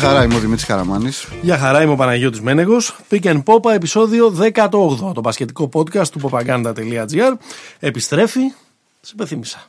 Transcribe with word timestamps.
χαρά, 0.00 0.24
είμαι 0.24 0.34
ο 0.34 0.38
Δημήτρης 0.38 0.66
Καραμάνης. 0.66 1.26
Γεια 1.42 1.58
χαρά, 1.58 1.82
είμαι 1.82 1.92
ο 1.92 1.96
Παναγιώτης 1.96 2.40
Μένεγος. 2.40 2.96
Pick 3.10 3.22
and 3.22 3.42
Popa, 3.44 3.72
επεισόδιο 3.74 4.30
18, 4.30 4.68
το 5.14 5.20
πασχετικό 5.22 5.68
podcast 5.72 6.08
του 6.08 6.20
popaganda.gr. 6.22 7.32
Επιστρέφει, 7.78 8.40
σε 9.00 9.14
πεθύμησα. 9.16 9.62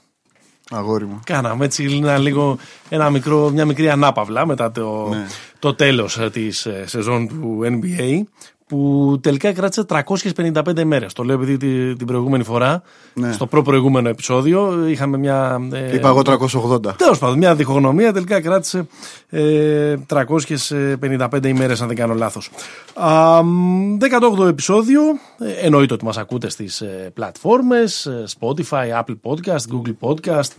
Αγόρι 0.72 1.06
μου. 1.06 1.20
Κάναμε 1.24 1.66
έτσι 1.66 1.84
ένα, 2.04 2.18
λίγο, 2.18 2.58
ένα 2.90 3.10
μικρό, 3.10 3.50
μια 3.50 3.66
μικρή 3.66 3.90
ανάπαυλα 3.90 4.46
μετά 4.46 4.72
το, 4.72 5.08
Ναι. 5.10 5.28
το 5.60 5.74
τέλος 5.74 6.18
ε, 6.20 6.30
της 6.30 6.66
ε, 6.66 6.84
σεζόν 6.88 7.28
του 7.28 7.60
NBA 7.64 8.22
που 8.72 9.18
τελικά 9.22 9.54
κράτησε 9.54 9.86
355 9.88 10.84
μέρες. 10.84 11.14
Το 11.14 11.24
λέω 11.24 11.36
επειδή 11.36 11.58
τη- 11.58 11.96
την 11.96 12.08
προηγούμενη 12.08 12.44
φορά, 12.44 12.82
Ναι. 13.14 13.32
στο 13.32 13.46
προ-προηγούμενο 13.48 14.10
επεισόδιο, 14.10 14.88
είχαμε 14.88 15.18
μια... 15.18 15.62
ε, 15.74 15.96
Είπα 15.96 16.08
εγώ 16.10 16.22
380. 16.22 16.96
Τέλος 16.98 17.18
πάντων, 17.20 17.38
μια 17.38 17.56
διχογνωμία 17.56 18.14
τελικά 18.14 18.42
κράτησε 18.42 18.88
ε, 19.30 19.96
355 20.08 21.46
ημέρες, 21.48 21.82
αν 21.82 21.88
δεν 21.88 21.96
κάνω 21.96 22.14
λάθος. 22.14 22.50
18ο 24.00 24.48
επεισόδιο. 24.48 25.02
Ε, 25.40 25.66
εννοείται 25.66 25.94
ότι 25.94 26.06
μας 26.06 26.18
ακούτε 26.18 26.50
στις 26.50 26.82
ε, 26.82 27.12
πλατφόρμες 27.14 28.10
Spotify, 28.40 29.02
Apple 29.04 29.16
Podcast, 29.24 29.64
Google 29.74 29.96
Podcast. 30.10 30.50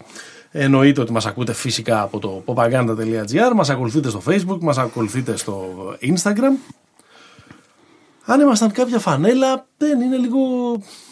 Εννοείται 0.51 1.01
ότι 1.01 1.13
μας 1.13 1.27
ακούτε 1.27 1.53
φυσικά 1.53 2.03
από 2.03 2.19
το 2.19 2.43
popaganda.gr, 2.47 3.55
μας 3.55 3.71
ακολουθείτε 3.71 4.09
στο 4.09 4.23
Facebook, 4.29 4.59
μας 4.61 4.79
ακολουθείτε 4.79 5.37
στο 5.37 5.65
Instagram. 6.01 6.82
Αν 8.25 8.41
ήμασταν 8.41 8.71
κάποια 8.71 8.99
φανέλα, 8.99 9.67
δεν 9.77 10.01
είναι 10.01 10.17
λίγο. 10.17 10.39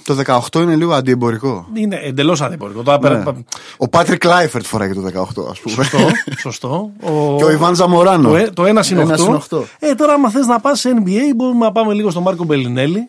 Το 0.05 0.17
18 0.51 0.61
είναι 0.61 0.77
λίγο 0.77 0.93
αντιεμπορικό. 0.93 1.69
Είναι 1.75 1.97
εντελώς 2.03 2.41
αντιπορικό. 2.43 2.83
Τώρα 2.83 2.99
πέρα- 2.99 3.19
Ναι. 3.19 3.33
Ο 3.77 3.89
Πάτρικ 3.89 4.25
Λάιφερτ 4.25 4.65
φοράει 4.65 4.89
και 4.89 4.95
το 4.95 5.01
18, 5.01 5.47
ας 5.51 5.61
πούμε. 5.61 5.75
Σωστό, 5.75 5.99
σωστό. 6.41 6.91
Ο... 7.01 7.37
Και 7.37 7.45
ο 7.45 7.51
Ιβάν 7.51 7.75
Ζαμοράνο. 7.75 8.29
Το, 8.29 8.37
ε- 8.37 8.51
το 8.51 8.65
ένα 8.67 8.85
είναι 8.91 9.01
Ένας 9.01 9.21
8. 9.23 9.27
είναι 9.27 9.35
οκτώ. 9.37 9.65
Ε, 9.79 9.95
τώρα, 9.95 10.13
άμα 10.13 10.31
θες 10.31 10.47
να 10.47 10.61
πας 10.61 10.81
σε 10.81 10.91
NBA, 11.05 11.19
μπορούμε 11.37 11.65
να 11.65 11.73
πάμε 11.73 11.93
λίγο 11.95 12.11
στον 12.11 12.23
Μάρκο 12.23 12.45
Μπελινέλη, 12.45 13.09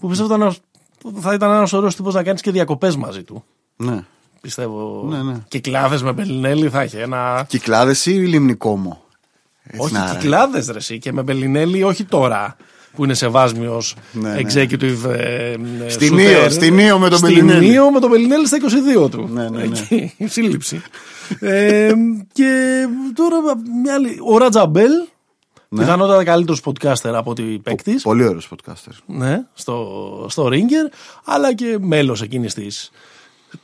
Που 0.00 0.08
πιστεύω 0.08 0.26
ήταν 0.34 0.40
ένας- 0.40 0.58
θα 1.20 1.32
ήταν 1.34 1.50
ένας 1.50 1.72
ωραίος 1.72 1.96
τύπος 1.96 2.14
να 2.14 2.22
κάνεις 2.22 2.40
και 2.40 2.50
διακοπές 2.50 2.96
μαζί 2.96 3.22
του. 3.22 3.44
Ναι. 3.76 4.04
Πιστεύω. 4.40 5.04
Ναι, 5.08 5.22
ναι. 5.22 5.34
Κυκλάδες 5.48 6.02
με 6.02 6.12
Μπελινέλη 6.12 6.68
θα 6.68 6.84
είχε 6.84 7.00
ένα. 7.00 7.44
Κυκλάδες 7.48 8.06
ή 8.06 8.10
λίμνη 8.10 8.55
Κόμο. 8.55 9.00
Έτσι 9.62 9.80
όχι 9.84 9.92
να 9.94 10.00
είναι. 10.00 10.18
κυκλάδες 10.18 10.66
ρε 10.68 10.78
εσύ, 10.78 10.98
και 10.98 11.12
με 11.12 11.22
Μπελινέλη, 11.22 11.82
όχι 11.82 12.04
τώρα 12.04 12.56
που 12.96 13.04
είναι 13.04 13.14
σεβάσμιος 13.14 13.82
Ναι, 14.12 14.28
ναι. 14.30 14.40
executive. 14.40 15.10
Ε, 15.10 15.52
ε, 15.52 15.56
Στην 15.88 16.12
shooter. 16.12 16.16
Νίο, 16.16 16.50
στην 16.50 16.74
Νίο 16.74 16.98
με 16.98 17.08
τον 17.08 17.18
Στην 17.18 17.34
Μπελινέλη. 17.34 17.68
Νίο 17.68 17.90
με 17.90 18.00
τον 18.00 18.10
Μπελινέλη 18.10 18.46
στα 18.46 18.56
22 19.04 19.10
του. 19.10 19.28
Ναι, 19.32 19.48
ναι, 19.48 19.64
ναι. 19.64 19.64
Εκεί, 19.64 20.14
η 20.16 20.26
σύλληψη. 20.26 20.82
ε, 21.40 21.92
και 22.32 22.82
τώρα 23.14 23.36
μια 23.82 23.94
άλλη. 23.94 24.18
Ο 24.32 24.38
Ρατζαμπέλ. 24.38 24.90
Ναι. 25.68 25.80
Πιθανότατα 25.82 26.24
καλύτερος 26.24 26.60
podcaster 26.64 27.10
από 27.14 27.30
ότι 27.30 27.60
παίκτης. 27.62 28.02
Πολύ 28.02 28.24
ωραίος 28.26 28.48
podcaster. 28.54 28.92
Ναι, 29.06 29.42
στο, 29.54 29.86
στο 30.28 30.48
Ringer, 30.52 30.92
αλλά 31.24 31.54
και 31.54 31.76
μέλος 31.80 32.22
εκείνης 32.22 32.54
της 32.54 32.90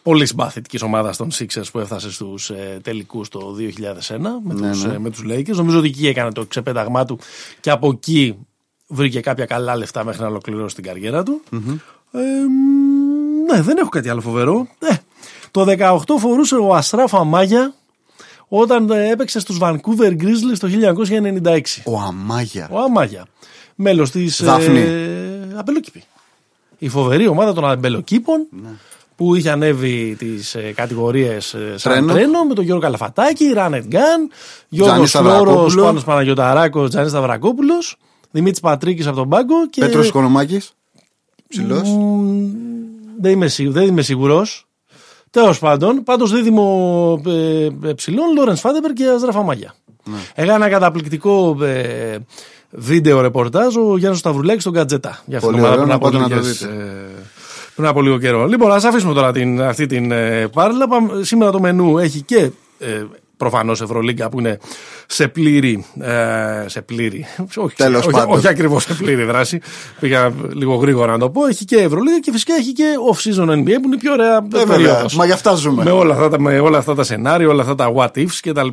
πολύ 0.02 0.26
συμπαθητικής 0.26 0.82
ομάδας 0.82 1.16
των 1.16 1.30
Sixers 1.32 1.64
που 1.72 1.78
έφτασε 1.78 2.12
στους 2.12 2.50
ε, 2.50 2.80
τελικούς 2.82 3.28
το 3.28 3.54
2001 3.58 4.16
με, 4.44 4.54
Ναι, 4.54 4.70
τους, 4.70 4.84
ναι. 4.84 4.94
ε, 4.94 4.98
με 4.98 5.10
τους 5.10 5.22
Lakers. 5.28 5.54
Νομίζω 5.54 5.78
ότι 5.78 5.88
εκεί 5.88 6.06
έκανε 6.08 6.32
το 6.32 6.46
ξεπέταγμά 6.46 7.04
του 7.04 7.18
και 7.60 7.70
από 7.70 7.88
εκεί 7.88 8.36
βρήκε 8.92 9.20
κάποια 9.20 9.44
καλά 9.44 9.76
λεφτά 9.76 10.04
μέχρι 10.04 10.22
να 10.22 10.28
ολοκληρώσει 10.28 10.74
την 10.74 10.84
καριέρα 10.84 11.22
του. 11.22 11.42
Ε, 12.12 12.18
μ, 12.18 13.52
ναι, 13.52 13.62
δεν 13.62 13.76
έχω 13.76 13.88
κάτι 13.88 14.08
άλλο 14.08 14.20
φοβερό. 14.20 14.66
Ε, 14.78 14.94
το 15.50 15.64
18 15.78 15.98
φορούσε 16.18 16.54
ο 16.54 16.74
Αστράφα 16.74 17.24
Μάγια 17.24 17.74
όταν 18.48 18.90
ε, 18.90 19.10
έπαιξε 19.10 19.40
στους 19.40 19.58
Vancouver 19.60 20.10
Grizzlies 20.20 20.58
το 20.58 20.68
1996. 21.44 21.60
Ο 21.84 21.98
Αμάγια. 21.98 22.68
Ο 22.72 22.78
Αμάγια. 22.80 23.26
Μέλος 23.74 24.10
της. 24.10 24.42
Δάφνη. 24.42 24.78
Ε, 24.80 25.56
Αμπελοκήπη. 25.56 26.02
Η 26.78 26.88
φοβερή 26.88 27.26
ομάδα 27.26 27.52
των 27.52 27.64
Αμπελοκήπων 27.64 28.46
που 29.16 29.34
είχε 29.34 29.50
ανέβει 29.50 30.16
τις 30.18 30.54
ε, 30.54 30.72
κατηγορίες 30.74 31.54
ε, 31.54 31.74
σαν 31.76 31.92
Τρένο. 31.92 32.12
τρένο. 32.12 32.44
με 32.44 32.54
τον 32.54 32.64
Γιώργο 32.64 32.82
Καλαφατάκη, 32.82 33.52
Ράνετ 33.52 33.84
Γκάν, 33.86 34.30
Γιώργος 34.68 35.10
Τζάνης 35.10 35.30
Φλόρο, 35.30 35.44
Σταυρακόπουλο. 35.44 35.84
Πάνος 35.84 36.04
Παναγιοταράκος, 36.04 36.90
Τζάνι 36.90 37.08
Σταυρακόπουλος, 37.08 37.96
Δημήτρης 38.32 38.60
Πατρίκης 38.60 39.06
από 39.06 39.16
τον 39.16 39.28
πάγκο 39.28 39.68
και. 39.70 39.80
Πέτρος 39.80 40.08
Οικονομάκης. 40.08 40.72
Ψηλός. 41.48 41.88
Μ, 41.88 42.46
δεν 43.20 43.32
είμαι, 43.32 43.48
σίγου- 43.48 43.72
δεν 43.72 43.86
είμαι 43.86 44.02
σίγουρος. 44.02 44.66
Τέλος 45.30 45.58
πάντων, 45.58 46.02
πάντως 46.04 46.32
δίδυμο 46.32 47.22
ε, 47.26 47.64
ε, 47.88 47.92
ψηλών, 47.94 48.32
Λόρενς 48.36 48.60
Φάντεμπερ 48.60 48.92
και 48.92 49.04
Αζραφα 49.06 49.42
Μάγια. 49.42 49.74
Έκανε 50.34 50.52
ένα 50.64 50.68
καταπληκτικό 50.68 51.56
ε, 51.62 52.16
βίντεο 52.70 53.20
ρεπορτάζ 53.20 53.76
ο 53.76 53.96
Γιάννης 53.96 54.20
Σταυρουλάκης 54.20 54.62
στον 54.62 54.72
Κατζετά. 54.74 55.22
Για 55.26 55.38
αυτήν 55.38 55.52
την 55.52 55.60
Πολύ 55.60 55.60
ομάδα 55.60 55.72
ωραίο, 55.72 55.76
πριν 55.76 55.88
να 55.88 55.94
από 55.94 56.04
πάτε 56.04 56.18
να 56.18 56.28
το 56.28 56.34
λίγες, 56.34 56.58
δείτε. 56.58 56.72
ε, 56.74 57.22
πριν 57.74 57.86
από 57.88 58.02
λίγο 58.02 58.18
καιρό. 58.18 58.46
Λοιπόν, 58.46 58.72
ας 58.72 58.84
αφήσουμε 58.84 59.14
τώρα 59.14 59.32
την, 59.32 59.62
αυτή 59.62 59.86
την 59.86 60.10
ε, 60.10 60.48
πάρλα. 60.48 60.88
Πάμε- 60.88 61.24
Σήμερα 61.24 61.50
το 61.50 61.60
μενού 61.60 61.98
έχει 61.98 62.22
και 62.22 62.50
ε, 62.78 63.04
προφανώς 63.42 63.80
Ευρωλίγκα 63.80 64.28
που 64.28 64.38
είναι 64.38 64.58
σε 65.06 65.28
πλήρη. 65.28 65.84
Ε, 66.00 66.64
σε 66.68 66.82
πλήρη. 66.82 67.26
Όχι, 67.56 67.74
Τέλος 67.76 68.00
όχι, 68.06 68.10
πάντων. 68.10 68.36
όχι 68.36 68.48
ακριβώς 68.48 68.82
σε 68.82 68.94
πλήρη 68.94 69.24
δράση. 69.24 69.60
Πήγα 70.00 70.32
λίγο 70.52 70.74
γρήγορα 70.74 71.12
να 71.12 71.18
το 71.18 71.30
πω. 71.30 71.46
Έχει 71.46 71.64
και 71.64 71.76
Ευρωλίγα 71.76 72.18
και 72.18 72.32
φυσικά 72.32 72.54
έχει 72.54 72.72
και 72.72 72.84
off-season 73.12 73.48
NBA 73.48 73.64
που 73.64 73.86
είναι 73.86 73.94
η 73.94 73.98
πιο 73.98 74.12
ωραία 74.12 74.36
Ε, 74.36 74.40
βέβαια. 74.48 74.66
περίοδος. 74.76 75.14
Μα 75.14 75.24
γι' 75.24 75.32
αυτά 75.32 75.54
ζούμε. 75.54 75.84
Με 75.84 75.90
όλα, 75.90 76.14
αυτά, 76.14 76.28
τα- 76.28 76.40
με 76.40 76.58
όλα 76.58 76.78
αυτά 76.78 76.94
τα 76.94 77.02
σενάρια, 77.04 77.48
όλα 77.48 77.62
αυτά 77.62 77.74
τα 77.74 77.92
what 77.96 78.08
ifs 78.18 78.38
κτλ. 78.42 78.68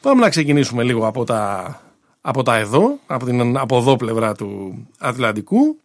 Πάμε 0.00 0.20
να 0.20 0.28
ξεκινήσουμε 0.28 0.82
λίγο 0.82 1.06
από 1.06 1.24
τα, 1.24 1.80
από 2.20 2.42
τα 2.42 2.56
εδώ, 2.56 2.98
από 3.06 3.24
την 3.24 3.56
από 3.58 3.76
εδώ 3.78 3.96
πλευρά 3.96 4.34
του 4.34 4.74
Ατλαντικού. 4.98 5.76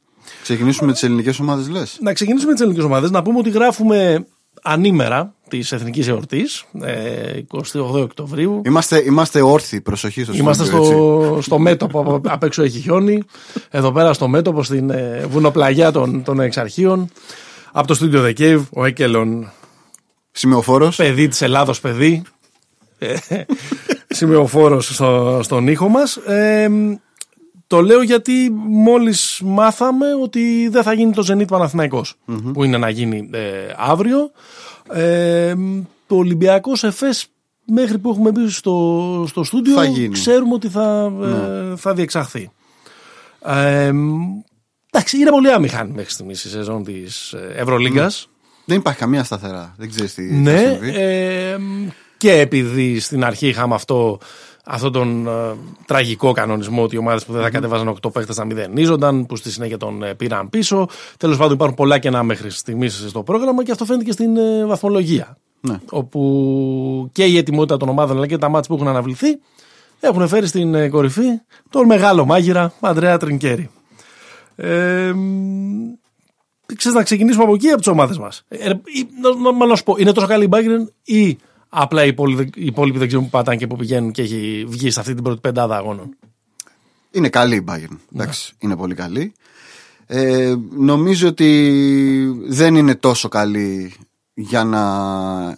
Ξεκινήσουμε 0.41 0.91
τις 0.91 1.03
ελληνικές 1.03 1.40
ομάδες, 1.40 1.69
λες; 1.69 1.97
Να 2.01 2.13
ξεκινήσουμε 2.13 2.51
τις 2.51 2.61
ελληνικές 2.61 2.85
ομάδες. 2.85 3.11
Να 3.11 3.22
πούμε 3.22 3.38
ότι 3.38 3.50
γράφουμε 3.50 4.25
ανήμερα 4.62 5.34
της 5.50 5.72
Εθνικής 5.72 6.08
Εορτής, 6.08 6.66
ε, 6.81 7.42
28 7.74 8.02
Οκτωβρίου. 8.02 8.62
Είμαστε, 8.66 9.03
είμαστε 9.06 9.42
όρθιοι, 9.42 9.81
προσοχή 9.81 10.24
στο 10.24 10.34
Είμαστε 10.34 10.64
στούντιο, 10.64 10.84
έτσι. 10.84 10.94
στο, 10.94 11.38
στο 11.42 11.59
μέτωπο, 11.59 12.00
απ' 12.00 12.28
απ' 12.30 12.44
έξω 12.44 12.64
έχει 12.64 12.80
χιόνι. 12.80 13.24
Εδώ 13.70 13.92
πέρα 13.92 14.14
στο 14.14 14.28
μέτωπο, 14.28 14.64
στην 14.64 14.90
ε, 14.90 15.25
βουνοπλαγιά 15.30 15.92
των, 15.92 16.24
των 16.24 16.40
εξαρχείων. 16.40 17.09
Από 17.72 17.88
το 17.88 17.94
στούντιο 17.94 18.24
The 18.25 18.40
Cave, 18.40 18.62
ο 18.70 18.86
Έκελον 18.86 19.52
Σημειοφόρος. 20.31 20.96
παιδί 20.96 21.28
της 21.28 21.41
Ελλάδος 21.41 21.80
παιδί 21.80 22.24
ε, 22.97 23.16
σημειοφόρος 24.08 24.94
στο, 24.94 25.40
στον 25.44 25.68
ήχο 25.68 25.88
μας 25.90 26.16
Ε, 26.16 26.70
το 27.69 27.81
λέω 27.81 28.02
γιατί 28.02 28.50
μόλις 28.68 29.41
μάθαμε 29.44 30.06
ότι 30.22 30.68
δεν 30.72 30.84
θα 30.84 30.94
γίνει 30.94 31.12
το 31.13 31.25
Zenit 31.31 31.47
παναθηναικος 31.47 32.16
που 32.53 32.63
είναι 32.63 32.78
να 32.78 32.90
γίνει 32.90 33.30
ε, 33.34 33.40
αύριο 33.78 34.31
ε, 34.94 35.53
το 36.08 36.16
Ολυμπιακός 36.16 36.84
Εφές 36.84 37.28
μέχρι 37.66 37.97
που 37.97 38.09
έχουμε 38.09 38.31
μπει 38.31 38.50
στο, 38.50 39.25
στο 39.28 39.44
στούντιο 39.44 39.74
Θα 39.74 39.84
γίνει. 39.85 40.13
ξέρουμε 40.13 40.53
ότι 40.53 40.68
θα, 40.69 41.12
ε, 41.72 41.75
θα 41.75 41.94
διεξαχθεί 41.94 42.52
ε, 43.46 43.91
εντάξει 44.91 45.18
είναι 45.18 45.29
πολύ 45.29 45.52
άμυχαν 45.52 45.90
μέχρι 45.96 46.12
στιγμής 46.12 46.44
η 46.44 46.50
σεζόν 46.50 46.84
της 46.84 47.34
ε, 47.34 47.53
Ευρωλίγκας 47.56 48.29
Δεν 48.66 48.78
υπάρχει 48.78 49.00
καμία 49.00 49.24
σταθερά. 49.24 49.74
Δεν 49.78 49.90
ξέρεις 49.90 50.13
τι 50.13 50.28
θα 50.29 50.35
ναι, 50.35 50.58
συμβεί. 50.58 50.94
ε, 50.96 51.58
και 52.18 52.31
επειδή 52.31 53.00
στην 53.00 53.24
αρχή 53.24 53.47
είχαμε 53.47 53.75
αυτό, 53.75 54.19
αυτό 54.72 54.90
τον 54.90 55.28
ε, 55.28 55.31
τραγικό 55.85 56.31
κανονισμό 56.31 56.84
ότι 56.84 56.96
οι 56.96 56.97
ομάδες 56.97 57.25
που 57.25 57.34
δεν 57.34 57.41
θα 57.41 57.50
κατεβάζαν 57.50 57.97
8 58.02 58.12
παίχτες 58.13 58.35
θα 58.35 58.46
μηδενίζονταν, 58.46 59.26
που 59.26 59.35
στη 59.35 59.52
συνέχεια 59.52 59.78
τον 59.78 60.03
ε, 60.03 60.14
πήραν 60.14 60.49
πίσω. 60.49 60.88
Τέλος 61.17 61.38
πάντων, 61.38 61.53
υπάρχουν 61.53 61.76
πολλά 61.76 61.99
κενά 61.99 62.23
μέχρι 62.23 62.49
στιγμής 62.52 63.05
στο 63.08 63.23
πρόγραμμα 63.23 63.64
και 63.64 63.72
αυτό 63.72 63.85
φαίνεται 63.85 64.03
και 64.05 64.11
στην 64.11 64.38
ε, 64.38 64.66
βαθμολογία. 64.66 65.38
Ναι. 65.61 65.79
Όπου 65.90 67.09
και 67.11 67.26
η 67.26 67.38
ετοιμότητα 67.38 67.78
των 67.78 67.90
ομάδων 67.90 68.17
αλλά 68.17 68.28
και 68.28 68.38
τα 68.38 68.49
μάτια 68.49 68.70
που 68.70 68.76
έχουν 68.76 68.88
αναβληθεί 68.88 69.40
έχουν 69.99 70.28
φέρει 70.28 70.47
στην 70.47 70.76
ε, 70.76 70.90
κορυφή 70.90 71.28
τον 71.70 71.85
μεγάλο 71.85 72.26
μάγειρα 72.26 72.73
Αντρέα 72.79 73.17
Τρινκέρι. 73.17 73.70
Ε, 74.55 75.11
μ, 75.16 75.93
ξέρεις 76.76 76.97
να 76.97 77.03
ξεκινήσουμε 77.03 77.43
από 77.43 77.53
εκεί 77.53 77.67
από 77.67 77.78
τις 77.78 77.88
ομάδες 77.88 78.17
μας. 78.17 78.43
Ε, 78.47 78.70
ε, 78.70 78.70
ή- 78.70 79.08
να- 79.22 79.52
να- 79.52 79.66
να 79.66 79.76
σου 79.76 79.84
πω, 79.84 79.96
είναι 79.97 80.11
τόσο 80.11 80.28
καλή 80.28 80.43
η 80.43 80.49
Bayern 80.52 80.88
ή 81.03 81.38
απλά 81.69 82.03
οι 82.03 82.07
υπόλοιποι, 82.07 82.49
οι 82.55 82.66
υπόλοιποι 82.66 82.97
δεν 82.97 83.07
ξέρουν 83.07 83.25
που 83.25 83.31
πατάνε 83.31 83.57
και 83.57 83.67
που 83.67 83.75
πηγαίνουν 83.75 84.11
και 84.11 84.21
έχει 84.21 84.66
βγει 84.67 84.91
σε 84.91 84.99
αυτή 84.99 85.13
την 85.13 85.23
πρώτη 85.23 85.39
πεντάδα 85.39 85.75
αγώνων. 85.77 86.16
Είναι 87.11 87.29
καλή 87.29 87.55
η 87.55 87.63
Bayern. 87.69 87.97
Εντάξει, 88.16 88.53
είναι 88.59 88.75
πολύ 88.75 88.95
καλή. 88.95 89.33
Ε, 90.05 90.55
νομίζω 90.77 91.27
ότι 91.27 92.41
δεν 92.47 92.75
είναι 92.75 92.95
τόσο 92.95 93.27
καλή 93.27 93.93
για 94.33 94.63
να, 94.63 94.83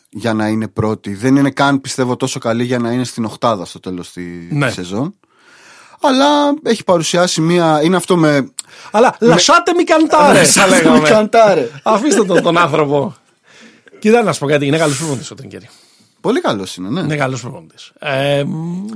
για 0.09 0.33
να 0.33 0.47
είναι 0.47 0.67
πρώτη. 0.67 1.13
Δεν 1.13 1.35
είναι 1.35 1.51
καν 1.51 1.81
πιστεύω 1.81 2.15
τόσο 2.15 2.39
καλή 2.39 2.63
για 2.63 2.79
να 2.79 2.91
είναι 2.91 3.03
στην 3.03 3.25
οχτάδα 3.25 3.65
στο 3.65 3.79
τέλος 3.79 4.11
της 4.11 4.51
Ναι. 4.51 4.69
σεζόν. 4.71 5.15
Αλλά 6.01 6.25
έχει 6.63 6.83
παρουσιάσει 6.83 7.41
μία. 7.41 7.81
Είναι 7.83 7.95
αυτό 7.95 8.17
με. 8.17 8.53
Αλλά 8.91 9.15
λασάτε 9.19 9.73
μη 9.73 9.83
καντάρε, 9.83 10.43
θα 10.43 10.67
λέγαμε. 10.67 11.09
Καντάρε. 11.09 11.69
Αφήστε 11.83 12.23
τον, 12.23 12.41
τον 12.41 12.57
άνθρωπο. 12.57 13.15
Κοίτα 13.99 14.23
να 14.23 14.33
σου 14.33 14.39
πω 14.39 14.45
κάτι, 14.47 14.65
είναι 14.65 14.77
καλός 14.77 14.97
προπονητής 14.97 15.31
ο 15.31 15.35
Τρινκέρι. 15.35 15.69
Πολύ 16.21 16.41
καλός 16.41 16.75
είναι, 16.75 16.89
ναι. 16.89 16.99
Είναι 16.99 17.15
καλός 17.15 17.41
προπονητής. 17.41 17.91
Ε, 17.99 18.43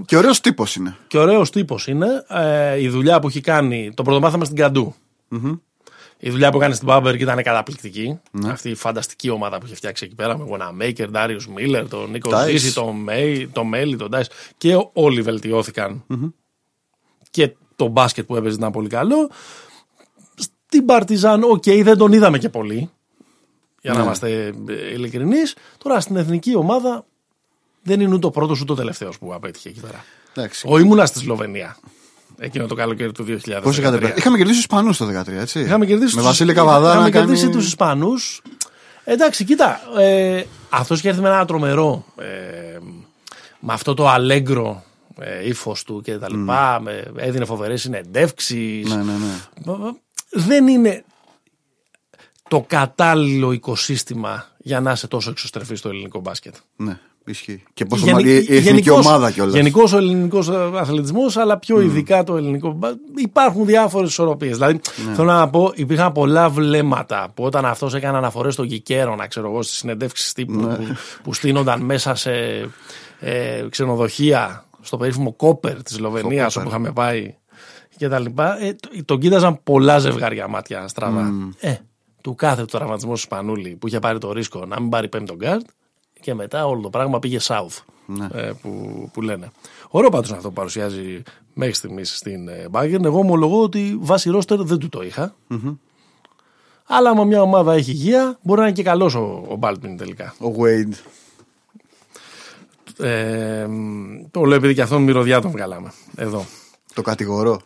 και 0.06 0.18
ωραίος 0.18 0.42
τύπος 0.42 0.76
είναι. 0.76 0.98
Και 1.08 1.18
ωραίος 1.18 1.50
τύπος 1.50 1.88
είναι. 1.88 2.26
Ε, 2.28 2.82
η 2.82 2.90
δουλειά 2.90 3.20
που 3.20 3.28
έχει 3.28 3.42
κάνει. 3.42 3.92
Το 3.94 4.04
πρωτάθλημα 4.04 4.46
στην 4.46 4.58
Καντού 4.58 4.96
Η 6.20 6.30
δουλειά 6.30 6.52
που 6.52 6.58
έκανε 6.58 6.74
στην 6.74 6.88
Μπάμπεργκ 6.88 7.16
ήταν 7.16 7.44
καταπληκτική. 7.44 8.20
Ναι. 8.32 8.50
Αυτή 8.50 8.70
η 8.70 8.76
φανταστική 8.76 9.30
ομάδα 9.30 9.58
που 9.58 9.66
είχε 9.66 9.76
φτιάξει 9.76 10.06
εκεί 10.06 10.16
πέρα 10.16 10.38
με 10.38 10.44
Γουοναμέικερ, 10.44 11.10
Ντάριο 11.10 11.40
Μίλλερ, 11.56 11.88
τον 11.88 12.12
Νίκο 12.12 12.30
Ζήση, 12.46 12.74
τον 12.74 12.96
Μέι, 12.96 13.48
τον 13.48 13.68
Μέλι, 13.68 13.96
τον 13.96 14.10
Ντάι. 14.10 14.24
Και 14.58 14.88
όλοι 14.94 15.22
βελτιώθηκαν. 15.22 16.04
Mm-hmm. 16.10 16.32
Και 17.30 17.56
το 17.76 17.88
μπάσκετ 17.88 18.26
που 18.26 18.36
έπαιζε 18.36 18.56
ήταν 18.56 18.72
πολύ 18.72 18.88
καλό. 18.88 19.30
Στην 20.36 20.86
Παρτιζάν, 20.86 21.44
οκ, 21.44 21.64
οκέι, 21.66 21.82
δεν 21.84 21.98
τον 21.98 22.12
είδαμε 22.12 22.38
και 22.38 22.50
πολύ. 22.50 22.90
Για 23.82 23.94
να 23.94 24.00
ναι. 24.00 24.04
είμαστε 24.04 24.54
ειλικρινείς. 24.94 25.56
Τώρα 25.78 26.00
στην 26.00 26.16
εθνική 26.16 26.56
ομάδα 26.56 27.06
δεν 27.86 28.00
είναι 28.00 28.14
ούτε 28.14 28.28
ο 28.28 28.30
πρώτος 28.30 28.62
ούτε 28.62 28.72
ο 28.72 28.76
τελευταίος 28.76 29.18
που 29.18 29.34
απέτυχε 29.34 29.70
εκεί 29.70 29.80
πέρα. 29.80 30.04
Εντάξει. 30.34 30.68
Ο 30.70 30.78
ήμουνα 30.78 31.06
στη 31.06 31.20
Σλοβενία. 31.20 31.78
Εκείνο 32.38 32.66
το 32.66 32.76
καλοκαίρι 32.76 33.12
του 33.12 33.26
2000. 33.46 33.60
Πώς 33.64 33.78
είχατε 33.78 34.14
Είχαμε 34.18 34.38
κερδίσει 34.38 34.56
τους 34.56 34.60
Ισπανούς 34.60 34.98
το 34.98 35.06
2013, 35.06 35.28
έτσι. 35.28 35.60
Είχαμε 35.60 35.86
κερδίσει 35.86 36.16
με 36.16 36.22
Βασίλη 36.22 36.54
Καβαδά. 36.54 36.92
Είχαμε 36.92 37.10
κερδίσει 37.10 37.50
τους 37.50 37.66
Ισπανούς. 37.66 38.42
Εντάξει, 39.04 39.44
κοίτα. 39.44 39.80
Ε, 39.98 40.44
αυτός 40.70 41.00
είχε 41.00 41.10
έρθει 41.10 41.22
με 41.22 41.28
ένα 41.28 41.46
τρομερό. 41.46 42.06
Ε, 42.18 42.78
με 43.60 43.74
αυτό 43.74 43.94
το 43.94 44.08
αλέγκρο 44.08 44.84
ε, 45.20 45.48
ύφος 45.48 45.84
του 45.84 46.02
και 46.02 46.18
τα 46.18 46.30
λοιπά. 46.30 46.82
Mm. 46.82 46.88
έδινε 47.16 47.46
φοβερές 47.46 47.82
συνεντεύξεις. 47.82 48.90
Ναι, 48.90 48.96
ναι, 48.96 49.14
ναι. 49.14 49.92
Δεν 50.30 50.68
είναι 50.68 51.04
το 52.48 52.66
κατάλληλο 52.68 53.52
οικοσύστημα 53.52 54.48
για 54.58 54.80
να 54.80 54.92
είσαι 54.92 55.08
τόσο 55.08 55.30
εξωστρεφής 55.30 55.80
στο 55.80 55.90
ελληνικό 55.90 56.20
μπάσκετ. 56.20 56.56
Ναι. 56.76 57.00
Ισχύει. 57.28 57.64
Και 57.74 57.86
πόσο 57.86 58.06
Γενι... 58.06 58.24
η 58.24 58.36
εθνική 58.36 58.62
γενικώς, 58.62 59.06
ομάδα 59.06 59.32
κιόλας. 59.32 59.54
Γενικώς 59.54 59.84
ο 59.94 59.98
ελληνικός 59.98 60.50
αθλητισμός, 60.50 61.38
αλλά 61.38 61.58
πιο 61.58 61.78
mm. 61.78 61.84
ειδικά 61.84 62.24
το 62.24 62.38
ελληνικό. 62.38 62.80
Υπάρχουν 63.16 63.66
διάφορες 63.66 64.10
ισορροπίες. 64.10 64.54
Δηλαδή, 64.54 64.80
ναι. 65.08 65.14
θέλω 65.14 65.32
να 65.32 65.50
πω, 65.50 65.72
υπήρχαν 65.76 66.12
πολλά 66.12 66.50
βλέμματα 66.50 67.32
που 67.34 67.44
όταν 67.44 67.66
αυτός 67.66 67.94
έκανε 67.94 68.18
αναφορές 68.18 68.54
στο 68.54 68.66
να 69.18 69.28
ξέρω 69.28 69.50
εγώ, 69.50 69.62
στις 69.62 69.78
συνεντεύξεις 69.78 70.34
τύπου 70.34 70.60
ναι. 70.60 70.76
που, 70.76 70.84
που 71.24 71.34
στείνονταν 71.34 71.82
μέσα 71.82 72.16
σε 72.16 72.32
ε, 73.20 73.66
ξενοδοχεία, 73.70 74.66
στο 74.82 74.98
περίφημο 74.98 75.34
Κόπερ 75.34 75.84
της 75.84 75.96
Σλοβενίας 75.96 76.56
όπου 76.56 76.68
είχαμε 76.68 76.92
πάει 76.92 77.36
και 77.98 78.08
τα 78.08 78.20
λοιπά. 78.20 78.64
Ε, 78.64 78.76
τον 79.06 79.20
κοίταζαν 79.20 79.60
πολλά 79.64 80.00
ζευγάρια 80.00 80.48
μάτια 80.48 80.88
στραβά. 80.88 81.32
Mm. 81.32 81.56
Ε, 81.60 81.76
του 82.22 82.36
κάθε 82.36 82.62
του 82.62 82.68
τραυματισμού 82.68 83.14
του 83.14 83.20
Σπανούλη 83.20 83.76
που 83.80 83.88
είχε 83.88 84.00
πάρει 84.00 84.18
το 84.18 84.32
ρίσκο 84.32 84.66
να 84.66 84.80
μην 84.80 84.90
πάρει 84.90 85.10
πέμπτο 85.10 85.36
γκαρντ 85.36 85.66
και 86.26 86.34
μετά 86.34 86.66
όλο 86.68 86.82
το 86.82 86.90
πράγμα 86.90 87.20
πήγε 87.20 87.40
south 87.42 87.84
ναι. 88.06 88.28
ε, 88.34 88.52
που, 88.62 88.70
που 89.14 89.22
λένε. 89.22 89.52
Ωραίο 89.90 90.10
πάντως 90.10 90.32
αυτό 90.32 90.48
που 90.48 90.54
παρουσιάζει 90.54 91.24
μέχρι 91.54 91.74
στιγμής 91.74 92.16
στην 92.16 92.48
ε, 92.48 92.66
Bayern. 92.72 93.04
Εγώ 93.04 93.20
ομολογώ 93.20 93.62
ότι 93.62 93.98
βάσει 94.00 94.30
ρόστερ 94.30 94.62
δεν 94.62 94.78
του 94.78 94.90
το 94.90 95.02
είχα. 95.02 95.36
Mm-hmm. 95.50 95.78
Αλλά 96.88 97.10
άμα 97.10 97.24
μια 97.24 97.42
ομάδα 97.42 97.74
έχει 97.74 97.92
υγεία, 97.92 98.40
μπορεί 98.42 98.60
να 98.60 98.66
είναι 98.66 98.76
και 98.76 98.84
καλός 98.84 99.16
ο, 99.16 99.20
ο 99.50 99.60
Baldwin 99.62 99.96
τελικά. 99.98 100.36
Ο 100.40 100.48
Wade. 100.60 100.94
Ε, 103.06 103.68
το 104.32 104.44
λέω 104.44 104.58
επειδή 104.58 104.74
και 104.74 104.82
αυτόν 104.82 105.04
μυρωδιά 105.04 105.42
τον 105.42 105.52
βγάλαμε. 105.52 105.92
Εδώ. 106.16 106.46
Το 106.94 107.02
κατηγορώ. 107.02 107.62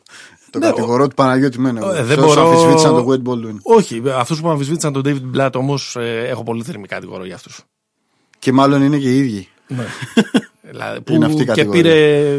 Το 0.50 0.60
ναι, 0.60 0.66
κατηγορώ 0.66 1.08
του 1.08 1.16
Παναγιώτη 1.16 1.60
Μένεγο. 1.60 1.92
Ε, 1.92 2.04
δεν 2.04 2.20
μπορώ... 2.20 2.42
αμφισβήτησαν 2.42 2.96
τον 2.96 3.06
Wade 3.08 3.30
Baldwin. 3.30 3.58
Όχι, 3.62 4.02
αυτούς 4.16 4.42
που 4.42 4.50
αμφισβήτησαν 4.50 4.94
τον 4.94 5.04
David 5.06 5.38
Blatt 5.38 5.52
όμως 5.56 5.96
ε, 5.96 6.28
έχω 6.28 6.44
πολύ 6.44 6.64
θερμή 6.64 6.88
κατηγορώ 6.88 7.26
για 7.26 7.36
αυτούς. 7.36 7.66
Και 8.40 8.52
μάλλον 8.52 8.82
είναι 8.82 8.98
και 8.98 9.16
οι 9.16 9.18
ίδιοι. 9.18 9.48
Ναι. 9.68 9.86
δηλαδή, 10.72 11.02
που 11.02 11.14
είναι 11.14 11.26
αυτή 11.26 11.42
η 11.42 11.46
και 11.46 11.66
πήρε 11.66 12.36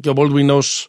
και 0.00 0.08
ο 0.08 0.12
Baldwin 0.16 0.48
ως 0.50 0.88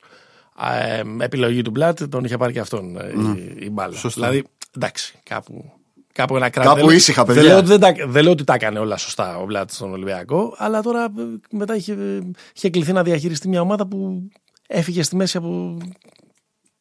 ε, 0.79 1.23
επιλογή 1.23 1.61
του 1.61 1.71
Blatt, 1.79 2.09
τον 2.09 2.23
είχε 2.23 2.37
πάρει 2.37 2.53
και 2.53 2.59
αυτόν 2.59 2.97
ε, 2.97 3.13
ναι. 3.15 3.39
η, 3.39 3.57
η 3.59 3.69
μπάλα. 3.69 3.95
Σωστά. 3.95 4.21
Δηλαδή, 4.21 4.43
εντάξει, 4.75 5.19
κάπου 5.23 5.71
κάπου 6.17 6.35
ένα 6.35 6.49
κράτη. 6.49 6.67
Κάπου 6.67 6.91
ήσυχα, 6.91 7.25
παιδιά. 7.25 7.41
Δεν 7.41 7.51
λέω, 7.51 7.59
ότι 7.59 7.67
δεν, 7.67 7.79
τα, 7.79 7.93
δεν 8.07 8.23
λέω 8.23 8.31
ότι 8.31 8.43
τα 8.43 8.53
έκανε 8.53 8.79
όλα 8.79 8.97
σωστά 8.97 9.37
ο 9.37 9.45
Μπλάτ 9.45 9.71
στον 9.71 9.91
Ολυμπιακό, 9.91 10.53
αλλά 10.57 10.81
τώρα 10.81 11.03
ε, 11.03 11.09
μετά 11.51 11.75
είχε, 11.75 12.21
είχε 12.53 12.69
κληθεί 12.69 12.91
να 12.91 13.03
διαχειριστεί 13.03 13.47
μια 13.47 13.61
ομάδα 13.61 13.87
που 13.87 14.29
έφυγε 14.67 15.03
στη 15.03 15.15
μέση 15.15 15.37
από 15.37 15.77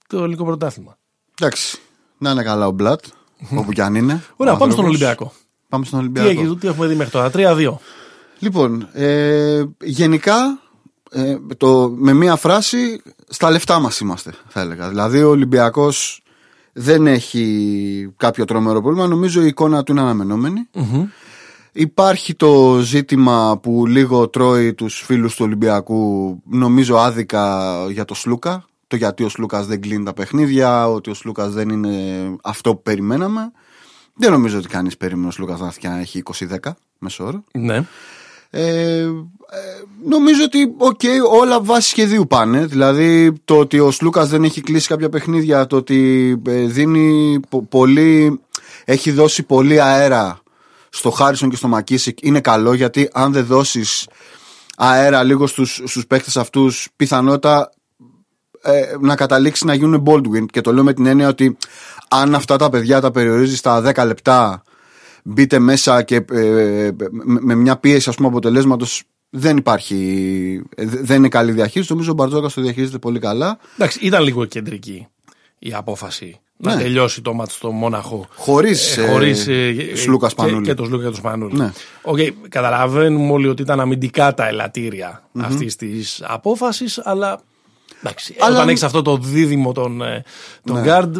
το 0.07 0.19
ελληνικό 0.19 0.45
πρωτάθλημα. 0.45 0.99
Εντάξει. 1.41 1.79
Να 2.19 2.31
είναι 2.31 2.43
καλά 2.43 2.67
ο 2.67 2.71
Μπλατ, 2.71 3.05
όπου 3.57 3.73
κι 3.73 3.81
αν 3.81 3.95
είναι. 3.95 4.23
Ωραία, 4.37 4.57
πάμε 4.57 4.73
στον 4.73 4.85
Ολυμπιακό. 4.85 5.33
Πάμε 5.69 5.85
στον 5.85 5.99
Ολυμπιακό. 5.99 6.29
Τι, 6.29 6.39
έχεις, 6.39 6.55
τι 6.61 6.69
έχουμε 6.69 6.87
δει 6.87 6.95
μέχρι 6.95 7.13
τώρα, 7.13 7.31
3-2. 7.35 7.75
Λοιπόν, 8.39 8.89
ε, 8.93 9.65
γενικά 9.83 10.61
ε, 11.11 11.37
το, 11.57 11.93
με 11.97 12.13
μία 12.13 12.37
φράση 12.37 13.03
στα 13.29 13.51
λεφτά 13.51 13.81
μας 13.81 14.01
είμαστε 14.01 14.33
θα 14.49 14.61
έλεγα. 14.61 14.89
Δηλαδή 14.89 15.23
ο 15.23 15.29
Ολυμπιακός 15.29 16.23
δεν 16.73 17.07
έχει 17.07 18.13
κάποιο 18.17 18.45
τρομερό 18.45 18.81
πρόβλημα. 18.81 19.07
Νομίζω 19.07 19.43
η 19.43 19.47
εικόνα 19.47 19.83
του 19.83 19.93
είναι 19.93 20.01
αναμενόμενη. 20.01 20.69
Υπάρχει 21.73 22.35
το 22.35 22.79
ζήτημα 22.83 23.59
που 23.63 23.87
λίγο 23.87 24.29
τρώει 24.29 24.75
τους 24.75 25.03
φίλους 25.05 25.35
του 25.35 25.45
Ολυμπιακού 25.45 26.41
νομίζω 26.45 26.97
άδικα 26.97 27.75
για 27.91 28.05
το 28.05 28.15
Σλούκα 28.15 28.65
το 28.87 28.97
γιατί 28.97 29.25
ο 29.25 29.29
Σλούκας 29.29 29.67
δεν 29.67 29.81
κλείνει 29.81 30.05
τα 30.05 30.13
παιχνίδια 30.13 30.89
ότι 30.89 31.11
ο 31.11 31.15
Σλούκας 31.15 31.53
δεν 31.53 31.69
είναι 31.69 31.93
αυτό 32.43 32.75
που 32.75 32.83
περιμέναμε 32.83 33.53
δεν 34.17 34.31
νομίζω 34.31 34.59
ότι 34.59 34.69
κανείς 34.69 34.97
περίμενε 34.97 35.27
ο 35.27 35.31
Σλούκας 35.31 35.81
να 35.83 35.99
έχει 35.99 36.23
20-10 36.35 36.71
μεσόωρο 36.99 37.45
ναι. 37.53 37.85
Ε, 38.51 39.01
ε, 39.01 39.09
νομίζω 40.05 40.45
ότι 40.45 40.75
okay, 40.79 41.41
όλα 41.41 41.61
βάσει 41.61 41.89
σχεδίου 41.89 42.27
πάνε. 42.27 42.67
Δηλαδή 42.67 43.33
το 43.45 43.59
ότι 43.59 43.81
ο 43.81 43.91
Σλούκα 43.91 44.27
δεν 44.27 44.45
έχει 44.45 44.61
κλείσει 44.61 44.89
κάποια 44.89 45.09
παιχνίδια, 45.09 45.67
το 45.67 45.77
ότι 45.77 46.31
ε, 46.47 46.65
δίνει 46.65 47.41
πολύ, 47.69 48.41
έχει 48.85 49.11
δώσει 49.11 49.43
πολύ 49.43 49.81
αέρα 49.81 50.39
στο 50.89 51.11
Χάρισον 51.11 51.51
και 51.51 51.57
στο 51.57 51.69
Μακίσικ 51.69 52.23
είναι 52.23 52.41
καλό 52.41 52.73
γιατί 52.73 53.09
αν 53.13 53.33
δεν 53.33 53.45
δώσεις 53.45 54.09
αέρα 54.77 55.23
λίγο 55.23 55.47
στους, 55.47 55.83
στους 55.85 56.07
παίχτες 56.07 56.37
αυτούς 56.37 56.89
πιθανότητα 56.97 57.71
ε, 58.67 58.97
να 59.01 59.15
καταλήξει 59.15 59.67
να 59.67 59.75
γίνουν 59.75 60.03
Baldwin 60.07 60.47
και 60.51 60.61
το 60.61 60.73
λέω 60.73 60.85
με 60.85 60.93
την 60.93 61.07
έννοια 61.07 61.29
ότι 61.29 61.57
αν 62.09 62.35
αυτά 62.35 62.57
τα 62.57 62.71
παιδιά 62.71 63.01
τα 63.01 63.11
περιορίζεις 63.11 63.59
στα 63.59 63.93
10 63.95 64.07
λεπτά 64.07 64.63
μπείτε 65.23 65.59
μέσα 65.59 66.03
και 66.03 66.25
ε, 66.33 66.91
με 67.41 67.55
μια 67.55 67.77
πίεση 67.77 68.09
ας 68.09 68.17
πούμε 68.17 68.29
αποτελέσματος 68.29 69.03
δεν 69.31 69.57
υπάρχει, 69.57 70.63
δεν 70.77 71.17
είναι 71.17 71.29
καλή 71.29 71.53
διαχείριση. 71.53 71.93
Νομίζω 71.93 72.11
ο 72.11 72.15
Μπαρτζόκα 72.15 72.49
το 72.55 72.61
διαχειρίζεται 72.61 72.99
πολύ 72.99 73.19
καλά. 73.19 73.59
Εντάξει, 73.75 73.99
ήταν 74.03 74.23
λίγο 74.23 74.45
κεντρική 74.45 75.07
η 75.59 75.73
απόφαση 75.75 76.41
ναι. 76.57 76.75
να 76.75 76.79
τελειώσει 76.79 77.23
το 77.23 77.33
μάτι 77.33 77.53
στο 77.53 77.71
Μόναχο. 77.71 78.27
Χωρίς 78.35 78.97
ε, 78.97 79.07
χωρίς, 79.07 79.47
ε, 79.47 79.93
Σλούκας 79.95 80.33
Σπανούλη. 80.33 80.63
Και, 80.63 80.69
και 80.69 80.75
το 80.75 80.85
Σλούκα 80.85 81.05
και 81.05 81.11
το 81.11 81.17
Σπανούλη. 81.17 81.57
Ναι. 81.57 81.73
Okay, 82.03 82.31
καταλαβαίνουμε 82.49 83.33
όλοι 83.33 83.49
ότι 83.49 83.63
ήταν 83.63 83.81
αμυντικά 83.81 84.35
τα 84.35 84.49
ελαττήρια 84.49 85.23
mm-hmm. 85.23 85.43
αυτής 85.45 85.77
της 85.77 86.23
απόφασης, 86.27 87.01
αλλά. 87.05 87.41
Εντάξει, 88.01 88.35
αλλά... 88.39 88.57
Όταν 88.57 88.69
έχεις 88.69 88.83
αυτό 88.83 89.03
το 89.03 89.17
δίδυμο 89.17 89.73
των, 89.73 90.03
ε, 90.03 90.23
τον 90.65 90.81
ναι. 90.81 90.83
Guard, 90.87 91.11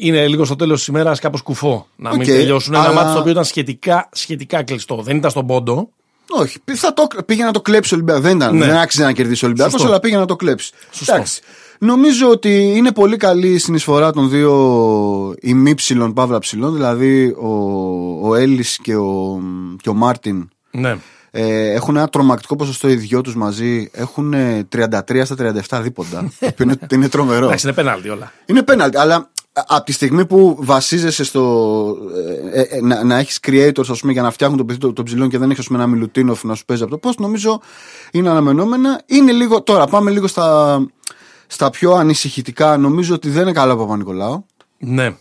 είναι 0.00 0.26
λίγο 0.26 0.44
στο 0.44 0.56
τέλος 0.56 0.78
της 0.78 0.86
ημέρας 0.86 1.20
κάπως 1.20 1.42
κουφό 1.42 1.86
να 1.96 2.16
μην 2.16 2.26
τελειώσουν. 2.26 2.74
Αλλά... 2.74 2.84
Ένα 2.84 2.94
μάτι 2.94 3.12
το 3.12 3.18
οποίο 3.18 3.30
ήταν 3.30 3.44
σχετικά, 3.44 4.08
σχετικά 4.12 4.62
κλειστό. 4.62 5.02
Δεν 5.02 5.16
ήταν 5.16 5.30
στον 5.30 5.46
πόντο. 5.46 5.88
Όχι, 6.28 6.58
θα 6.74 6.92
το, 6.92 7.06
πήγε 7.26 7.44
να 7.44 7.50
το 7.50 7.60
κλέψει 7.60 7.94
ο 7.94 7.96
Ολυμπιακός. 7.96 8.22
Δεν, 8.22 8.36
ήταν, 8.36 8.56
ναι. 8.56 8.66
δεν 8.66 8.76
άξιζε 8.76 9.04
να 9.04 9.12
κερδίσει 9.12 9.44
ο 9.44 9.48
Ολυμπιακός, 9.48 9.84
αλλά 9.84 10.00
πήγε 10.00 10.16
να 10.16 10.26
το 10.26 10.36
κλέψει. 10.36 10.72
Εντάξει. 11.06 11.40
Νομίζω 11.78 12.28
ότι 12.28 12.72
είναι 12.76 12.92
πολύ 12.92 13.16
καλή 13.16 13.48
η 13.48 13.58
συνεισφορά 13.58 14.12
των 14.12 14.28
δύο 14.28 15.34
ημίψιλων 15.40 16.12
παύλα 16.12 16.38
ψηλών, 16.38 16.72
δηλαδή 16.74 17.26
ο, 17.26 17.48
ο 18.22 18.34
Έλλης 18.34 18.78
και 18.82 18.96
ο, 18.96 19.40
και 19.82 19.88
ο 19.88 19.94
Μάρτιν. 19.94 20.48
Ναι. 20.70 20.96
Ε, 21.38 21.72
έχουν 21.72 21.96
ένα 21.96 22.08
τρομακτικό 22.08 22.56
ποσοστό 22.56 22.88
οι 22.88 22.94
δυο 22.94 23.20
τους 23.20 23.36
μαζί. 23.36 23.90
Έχουν 23.92 24.34
33 24.76 25.22
στα 25.24 25.52
37 25.68 25.80
δίποντα. 25.82 26.32
είναι, 26.60 26.78
είναι 26.90 27.08
τρομερό. 27.08 27.46
Εντάξει, 27.46 27.66
είναι 27.66 27.74
πέναλτι 27.74 28.08
όλα. 28.08 28.32
Είναι 28.46 28.62
πέναλτι, 28.62 28.98
αλλά 28.98 29.30
από 29.52 29.84
τη 29.84 29.92
στιγμή 29.92 30.26
που 30.26 30.56
βασίζεσαι 30.60 31.24
στο 31.24 31.96
ε, 32.52 32.60
ε, 32.60 32.76
ε, 32.76 32.80
να, 32.80 33.04
να 33.04 33.18
έχεις 33.18 33.38
creators 33.46 33.88
ας 33.88 34.00
πούμε, 34.00 34.12
για 34.12 34.22
να 34.22 34.30
φτιάχνουν 34.30 34.58
το 34.58 34.64
παιδί 34.64 34.78
των 34.78 34.94
το 34.94 35.02
ψηλών 35.02 35.28
και 35.28 35.38
δεν 35.38 35.50
έχεις 35.50 35.68
ένα 35.70 35.86
Μιλουτίνοφ 35.86 36.44
να 36.44 36.54
σου 36.54 36.64
παίζει 36.64 36.82
από 36.82 36.98
το 36.98 37.08
post, 37.08 37.16
νομίζω 37.16 37.60
είναι 38.10 38.30
αναμενόμενα. 38.30 39.02
Είναι 39.06 39.32
λίγο. 39.32 39.62
Τώρα 39.62 39.86
πάμε 39.86 40.10
λίγο 40.10 40.26
στα, 40.26 40.80
στα 41.46 41.70
πιο 41.70 41.92
ανησυχητικά. 41.92 42.76
Νομίζω 42.76 43.14
ότι 43.14 43.30
δεν 43.30 43.42
είναι 43.42 43.52
καλό 43.52 43.72
ο 43.72 43.76
Παπα-Νικολάου. 43.76 44.46
Ναι. 44.78 45.16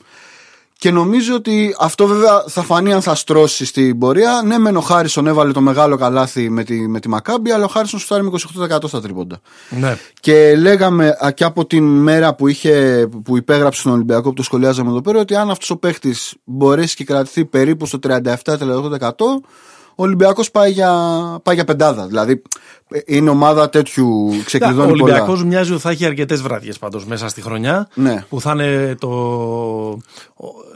Και 0.86 0.92
νομίζω 0.92 1.36
ότι 1.36 1.76
αυτό 1.80 2.08
βέβαια 2.08 2.44
θα 2.48 2.62
φανεί 2.62 2.94
αν 2.94 3.02
θα 3.02 3.16
στρώσει 3.16 3.66
στην 3.66 3.98
πορεία. 3.98 4.42
Ναι, 4.46 4.58
μεν 4.58 4.76
ο 4.76 4.82
Χάρισον 4.82 5.28
έβαλε 5.28 5.52
το 5.52 5.62
μεγάλο 5.62 5.98
καλάθι 5.98 6.50
με 6.50 6.64
τη, 6.64 6.88
με 6.88 7.00
τη 7.00 7.10
Μακάμπη, 7.10 7.52
αλλά 7.52 7.66
ο 7.66 7.68
Χάρισον 7.68 8.00
σου 8.00 8.24
με 8.24 8.32
28% 8.70 8.78
στα 8.88 9.02
τρίποντα. 9.02 9.40
Ναι. 9.70 9.98
Και 10.20 10.56
λέγαμε 10.56 11.18
και 11.34 11.44
από 11.44 11.66
την 11.66 11.84
μέρα 11.84 12.36
που, 12.36 12.48
είχε, 12.48 13.08
που 13.24 13.38
υπέγραψε 13.38 13.80
στον 13.80 13.92
Ολυμπιακό, 13.92 14.30
που 14.30 14.34
το 14.34 14.44
σχολιάζαμε 14.44 14.90
εδώ 14.90 15.02
πέρα, 15.02 15.20
ότι 15.20 15.36
αν 15.36 15.50
αυτός 15.50 15.70
ο 15.70 15.78
παίχτης 15.78 16.34
μπορέσει 16.44 16.96
και 16.96 17.04
κρατηθεί 17.04 17.46
περίπου 17.46 17.86
στο 17.86 18.00
37-38%, 18.04 18.20
ο 19.96 20.04
Ολυμπιακός 20.04 20.52
πάει, 20.52 20.72
για, 20.72 20.92
πάει 21.44 21.56
για 21.56 21.66
πεντάδα. 21.66 22.08
Δηλαδή 22.08 22.42
είναι 23.06 23.30
ομάδα 23.30 23.70
τέτοιου 23.70 24.32
ξεκλειδώνει 24.46 24.90
Ο 24.90 24.92
Ολυμπιακός 24.92 25.44
μοιάζει 25.44 25.72
ότι 25.72 25.82
θα 25.82 25.90
έχει 25.90 26.06
αρκετές 26.06 26.42
βραδιέ 26.42 26.72
πάντως 26.80 27.06
μέσα 27.06 27.28
στη 27.28 27.42
χρονιά. 27.42 27.88
Ναι. 27.94 28.26
Που 28.30 28.42
θα 28.42 28.52
είναι 28.52 28.96
το, 29.00 29.98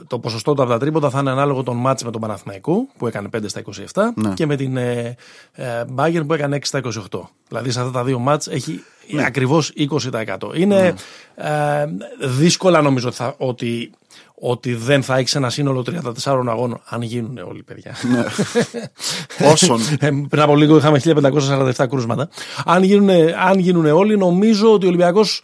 το 0.06 0.18
ποσοστό 0.18 0.54
του 0.54 0.62
από 0.62 0.70
τα 0.70 0.78
τρίποτα 0.78 1.10
θα 1.10 1.18
είναι 1.18 1.30
ανάλογο 1.30 1.62
τον 1.62 1.76
μάτς 1.76 2.04
με 2.04 2.10
τον 2.10 2.20
Παναθηναϊκό 2.20 2.86
που 2.98 3.06
έκανε 3.06 3.28
5 3.36 3.38
στα 3.46 3.62
27 3.92 4.02
Ναι. 4.14 4.32
και 4.34 4.46
με 4.46 4.56
την 4.56 4.76
ε, 4.76 5.16
ε, 5.52 5.64
Bayern 5.96 6.22
που 6.26 6.34
έκανε 6.34 6.56
6 6.56 6.60
στα 6.62 6.80
28. 7.10 7.20
Δηλαδή 7.48 7.70
σε 7.70 7.80
αυτά 7.80 7.92
τα 7.92 8.04
δύο 8.04 8.18
μάτς 8.18 8.46
έχει 8.48 8.84
Ναι. 9.10 9.24
ακριβώς 9.24 9.72
20%. 9.76 10.36
Είναι 10.54 10.94
ε, 11.34 11.84
δύσκολα 12.20 12.80
νομίζω 12.82 13.08
ότι, 13.08 13.16
θα, 13.16 13.34
ότι, 13.38 13.90
ότι 14.34 14.74
δεν 14.74 15.02
θα 15.02 15.16
έχεις 15.16 15.34
ένα 15.34 15.50
σύνολο 15.50 15.84
34 16.24 16.46
αγώνων 16.46 16.80
αν 16.84 17.02
γίνουν 17.02 17.38
όλοι 17.38 17.62
παιδιά. 17.62 17.94
Ναι. 18.10 18.24
Όσων. 19.52 19.80
Ε, 19.98 20.10
πριν 20.28 20.42
από 20.42 20.56
λίγο 20.56 20.76
είχαμε 20.76 21.00
1547 21.04 21.72
κρούσματα. 21.88 22.28
Αν 22.64 22.82
γίνουν, 22.82 23.10
αν 23.46 23.58
γίνουν 23.58 23.86
όλοι, 23.86 24.16
νομίζω 24.16 24.72
ότι 24.72 24.84
ο 24.84 24.88
Ολυμπιακός 24.88 25.42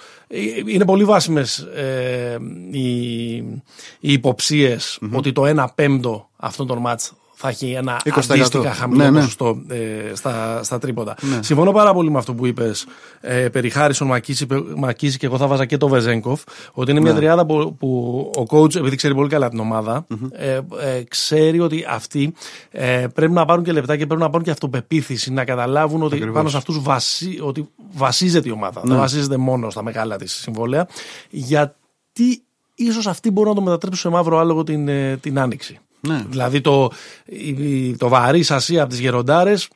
είναι 0.67 0.85
πολύ 0.85 1.05
βάσιμες 1.05 1.59
ε, 1.59 2.37
οι, 2.71 3.35
οι 3.37 4.13
υποψιες 4.13 4.99
ότι 5.13 5.33
το 5.33 5.43
1 5.47 5.67
πέμπτο 5.75 6.29
αυτών 6.37 6.67
των 6.67 6.79
μάτς 6.79 7.13
θα 7.39 7.49
έχει 7.49 7.71
ένα 7.71 8.01
20%. 8.05 8.11
αντίστοιχα 8.29 8.73
χαμηλό 8.73 9.03
Ναι, 9.03 9.11
ναι. 9.11 9.19
ποσοστό 9.19 9.63
ε, 9.69 10.15
στα, 10.15 10.63
στα 10.63 10.79
τρίποτα. 10.79 11.17
Συμφωνώ 11.41 11.73
πάρα 11.73 11.93
πολύ 11.95 12.11
με 12.11 12.19
αυτό 12.19 12.35
που 12.35 12.47
είπες 12.47 12.87
ε, 13.21 13.49
περί 13.49 13.71
Χάρισον 13.71 14.07
Μακίση, 14.09 14.47
Μακίση 14.77 15.19
και 15.19 15.27
εγώ 15.27 15.37
θα 15.37 15.47
βάζα 15.47 15.65
και 15.65 15.77
το 15.77 15.89
Βεζέγκοφ. 15.89 16.43
Ότι 16.73 16.91
είναι 16.91 17.01
μια 17.01 17.15
τριάδα 17.15 17.47
που, 17.47 17.77
που 17.79 18.31
ο 18.37 18.43
coach, 18.57 18.75
επειδή 18.75 18.97
ξέρει 18.97 19.15
πολύ 19.15 19.29
καλά 19.29 19.49
την 19.49 19.61
ομάδα, 19.61 20.07
ε, 20.33 20.61
ε, 20.81 21.03
ξέρει 21.09 21.61
ότι 21.61 21.85
αυτοί 21.89 22.35
ε, 22.71 23.07
πρέπει 23.15 23.33
να 23.33 23.45
πάρουν 23.45 23.65
και 23.65 23.73
λεπτά 23.73 23.97
και 23.97 24.07
πρέπει 24.07 24.21
να 24.21 24.31
πάρουν 24.31 24.45
και 24.45 24.51
αυτοπεποίθηση, 24.51 25.33
να 25.33 25.45
καταλάβουν 25.45 26.03
ότι 26.03 26.19
πάνω 26.19 26.49
σε 26.49 26.57
αυτούς 26.57 26.83
βασί, 26.83 27.39
ότι 27.43 27.69
βασίζεται 27.93 28.49
η 28.49 28.53
ομάδα. 28.53 28.81
Δεν 28.85 28.97
βασίζεται 28.97 29.37
μόνος 29.37 29.73
στα 29.73 29.83
μεγάλα 29.83 30.17
της 30.17 30.33
συμβόλαια. 30.33 30.89
Γιατί 31.31 32.43
ίσως 32.75 33.07
αυτοί 33.07 33.31
μπορούν 33.31 33.51
να 33.51 33.57
το 33.57 33.63
μετατρέψουν 33.63 34.01
σε 34.01 34.17
μαύρο 34.17 34.39
άλογο 34.39 34.65
την, 34.65 34.89
ε, 34.89 35.17
την 35.17 35.39
άνοιξη. 35.39 35.79
Ναι. 36.01 36.25
Δηλαδή 36.29 36.61
το, 36.61 36.91
η- 37.25 37.97
το 37.97 38.09
βαρύ 38.09 38.43
σασία 38.43 38.81
από 38.83 38.91
τις 38.91 38.99
γεροντάρες 39.01 39.69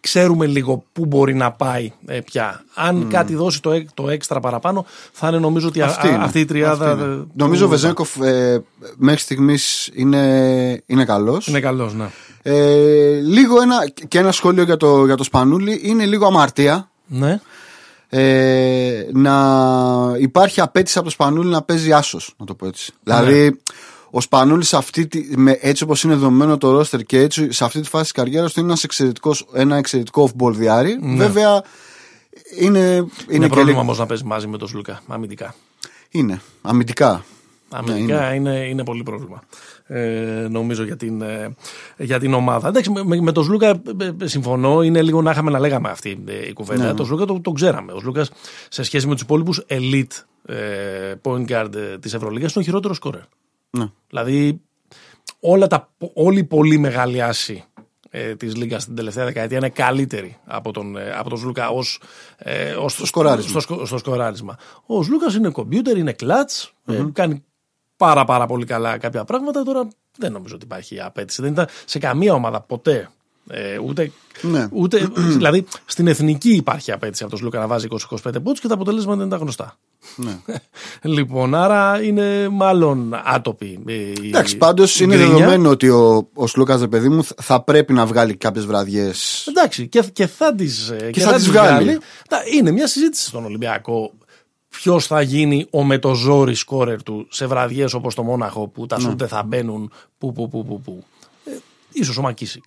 ξέρουμε 0.00 0.46
λίγο 0.46 0.84
πού 0.92 1.06
μπορεί 1.06 1.34
να 1.34 1.52
πάει 1.52 1.92
ε, 2.06 2.20
πια. 2.20 2.64
Αν 2.74 3.08
κάτι 3.08 3.34
δώσει 3.34 3.62
το, 3.62 3.72
εκ- 3.72 3.88
το 3.94 4.08
έξτρα 4.10 4.40
παραπάνω, 4.40 4.86
θα 5.12 5.28
είναι 5.28 5.38
νομίζω 5.38 5.68
ότι 5.68 5.82
α- 5.82 5.86
Αυτή, 5.86 6.06
α- 6.06 6.10
είναι. 6.10 6.24
αυτή 6.24 6.40
η 6.40 6.44
τριάδα. 6.44 6.90
Αυτή 6.90 7.02
είναι. 7.04 7.14
ε, 7.14 7.24
Νομίζω 7.34 7.62
ο 7.62 7.64
του- 7.64 7.70
Βεζέγκοφ 7.72 8.16
ε, 8.20 8.62
μέχρι 8.96 9.20
στιγμής 9.20 9.90
είναι, 9.94 10.82
είναι 10.86 11.04
καλός. 11.04 11.46
Είναι 11.46 11.60
καλός, 11.60 11.94
ναι. 11.94 12.06
Ε, 12.42 13.20
λίγο 13.20 13.60
ένα, 13.60 13.88
και 14.08 14.18
ένα 14.18 14.32
σχόλιο 14.32 14.62
για 14.62 14.76
το, 14.76 15.04
για 15.04 15.16
το 15.16 15.22
Σπανούλι 15.24 15.80
είναι 15.84 16.06
λίγο 16.06 16.26
αμαρτία. 16.26 16.90
ναι. 17.06 17.40
ε, 18.08 19.06
να 19.12 19.34
υπάρχει 20.18 20.60
απέτηση 20.60 20.96
από 20.98 21.06
το 21.06 21.12
Σπανούλη 21.12 21.50
να 21.50 21.62
παίζει 21.62 21.92
άσος, 21.92 22.34
να 22.36 22.46
το 22.46 22.54
πω 22.54 22.66
έτσι. 22.66 22.92
Δηλαδή, 23.02 23.60
ο 24.14 24.20
Σπανούλης 24.20 24.74
αυτή 24.74 25.06
τη- 25.06 25.36
με, 25.36 25.58
έτσι 25.60 25.82
όπως 25.82 26.02
είναι 26.02 26.14
δομημένο 26.14 26.58
το 26.58 26.70
ρόστερ 26.70 27.02
και 27.02 27.18
έτσι 27.20 27.52
σε 27.52 27.64
αυτή 27.64 27.80
τη 27.80 27.88
φάση 27.88 28.02
της 28.02 28.12
καριέρας 28.12 28.52
του 28.52 28.60
είναι 28.60 28.68
ένας 28.68 28.84
εξαιρετικός, 28.84 29.46
ένα 29.52 29.76
εξαιρετικό 29.76 30.30
off-ball 30.30 30.52
διάρρη. 30.52 30.98
Βέβαια, 31.16 31.62
είναι, 32.58 32.78
είναι, 32.78 32.96
Είναι 32.96 33.06
και 33.28 33.38
πρόβλημα 33.38 33.64
λίγο- 33.64 33.80
όμως 33.80 33.98
να 33.98 34.06
παίζει 34.06 34.24
μαζί 34.24 34.46
με 34.46 34.58
τον 34.58 34.68
Σλούκα 34.68 35.02
αμυντικά. 35.06 35.54
Είναι, 36.10 36.40
αμυντικά. 36.62 37.24
Αμυντικά 37.74 38.34
είναι, 38.34 38.50
είναι 38.68 38.84
πολύ 38.84 39.02
πρόβλημα. 39.02 39.42
Ε, 39.86 40.46
νομίζω 40.50 40.84
για 40.84 40.96
την, 40.96 41.22
ε, 41.22 41.54
για 41.96 42.18
την 42.18 42.34
ομάδα. 42.34 42.68
Εντάξει, 42.68 42.90
με, 42.90 43.20
με 43.20 43.32
τον 43.32 43.44
Σλούκα 43.44 43.68
ε, 43.68 43.80
ε, 44.20 44.26
συμφωνώ. 44.26 44.82
Είναι 44.82 45.02
λίγο 45.02 45.22
να 45.22 45.30
είχαμε 45.30 45.50
να 45.50 45.58
λέγαμε 45.58 45.90
αυτή 45.90 46.22
ε, 46.26 46.48
η 46.48 46.52
κουβέντα. 46.52 46.94
Τον 46.94 47.06
Σλούκα 47.06 47.24
τον 47.24 47.42
το 47.42 47.50
ξέραμε. 47.52 47.92
Ο 47.92 47.98
Σλούκας 47.98 48.30
σε 48.68 48.82
σχέση 48.82 49.06
με 49.06 49.12
τους 49.12 49.22
υπόλοιπους 49.22 49.60
elite 49.68 50.24
ε, 50.46 50.54
point 51.22 51.44
guard 51.48 51.74
ε, 51.74 51.98
της 51.98 52.14
Ευρωλίγας 52.14 52.52
είναι 52.54 52.62
ο 52.62 52.66
χειρότερος 52.66 52.96
σκόρερ. 52.96 53.20
Ναι. 53.78 53.86
Δηλαδή, 54.08 54.60
όλα 55.40 55.66
τα, 55.66 55.92
όλοι 56.14 56.38
οι 56.38 56.44
πολύ 56.44 56.78
μεγάλοι 56.78 57.22
άσοι 57.22 57.64
ε, 58.10 58.34
της 58.34 58.56
Λίγκας 58.56 58.84
την 58.84 58.94
τελευταία 58.94 59.24
δεκαετία 59.24 59.56
είναι 59.56 59.68
καλύτεροι 59.68 60.38
από 60.44 60.72
τον, 60.72 60.96
ε, 60.96 61.12
από 61.12 61.28
τον 61.28 61.38
Σλούκα 61.38 61.68
ως, 61.68 62.00
ε, 62.36 62.72
ως 62.72 62.92
στο, 62.92 63.06
σκοράρισμα. 63.06 63.50
Στο, 63.50 63.60
σκο- 63.60 63.86
στο 63.86 63.98
σκοράρισμα. 63.98 64.58
Ο 64.86 65.02
Σλούκας 65.02 65.34
είναι 65.34 65.50
κομπιούτερ, 65.50 65.96
είναι 65.96 66.12
κλατς, 66.12 66.72
ε, 66.86 67.04
κάνει 67.12 67.44
πάρα 67.96 68.24
πάρα 68.24 68.46
πολύ 68.46 68.64
καλά 68.64 68.98
κάποια 68.98 69.24
πράγματα. 69.24 69.62
Τώρα 69.62 69.88
δεν 70.18 70.32
νομίζω 70.32 70.54
ότι 70.54 70.64
υπάρχει 70.64 71.00
απέτηση. 71.00 71.42
Δεν 71.42 71.52
ήταν 71.52 71.66
σε 71.84 71.98
καμία 71.98 72.34
ομάδα 72.34 72.60
ποτέ. 72.60 73.10
Ε, 73.50 73.78
ούτε, 73.78 74.12
Ναι. 74.42 74.68
ούτε, 74.72 75.10
δηλαδή 75.36 75.64
στην 75.84 76.06
εθνική 76.06 76.50
υπάρχει 76.54 76.92
απέτηση 76.92 77.22
από 77.22 77.30
τον 77.32 77.40
Σλούκα 77.40 77.58
να 77.58 77.66
βάζει 77.66 77.86
20-25 77.90 78.16
πόντους 78.32 78.60
και 78.60 78.68
τα 78.68 78.74
αποτελέσματα 78.74 79.16
δεν 79.18 79.26
ήταν 79.26 79.38
γνωστά. 79.38 79.78
Ναι. 80.16 80.38
λοιπόν, 81.14 81.54
άρα 81.54 82.02
είναι 82.02 82.48
μάλλον 82.48 83.14
άτοπη. 83.24 83.82
ε, 83.86 83.92
η- 83.92 84.14
Εντάξει, 84.28 84.56
πάντως 84.56 84.94
η 85.00 85.04
είναι 85.04 85.16
γκρίνια. 85.16 85.34
δεδομένο 85.36 85.68
ότι 85.70 85.88
ο, 85.88 86.28
ο 86.34 86.46
Σλούκας, 86.46 86.80
ρε 86.80 86.88
παιδί 86.88 87.08
μου, 87.08 87.24
θα 87.36 87.62
πρέπει 87.62 87.92
να 87.92 88.06
βγάλει 88.06 88.36
κάποιες 88.36 88.66
βραδιές. 88.66 89.46
Εντάξει, 89.48 89.86
και, 89.88 90.02
και 90.12 90.26
θα 90.26 90.54
τις 90.54 90.92
και 91.12 91.20
θα 91.20 91.26
θα 91.26 91.34
τις 91.34 91.42
τις 91.42 91.52
βγάλει. 91.52 91.98
Τα- 92.28 92.42
Είναι 92.56 92.70
μια 92.70 92.86
συζήτηση 92.86 93.26
στον 93.26 93.44
Ολυμπιακό. 93.44 94.12
Ποιος 94.68 95.06
θα 95.06 95.22
γίνει 95.22 95.66
ο 95.70 95.84
με 95.84 95.98
το 95.98 96.14
ζόρι 96.14 96.54
σκόρερ 96.54 97.02
του 97.02 97.26
σε 97.30 97.46
βραδιές 97.46 97.94
όπως 97.94 98.14
το 98.14 98.22
Μόναχο 98.22 98.68
που 98.68 98.80
Ναι. 98.80 98.86
τα 98.86 98.98
σούτε 98.98 99.26
θα 99.26 99.42
μπαίνουν. 99.42 99.92
Που, 100.18 100.32
που, 100.32 100.48
που, 100.48 100.64
που, 100.64 100.80
που. 100.80 101.04
Ε, 101.44 101.50
ίσως 101.92 102.16
ο 102.18 102.22
Μακίσικ. 102.22 102.64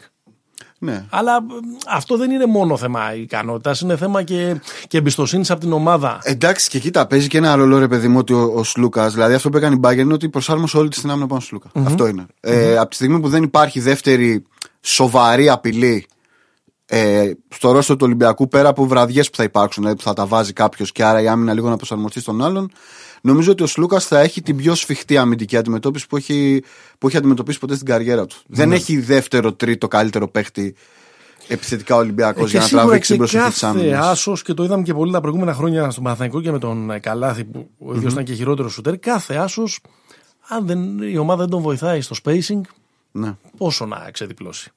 Ναι. 0.85 1.05
Αλλά 1.09 1.35
ε, 1.35 1.39
αυτό 1.87 2.17
δεν 2.17 2.31
είναι 2.31 2.45
μόνο 2.45 2.77
θέμα 2.77 3.15
ικανότητας, 3.15 3.81
είναι 3.81 3.97
θέμα 3.97 4.23
και, 4.23 4.61
και 4.87 4.97
εμπιστοσύνης 4.97 5.51
από 5.51 5.59
την 5.59 5.73
ομάδα. 5.73 6.19
Εντάξει, 6.21 6.69
και 6.69 6.79
κοίτα, 6.79 7.07
παίζει 7.07 7.27
και 7.27 7.37
ένα 7.37 7.55
ρολό, 7.55 7.79
ρε 7.79 7.87
παιδί 7.87 8.07
μου, 8.07 8.17
ότι 8.17 8.33
ο, 8.33 8.53
ο 8.55 8.63
Σλούκας, 8.63 9.13
δηλαδή 9.13 9.33
αυτό 9.33 9.49
που 9.49 9.57
έκανε 9.57 9.75
η 9.75 9.77
Μπάγκερ 9.77 10.03
είναι 10.03 10.13
ότι 10.13 10.29
προσάρμοσε 10.29 10.77
όλη 10.77 10.89
τη 10.89 11.01
την 11.01 11.09
άμυνα 11.09 11.27
πάνω 11.27 11.41
στο 11.41 11.49
σλουκα 11.49 11.87
Αυτό 11.87 12.07
είναι. 12.07 12.25
Ε, 12.39 12.77
από 12.77 12.89
τη 12.89 12.95
στιγμή 12.95 13.19
που 13.19 13.29
δεν 13.29 13.43
υπάρχει 13.43 13.79
δεύτερη 13.79 14.45
σοβαρή 14.81 15.49
απειλή 15.49 16.07
ε, 16.85 17.31
στο 17.49 17.71
ρόστο 17.71 17.95
του 17.95 18.05
Ολυμπιακού, 18.05 18.47
πέρα 18.47 18.69
από 18.69 18.85
βραδιές 18.85 19.29
που 19.29 19.35
θα 19.35 19.43
υπάρξουν, 19.43 19.83
δηλαδή 19.83 20.01
που 20.01 20.07
θα 20.07 20.13
τα 20.13 20.25
βάζει 20.25 20.53
κάποιος 20.53 20.91
και 20.91 21.03
άρα 21.03 21.21
η 21.21 21.27
άμυνα 21.27 21.53
λίγο 21.53 21.69
να 21.69 21.75
προσαρμοστεί 21.75 22.19
στον 22.19 22.43
άλλον, 22.43 22.71
νομίζω 23.25 23.51
ότι 23.51 23.63
ο 23.63 23.67
Σλούκας 23.67 24.05
θα 24.05 24.19
έχει 24.19 24.41
την 24.41 24.55
πιο 24.57 24.75
σφιχτή 24.75 25.17
αμυντική 25.17 25.57
αντιμετώπιση 25.57 26.07
που 26.07 26.17
έχει, 26.17 26.63
που 26.97 27.07
έχει 27.07 27.17
αντιμετωπίσει 27.17 27.59
ποτέ 27.59 27.73
στην 27.75 27.87
καριέρα 27.87 28.25
του. 28.25 28.35
Δεν 28.47 28.71
έχει 28.71 28.99
δεύτερο, 28.99 29.53
τρίτο 29.53 29.87
καλύτερο 29.87 30.27
παίχτη 30.27 30.75
επιθετικά 31.47 31.95
Ολυμπιακός 31.95 32.47
Ε, 32.47 32.49
για 32.49 32.59
να 32.59 32.65
σίγουρα 32.65 32.83
τραβήξει 32.85 33.11
την 33.15 33.25
και 33.25 33.31
προσοχή 33.31 33.53
τη 33.53 33.59
κάθε 33.59 33.79
άμυνας. 33.79 34.05
άσος 34.07 34.41
και 34.41 34.53
το 34.53 34.63
είδαμε 34.63 34.83
και 34.83 34.93
πολύ 34.93 35.11
τα 35.11 35.21
προηγούμενα 35.21 35.53
χρόνια 35.53 35.89
στον 35.89 36.03
Παναθηναϊκό 36.03 36.41
και 36.41 36.51
με 36.51 36.59
τον 36.59 36.91
ε, 36.91 36.99
Καλάθι 36.99 37.43
που 37.43 37.69
ο 37.77 37.95
ίδιος 37.95 38.11
ήταν 38.11 38.23
και 38.23 38.33
χειρότερο 38.33 38.69
σουτέρ. 38.69 38.97
Κάθε 38.99 39.35
άσος, 39.35 39.79
αν 40.47 40.65
δεν, 40.65 40.97
η 41.01 41.17
ομάδα 41.17 41.41
δεν 41.41 41.49
τον 41.49 41.61
βοηθάει 41.61 42.01
στο 42.01 42.15
spacing, 42.23 42.61
Ναι. 43.11 43.35
πόσο 43.57 43.85
να 43.85 44.09
ξεδιπλώσει. 44.11 44.71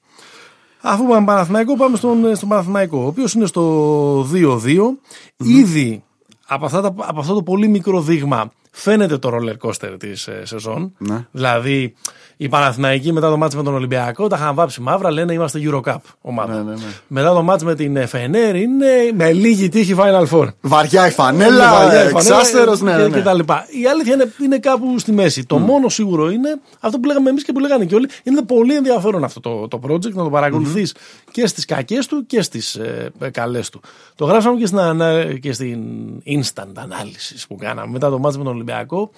Αφού 0.80 1.06
πάμε 1.06 1.26
Παναθηναϊκό, 1.26 1.76
πάμε 1.76 1.96
στον, 1.96 2.36
στον 2.36 2.48
Παναθηναϊκό, 2.48 2.98
ο 3.02 3.06
οποίος 3.06 3.32
είναι 3.34 3.46
στο 3.46 4.26
2-2. 4.32 4.98
Ήδη 5.36 6.02
από, 6.48 6.64
αυτά 6.64 6.80
τα, 6.80 6.94
από 6.96 7.20
αυτό 7.20 7.34
το 7.34 7.42
πολύ 7.42 7.68
μικρό 7.68 8.00
δείγμα 8.00 8.52
φαίνεται 8.70 9.18
το 9.18 9.30
roller 9.32 9.68
coaster 9.68 9.96
της 9.98 10.28
ε, 10.28 10.42
σεζόν. 10.44 10.92
Ναι. 10.98 11.26
Δηλαδή, 11.30 11.94
οι 12.40 12.48
Παναθηναϊκοί 12.48 13.12
μετά 13.12 13.30
το 13.30 13.36
μάτς 13.36 13.54
με 13.54 13.62
τον 13.62 13.74
Ολυμπιακό 13.74 14.26
τα 14.26 14.36
είχαν 14.36 14.54
βάψει 14.54 14.80
μαύρα, 14.80 15.10
λένε 15.10 15.32
είμαστε 15.32 15.60
Eurocup 15.62 15.96
ομάδα. 16.20 16.54
Ναι, 16.54 16.62
ναι, 16.62 16.70
ναι. 16.70 16.86
Μετά 17.06 17.32
το 17.32 17.42
μάτς 17.42 17.64
με 17.64 17.74
την 17.74 17.96
ε, 17.96 18.06
Φενέρ 18.06 18.56
είναι 18.56 18.86
με 19.14 19.32
λίγη 19.32 19.68
τύχη 19.68 19.94
Final 19.98 20.26
Four. 20.30 20.46
Βαριά 20.60 21.00
η 21.00 21.04
Είναι 21.04 21.14
φανέλα, 21.14 21.70
βαριά 21.72 22.04
η 22.04 22.08
φανέλα, 22.08 22.38
εξάστερος, 22.38 22.80
ναι, 22.80 22.90
και, 22.90 23.02
ναι, 23.02 23.08
και 23.08 23.16
ναι. 23.16 23.22
τα 23.22 23.34
λοιπά. 23.34 23.66
Η 23.82 23.86
αλήθεια 23.86 24.14
είναι, 24.14 24.32
είναι 24.44 24.58
κάπου 24.58 24.98
στη 24.98 25.12
μέση. 25.12 25.44
Το 25.46 25.58
μόνο 25.58 25.88
σίγουρο 25.88 26.30
είναι 26.30 26.60
αυτό 26.80 26.98
που 26.98 27.06
λέγαμε 27.06 27.30
εμείς 27.30 27.44
και 27.44 27.52
που 27.52 27.60
λέγανε 27.60 27.84
και 27.84 27.94
όλοι. 27.94 28.08
Είναι 28.22 28.42
πολύ 28.42 28.74
ενδιαφέρον 28.74 29.24
αυτό 29.24 29.40
το, 29.40 29.68
το 29.68 29.80
project 29.86 30.12
να 30.12 30.22
το 30.22 30.30
παρακολουθείς 30.30 30.94
και 31.30 31.46
στις 31.46 31.64
κακές 31.64 32.06
του 32.06 32.26
και 32.26 32.42
στις 32.42 32.74
ε, 32.74 33.12
καλές 33.32 33.70
του. 33.70 33.80
Το 34.14 34.24
γράψαμε 34.24 34.58
και 34.58 34.66
στην, 34.66 34.78
ανα- 34.78 35.38
και 35.38 35.52
στην 35.52 35.80
instant 36.26 36.72
ανάλυση 36.74 37.46
που 37.48 37.56
κάναμε 37.56 37.90
μετά 37.92 38.10
το 38.10 38.18
μάτς 38.18 38.36
με 38.36 38.44
τον 38.44 38.52
Ολυμπιακό. 38.52 39.10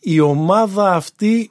Η 0.00 0.20
ομάδα 0.20 0.94
αυτή 0.94 1.50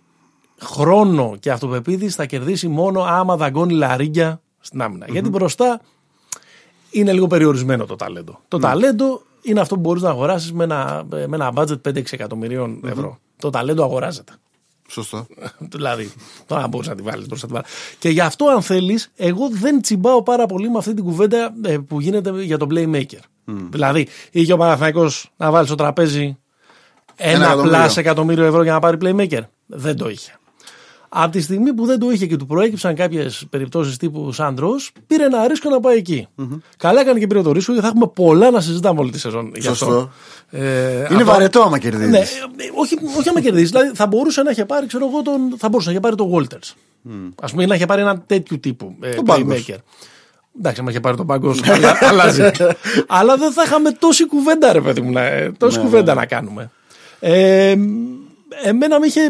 χρόνο 0.62 1.36
και 1.40 1.52
αυτοπεποίθηση 1.52 2.16
θα 2.16 2.26
κερδίσει 2.26 2.68
μόνο 2.68 3.02
άμα 3.02 3.38
δαγκώνει 3.38 3.74
λαρίγκια 3.74 4.42
στην 4.60 4.82
αμυνα 4.82 5.06
Γιατί 5.10 5.30
μπροστά 5.30 5.82
είναι 6.92 7.14
λίγο 7.14 7.28
περιορισμένο 7.28 7.86
το 7.86 7.96
ταλέντο. 7.96 8.40
Το 8.48 8.58
ταλέντο 8.60 9.22
είναι 9.42 9.60
αυτό 9.60 9.76
που 9.76 9.82
μπορείς 9.82 10.02
να 10.02 10.10
αγοράσεις 10.10 10.54
με 10.54 10.64
ένα, 10.64 11.06
με 11.10 11.28
ένα 11.32 11.52
budget 11.56 11.82
5-6 11.88 12.04
εκατομμυρίων 12.12 12.82
ευρώ. 12.86 13.18
Το 13.38 13.50
ταλέντο 13.50 13.84
αγοράζεται. 13.84 14.34
Σωστό. 14.90 15.28
δηλαδή, 15.76 16.12
τώρα 16.46 16.62
να 16.62 16.68
μπορείς 16.68 16.88
να 16.88 16.96
τη 16.96 17.02
βάλεις 17.02 17.28
μπροστά 17.28 17.48
τη 17.48 17.54
βάλεις. 17.54 17.70
Και 18.00 18.10
γι' 18.10 18.20
αυτό, 18.20 18.46
αν 18.48 18.62
θέλεις, 18.62 19.12
εγώ 19.16 19.50
δεν 19.50 19.82
τσιμπάω 19.82 20.24
πάρα 20.24 20.46
πολύ 20.46 20.70
με 20.70 20.78
αυτή 20.78 20.94
την 20.94 21.04
κουβέντα 21.04 21.54
ε, 21.64 21.78
που 21.78 22.00
γίνεται 22.00 22.44
για 22.44 22.58
τον 22.58 22.70
Playmaker. 22.72 23.20
Δηλαδή, 23.70 24.08
είχε 24.32 24.54
ο 24.54 24.58
Παναθηναϊκός 24.58 25.32
να 25.38 25.52
βάλει 25.52 25.66
στο 25.66 25.76
τραπέζι 25.76 26.38
ένα 27.16 27.46
εκατομμύριο. 27.46 27.72
πλάσ 27.72 27.98
εκατομμύριο 27.98 28.46
ευρώ 28.46 28.64
για 28.64 28.74
να 28.74 28.80
πάρει 28.80 28.98
Playmaker. 29.02 29.42
Δεν 29.66 29.98
το 29.98 30.10
είχε. 30.10 30.40
Από 31.10 31.32
τη 31.32 31.42
στιγμή 31.42 31.74
που 31.74 31.86
δεν 31.86 32.00
το 32.00 32.12
είχε 32.12 32.26
και 32.26 32.36
του 32.36 32.46
προέκυψαν 32.46 32.96
κάποιες 32.96 33.46
περιπτώσεις 33.50 33.98
τύπου 33.98 34.32
Σάντρος, 34.32 34.92
πήρε 35.08 35.24
ένα 35.24 35.48
ρίσκο 35.48 35.70
να 35.70 35.80
πάει 35.80 35.98
εκεί. 35.98 36.28
Mm-hmm. 36.38 36.58
Καλά 36.78 37.02
έκανε 37.02 37.20
και 37.20 37.28
πήρε 37.28 37.42
το 37.42 37.52
ρίσκο 37.52 37.72
γιατί 37.72 37.88
θα 37.88 37.94
έχουμε 37.96 38.12
πολλά 38.14 38.52
να 38.52 38.62
συζητάμε 38.62 39.00
όλη 39.00 39.12
τη 39.12 39.20
σεζόν. 39.20 39.52
Σωστό. 39.60 40.12
Ε, 40.50 40.60
Είναι 40.98 41.22
από... 41.22 41.24
βαρετό 41.24 41.62
άμα 41.62 41.80
κερδίζεις. 41.80 42.12
Ναι, 42.12 42.20
όχι, 42.76 42.98
όχι 43.18 43.30
άμα 43.30 43.42
κερδίζεις. 43.42 43.70
δηλαδή 43.70 43.92
θα 43.96 44.08
μπορούσε 44.08 44.42
να 44.42 44.52
είχε 44.52 44.66
πάρει, 44.66 44.86
ξέρω 44.86 45.10
εγώ, 45.12 45.22
τον, 45.22 45.56
θα 45.58 45.70
μπορούσε 45.70 45.88
να 45.88 45.94
είχε 45.94 46.02
πάρει 46.02 46.16
τον 46.16 46.32
Walters. 46.34 46.74
Mm. 47.10 47.32
Α 47.42 47.48
πούμε, 47.48 47.66
να 47.66 47.76
είχε 47.76 47.86
πάρει 47.86 48.02
ένα 48.02 48.20
τέτοιου 48.20 48.60
τύπου 48.60 48.96
ε, 49.02 49.16
playmaker. 49.26 49.78
Εντάξει, 50.60 50.80
άμα 50.82 50.90
είχε 50.90 51.00
πάρει 51.00 51.18
τον 51.18 51.26
πάγκο, 51.26 51.56
αλλάζει. 52.02 52.52
Αλλά 53.08 53.38
δεν 53.38 53.52
θα 53.52 53.64
είχαμε 53.66 53.92
τόση 53.92 54.28
κουβέντα, 54.28 54.74
ρε 54.74 54.82
παιδί 54.82 55.02
μου, 55.02 55.12
να, 55.12 55.22
ε, 55.22 55.52
τόση 55.58 55.78
ναι, 55.78 55.84
κουβέντα 55.84 56.14
ναι. 56.14 56.20
να 56.20 56.26
κάνουμε. 56.26 56.72
Ε, 57.20 57.76
εμένα 58.64 59.00
με 59.00 59.06
είχε 59.06 59.22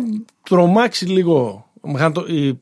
τρομάξει 0.44 1.06
λίγο 1.06 1.67
η, 2.28 2.60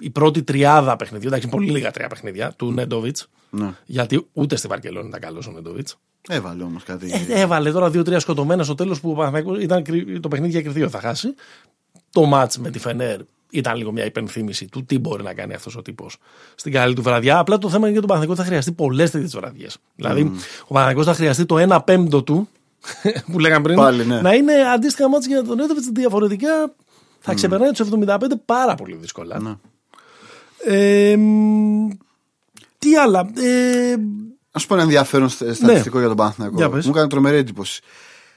η 0.00 0.10
πρώτη 0.10 0.42
τριάδα 0.42 0.96
παιχνιδιών, 0.96 1.32
εντάξει, 1.32 1.48
πολύ 1.48 1.70
λίγα 1.70 1.90
τρία 1.90 2.08
παιχνίδια 2.08 2.52
του 2.56 2.72
Νέντοβιτς. 2.72 3.28
Ναι. 3.50 3.74
Γιατί 3.86 4.26
ούτε 4.32 4.56
στη 4.56 4.68
Βαρκελόνη 4.68 5.08
ήταν 5.08 5.20
καλός 5.20 5.46
ο 5.46 5.50
Νέντοβιτς. 5.50 5.98
Έβαλε 6.28 6.62
όμως 6.62 6.82
κάτι. 6.82 7.12
Ε, 7.28 7.40
έβαλε 7.40 7.72
τώρα 7.72 7.90
δύο-τρία 7.90 8.20
σκοτωμένα 8.20 8.64
στο 8.64 8.74
τέλος 8.74 9.00
που 9.00 9.16
ήταν 9.60 9.84
το 10.20 10.28
παιχνίδι 10.28 10.52
για 10.52 10.62
κρυφτείο 10.62 10.88
θα 10.88 11.00
χάσει. 11.00 11.34
Το 12.10 12.24
ματ 12.24 12.54
με 12.54 12.70
τη 12.70 12.78
Φενέρ 12.78 13.20
ήταν 13.50 13.76
λίγο 13.76 13.92
μια 13.92 14.04
υπενθύμηση 14.04 14.66
του 14.66 14.84
τι 14.84 14.98
μπορεί 14.98 15.22
να 15.22 15.34
κάνει 15.34 15.54
αυτός 15.54 15.76
ο 15.76 15.82
τύπος 15.82 16.16
στην 16.54 16.72
καλή 16.72 16.94
του 16.94 17.02
βραδιά. 17.02 17.38
Απλά 17.38 17.58
το 17.58 17.68
θέμα 17.68 17.82
είναι 17.82 17.90
για 17.90 18.00
τον 18.00 18.08
Παναγικό 18.08 18.34
θα 18.34 18.44
χρειαστεί 18.44 18.72
πολλές 18.72 19.10
τέτοιες 19.10 19.36
βραδιές. 19.36 19.76
Δηλαδή, 19.94 20.32
ο 20.66 20.74
Παναγικό 20.74 21.02
θα 21.02 21.14
χρειαστεί 21.14 21.46
το 21.46 21.76
1 21.76 21.78
πέμπτο 21.84 22.22
του 22.22 22.48
που 23.32 23.38
λέγαμε 23.38 23.62
πριν 23.62 23.76
Πάλι, 23.76 24.06
ναι. 24.06 24.20
να 24.20 24.34
είναι 24.34 24.52
αντίστοιχα 24.74 25.08
μάτια 25.08 25.36
για 25.36 25.44
τον 25.44 25.56
Νέντοβιτς 25.56 25.86
διαφορετικά 25.86 26.72
θα 27.26 27.34
ξεπερνάει 27.34 27.70
τους 27.70 27.88
75 27.92 28.18
πάρα 28.44 28.74
πολύ 28.74 28.96
δύσκολα. 28.96 29.40
Ναι. 29.40 29.56
Ε, 30.64 31.16
τι 32.78 32.96
άλλα. 32.96 33.30
Ε, 33.36 33.92
Α 34.50 34.66
πω 34.66 34.74
ένα 34.74 34.82
ενδιαφέρον 34.82 35.28
στατιστικό 35.28 35.96
ναι. 35.96 35.98
για 35.98 36.08
τον 36.08 36.16
Παναθηναϊκό. 36.16 36.76
Μου 36.76 36.90
έκανε 36.90 37.08
τρομερή 37.08 37.36
εντύπωση. 37.36 37.80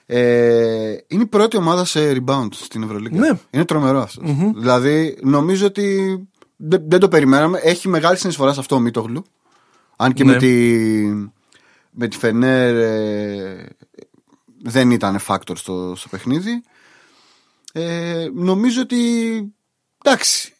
Ε, 0.06 0.96
είναι 1.08 1.24
η 1.24 1.26
πρώτη 1.26 1.58
ομάδα 1.58 1.86
σε 1.86 2.12
rebound 2.12 2.48
στην 2.52 2.84
Ευρωλίγκα. 2.84 3.20
Ναι. 3.20 3.40
Είναι 3.50 3.66
τρομερό 3.66 4.08
Δηλαδή, 4.56 5.18
νομίζω 5.22 5.66
ότι 5.66 6.18
δεν, 6.56 6.82
δεν, 6.88 7.00
το 7.00 7.08
περιμέναμε. 7.08 7.60
Έχει 7.64 7.88
μεγάλη 7.88 8.18
συνεισφορά 8.18 8.54
σε 8.54 8.60
αυτό 8.60 8.76
ο 8.76 8.80
Μίτογλου. 8.80 9.24
Αν 9.96 10.14
και 10.14 10.26
με, 10.26 10.32
ναι. 10.32 10.38
τη, 10.38 11.04
με 11.92 12.08
τη 12.08 12.18
Φενέρ 12.18 12.76
ε, 12.76 13.66
δεν 14.64 14.92
ήταν 14.92 15.20
factor 15.28 15.54
στο, 15.56 15.94
στο 15.96 16.10
παιχνίδι. 16.10 16.64
Ε, 17.74 18.28
νομίζω 18.34 18.82
ότι 18.82 18.98
εντάξει 20.04 20.54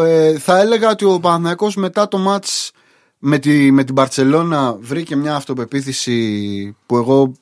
ε, 0.00 0.38
θα 0.38 0.58
έλεγα 0.58 0.90
ότι 0.90 1.04
ο 1.04 1.20
Παναθηναϊκός 1.20 1.76
μετά 1.76 2.08
το 2.08 2.18
μάτς 2.18 2.70
με, 3.18 3.38
τη, 3.38 3.70
με 3.70 3.84
την 3.84 3.94
Παρτσελώνα 3.94 4.72
βρήκε 4.80 5.16
μια 5.16 5.34
αυτοπεποίθηση 5.34 6.76
που 6.86 6.96
εγώ 6.96 7.32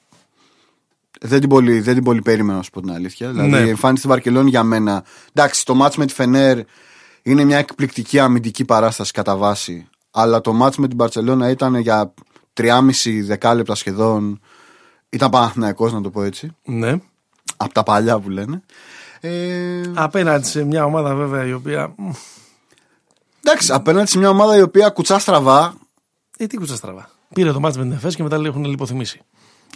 δεν 1.21 1.41
την 1.41 1.49
πολύ, 1.49 1.81
δεν 1.81 1.95
την 1.95 2.05
πολύ 2.05 2.23
περίμενα 2.23 2.57
να 2.57 2.63
σου 2.63 2.71
πω 2.71 2.81
την 2.81 2.91
αλήθεια. 2.91 3.31
Δηλαδή 3.31 3.67
η 3.67 3.69
εμφάνιση 3.69 3.99
στην 3.99 4.11
Βαρκελόνη 4.11 4.51
για 4.51 4.63
μένα 4.63 5.05
εντάξει 5.33 5.65
το 5.65 5.75
μάτς 5.75 5.97
με 5.97 6.07
τη 6.07 6.15
Φενέρ 6.15 6.59
είναι 7.23 7.45
μια 7.45 7.59
εκπληκτική 7.59 8.19
αμυντική 8.19 8.65
παράσταση 8.65 9.13
κατά 9.13 9.37
βάση 9.37 9.89
αλλά 10.11 10.41
το 10.41 10.53
μάτς 10.53 10.77
με 10.77 10.89
την 10.89 10.97
Παρτσελώνα 10.97 11.51
ήταν 11.51 11.75
για 11.75 12.15
3,5 12.55 12.81
δεκάλεπτα 13.23 13.75
σχεδόν 13.75 14.41
ήταν 15.09 15.31
Παναθηναϊκός 15.31 15.93
να 15.93 16.01
το 16.01 16.11
πω 16.11 16.23
έτσι. 16.23 16.57
Ναι. 16.65 17.01
Από 17.57 17.73
τα 17.73 17.83
παλιά 17.83 18.19
που 18.19 18.31
λένε. 18.31 18.63
Ε... 19.21 19.81
Απέναντι 19.95 20.47
σε 20.47 20.65
μια 20.65 20.85
ομάδα 20.85 21.15
βέβαια 21.15 21.47
η 21.47 21.53
οποία. 21.53 21.95
Εντάξει, 23.45 23.73
απέναντι 23.73 24.09
σε 24.11 24.19
μια 24.19 24.29
ομάδα 24.29 24.57
η 24.57 24.63
οποία 24.63 24.89
κουτσά 24.89 25.19
στραβά. 25.19 25.75
Ε, 26.37 26.47
τι 26.47 26.57
κουτσά 26.57 26.77
στραβά. 26.77 27.11
Πήρε 27.35 27.53
το 27.53 27.61
μάτι 27.61 27.79
με 27.79 27.85
την 27.85 27.93
ΕΦΕΣ 27.93 28.17
και 28.17 28.23
μετά 28.23 28.37
έχουν 28.45 28.65
λιποθυμήσει. 28.65 29.21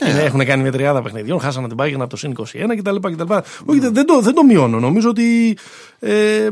Ε, 0.00 0.24
έχουν 0.24 0.44
κάνει 0.44 0.62
μια 0.62 0.72
τριάδα 0.72 1.02
παιχνιδιών, 1.02 1.40
χάσανε 1.40 1.68
την 1.68 1.76
πάγια 1.76 1.96
από 1.96 2.06
το 2.06 2.16
συν 2.16 2.34
21 2.36 2.44
κτλ. 2.78 2.96
κτλ. 2.96 3.32
Όχι, 3.64 3.78
δεν, 3.78 4.06
το, 4.06 4.20
δεν 4.20 4.34
το 4.34 4.44
μειώνω. 4.44 4.80
Νομίζω 4.80 5.08
ότι 5.08 5.58
ε, 5.98 6.48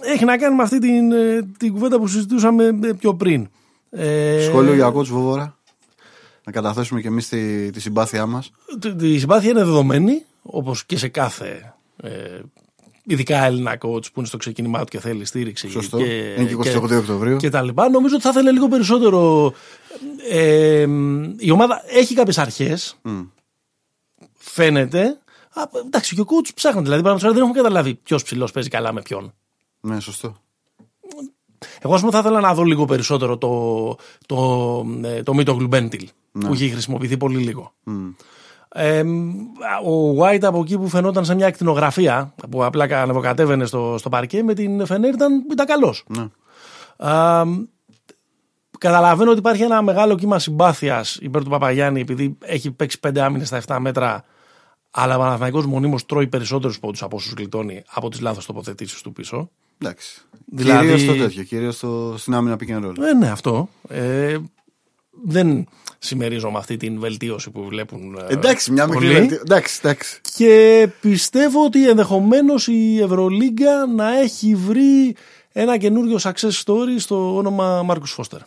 έχει 0.00 0.24
να 0.24 0.36
κάνει 0.36 0.56
με 0.56 0.62
αυτή 0.62 0.78
την, 0.78 1.12
ε, 1.12 1.48
την 1.58 1.72
κουβέντα 1.72 1.98
που 1.98 2.06
συζητούσαμε 2.06 2.64
ε, 2.64 2.92
πιο 2.98 3.14
πριν. 3.14 3.48
Ε, 3.90 4.42
Σχόλιο 4.42 4.74
για 4.74 4.90
κότσου 4.90 5.14
Βόβορα. 5.14 5.56
Να 6.44 6.52
καταθέσουμε 6.52 7.00
και 7.00 7.08
εμείς 7.08 7.28
τη, 7.28 7.70
τη 7.70 7.80
συμπάθειά 7.80 8.26
μας. 8.26 8.50
Η 9.00 9.18
συμπάθεια 9.18 9.50
είναι 9.50 9.64
δεδομένη, 9.64 10.24
όπως 10.42 10.84
και 10.84 10.98
σε 10.98 11.08
κάθε 11.08 11.77
ε, 12.02 12.40
ειδικά 13.04 13.44
Έλληνα 13.44 13.72
coach 13.72 14.04
που 14.12 14.12
είναι 14.16 14.26
στο 14.26 14.36
ξεκίνημά 14.36 14.78
του 14.78 14.86
και 14.86 15.00
θέλει 15.00 15.24
στήριξη. 15.24 15.68
Σωστό. 15.68 15.98
Και, 15.98 16.34
είναι 16.38 16.44
και 16.62 16.76
28 16.76 16.98
Οκτωβρίου. 16.98 17.36
Και 17.36 17.48
τα 17.48 17.62
λοιπά. 17.62 17.88
Νομίζω 17.88 18.14
ότι 18.14 18.24
θα 18.24 18.30
ήθελε 18.30 18.50
λίγο 18.52 18.68
περισσότερο. 18.68 19.52
Ε, 20.30 20.86
η 21.36 21.50
ομάδα 21.50 21.82
έχει 21.86 22.14
κάποιες 22.14 22.38
αρχές. 22.38 23.00
Mm. 23.04 23.28
Φαίνεται. 24.34 25.18
Α, 25.52 25.62
εντάξει, 25.86 26.14
και 26.14 26.20
ο 26.20 26.26
coach 26.28 26.48
ψάχνει. 26.54 26.82
Δηλαδή, 26.82 27.02
πραγματικά 27.02 27.32
δεν 27.32 27.42
έχουμε 27.42 27.56
καταλάβει 27.56 27.94
ποιος 27.94 28.22
ψηλός 28.22 28.52
παίζει 28.52 28.68
καλά 28.68 28.92
με 28.92 29.02
ποιον. 29.02 29.34
Ναι, 29.80 30.00
σωστό. 30.00 30.36
Εγώ, 31.80 31.94
ας 31.94 32.00
πούμε, 32.00 32.12
θα 32.12 32.18
ήθελα 32.18 32.40
να 32.40 32.54
δω 32.54 32.62
λίγο 32.62 32.84
περισσότερο 32.84 33.38
το, 33.38 33.48
το, 34.26 34.36
το, 34.86 35.22
το 35.22 35.34
Μίτο 35.34 35.52
Γλουμπέντιλ 35.52 36.08
ναι. 36.32 36.46
που 36.46 36.52
έχει 36.52 36.70
χρησιμοποιηθεί 36.70 37.16
πολύ 37.16 37.38
λίγο. 37.38 37.72
Mm. 37.86 38.14
Ε, 38.72 39.02
ο 39.86 40.16
White 40.18 40.42
από 40.42 40.60
εκεί 40.60 40.78
που 40.78 40.88
φαινόταν 40.88 41.24
σε 41.24 41.34
μια 41.34 41.46
εκτινογραφία 41.46 42.34
που 42.50 42.64
απλά 42.64 42.84
ανεβοκατέβαινε 42.84 43.64
στο, 43.64 43.94
στο 43.98 44.08
παρκέ 44.08 44.42
με 44.42 44.54
την 44.54 44.86
Φενέρ 44.86 45.14
ήταν, 45.14 45.44
ήταν 45.50 45.66
καλός. 45.66 46.04
Ναι. 46.06 46.26
καταλαβαίνω 48.78 49.30
ότι 49.30 49.38
υπάρχει 49.38 49.62
ένα 49.62 49.82
μεγάλο 49.82 50.14
κύμα 50.14 50.38
συμπάθειας 50.38 51.18
υπέρ 51.20 51.42
του 51.42 51.50
Παπαγιάννη 51.50 52.00
επειδή 52.00 52.36
έχει 52.40 52.70
παίξει 52.70 53.00
πέντε 53.00 53.20
άμυνες 53.20 53.46
στα 53.46 53.62
7 53.66 53.76
μέτρα. 53.80 54.24
Αλλά 54.90 55.16
ο 55.16 55.18
Παναθηναϊκός 55.18 55.66
μονίμως 55.66 56.06
τρώει 56.06 56.26
περισσότερους 56.26 56.80
πόντους 56.80 57.02
από 57.02 57.16
όσους 57.16 57.32
γλιτώνει 57.32 57.82
από 57.90 58.08
τις 58.08 58.20
λάθος 58.20 58.46
τοποθετήσεις 58.46 59.02
του 59.02 59.12
πίσω. 59.12 59.50
Εντάξει. 59.78 60.20
Δηλαδή... 60.46 60.80
Κυρίως 60.80 61.00
στο 61.00 61.14
τέτοιο, 61.14 61.42
κυρίως 61.42 61.84
στην 62.16 62.34
άμυνα 62.34 62.56
pick 62.60 62.70
and 62.70 62.84
roll. 62.84 62.98
Ε, 62.98 63.14
ναι, 63.14 63.30
αυτό. 63.30 63.68
Ε, 63.88 64.36
δεν 65.24 65.66
συμμερίζομαι 65.98 66.58
αυτή 66.58 66.76
την 66.76 67.00
βελτίωση 67.00 67.50
που 67.50 67.64
βλέπουν. 67.64 68.18
Ε, 68.28 68.32
εντάξει, 68.32 68.72
μια 68.72 68.86
μικρή 68.86 69.06
βελτίωση. 69.06 69.42
Εντάξει, 69.44 69.80
εντάξει. 69.82 70.20
Και 70.36 70.88
πιστεύω 71.00 71.64
ότι 71.64 71.88
ενδεχομένως 71.88 72.66
η 72.66 73.00
Ευρωλίγκα 73.02 73.86
να 73.86 74.18
έχει 74.18 74.54
βρει 74.54 75.16
ένα 75.52 75.76
καινούριο 75.76 76.18
success 76.22 76.62
story 76.64 76.94
στο 76.98 77.36
όνομα 77.36 77.82
Μάρκου 77.82 78.06
Φώστερ. 78.06 78.40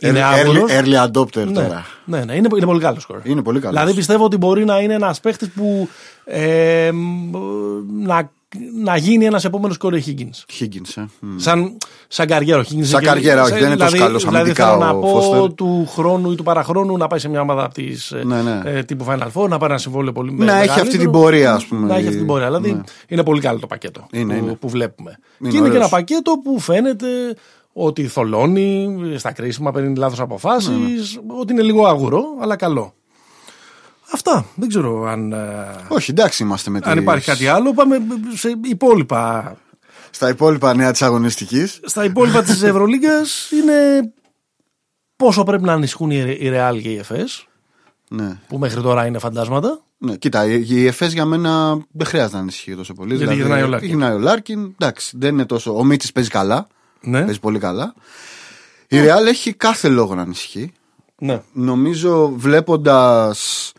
Είναι 0.00 0.22
early, 0.22 0.80
early 0.80 1.06
adopter 1.06 1.46
ναι, 1.46 1.52
τώρα. 1.52 1.86
Ναι, 2.04 2.24
ναι, 2.24 2.34
είναι, 2.34 2.48
είναι 2.56 2.66
πολύ 2.66 2.80
καλό 2.80 3.00
σκορ. 3.00 3.20
Είναι 3.24 3.42
πολύ 3.42 3.60
καλό. 3.60 3.72
Δηλαδή 3.72 3.94
πιστεύω 3.94 4.24
ότι 4.24 4.36
μπορεί 4.36 4.64
να 4.64 4.78
είναι 4.78 4.94
ένας 4.94 5.20
παίχτη 5.20 5.46
που 5.46 5.88
ε, 6.24 6.90
να 7.92 8.30
να 8.82 8.96
γίνει 8.96 9.24
ένας 9.24 9.44
επόμενος 9.44 9.76
κόρη 9.76 10.04
Higgins. 10.06 10.60
Higgins, 10.60 11.02
ε. 11.02 11.04
Σαν, 11.36 11.76
σαν 12.08 12.26
καριέρα. 12.26 12.62
Higgins 12.62 12.82
σαν 12.82 13.02
καριέρα, 13.02 13.42
όχι, 13.42 13.52
δεν 13.52 13.62
είναι 13.62 13.76
τόσο 13.76 13.90
δηλαδή, 13.90 13.98
καλός 13.98 14.24
δηλαδή, 14.24 14.52
θέλω 14.52 14.76
να 14.76 14.94
πω 14.94 15.52
του 15.52 15.86
χρόνου 15.86 16.30
ή 16.30 16.34
του 16.34 16.42
παραχρόνου 16.42 16.96
να 16.96 17.06
πάει 17.06 17.18
σε 17.18 17.28
μια 17.28 17.40
ομάδα 17.40 17.68
της 17.68 18.10
ε, 18.10 18.24
ναι, 18.24 18.42
ναι. 18.42 18.60
ε, 18.64 18.82
τύπου 18.82 19.04
Final 19.08 19.28
Four, 19.32 19.48
να 19.48 19.58
πάρει 19.58 19.72
ένα 19.72 19.78
συμβόλαιο 19.78 20.12
πολύ 20.12 20.32
Να 20.32 20.62
έχει 20.62 20.80
αυτή 20.80 20.98
την 20.98 21.10
πορεία, 21.10 21.54
ας 21.54 21.66
πούμε. 21.66 21.86
Να 21.86 21.94
έχει 21.94 22.06
αυτή 22.06 22.18
την 22.18 22.26
πορεία. 22.26 22.46
Δηλαδή 22.46 22.72
ναι. 22.72 22.80
είναι 23.08 23.22
πολύ 23.22 23.40
καλό 23.40 23.58
το 23.58 23.66
πακέτο 23.66 24.06
είναι, 24.12 24.34
που, 24.34 24.44
είναι. 24.44 24.54
που 24.54 24.68
βλέπουμε. 24.68 25.18
Είναι 25.40 25.50
και 25.50 25.56
είναι 25.56 25.68
και 25.68 25.76
ένα 25.76 25.88
πακέτο 25.88 26.32
που 26.44 26.60
φαίνεται 26.60 27.06
ότι 27.72 28.06
θολώνει 28.06 28.98
στα 29.16 29.32
κρίσιμα, 29.32 29.72
παίρνει 29.72 29.96
λάθος 29.96 30.20
αποφάσεις, 30.20 30.68
ναι, 30.68 30.76
ναι. 31.34 31.40
ότι 31.40 31.52
είναι 31.52 31.62
λίγο 31.62 31.86
άγουρο, 31.86 32.24
αλλά 32.40 32.56
καλό. 32.56 32.92
Αυτά. 34.12 34.46
Δεν 34.54 34.68
ξέρω 34.68 35.04
αν. 35.04 35.32
Ε, 35.32 35.66
Όχι, 35.88 36.10
εντάξει 36.10 36.42
είμαστε 36.42 36.70
με 36.70 36.80
Αν 36.82 36.98
υπάρχει 36.98 37.24
κάτι 37.24 37.46
άλλο, 37.46 37.74
πάμε 37.74 37.98
σε 38.34 38.54
υπόλοιπα. 38.62 39.56
Στα 40.10 40.28
υπόλοιπα 40.28 40.74
νέα 40.74 40.90
της 40.90 41.02
αγωνιστικής. 41.02 41.80
Στα 41.84 42.04
υπόλοιπα 42.04 42.42
της 42.42 42.62
Ευρωλίγκας 42.62 43.50
είναι 43.50 44.12
πόσο 45.16 45.42
πρέπει 45.42 45.62
να 45.62 45.72
ανησυχούν 45.72 46.10
η 46.10 46.48
Ρεάλ 46.48 46.80
και 46.80 46.88
η 46.88 46.96
ΕΦΕΣ. 46.96 47.46
Ναι. 48.10 48.38
Που 48.48 48.58
μέχρι 48.58 48.82
τώρα 48.82 49.06
είναι 49.06 49.18
φαντάσματα. 49.18 49.80
Ναι, 49.98 50.16
κοίτα, 50.16 50.46
η 50.46 50.86
ΕΦΕΣ 50.86 51.12
για 51.12 51.24
μένα 51.24 51.78
δεν 51.90 52.06
χρειάζεται 52.06 52.34
να 52.36 52.42
ανησυχεί 52.42 52.76
τόσο 52.76 52.94
πολύ. 52.94 53.14
Γιατί 53.14 53.24
δηλαδή, 53.24 53.40
γυρνάει 53.40 53.62
ο 53.62 53.66
Λάρκιν. 53.66 53.88
Γυρνάει 53.88 54.14
ο 54.14 54.18
Λάρκιν. 54.18 54.74
Εντάξει, 54.78 55.16
δεν 55.18 55.32
είναι 55.34 55.46
τόσο. 55.46 55.76
Ο 55.76 55.84
Μίτσιτς 55.84 56.12
παίζει 56.12 56.30
καλά. 56.30 56.66
Ναι. 57.00 57.20
Παίζει 57.20 57.40
πολύ 57.40 57.58
καλά. 57.58 57.94
Η 58.88 59.00
Ρεάλ 59.00 59.26
έχει 59.26 59.52
κάθε 59.52 59.88
λόγο 59.88 60.14
να 60.14 60.22
ανησυχεί. 60.22 60.72
Ναι. 61.18 61.42
Νομίζω 61.52 62.32
βλέποντας 62.36 63.72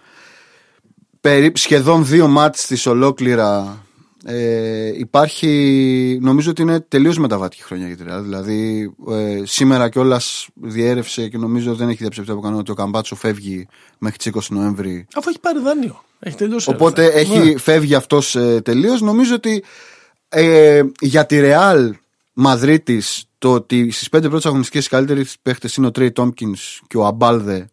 σχεδόν 1.54 2.06
δύο 2.06 2.28
μάτς 2.28 2.66
της 2.66 2.86
ολόκληρα. 2.86 3.84
Ε, 4.26 4.92
υπάρχει 4.98 6.20
νομίζω 6.22 6.50
ότι 6.50 6.62
είναι 6.62 6.80
τελείως 6.80 7.18
μεταβατική 7.18 7.64
χρονιά 7.64 7.88
για 7.88 7.98
τη 7.98 8.04
Ρεάλ. 8.04 8.24
Δηλαδή 8.24 8.92
ε, 9.10 9.42
σήμερα 9.44 9.90
κιόλας 9.90 10.48
διέρευσε 10.54 11.28
και 11.28 11.38
νομίζω 11.38 11.76
δεν 11.76 11.90
έχει 11.90 11.98
διαψευτεί 11.98 12.32
από 12.32 12.42
κανένα 12.42 12.60
ότι 12.60 12.72
ο 12.72 12.74
Καμπάτσο 12.74 13.16
φεύγει 13.16 13.68
μέχρι 13.98 14.18
τις 14.18 14.32
20 14.34 14.40
Νοέμβρη. 14.50 15.08
Αφού 15.16 15.30
έχει 15.30 15.40
πάρει 15.40 15.60
δάνειο. 15.60 16.04
Έχει 16.20 16.36
τελειώσει 16.36 16.70
οπότε 16.70 17.06
έχει, 17.06 17.38
ναι. 17.38 17.58
φεύγει 17.58 17.96
αυτός 17.96 18.36
ε, 18.36 18.62
τελείως. 18.62 19.02
Νομίζω 19.02 19.36
ότι 19.36 19.64
Ε, 20.30 20.82
για 21.00 21.26
τη 21.26 21.40
Real 21.42 21.90
Μαδρίτης, 22.34 23.24
το 23.38 23.54
ότι 23.54 23.92
στις 23.92 24.10
πέντε 24.10 24.28
πρώτες 24.28 24.46
αγωνιστικές 24.46 24.86
οι 24.86 24.90
καλύτεροι 24.90 25.26
παίχτες 25.42 25.76
είναι 25.76 25.88
ο 25.88 25.92
Τρέι 25.92 26.12
Τόμκινς 26.12 26.82
και 26.88 26.98
ο 26.98 27.06
Αμπάλδε 27.06 27.70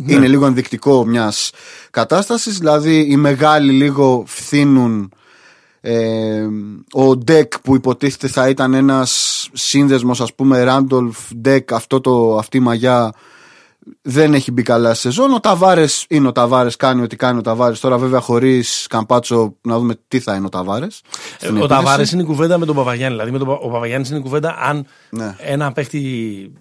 Ναι. 0.00 0.12
είναι 0.14 0.28
λίγο 0.28 0.46
ενδεικτικό 0.46 1.04
μιας 1.06 1.50
κατάστασης. 1.90 2.58
Δηλαδή 2.58 3.06
οι 3.10 3.16
μεγάλοι 3.16 3.72
λίγο 3.72 4.24
φθήνουν. 4.26 5.12
Ε, 5.80 6.46
ο 6.92 7.16
Ντεκ 7.16 7.60
που 7.60 7.74
υποτίθεται 7.74 8.28
θα 8.28 8.48
ήταν 8.48 8.74
ένας 8.74 9.48
σύνδεσμος, 9.52 10.20
ας 10.20 10.34
πούμε, 10.34 10.62
Ράντολφ 10.62 11.18
Ντεκ, 11.36 11.72
αυτό 11.72 12.00
το, 12.00 12.36
αυτή 12.36 12.56
η 12.56 12.60
μαγιά 12.60 13.12
δεν 14.02 14.34
έχει 14.34 14.52
μπει 14.52 14.62
καλά 14.62 14.94
σε 14.94 15.00
σεζόν. 15.00 15.32
Ο 15.32 15.40
Ταβάρες 15.40 16.04
είναι 16.08 16.28
ο 16.28 16.32
Ταβάρες, 16.32 16.76
κάνει 16.76 17.02
ό,τι 17.02 17.16
κάνει 17.16 17.38
ο 17.38 17.40
Ταβάρες. 17.40 17.80
Τώρα, 17.80 17.98
βέβαια, 17.98 18.20
χωρίς 18.20 18.86
Καμπάτσο, 18.90 19.56
να 19.62 19.78
δούμε 19.78 19.94
τι 20.08 20.20
θα 20.20 20.34
είναι 20.34 20.46
ο 20.46 20.48
Ταβάρες. 20.48 21.02
Ε, 21.40 21.48
Ο 21.48 21.66
Ταβάρες 21.66 22.12
είναι 22.12 22.22
η 22.22 22.24
κουβέντα 22.24 22.58
με 22.58 22.66
τον 22.66 22.74
Παπαγιάννη. 22.76 23.12
Δηλαδή, 23.16 23.30
με 23.32 23.38
τον, 23.38 23.46
Πα- 23.46 23.58
ο 23.62 23.70
Παπαγιάννης 23.70 24.08
είναι 24.08 24.18
η 24.18 24.22
κουβέντα 24.22 24.56
αν 24.62 24.86
Ναι. 25.10 25.36
ένα 25.38 25.72
παίχτη 25.72 26.00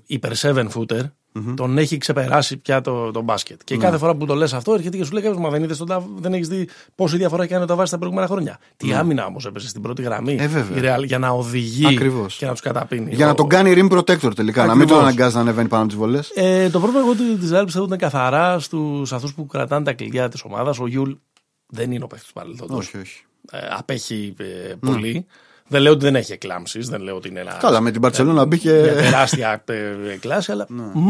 υπερ 0.06 0.32
7 0.32 0.68
footer 0.76 1.02
τον 1.56 1.78
έχει 1.78 1.98
ξεπεράσει 1.98 2.58
πια 2.58 2.82
το, 2.82 3.12
το 3.12 3.22
μπάσκετ. 3.22 3.60
Και 3.64 3.76
Ναι. 3.76 3.84
κάθε 3.84 3.98
φορά 3.98 4.16
που 4.16 4.26
το 4.26 4.36
λες 4.36 4.54
αυτό, 4.54 4.74
έρχεται 4.74 4.98
και 4.98 5.04
σου 5.04 5.12
λέει 5.12 5.22
κάποιος: 5.24 5.42
Μα 5.42 5.50
δεν, 5.50 5.64
είδες 5.64 5.78
τον 5.78 5.88
Ταβ- 5.88 6.20
δεν 6.20 6.34
έχεις 6.34 6.48
δει 6.48 6.68
πόση 6.96 7.18
διαφορά 7.18 7.44
έχει 7.44 7.52
κάνει 7.52 7.64
ο 7.64 7.68
Ταβάρες 7.68 7.90
τα 7.90 7.98
προηγούμενα 7.98 8.28
χρόνια. 8.28 8.60
Τι 8.78 8.94
άμυνα 8.94 9.26
όμως 9.26 9.46
έπεσε 9.46 9.68
στην 9.68 9.82
πρώτη 9.82 10.02
γραμμή 10.02 10.36
Ναι. 10.36 10.44
Ε, 10.44 10.48
βέβαια. 10.48 10.98
η 10.98 11.00
Real 11.02 11.06
για 11.06 11.20
να 11.20 11.30
οδηγεί 11.30 11.86
Ακριβώς. 11.88 12.36
και 12.38 12.46
να 12.46 12.52
τους 12.52 12.62
καταπίνει. 12.62 13.14
Για 13.16 13.26
να 13.26 13.32
Ο- 13.32 13.36
τον 13.36 13.48
κάνει 13.50 13.74
rim 13.76 13.92
protector 13.98 14.36
τελικά, 14.36 14.66
να 14.66 14.72
μην 14.74 14.82
Ακριβώς. 14.82 14.88
τον 14.92 15.00
αναγκάζει 15.00 15.36
να 15.36 15.42
ανεβαίνει 15.42 15.68
πάνω 15.68 15.82
από 15.84 15.92
τις 15.92 16.00
βολές. 16.02 16.32
Ε, 16.36 16.70
το 16.70 16.80
πρόβλημα 16.80 17.04
εγώ 17.06 17.16
τη 17.16 17.24
Real 17.24 17.40
πιστεύω 17.66 17.84
ότι 17.84 17.94
είναι 17.94 17.96
καθαρά 17.96 18.60
στους 18.60 19.14
αυτούς 19.14 19.34
που 19.34 19.46
κρατάνε 19.46 19.86
τα 19.86 19.94
κλειδιά 19.94 20.30
της 20.30 20.44
ομάδας. 20.44 20.80
Ο 20.80 20.88
Γιούλ 20.88 21.12
δεν 21.68 21.92
είναι 21.92 22.04
ο 22.04 22.08
παίχτη 22.08 22.26
του 22.28 22.34
παρελθόντος. 22.34 22.78
Όχι, 22.88 22.98
όχι. 22.98 23.24
Ε, 23.52 23.58
απέχει 23.78 24.34
ε, 24.38 24.74
πολύ. 24.80 25.26
Δεν 25.72 25.82
λέω 25.82 25.92
ότι 25.92 26.04
δεν 26.06 26.16
έχει 26.16 26.32
εκλάμψεις, 26.32 26.90
δεν 26.90 27.02
λέω 27.02 27.16
ότι 27.16 27.28
είναι 27.28 27.40
ένα. 27.40 27.52
Καλά, 27.60 27.80
με 27.82 27.92
την 27.92 28.02
Παρσελόνα 28.02 28.34
μια 28.34 28.46
μπήκε. 28.46 28.70
τεράστια 28.70 29.64
ε, 29.66 30.16
κλάση, 30.20 30.52
αλλά. 30.52 30.66
Μμμ. 30.70 31.08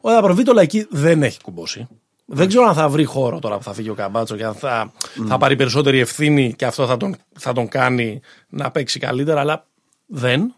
Ο 0.00 0.10
Δαπροβίτολα 0.10 0.62
εκεί 0.62 0.86
δεν 0.90 1.22
έχει 1.22 1.40
κουμπώσει. 1.40 1.88
Δεν 2.26 2.48
ξέρω 2.48 2.64
αν 2.68 2.74
θα 2.74 2.88
βρει 2.88 3.04
χώρο 3.04 3.38
τώρα 3.38 3.56
που 3.56 3.62
θα 3.62 3.72
φύγει 3.72 3.88
ο 3.90 3.94
Καμπάτσο 3.94 4.36
και 4.36 4.44
αν 4.44 4.54
θα, 4.54 4.92
θα 5.28 5.38
πάρει 5.38 5.56
περισσότερη 5.56 5.98
ευθύνη 5.98 6.54
και 6.56 6.64
αυτό 6.64 6.86
θα 6.86 6.96
τον, 6.96 7.16
θα 7.38 7.52
τον 7.52 7.68
κάνει 7.68 8.20
να 8.48 8.70
παίξει 8.70 8.98
καλύτερα, 8.98 9.40
αλλά 9.40 9.66
δεν. 10.06 10.54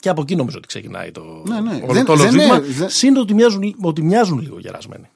Και 0.00 0.08
από 0.08 0.20
εκεί 0.22 0.36
νομίζω 0.36 0.56
ότι 0.58 0.66
ξεκινάει 0.66 1.10
το, 1.10 1.42
Ναι, 1.46 1.60
ναι. 1.60 1.80
όλο 1.84 1.92
Δεν- 1.92 2.04
το 2.04 2.12
όλο 2.12 2.22
δεν 2.22 2.30
ζήτημα. 2.30 2.54
είναι- 2.56 2.66
δεν- 2.66 2.88
Συν 2.88 3.16
ότι 3.16 3.34
μοιάζουν, 3.34 3.74
ότι 3.82 4.02
μοιάζουν 4.02 4.38
λίγο 4.38 4.58
γερασμένοι. 4.58 5.08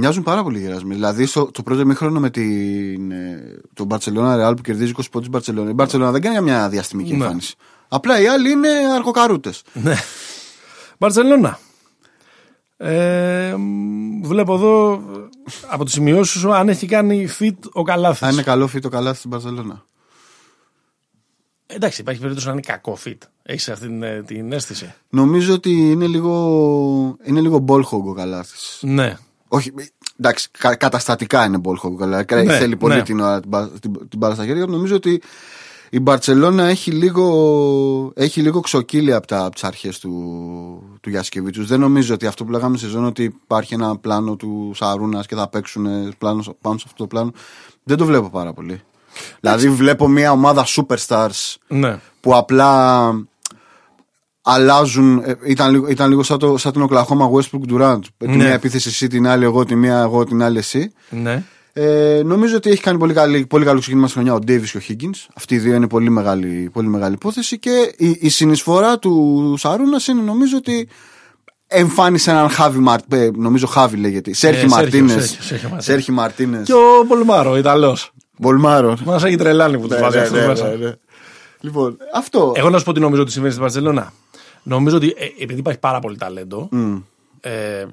Μοιάζουν 0.00 0.22
πάρα 0.22 0.42
πολύ 0.42 0.58
γερασμένοι. 0.60 0.94
Δηλαδή, 0.94 1.26
στο, 1.26 1.50
το 1.50 1.62
πρώτο 1.62 1.86
μήχρονο 1.86 2.20
με 2.20 2.30
την, 2.30 3.10
ε, 3.10 3.60
τον 3.74 3.86
Μπαρσελόνα 3.86 4.36
Ρεάλ 4.36 4.54
που 4.54 4.62
κερδίζει 4.62 4.92
20 4.96 5.00
πόντους 5.10 5.28
Μπαρσελόνα. 5.28 5.70
Η 5.70 5.72
Μπαρσελόνα 5.72 6.10
δεν 6.10 6.20
κάνει 6.20 6.40
μια 6.40 6.68
διαστημική 6.68 7.12
Ναι. 7.14 7.24
εμφάνιση. 7.24 7.54
Απλά 7.88 8.20
οι 8.20 8.26
άλλοι 8.26 8.50
είναι 8.50 8.68
αρχοκαρούτε. 8.94 9.52
Ναι. 9.72 9.94
Μπαρσελόνα. 10.98 11.58
Ε, 12.76 13.54
μ, 13.58 14.20
βλέπω 14.26 14.54
εδώ 14.54 14.92
ε, 14.92 14.98
από 15.68 15.84
τις 15.84 15.92
σημειώσεις 15.92 16.40
σου 16.40 16.52
αν 16.54 16.68
έχει 16.68 16.86
κάνει 16.86 17.28
fit 17.40 17.56
ο 17.72 17.82
Καλάθης. 17.82 18.22
Αν 18.22 18.32
είναι 18.32 18.42
καλό 18.42 18.66
φύτο 18.66 18.88
καλά 18.88 19.14
στην 19.14 19.30
Μπαρσελόνα. 19.30 19.84
Εντάξει, 21.66 22.00
υπάρχει 22.00 22.20
περίπτωση 22.20 22.46
να 22.46 22.52
είναι 22.52 22.62
κακό 22.66 22.98
fit. 23.04 23.16
Έχεις 23.42 23.68
αυτή 23.68 23.86
την, 23.86 24.02
ε, 24.02 24.22
την 24.26 24.52
αίσθηση. 24.52 24.94
Νομίζω 25.08 25.54
ότι 25.54 25.70
είναι 25.90 26.06
λίγο, 26.06 27.16
είναι 27.24 27.40
λίγο 27.40 27.64
ball 27.68 27.80
hog 27.82 28.04
ο 28.04 28.12
Καλάθης. 28.12 28.78
Ναι. 28.82 29.16
Όχι, 29.48 29.72
εντάξει, 30.18 30.48
κα, 30.58 30.74
καταστατικά 30.76 31.44
είναι 31.44 31.60
ball 31.64 31.72
hog 31.86 31.90
ο 31.92 31.94
Καλάθης. 31.94 32.44
Ναι, 32.44 32.58
Θέλει 32.58 32.76
πολύ 32.76 32.94
ναι. 32.94 33.02
την, 33.02 33.20
ώρα, 33.20 33.40
την, 33.40 33.48
μπα- 33.48 33.68
την, 33.68 33.92
την 34.08 34.18
μπάλα 34.18 34.34
στα 34.34 34.44
χέρια. 34.44 34.66
Νομίζω 34.66 34.94
ότι 34.96 35.22
η 35.90 36.00
Μπαρσελόνα 36.00 36.64
έχει 36.64 36.90
λίγο, 36.90 38.12
έχει 38.14 38.40
λίγο 38.42 38.60
ξοκύλει 38.60 39.14
από, 39.14 39.26
τα, 39.26 39.44
από 39.44 39.54
τις 39.54 39.64
αρχές 39.64 39.98
του, 39.98 40.10
του 41.00 41.10
Γιασκεβίτσους. 41.10 41.66
Δεν 41.66 41.80
νομίζω 41.80 42.14
ότι 42.14 42.26
αυτό 42.26 42.44
που 42.44 42.50
λέγαμε 42.50 42.76
σε 42.76 42.84
σεζόν 42.84 43.04
ότι 43.04 43.22
υπάρχει 43.22 43.74
ένα 43.74 43.96
πλάνο 43.96 44.36
του 44.36 44.72
Σαρούνας 44.74 45.26
και 45.26 45.34
θα 45.34 45.48
παίξουν 45.48 46.14
πλάνο, 46.18 46.42
πάνω 46.60 46.78
σε 46.78 46.84
αυτό 46.86 47.02
το 47.02 47.06
πλάνο. 47.06 47.32
Δεν 47.82 47.96
το 47.96 48.04
βλέπω 48.04 48.28
πάρα 48.30 48.52
πολύ. 48.52 48.80
Δηλαδή 49.40 49.68
βλέπω 49.68 50.08
μια 50.08 50.32
ομάδα 50.32 50.64
superstars 50.66 51.54
Ναι. 51.68 52.00
που 52.20 52.36
απλά 52.36 53.10
αλλάζουν. 54.54 55.22
ε, 55.24 55.34
Ήταν, 55.46 55.70
λίγο- 55.70 55.88
ήταν 55.88 56.08
λίγο 56.08 56.22
σαν, 56.22 56.38
το, 56.38 56.56
σαν 56.56 56.72
την 56.72 56.82
Οκλαχώμα 56.82 57.30
Westbrook 57.32 57.72
Durant. 57.72 57.98
Τη 58.16 58.26
Ναι. 58.28 58.36
μία 58.36 58.52
επίθεση 58.52 58.88
εσύ, 58.88 59.06
την 59.06 59.26
άλλη 59.26 59.44
εγώ, 59.44 59.64
τη 59.64 59.74
μία 59.74 59.98
εγώ, 60.00 60.24
την 60.24 60.42
άλλη 60.42 60.58
εσύ. 60.58 60.92
Ναι. 61.10 61.42
Ε, 61.72 62.22
νομίζω 62.24 62.56
ότι 62.56 62.70
έχει 62.70 62.80
κάνει 62.82 62.98
πολύ, 62.98 63.12
καλή, 63.14 63.46
πολύ 63.46 63.64
καλό 63.64 63.80
ξεκίνημα 63.80 64.06
στη 64.06 64.14
χρονιά 64.16 64.34
ο 64.34 64.38
Ντέιβις 64.38 64.70
και 64.70 64.76
ο 64.76 64.80
Higgins. 64.88 65.26
Αυτοί 65.34 65.54
οι 65.54 65.58
δύο 65.58 65.74
είναι 65.74 65.86
πολύ 65.88 66.10
μεγάλη, 66.10 66.70
πολύ 66.72 66.88
μεγάλη 66.88 67.14
υπόθεση. 67.14 67.58
Και 67.58 67.94
η, 67.96 68.16
η 68.20 68.28
συνεισφορά 68.28 68.98
του 68.98 69.54
Σαρούνας 69.58 69.98
είναι 70.10 70.20
νομίζω 70.22 70.56
ότι 70.56 70.88
εμφάνισε 71.66 72.30
έναν 72.30 72.48
Χάβι 72.48 72.78
Μαρτίνεθ. 72.78 73.30
Νομίζω 73.36 73.66
Χάβι 73.66 73.96
λέγεται. 73.96 74.34
Σέρχι 74.34 74.58
Σέρχιο, 74.58 74.76
Μαρτίνες. 74.76 75.12
Σέρχιο, 75.12 75.42
Σέρχιο 75.42 75.68
Μαρτίνες. 75.68 75.84
Σέρχι 75.84 76.12
Μαρτίνες. 76.12 76.66
Και 76.66 76.72
ο 76.72 77.06
Μπολμάρο, 77.08 77.50
ο 77.50 77.56
Ιταλός. 77.56 78.12
Μπολμάρο. 78.38 78.96
Μας 79.04 79.24
έχει 79.24 79.36
τρελάνει 79.36 79.78
που 79.78 79.86
τους 79.88 79.96
Ναι, 79.96 80.02
βάζει 80.02 80.16
ναι, 80.16 80.22
αυτούς 80.22 80.38
ναι, 80.40 80.46
μέσα. 80.46 80.68
ναι, 80.68 80.74
ναι. 80.74 80.92
Λοιπόν, 81.60 81.96
αυτό. 82.14 82.52
Εγώ 82.56 82.70
να 82.70 82.78
σου 82.78 82.84
πω 82.84 82.92
τι 82.92 83.00
νομίζω 83.00 83.22
ότι 83.22 83.30
συμβαίνει 83.30 83.52
στην 83.52 83.64
Παρσελόνα. 83.64 84.12
Νομίζω 84.68 84.96
ότι 84.96 85.14
ε, 85.16 85.42
επειδή 85.42 85.58
υπάρχει 85.60 85.80
πάρα 85.80 85.98
πολύ 86.00 86.16
ταλέντο, 86.16 86.68
ε, 87.40 87.86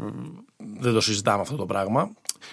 δεν 0.79 0.93
το 0.93 1.01
συζητάμε 1.01 1.41
αυτό 1.41 1.55
το 1.55 1.65
πράγμα. 1.65 2.09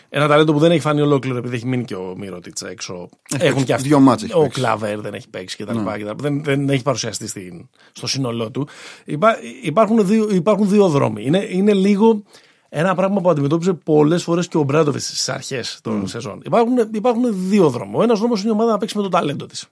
Ένα 0.09 0.29
ταλέντο 0.29 0.53
που 0.53 0.59
δεν 0.59 0.71
έχει 0.71 0.81
φανεί 0.81 1.01
ολόκληρο 1.01 1.37
επειδή 1.39 1.57
έχει 1.57 1.67
μείνει 1.67 1.85
και 1.85 1.95
ο 1.95 2.15
Μύρωτιτς 2.19 2.63
έξω. 2.63 3.09
Έχουν 3.39 3.65
και 3.65 3.73
αυτοί. 3.75 3.89
δύο 3.89 4.01
μάτς 4.01 4.23
έχει 4.23 4.33
Ο 4.35 4.41
παίξει. 4.41 4.61
Κλαβέρ 4.61 5.01
δεν 5.01 5.15
έχει 5.15 5.29
παίξει 5.29 5.57
και 5.57 5.65
τα 5.65 5.73
λοιπά. 5.73 5.99
και 5.99 6.05
τα- 6.05 6.15
Δεν, 6.19 6.45
δεν 6.45 6.69
έχει 6.69 6.83
παρουσιαστεί 6.83 7.27
στην, 7.27 7.69
στο 7.93 8.07
σύνολό 8.07 8.51
του. 8.51 8.69
Υπά, 9.05 9.37
υπάρχουν, 9.63 10.07
δύο, 10.07 10.29
υπάρχουν 10.31 10.69
δύο 10.69 10.89
δρόμοι. 10.89 11.25
Είναι, 11.25 11.47
είναι 11.51 11.73
λίγο 11.75 12.23
ένα 12.69 12.95
πράγμα 12.95 13.21
που 13.21 13.31
αντιμετώπιζε 13.31 13.73
πολλές 13.73 14.23
φορές 14.23 14.49
και 14.49 14.57
ο 14.57 14.63
Μπράντοβιτς 14.63 15.05
στις 15.07 15.29
αρχές 15.29 15.79
των 15.83 16.07
σεζόν. 16.09 16.41
Υπάρχουν, 16.45 16.75
υπάρχουν 16.93 17.49
δύο 17.49 17.71
δρόμοι. 17.71 17.93
Ο 17.97 18.03
ένας 18.03 18.19
δρόμος 18.19 18.41
είναι 18.41 18.49
η 18.49 18.53
ομάδα 18.53 18.71
να 18.71 18.79
παίξει 18.79 18.97
με 18.97 19.03
το 19.03 19.09
ταλέντο 19.09 19.47
της. 19.47 19.67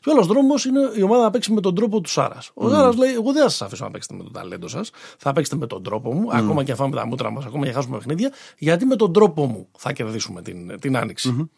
Και 0.00 0.08
ο 0.08 0.12
άλλος 0.12 0.26
δρόμος 0.26 0.64
είναι 0.64 0.80
η 0.96 1.02
ομάδα 1.02 1.22
να 1.22 1.30
παίξει 1.30 1.52
με 1.52 1.60
τον 1.60 1.74
τρόπο 1.74 2.00
του 2.00 2.10
Σάρας. 2.10 2.50
Ο 2.54 2.68
Σάρας 2.68 2.96
λέει: 2.96 3.12
Εγώ 3.12 3.32
δεν 3.32 3.42
θα 3.42 3.48
σας 3.48 3.62
αφήσω 3.62 3.84
να 3.84 3.90
παίξετε 3.90 4.14
με 4.14 4.22
το 4.22 4.30
ταλέντο 4.30 4.68
σας. 4.68 4.90
Θα 5.18 5.32
παίξετε 5.32 5.56
με 5.56 5.66
τον 5.66 5.82
τρόπο 5.82 6.12
μου, 6.14 6.28
ακόμα 6.32 6.64
και 6.64 6.70
αν 6.70 6.76
φάμε 6.76 6.96
τα 6.96 7.06
μούτρα 7.06 7.30
μας, 7.30 7.44
ακόμα 7.44 7.62
και 7.62 7.68
αν 7.68 7.74
χάσουμε 7.74 7.96
παιχνίδια, 7.96 8.32
γιατί 8.58 8.84
με 8.84 8.96
τον 8.96 9.12
τρόπο 9.12 9.46
μου 9.46 9.68
θα 9.76 9.92
κερδίσουμε 9.92 10.42
την, 10.42 10.80
την 10.80 10.96
άνοιξη. 10.96 11.50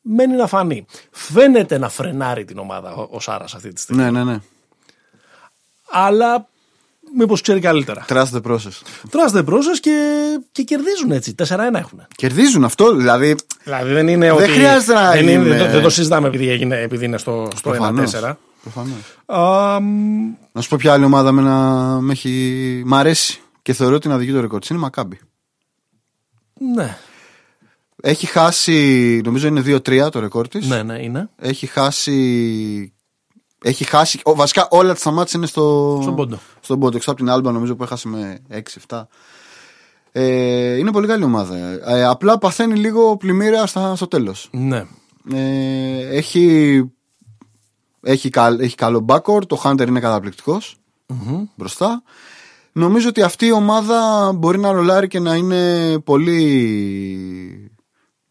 Μένει 0.00 0.36
να 0.36 0.46
φανεί. 0.46 0.86
Φαίνεται 1.10 1.78
να 1.78 1.88
φρενάρει 1.88 2.44
την 2.44 2.58
ομάδα 2.58 2.94
ο, 2.94 3.08
ο 3.10 3.20
Σάρας 3.20 3.54
αυτή 3.54 3.72
τη 3.72 3.80
στιγμή. 3.80 4.02
Ναι, 4.02 4.10
ναι, 4.10 4.24
ναι. 4.24 4.40
Αλλά 5.90 6.48
μήπως 7.16 7.40
ξέρει 7.40 7.60
καλύτερα. 7.60 8.04
Trust 8.08 8.26
the 8.32 8.40
process. 8.50 8.80
Τράστε 9.10 9.42
πρόσες 9.42 9.80
και, 9.80 9.90
και 10.52 10.62
κερδίζουν 10.62 11.10
έτσι. 11.10 11.34
4-1 11.48 11.48
έχουν. 11.74 12.06
Κερδίζουν 12.16 12.64
αυτό, 12.64 12.94
δηλαδή. 12.96 13.34
Δηλαδή 13.64 13.92
δεν 13.92 14.08
είναι 14.08 14.30
ότι. 14.30 14.48
χρειάζεται 14.48 14.94
να 14.94 15.10
δεν, 15.10 15.22
είναι, 15.22 15.30
είναι- 15.32 15.56
δεν, 15.56 15.70
δεν 15.70 15.82
το 15.82 15.90
συζητάμε 15.90 16.28
επειδή, 16.28 16.48
έγινε, 16.48 16.80
επειδή 16.80 17.04
είναι 17.04 17.18
στο, 17.18 17.48
στο 17.56 17.70
1-4. 17.70 18.34
Προφανώς. 18.62 18.98
Α, 19.26 19.80
μ, 19.80 20.32
Να 20.52 20.60
σου 20.60 20.68
πω 20.68 20.76
ποια 20.80 20.92
άλλη 20.92 21.04
ομάδα 21.04 21.32
με, 21.32 21.42
να... 21.42 21.60
με 22.00 22.12
έχει... 22.12 22.82
μ' 22.86 22.94
αρέσει 22.94 23.40
και 23.62 23.72
θεωρώ 23.72 23.94
ότι 23.94 24.06
είναι 24.06 24.16
αδική 24.16 24.32
το 24.32 24.40
ρεκόρ 24.40 24.60
της. 24.60 24.68
Είναι 24.68 24.78
η 24.78 24.82
Μακάμπη. 24.82 25.18
ναι. 26.74 26.96
Έχει 28.06 28.26
χάσει, 28.26 29.20
νομίζω 29.24 29.46
είναι 29.46 29.60
2-3 29.66 30.08
το 30.10 30.20
ρεκόρ 30.20 30.48
της. 30.48 30.66
ναι, 30.68 30.82
ναι, 30.82 31.02
είναι. 31.02 31.28
Έχει 31.38 31.66
χάσει. 31.66 32.93
Έχει 33.66 33.84
χάσει. 33.84 34.20
Ο, 34.24 34.34
βασικά 34.34 34.66
όλα 34.70 34.94
τα 34.94 35.10
μάτια 35.10 35.32
είναι 35.38 35.46
στο, 35.46 35.98
Στον 36.02 36.14
πόντο. 36.14 36.38
Στον 36.60 36.78
πόντο. 36.78 36.96
Έξω 36.96 37.10
από 37.10 37.18
την 37.20 37.30
Άλμπα 37.30 37.52
νομίζω 37.52 37.74
που 37.76 37.82
έχασε 37.82 38.08
με 38.08 38.38
6-7. 38.88 39.02
Ε, 40.12 40.76
είναι 40.76 40.90
πολύ 40.92 41.06
καλή 41.06 41.24
ομάδα. 41.24 41.56
Ε, 41.86 42.04
απλά 42.04 42.38
παθαίνει 42.38 42.74
λίγο 42.74 43.16
πλημμύρα 43.16 43.66
στα, 43.66 43.96
στο 43.96 44.08
τέλος. 44.08 44.48
Ναι. 44.52 44.84
Ε, 45.32 46.16
έχει, 46.16 46.82
έχει, 48.02 48.28
καλ- 48.30 48.60
έχει 48.60 48.74
καλό 48.74 49.04
backcourt. 49.08 49.46
Το 49.46 49.60
Hunter 49.64 49.86
είναι 49.88 50.00
καταπληκτικός 50.00 50.76
μπροστά. 51.54 52.02
Νομίζω 52.72 53.08
ότι 53.08 53.22
αυτή 53.22 53.46
η 53.46 53.52
ομάδα 53.52 54.32
μπορεί 54.34 54.58
να 54.58 54.72
ρολάρει 54.72 55.08
και 55.08 55.18
να 55.18 55.34
είναι 55.34 55.98
πολύ 55.98 57.70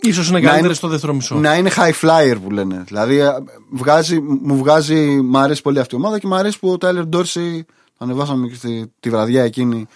Ίσως 0.04 0.28
είναι 0.30 0.36
Να 0.40 0.44
καλύτερη 0.44 0.66
είναι- 0.66 0.74
στο 0.76 0.88
δεύτερο 0.88 1.14
μισό. 1.14 1.36
να 1.36 1.56
είναι 1.56 1.72
high 1.76 1.92
flyer 2.02 2.36
που 2.44 2.52
λένε. 2.52 2.84
Δηλαδή 2.88 3.18
ε, 3.20 3.30
βγάζει, 3.72 4.20
μου 4.22 4.58
βγάζει, 4.58 5.22
μ' 5.22 5.38
αρέσει 5.38 5.62
πολύ 5.62 5.80
αυτή 5.80 5.96
η 5.96 5.98
ομάδα 5.98 6.20
και 6.20 6.28
μ' 6.28 6.34
αρέσει 6.34 6.60
που 6.60 6.70
ο 6.72 6.78
Tyler 6.82 7.10
Dorsey, 7.14 7.60
το 7.98 8.06
ανεβάσαμε 8.06 8.48
και 8.48 8.56
στη, 8.56 8.92
τη 9.00 9.10
βραδιά 9.10 9.44
εκείνη, 9.44 9.88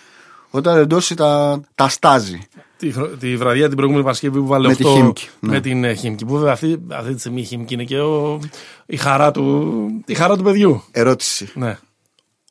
ο 0.50 0.60
Tyler 0.64 0.88
Dorsey 0.88 1.14
τα, 1.16 1.62
τα 1.76 1.90
στάζει. 1.90 2.40
Τη, 2.78 2.92
χρο- 2.92 3.18
τη 3.18 3.38
βραδιά 3.38 3.66
την 3.68 3.76
προηγούμενη 3.76 4.04
Παρασκευή 4.06 4.40
που 4.40 4.46
βάλε 4.48 4.68
Με 4.68 4.76
τη 4.76 4.84
8 4.86 4.92
Χίμκι, 4.94 5.28
ναι. 5.40 5.52
με 5.52 5.60
την 5.60 5.84
ε, 5.84 5.94
Χίμκι. 5.94 6.26
Που 6.26 6.34
βέβαια 6.38 6.54
αυτή, 6.54 6.82
αυτή 6.92 7.14
τη 7.14 7.20
στιγμή 7.20 7.42
η 7.42 7.44
Χίμκι 7.44 7.74
είναι 7.74 7.84
και 7.84 8.00
ο, 8.00 8.40
η, 8.86 8.98
χαρά 8.98 9.32
του, 9.32 9.74
η 10.06 10.14
χαρά 10.14 10.38
του 10.38 10.44
παιδιού. 10.44 10.84
Ερώτηση. 10.92 11.50
Ναι. 11.54 11.78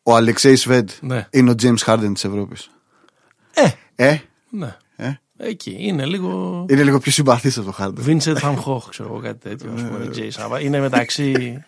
Ο 0.03 0.15
Αλεξέης 0.17 0.61
Σβέντ 0.61 0.89
Ναι. 1.01 1.27
είναι 1.31 1.51
ο 1.51 1.55
James 1.63 1.79
Harden 1.85 2.11
της 2.15 2.25
Ευρώπης; 2.25 2.71
Ε, 3.55 3.69
Ε, 4.09 4.19
ναι. 4.51 4.77
Ε, 5.37 5.49
Εκεί 5.49 5.77
είναι 5.79 6.05
λίγο. 6.05 6.65
είναι 6.69 6.83
λίγο 6.83 6.99
πιο 6.99 7.13
συμπαθής 7.13 7.59
από 7.59 7.67
το 7.73 7.75
Harden. 7.79 8.09
Vincent 8.09 8.37
Van 8.41 8.55
Gogh, 8.65 8.83
ξέρω 8.91 9.09
εγώ 9.09 9.21
κάτι 9.21 9.39
τέτοιο. 9.49 9.71
Ας 9.77 9.83
πούμε, 9.83 10.09
Jay 10.15 10.31
Sava. 10.57 10.63
Είναι 10.63 10.81
μεταξύ. 10.81 11.65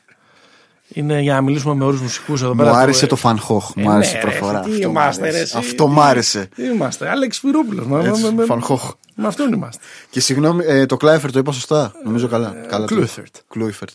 Είναι 0.92 1.20
για 1.20 1.34
να 1.34 1.40
μιλήσουμε 1.40 1.74
με 1.74 1.84
όρους 1.84 2.00
μουσικούς 2.00 2.40
εδώ 2.42 2.50
Μου 2.50 2.56
πέρα. 2.56 2.78
άρεσε 2.78 3.00
που- 3.00 3.06
το 3.06 3.16
φανχόχ. 3.16 3.72
Ε, 3.76 3.80
Μου 3.80 3.90
άρεσε 3.90 4.12
ναι, 4.12 4.18
η 4.18 4.22
ρε, 4.24 4.30
προφορά. 4.30 4.60
τι 4.60 4.70
Αυτό 4.72 4.86
μ' 4.88 4.90
είμαστε, 4.90 5.22
άρεσε. 5.22 5.36
ρε, 5.36 5.42
εσύ. 5.42 5.56
Αυτό 5.58 5.86
μ' 5.88 6.00
άρεσε. 6.00 6.48
Τι 6.54 6.64
Είμαστε, 6.64 7.10
Άλεξ 7.10 7.38
Φιρόπουλος. 7.38 7.86
Με, 7.86 8.04
Έτσι, 8.08 8.22
με, 8.22 8.30
με, 8.32 8.44
Φανχόχ. 8.44 8.92
με 9.14 9.26
αυτόν 9.26 9.52
είμαστε. 9.52 9.82
Και 10.10 10.20
συγγνώμη, 10.20 10.64
ε, 10.66 10.86
το 10.86 10.96
Κλάιφερ 10.96 11.32
το 11.32 11.38
είπα 11.38 11.52
σωστά. 11.52 11.92
Νομίζω 12.04 12.28
καλά. 12.28 12.54
καλά 12.68 12.86
το- 12.86 12.94
Κλούιφερτ. 12.94 13.36
Κλούιφερτ. 13.48 13.90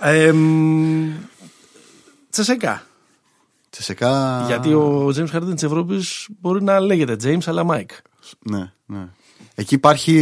Ε, 0.00 0.32
μ, 0.32 1.10
Τσεσεκά. 2.30 2.82
Τσεσεκά. 3.70 4.44
Γιατί 4.46 4.72
ο 4.72 5.12
James 5.16 5.36
Harden 5.36 5.52
της 5.54 5.62
Ευρώπης 5.62 6.26
μπορεί 6.40 6.62
να 6.62 6.80
λέγεται 6.80 7.16
James 7.24 7.42
αλλά 7.46 7.64
Mike. 7.70 7.98
Ναι, 8.50 8.72
ναι. 8.86 9.08
Εκεί 9.54 9.74
υπάρχει, 9.74 10.12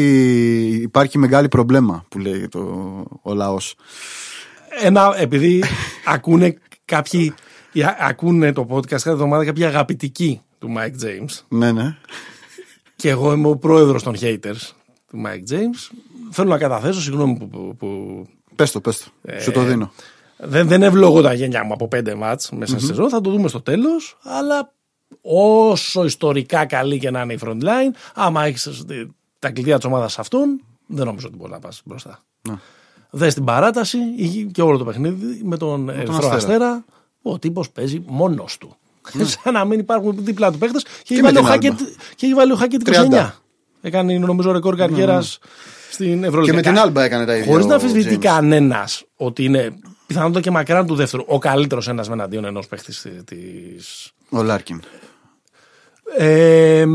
υπάρχει 0.82 1.18
μεγάλη 1.18 1.48
προβλέμα 1.48 2.04
που 2.08 2.18
λέει 2.18 2.48
το, 2.48 2.60
ο 3.22 3.34
λαός. 3.34 3.74
Ένα, 4.82 5.14
επειδή 5.16 5.64
ακούνε 6.14 6.56
κάποιοι, 6.84 7.34
ή 7.72 7.82
α- 7.82 7.96
ακούνε 8.00 8.52
το 8.52 8.66
podcast 8.70 8.86
κάθε 8.86 9.10
εβδομάδα 9.10 9.44
κάποιοι 9.44 9.64
αγαπητικοί 9.64 10.40
του 10.58 10.74
Mike 10.76 11.04
James. 11.04 11.40
Ναι, 11.48 11.72
ναι. 11.72 11.96
Και 12.96 13.08
εγώ 13.08 13.32
είμαι 13.32 13.48
ο 13.48 13.56
πρόεδρος 13.56 14.02
των 14.02 14.14
haters 14.20 14.70
του 15.08 15.22
Mike 15.26 15.52
James. 15.52 15.96
Θέλω 16.30 16.48
να 16.48 16.58
καταθέσω, 16.58 17.00
συγγνώμη 17.00 17.36
που, 17.36 17.48
που, 17.48 17.76
που 17.78 18.26
Πες 18.56 18.70
το, 18.72 18.80
πες 18.80 18.98
το. 18.98 19.10
Σου 19.40 19.50
το 19.50 19.62
δίνω. 19.62 19.92
δεν, 20.36 20.68
δεν 20.68 20.82
ευλογώ 20.82 21.20
τα 21.22 21.32
γένια 21.32 21.64
μου 21.64 21.72
από 21.72 21.88
πέντε 21.88 22.14
μάτς 22.14 22.50
μέσα 22.50 22.78
στη 22.78 22.86
σεζόν, 22.86 23.08
θα 23.08 23.20
το 23.20 23.30
δούμε 23.30 23.48
στο 23.48 23.60
τέλος, 23.60 24.18
αλλά 24.22 24.72
όσο 25.20 26.05
ιστορικά 26.05 26.64
καλή 26.66 26.98
και 26.98 27.11
να 27.11 27.20
είναι 27.22 27.33
η 27.33 27.38
front 27.44 27.62
line, 27.62 27.94
άμα 28.14 28.44
έχεις 28.44 28.85
τα 29.38 29.51
κλειδιά 29.51 29.77
της 29.77 29.85
ομάδας 29.85 30.18
αυτών, 30.18 30.61
δεν 30.87 31.07
νομίζω 31.07 31.27
ότι 31.27 31.37
μπορείς 31.37 31.53
να 31.53 31.59
πας 31.59 31.81
μπροστά. 31.85 32.20
Ναι. 32.48 32.55
Δες 33.11 33.35
την 33.35 33.44
παράταση 33.44 33.98
και 34.53 34.62
όλο 34.62 34.79
το 34.79 34.85
παιχνίδι 34.85 35.40
με 35.44 35.57
τον 35.57 35.88
Ερυθρό 35.88 36.14
Αστέρα. 36.16 36.35
Αστέρα, 36.35 36.85
ο 37.22 37.38
τύπος 37.38 37.70
παίζει 37.70 38.03
μόνος 38.07 38.59
του. 38.59 38.77
Σαν 39.42 39.53
να 39.53 39.64
μην 39.64 39.79
υπάρχουν 39.79 40.14
δίπλα 40.18 40.53
του 40.53 40.59
παίχτες 40.59 40.83
και, 41.03 41.14
έχει 41.14 41.22
με 41.22 41.22
βάλει 41.22 41.37
ο 41.38 41.40
την 41.40 41.51
Χάκετ- 41.51 41.81
Άλμπα. 41.81 41.90
και 42.14 42.27
έχει 42.27 42.35
βάλει 42.35 42.53
ο 42.53 42.57
Χάκετ 42.57 42.81
30. 42.88 42.92
29. 43.29 43.31
Έκανε 43.81 44.18
νομίζω 44.18 44.53
ρεκόρ 44.53 44.77
καριέρας 44.77 45.38
στην 45.90 46.25
Ευρωλίγα. 46.25 46.51
Και 46.51 46.57
με 46.57 46.62
την 46.62 46.79
Άλμπα 46.79 47.03
έκανε 47.03 47.25
τα 47.25 47.37
ίδια. 47.37 47.51
Χωρίς 47.51 47.66
να 47.66 47.72
ο 47.72 47.75
αμφισβητεί 47.75 48.14
James. 48.16 48.20
κανένας 48.20 49.05
ότι 49.16 49.44
είναι 49.44 49.79
πιθανότατα 50.07 50.40
και 50.40 50.51
μακράν 50.51 50.87
του 50.87 50.94
δεύτερου 50.94 51.25
ο 51.27 51.38
καλύτερος 51.38 51.88
ένας 51.88 52.09
με 52.09 52.14
εναντίον 52.14 52.44
ενός 52.44 52.66
παίχτη 52.66 52.92
τη. 53.25 53.37
Ο 54.32 54.42
Λάρκιν. 54.42 54.80
Ε, 56.18 56.80
Ε, 56.80 56.86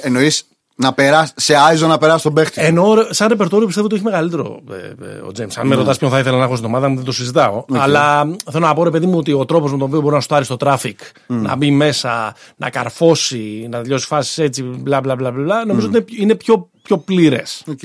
Εννοείς 0.00 0.44
να 0.78 0.92
περάσει, 0.92 1.32
σε 1.36 1.54
iso 1.56 1.86
να 1.86 1.98
περάσει 1.98 2.22
τον 2.22 2.32
παίχτη; 2.32 2.60
ενώ 2.60 2.94
ρε, 2.94 3.14
σαν 3.14 3.28
ρεπερτόριο 3.28 3.66
πιστεύω 3.66 3.86
ότι 3.86 3.94
έχει 3.94 4.04
μεγαλύτερο 4.04 4.62
ε, 4.70 5.04
ε, 5.06 5.20
ο 5.26 5.32
Τζέιμς. 5.32 5.58
Αν 5.58 5.66
με 5.66 5.74
ρωτάς 5.74 5.98
ποιον 5.98 6.10
θα 6.10 6.18
ήθελα 6.18 6.38
να 6.38 6.44
έχω 6.44 6.54
στην 6.56 6.66
ομάδα 6.68 6.88
μου, 6.88 6.96
δεν 6.96 7.04
το 7.04 7.12
συζητάω. 7.12 7.64
Αλλά 7.72 8.36
θέλω 8.50 8.66
να 8.66 8.74
πω, 8.74 8.84
ρε 8.84 8.90
παιδί 8.90 9.06
μου, 9.06 9.18
ότι 9.18 9.32
ο 9.32 9.44
τρόπος 9.44 9.72
με 9.72 9.78
τον 9.78 9.86
οποίο 9.86 10.00
μπορεί 10.00 10.14
να 10.14 10.20
σκοράρει 10.20 10.44
στο 10.44 10.56
traffic, 10.56 11.00
να 11.26 11.56
μπει 11.56 11.70
μέσα, 11.70 12.34
να 12.56 12.70
καρφώσει, 12.70 13.66
να 13.70 13.82
τελειώσει 13.82 14.06
φάσεις 14.06 14.38
έτσι, 14.38 14.62
μπλα 14.62 15.00
μπλα 15.00 15.14
μπλα, 15.14 15.30
μπλα 15.30 15.64
νομίζω 15.64 15.86
ότι 15.86 15.96
είναι, 15.96 16.22
είναι 16.22 16.34
πιο, 16.34 16.70
πιο 16.82 16.98
πλήρες. 16.98 17.62
Οκ. 17.68 17.78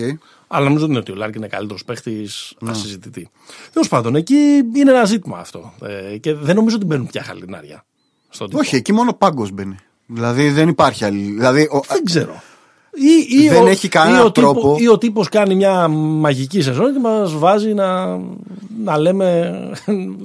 Αλλά 0.47 0.63
νομίζω 0.65 0.83
ότι 0.83 0.91
είναι 0.91 1.01
ότι 1.01 1.11
ο 1.11 1.15
Λάρκιν 1.15 1.35
είναι 1.35 1.47
καλύτερος 1.47 1.83
παίχτης, 1.85 2.53
ασυζητητί. 2.65 3.29
Τέλος 3.73 3.87
πάντων, 3.87 4.15
εκεί 4.15 4.35
είναι 4.75 4.91
ένα 4.91 5.05
ζήτημα 5.05 5.37
αυτό. 5.37 5.73
Ε, 6.11 6.17
και 6.17 6.33
δεν 6.33 6.55
νομίζω 6.55 6.75
ότι 6.75 6.85
μπαίνουν 6.85 7.07
πια 7.07 7.23
χαλινάρια. 7.23 7.85
Στον 8.33 8.47
τύπο. 8.47 8.59
Όχι, 8.59 8.75
εκεί 8.75 8.93
μόνο 8.93 9.13
πάγκος 9.13 9.51
μπαίνει. 9.51 9.75
Δηλαδή 10.05 10.49
δεν 10.49 10.67
υπάρχει 10.67 11.05
άλλη. 11.05 11.21
Δηλαδή, 11.21 11.61
ο, 11.61 11.79
Δεν 11.87 12.03
ξέρω. 12.03 12.41
Ή, 12.93 13.41
ή 13.43 13.49
Δεν 13.49 13.63
ο, 13.63 13.67
έχει 13.67 13.87
κανένα 13.87 14.17
ή 14.17 14.21
ο 14.21 14.31
τύπο- 14.31 14.51
τρόπο. 14.53 14.75
ή 14.79 14.87
ο 14.87 14.97
τύπος 14.97 15.29
κάνει 15.29 15.55
μια 15.55 15.87
μαγική 15.87 16.61
σεζόν 16.61 16.93
και 16.93 16.99
μας 16.99 17.33
βάζει 17.37 17.73
να, 17.73 18.17
να 18.83 18.97
λέμε 18.97 19.51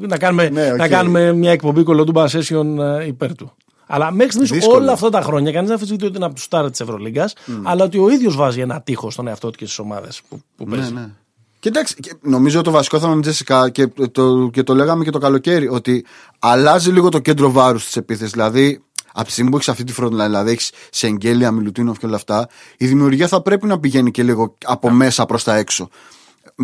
να 0.00 0.18
κάνουμε, 0.18 0.48
Ναι, 0.48 0.70
οκ. 0.72 0.76
να 0.76 0.88
κάνουμε 0.88 1.32
μια 1.32 1.50
εκπομπή 1.50 1.82
κωλοτούμπα 1.82 2.24
session 2.28 2.78
ε, 3.00 3.06
υπέρ 3.06 3.34
του. 3.34 3.52
Αλλά 3.86 4.10
μέχρι 4.10 4.30
στιγμής 4.30 4.50
Δύσκολο. 4.50 4.76
όλα 4.82 4.92
αυτά 4.92 5.10
τα 5.10 5.20
χρόνια 5.20 5.52
κανείς 5.52 5.68
δεν 5.68 5.76
αμφισβητεί 5.76 6.04
ότι 6.04 6.16
είναι 6.16 6.24
από 6.24 6.34
τους 6.34 6.42
σταρ 6.44 6.70
της 6.70 6.80
Ευρωλίγκας 6.80 7.34
αλλά 7.62 7.84
ότι 7.84 7.98
ο 7.98 8.08
ίδιος 8.10 8.36
βάζει 8.36 8.60
ένα 8.60 8.80
τείχος 8.80 9.12
στον 9.12 9.26
εαυτό 9.26 9.50
του 9.50 9.58
και 9.58 9.64
στις 9.64 9.78
ομάδες 9.78 10.20
που, 10.28 10.40
που 10.56 10.64
παίζει. 10.64 10.92
Ναι, 10.92 11.08
ναι. 11.66 11.72
Και 11.72 11.78
εντάξει, 11.78 11.94
και 11.94 12.14
νομίζω 12.20 12.62
το 12.62 12.70
βασικό 12.70 12.98
θέμα 12.98 13.08
με 13.14 13.20
την 13.20 13.22
Τζέσικα 13.22 13.68
και 13.70 13.86
το, 14.12 14.50
και 14.52 14.62
το 14.62 14.74
λέγαμε 14.74 15.04
και 15.04 15.10
το 15.10 15.18
καλοκαίρι, 15.18 15.68
ότι 15.68 16.04
αλλάζει 16.38 16.90
λίγο 16.90 17.08
το 17.08 17.18
κέντρο 17.18 17.50
βάρους 17.50 17.84
της 17.84 17.96
επίθεσης. 17.96 18.32
Δηλαδή, 18.32 18.82
από 19.12 19.26
τη 19.26 19.32
στιγμή 19.32 19.50
που 19.50 19.56
έχεις 19.56 19.68
αυτή 19.68 19.84
τη 19.84 19.94
frontline, 19.98 20.10
δηλαδή 20.10 20.50
έχεις 20.50 20.70
σε 20.90 21.06
εγγέλια, 21.06 21.50
Μιλουτίνοφ 21.50 21.98
και 21.98 22.06
όλα 22.06 22.16
αυτά, 22.16 22.48
η 22.76 22.86
δημιουργία 22.86 23.28
θα 23.28 23.42
πρέπει 23.42 23.66
να 23.66 23.80
πηγαίνει 23.80 24.10
και 24.10 24.22
λίγο 24.22 24.54
από 24.64 24.90
μέσα 24.90 25.26
προς 25.26 25.44
τα 25.44 25.54
έξω. 25.54 25.88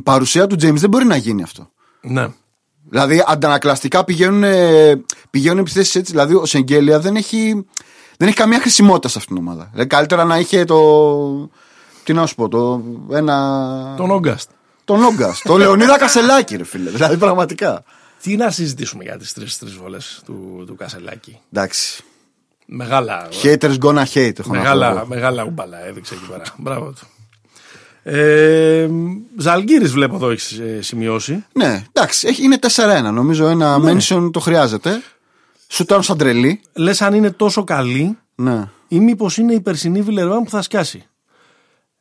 Παρουσία 0.04 0.46
του 0.46 0.54
James 0.54 0.74
δεν 0.76 0.90
μπορεί 0.90 1.04
να 1.04 1.16
γίνει 1.16 1.42
αυτό. 1.42 1.70
ναι. 2.00 2.28
Δηλαδή, 2.88 3.24
αντανακλαστικά 3.26 4.04
πηγαίνουν, 4.04 4.42
ε, 4.44 5.02
πηγαίνουν 5.30 5.58
επιθέσεις 5.58 5.94
έτσι. 5.94 6.12
Δηλαδή, 6.12 6.34
ο 6.34 6.46
Σεγγέλια 6.46 7.00
δεν 7.00 7.16
έχει, 7.16 7.66
δεν 8.16 8.28
έχει 8.28 8.36
καμία 8.36 8.60
χρησιμότητα 8.60 9.08
σε 9.08 9.18
αυτήν 9.18 9.36
την 9.36 9.44
ομάδα. 9.46 9.68
Δηλαδή, 9.70 9.88
καλύτερα 9.88 10.24
να 10.24 10.38
είχε 10.38 10.64
το. 10.64 11.50
Τι 12.04 12.12
να 12.12 12.26
σου 12.26 12.34
πω, 12.34 12.48
το. 12.48 12.82
Ένα. 13.10 13.94
Τον 13.96 14.10
Όγκαστ. 14.10 14.50
Τον 14.84 15.02
Όγκα. 15.04 15.34
το 15.42 15.56
Λεωνίδα 15.56 15.98
Κασελάκη, 15.98 16.56
ρε 16.56 16.64
φίλε. 16.64 16.90
Δηλαδή, 16.90 17.16
πραγματικά. 17.16 17.84
Τι 18.22 18.36
να 18.36 18.50
συζητήσουμε 18.50 19.04
για 19.04 19.16
τις 19.16 19.32
τρεις, 19.32 19.58
τρεις 19.58 19.72
βολές 19.74 20.22
του, 20.24 20.64
του 20.66 20.74
Κασελάκη. 20.76 21.38
Εντάξει. 21.52 22.02
Μεγάλα, 22.66 23.28
Haters 23.42 23.78
gonna 23.78 24.04
hate, 24.14 24.38
έχω 24.38 24.42
να 24.42 24.44
πω 24.44 24.50
μεγάλα, 24.50 24.90
εγώ. 24.90 25.06
μεγάλα 25.06 25.44
ούμπαλα 25.44 25.86
έδειξε 25.86 26.14
εκεί 26.14 26.24
πέρα. 26.30 26.42
Μπράβο 26.56 26.90
του. 26.92 27.06
Ε, 28.02 28.88
Ζαλγκύρης 29.36 29.92
βλέπω 29.92 30.14
εδώ 30.14 30.30
έχεις 30.30 30.52
ε, 30.58 30.78
σημειώσει. 30.82 31.44
Ναι, 31.52 31.84
εντάξει, 31.92 32.26
έχει- 32.28 32.42
είναι 32.44 32.58
4-1. 32.76 33.10
Νομίζω 33.12 33.46
ένα 33.46 33.78
Ναι. 33.78 33.92
mention 33.92 34.30
το 34.32 34.40
χρειάζεται. 34.40 35.02
Σου 35.68 35.82
ήταν 35.82 36.02
σαν 36.02 36.16
τρελή. 36.18 36.60
Λες 36.72 37.02
αν 37.02 37.14
είναι 37.14 37.30
τόσο 37.30 37.64
καλή 37.64 38.18
Ναι. 38.34 38.68
ή 38.88 39.00
μήπως 39.00 39.36
είναι 39.36 39.52
η 39.54 39.60
περσινή 39.60 40.02
Βιλερβάν 40.02 40.42
που 40.42 40.50
θα 40.50 40.62
σκάσει. 40.62 41.04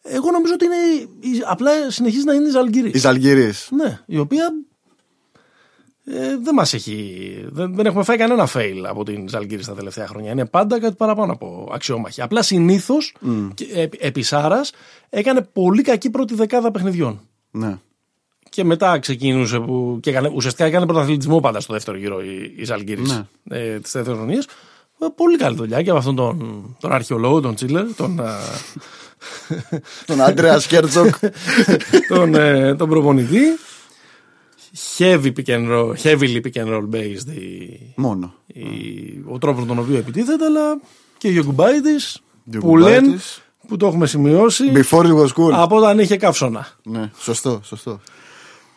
Εγώ 0.03 0.31
νομίζω 0.31 0.53
ότι 0.53 0.65
είναι, 0.65 0.75
η- 1.19 1.43
απλά 1.45 1.71
συνεχίζει 1.91 2.23
να 2.23 2.33
είναι 2.33 2.47
η 2.47 2.51
Ζαλγκύρη. 2.51 2.91
Η 2.93 2.97
Ζαλγκύρη. 2.97 3.51
Ναι, 3.69 3.99
η 4.05 4.17
οποία 4.17 4.53
ε, 6.05 6.37
δεν 6.43 6.53
μας 6.53 6.73
έχει, 6.73 7.23
δεν, 7.51 7.75
δεν 7.75 7.85
έχουμε 7.85 8.03
φάει 8.03 8.17
κανένα 8.17 8.47
fail 8.53 8.83
από 8.87 9.03
την 9.03 9.29
Ζαλγκύρη 9.29 9.63
στα 9.63 9.73
τελευταία 9.73 10.07
χρόνια. 10.07 10.31
Είναι 10.31 10.45
πάντα 10.45 10.79
κάτι 10.79 10.95
παραπάνω 10.95 11.31
από 11.31 11.69
αξιόμαχη. 11.73 12.21
Απλά 12.21 12.41
συνήθως 12.41 13.15
επί 13.99 14.21
Σάρας 14.21 14.71
έκανε 15.09 15.41
πολύ 15.41 15.81
κακή 15.81 16.09
πρώτη 16.09 16.33
δεκάδα 16.35 16.71
παιχνιδιών. 16.71 17.21
Ναι. 17.51 17.77
Και 18.49 18.63
μετά 18.63 18.99
ξεκίνησε 18.99 19.59
που. 19.59 19.97
Και 20.01 20.09
έκανε, 20.09 20.31
ουσιαστικά 20.35 20.65
έκανε 20.67 20.85
πρωταθλητισμό 20.85 21.39
πάντα 21.39 21.59
στο 21.59 21.73
δεύτερο 21.73 21.97
γύρο 21.97 22.21
η, 22.23 22.53
η 22.57 22.63
Ζαλγκύρη 22.63 23.01
Ναι. 23.01 23.25
ε, 23.57 23.79
της 23.79 23.91
δεύτερης 23.91 24.19
χρονιάς. 24.19 24.45
Πολύ 25.09 25.37
καλή 25.37 25.55
δουλειά 25.55 25.81
και 25.81 25.89
από 25.89 25.99
αυτόν 25.99 26.15
τον, 26.15 26.75
τον 26.79 26.91
αρχαιολόγο, 26.91 27.39
τον 27.39 27.55
Τσίλερ, 27.55 27.95
τον, 27.95 28.19
α, 28.19 28.35
Τον 30.05 30.21
Άντρεα 30.21 30.59
Σκέρτσοκ. 30.59 31.15
τον, 32.09 32.35
ε, 32.35 32.75
τον 32.75 32.89
προπονητή. 32.89 33.39
Heavy 34.97 35.31
pick 35.33 35.45
and 35.47 35.69
roll, 35.69 35.93
heavily 36.03 36.41
pick 36.41 36.61
and 36.63 36.67
roll 36.67 36.89
based 36.93 37.27
η, 37.35 37.93
Μόνο. 37.95 38.33
η, 38.47 38.63
ο 39.27 39.37
τρόπος 39.37 39.65
τον 39.65 39.79
οποίο 39.79 39.97
επιτίθεται, 39.97 40.45
αλλά 40.45 40.79
και 41.17 41.27
ο 41.27 41.31
Γιωγκουμπάιτης 41.31 42.21
που 42.21 42.51
Γιωγκουμπάιτης. 42.51 43.01
λένε 43.01 43.17
που 43.67 43.77
το 43.77 43.87
έχουμε 43.87 44.07
σημειώσει 44.07 44.63
Before 44.75 45.03
it 45.03 45.15
was 45.15 45.27
cool. 45.27 45.51
από 45.51 45.75
όταν 45.77 45.99
είχε 45.99 46.17
καύσωνα. 46.17 46.67
Ναι, 46.83 47.11
σωστό, 47.19 47.59
σωστό. 47.63 47.99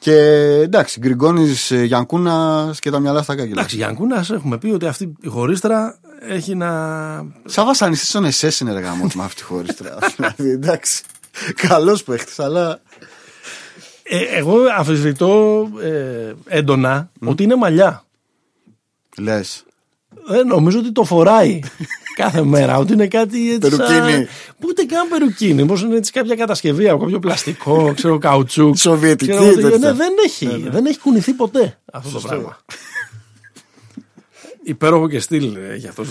Και 0.05 0.17
εντάξει, 0.63 1.01
Γκριγκόνης 1.01 1.71
Γιανκούνας 1.71 2.79
και 2.79 2.91
τα 2.91 2.99
μυαλά 2.99 3.23
στα 3.23 3.35
κάγκελα. 3.35 3.61
Εντάξει, 3.61 3.77
Γιάνκουνα, 3.77 4.25
έχουμε 4.31 4.59
πει 4.59 4.67
ότι 4.67 4.87
αυτή 4.87 5.13
η 5.21 5.29
χωρίστρα 5.29 5.99
έχει 6.21 6.55
να. 6.55 6.69
Σαν 7.45 7.67
βασανιστή 7.67 8.07
στον 8.07 8.25
ΕΣΕ 8.25 8.53
είναι 8.61 8.73
ρε 8.73 8.81
γάμο 8.81 9.07
με 9.15 9.25
αυτή 9.25 9.37
τη 9.37 9.43
χωρίστρα. 9.43 9.99
δηλαδή, 10.17 10.51
εντάξει. 10.51 11.03
Καλός 11.55 12.03
παίχτης, 12.03 12.39
αλλά. 12.39 12.81
Ε, 14.03 14.19
εγώ 14.19 14.57
αμφισβητώ 14.77 15.69
ε, 15.83 16.33
έντονα 16.47 17.11
ότι 17.21 17.43
είναι 17.43 17.57
μαλλιά. 17.57 18.05
Λες. 19.19 19.65
Ε, 20.31 20.43
νομίζω 20.43 20.79
ότι 20.79 20.93
το 20.93 21.05
φοράει 21.05 21.61
κάθε 22.17 22.43
μέρα. 22.45 22.79
Ότι 22.79 22.93
είναι 22.93 23.07
κάτι 23.09 23.53
έτσι. 23.53 23.59
Περουκίνι. 23.71 24.13
Σαν... 24.13 24.29
Που 24.59 24.67
ούτε 24.71 24.85
καν 24.85 25.09
περουκίνι. 25.09 25.67
Πώ 25.67 25.75
είναι 25.77 25.97
έτσι 25.97 26.13
κάποια 26.13 26.35
κατασκευή 26.37 26.89
από 26.89 26.99
κάποιο 27.03 27.19
πλαστικό, 27.19 27.93
ξέρω, 27.97 28.19
καουτσούκ. 28.19 28.77
Σοβιετική, 28.77 29.31
Ξέρω 29.31 29.47
ότι- 29.47 29.61
τέτοια. 29.61 29.79
ναι, 29.79 29.93
δεν, 29.93 30.13
έχει, 30.25 30.69
δεν 30.71 30.87
έχει 30.87 30.99
κουνηθεί 30.99 31.33
ποτέ 31.33 31.79
αυτό 31.93 32.11
το 32.11 32.21
πράγμα. 32.29 32.57
Υπέροχο 34.67 35.09
και 35.09 35.19
στυλ 35.21 35.57
έχει 35.57 35.89
αυτό. 35.89 36.05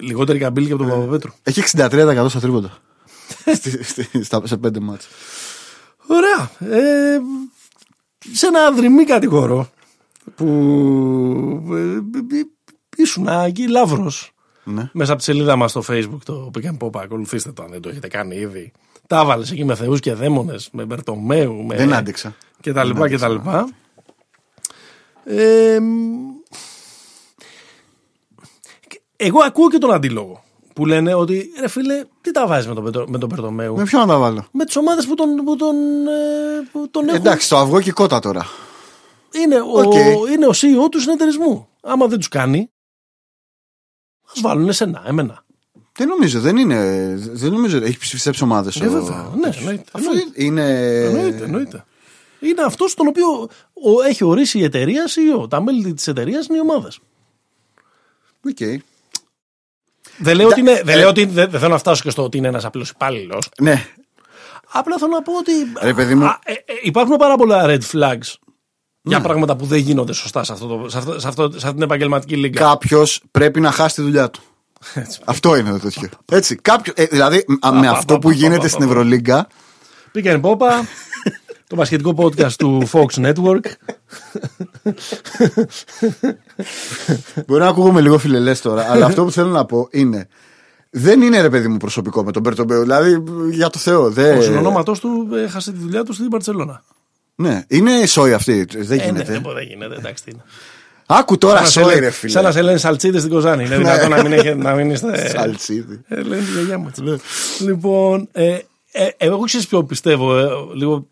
Λιγότερη 0.00 0.38
καμπύλη 0.38 0.66
και 0.66 0.72
από 0.72 0.82
τον 0.82 0.92
Παπαπέτρου. 0.92 1.30
Έχει 1.42 1.62
63% 1.76 2.26
στα 2.28 2.40
τρίποτα. 2.40 2.78
Στη- 3.54 3.84
στη- 3.84 4.22
στα- 4.24 4.42
σε 4.46 4.56
πέντε 4.56 4.80
μάτς. 4.80 5.08
Ωραία. 6.06 6.50
Ε, 6.78 7.18
σε 8.32 8.46
ένα 8.46 8.72
δρυμή 8.72 9.04
κατηγορό 9.04 9.70
που 10.34 10.44
ε, 11.72 11.78
ε, 11.78 12.38
ε, 12.38 12.42
ήσουν 13.02 13.28
εκεί 13.28 13.68
λαύρος 13.68 14.32
Ναι. 14.64 14.90
μέσα 14.92 15.10
από 15.12 15.18
τη 15.20 15.24
σελίδα 15.24 15.56
μας 15.56 15.70
στο 15.70 15.82
facebook 15.88 16.18
το 16.24 16.50
Pick 16.54 16.64
and 16.64 16.76
Pop 16.86 17.00
ακολουθήστε 17.02 17.52
το 17.52 17.62
αν 17.62 17.70
δεν 17.70 17.80
το 17.80 17.88
έχετε 17.88 18.08
κάνει 18.08 18.36
ήδη 18.36 18.72
τα 19.06 19.24
βάλες 19.24 19.50
εκεί 19.50 19.64
με 19.64 19.74
θεούς 19.74 20.00
και 20.00 20.12
δαίμονες 20.14 20.68
με 20.72 20.84
Μπερτομέου 20.84 21.54
με... 21.64 21.76
Δεν 21.76 21.94
άντεξα. 21.94 22.34
και 22.60 22.72
τα 22.72 22.84
λοιπά 22.84 23.08
και 23.08 23.18
τα 23.18 23.28
λοιπά 23.28 23.68
Ε, 25.24 25.78
εγώ 29.16 29.38
ακούω 29.44 29.68
και 29.70 29.78
τον 29.78 29.92
αντίλογο 29.92 30.42
που 30.74 30.86
λένε 30.86 31.14
ότι 31.14 31.50
ρε 31.60 31.68
φίλε, 31.68 32.04
τι 32.20 32.30
τα 32.30 32.46
βάζεις 32.46 32.66
με 32.72 32.90
τον, 32.90 33.04
με 33.08 33.18
τον 33.18 33.28
Περτομέου. 33.28 33.76
Με 33.76 33.82
ποιον 33.84 34.00
να 34.00 34.06
τα 34.06 34.18
βάλω; 34.18 34.46
Με 34.52 34.64
τις 34.64 34.76
ομάδες 34.76 35.06
που 35.06 35.14
τον, 35.14 35.34
που 35.44 35.56
τον, 35.56 35.76
ε, 36.06 36.68
που 36.72 36.88
τον 36.90 37.04
έχουν. 37.08 37.16
Εντάξει, 37.20 37.48
το 37.48 37.56
αυγό 37.56 37.80
και 37.80 37.88
η 37.88 37.92
κότα 37.92 38.18
τώρα. 38.18 38.46
Είναι, 39.42 39.60
Οκ. 39.60 39.92
ο, 39.92 40.26
είναι 40.32 40.46
ο 40.46 40.50
CEO 40.54 40.88
του 40.90 41.00
συνεταιρισμού. 41.00 41.68
Άμα 41.82 42.06
δεν 42.06 42.18
τους 42.18 42.28
κάνει, 42.28 42.70
ας 44.28 44.40
βάλουν 44.40 44.68
εσένα, 44.68 45.02
εμένα. 45.06 45.44
Δεν 45.92 46.08
νομίζω, 46.08 46.40
δεν 46.40 46.56
είναι. 46.56 47.14
Δεν 47.16 47.52
νομίζω 47.52 47.76
ότι 47.78 47.86
έχει 47.86 47.98
πιστέψει 47.98 48.42
ομάδες. 48.42 48.70
Ε, 48.80 48.88
βέβαια. 48.88 49.32
Ναι, 49.40 49.50
εννοείται. 49.58 49.84
Αυτό 49.92 50.10
εννοείται. 50.10 50.44
είναι. 50.44 50.62
Εννοείται, 51.04 51.44
εννοείται. 51.44 51.84
Είναι 52.40 52.62
αυτός 52.62 52.94
τον 52.94 53.06
οποίο 53.06 53.26
ο, 53.72 54.02
έχει 54.08 54.24
ορίσει 54.24 54.58
η 54.58 54.62
εταιρεία 54.64 55.04
CEO. 55.06 55.50
Τα 55.50 55.62
μέλη 55.62 55.94
της 55.94 56.06
εταιρείας 56.06 56.46
είναι 56.46 56.56
οι 56.56 56.60
ομάδες. 56.60 56.98
Οκ. 58.44 58.82
Δεν 60.18 60.36
λέω, 60.36 60.46
ότι 60.48 60.60
είναι, 60.60 60.82
δεν, 60.84 60.94
ε, 60.94 60.98
λέω 60.98 61.08
ότι, 61.08 61.24
δεν, 61.24 61.50
δεν 61.50 61.60
θέλω 61.60 61.72
να 61.72 61.78
φτάσω 61.78 62.02
και 62.02 62.10
στο 62.10 62.22
ότι 62.22 62.36
είναι 62.36 62.48
ένας 62.48 62.64
απλός 62.64 62.90
υπάλληλος. 62.90 63.48
Ναι. 63.58 63.86
Απλά 64.72 64.98
θέλω 64.98 65.12
να 65.12 65.22
πω 65.22 65.38
ότι 65.38 65.52
Ρε, 65.82 65.94
παιδί 65.94 66.14
μου. 66.14 66.24
α, 66.24 66.38
ε, 66.44 66.52
ε, 66.52 66.56
υπάρχουν 66.82 67.16
πάρα 67.16 67.36
πολλά 67.36 67.64
red 67.66 67.80
flags 67.92 68.34
για 69.08 69.20
πράγματα 69.20 69.56
που 69.56 69.64
δεν 69.64 69.78
γίνονται 69.78 70.12
σωστά 70.12 70.44
σε, 70.44 70.52
αυτό 70.52 70.66
το, 70.66 70.88
σε, 70.88 70.98
αυτό, 70.98 71.20
σε, 71.20 71.28
αυτό, 71.28 71.50
σε 71.50 71.56
αυτή 71.56 71.72
την 71.72 71.82
επαγγελματική 71.82 72.36
λίγα. 72.36 72.60
Κάποιος 72.60 73.22
πρέπει 73.30 73.60
να 73.60 73.70
χάσει 73.70 73.94
τη 73.94 74.02
δουλειά 74.02 74.30
του. 74.30 74.40
αυτό 75.24 75.56
είναι 75.56 75.70
το 75.70 75.78
τέτοιο. 75.78 76.08
Έτσι. 76.24 76.56
Κάποιος, 76.56 76.92
ε, 76.96 77.04
δηλαδή, 77.04 77.44
α, 77.60 77.72
με 77.72 77.86
πα, 77.86 77.90
αυτό 77.90 78.14
πα, 78.14 78.18
που 78.18 78.28
πα, 78.28 78.34
γίνεται 78.34 78.60
πα, 78.60 78.68
στην 78.68 78.78
πα, 78.80 78.84
πα. 78.86 78.90
Ευρωλίγκα. 78.90 79.46
Πήγαινε 80.12 80.38
πόπα, 80.38 80.86
το 81.66 81.76
βασιλετικό 81.76 82.14
podcast 82.16 82.52
του 82.52 82.88
Fox 82.92 83.06
Network. 83.06 83.64
Μπορεί 87.46 87.60
να 87.60 87.68
ακούγομαι 87.68 88.00
λίγο 88.00 88.18
φιλελές 88.18 88.60
τώρα, 88.60 88.90
αλλά 88.90 89.06
αυτό 89.06 89.24
που 89.24 89.30
θέλω 89.30 89.50
να 89.50 89.64
πω 89.64 89.88
είναι. 89.90 90.28
Δεν 90.90 91.22
είναι 91.22 91.40
ρε 91.40 91.50
παιδί 91.50 91.68
μου 91.68 91.76
προσωπικό 91.76 92.24
με 92.24 92.32
τον 92.32 92.42
Μπερτομπέου. 92.42 92.82
Δηλαδή, 92.82 93.22
για 93.50 93.70
το 93.70 93.78
Θεό. 93.78 94.02
Ο 94.02 94.10
Δεν... 94.10 94.42
συνονόματός 94.42 95.00
του 95.00 95.28
έχασε 95.34 95.72
τη 95.72 95.78
δουλειά 95.78 96.02
του 96.02 96.12
στην 96.12 96.28
Παρσελώνα. 96.28 96.82
Ναι, 97.40 97.62
είναι 97.68 98.06
σόι 98.06 98.32
αυτή. 98.32 98.64
Δεν 98.70 98.82
Ε, 98.98 99.02
ναι, 99.02 99.04
γίνεται. 99.04 99.32
δεν 99.32 99.40
μπορεί, 99.40 99.54
δεν 99.54 99.66
γίνεται. 99.68 99.94
Εντάξει, 99.94 100.24
τι 100.24 100.30
είναι. 100.30 100.42
Άκου 101.06 101.38
τώρα 101.38 101.54
Σαν 101.54 101.62
να 101.64 101.68
σε 101.70 101.78
σόι, 101.80 101.84
λένε- 101.88 102.00
ρε 102.00 102.10
φίλε. 102.10 102.32
Σαν 102.32 102.42
να 102.44 102.52
σε 102.52 102.62
λένε 102.62 102.78
σαλτσίδες 102.78 103.20
στην 103.20 103.32
Κοζάνη. 103.32 103.64
Είναι 103.64 103.76
δυνατόν 103.76 104.10
να 104.10 104.22
μην, 104.22 104.32
έχει, 104.32 104.54
να 104.54 104.74
μην 104.74 104.90
είστε. 104.90 105.28
Σαλτσίδι. 105.28 106.00
Ε, 106.08 106.20
λένε 106.22 106.42
τη 106.42 106.50
γιαγιά 106.52 106.78
μου 106.78 106.86
έτσι. 106.88 107.02
λοιπόν, 107.64 108.28
ε, 108.32 108.58
ε, 108.92 109.08
εγώ 109.16 109.38
ξέρεις 109.38 109.66
ποιο 109.66 109.84
πιστεύω. 109.84 110.38
Ε, 110.38 110.48
λίγο, 110.74 111.06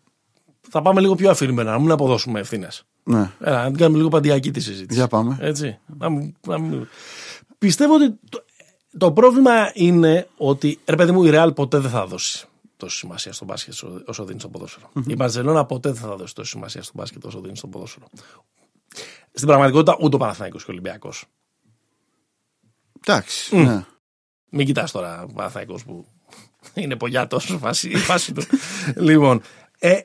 θα 0.69 0.81
πάμε 0.81 1.01
λίγο 1.01 1.15
πιο 1.15 1.29
αφηρημένα, 1.29 1.71
να 1.71 1.79
μην 1.79 1.91
αποδώσουμε 1.91 2.39
ευθύνες. 2.39 2.83
Ναι. 3.03 3.29
Έλα, 3.41 3.61
να 3.63 3.67
την 3.67 3.77
κάνουμε 3.77 3.97
λίγο 3.97 4.09
παντιακή 4.09 4.51
τη 4.51 4.59
συζήτηση. 4.59 4.99
Για 4.99 5.07
πάμε. 5.07 5.37
Έτσι. 5.41 5.77
Να 5.99 6.09
μην- 6.09 6.35
να 6.47 6.59
μην- 6.59 6.87
Πιστεύω 7.57 7.93
ότι 7.93 8.13
το, 8.29 8.43
το 8.97 9.11
πρόβλημα 9.11 9.51
είναι 9.73 10.27
ότι 10.37 10.79
ρε 10.85 10.95
παιδί 10.95 11.11
μου 11.11 11.23
η 11.23 11.29
Real 11.33 11.49
ποτέ 11.55 11.77
δεν 11.77 11.91
θα 11.91 12.05
δώσει 12.05 12.45
τόση 12.77 12.97
σημασία 12.97 13.33
στο 13.33 13.45
μπάσκετ 13.45 13.73
όσο- 13.73 14.03
όσο 14.05 14.25
δίνει 14.25 14.39
στο 14.39 14.49
ποδόσφαιρο. 14.49 14.89
Η 15.07 15.15
Μπαρσελόνα 15.15 15.65
ποτέ 15.65 15.91
δεν 15.91 16.01
θα 16.01 16.15
δώσει 16.15 16.35
τόση 16.35 16.49
σημασία 16.49 16.83
στο 16.83 16.91
μπάσκετ 16.95 17.25
όσο 17.25 17.41
δίνει 17.41 17.57
στο 17.57 17.67
ποδόσφαιρο. 17.67 18.07
Στην 19.33 19.47
πραγματικότητα 19.47 19.97
ούτε 20.01 20.15
ο 20.15 20.19
Παναθηναϊκός 20.19 20.63
και 20.63 20.71
ο 20.71 20.73
Ολυμπιακός. 20.73 21.25
Εντάξει. 23.07 23.55
Ναι. 23.57 23.85
Μην 24.49 24.65
κοιτάς 24.65 24.91
τώρα 24.91 25.23
ο 25.23 25.33
Παναθηναϊκός 25.33 25.83
που 25.83 26.05
είναι 26.73 26.95
πογιάτος 26.95 27.49
η 27.49 27.57
φάση, 27.57 27.89
η 27.89 27.95
φάση 27.95 28.33
του. 28.33 28.41
λοιπόν, 28.95 29.41
ε, 29.79 29.99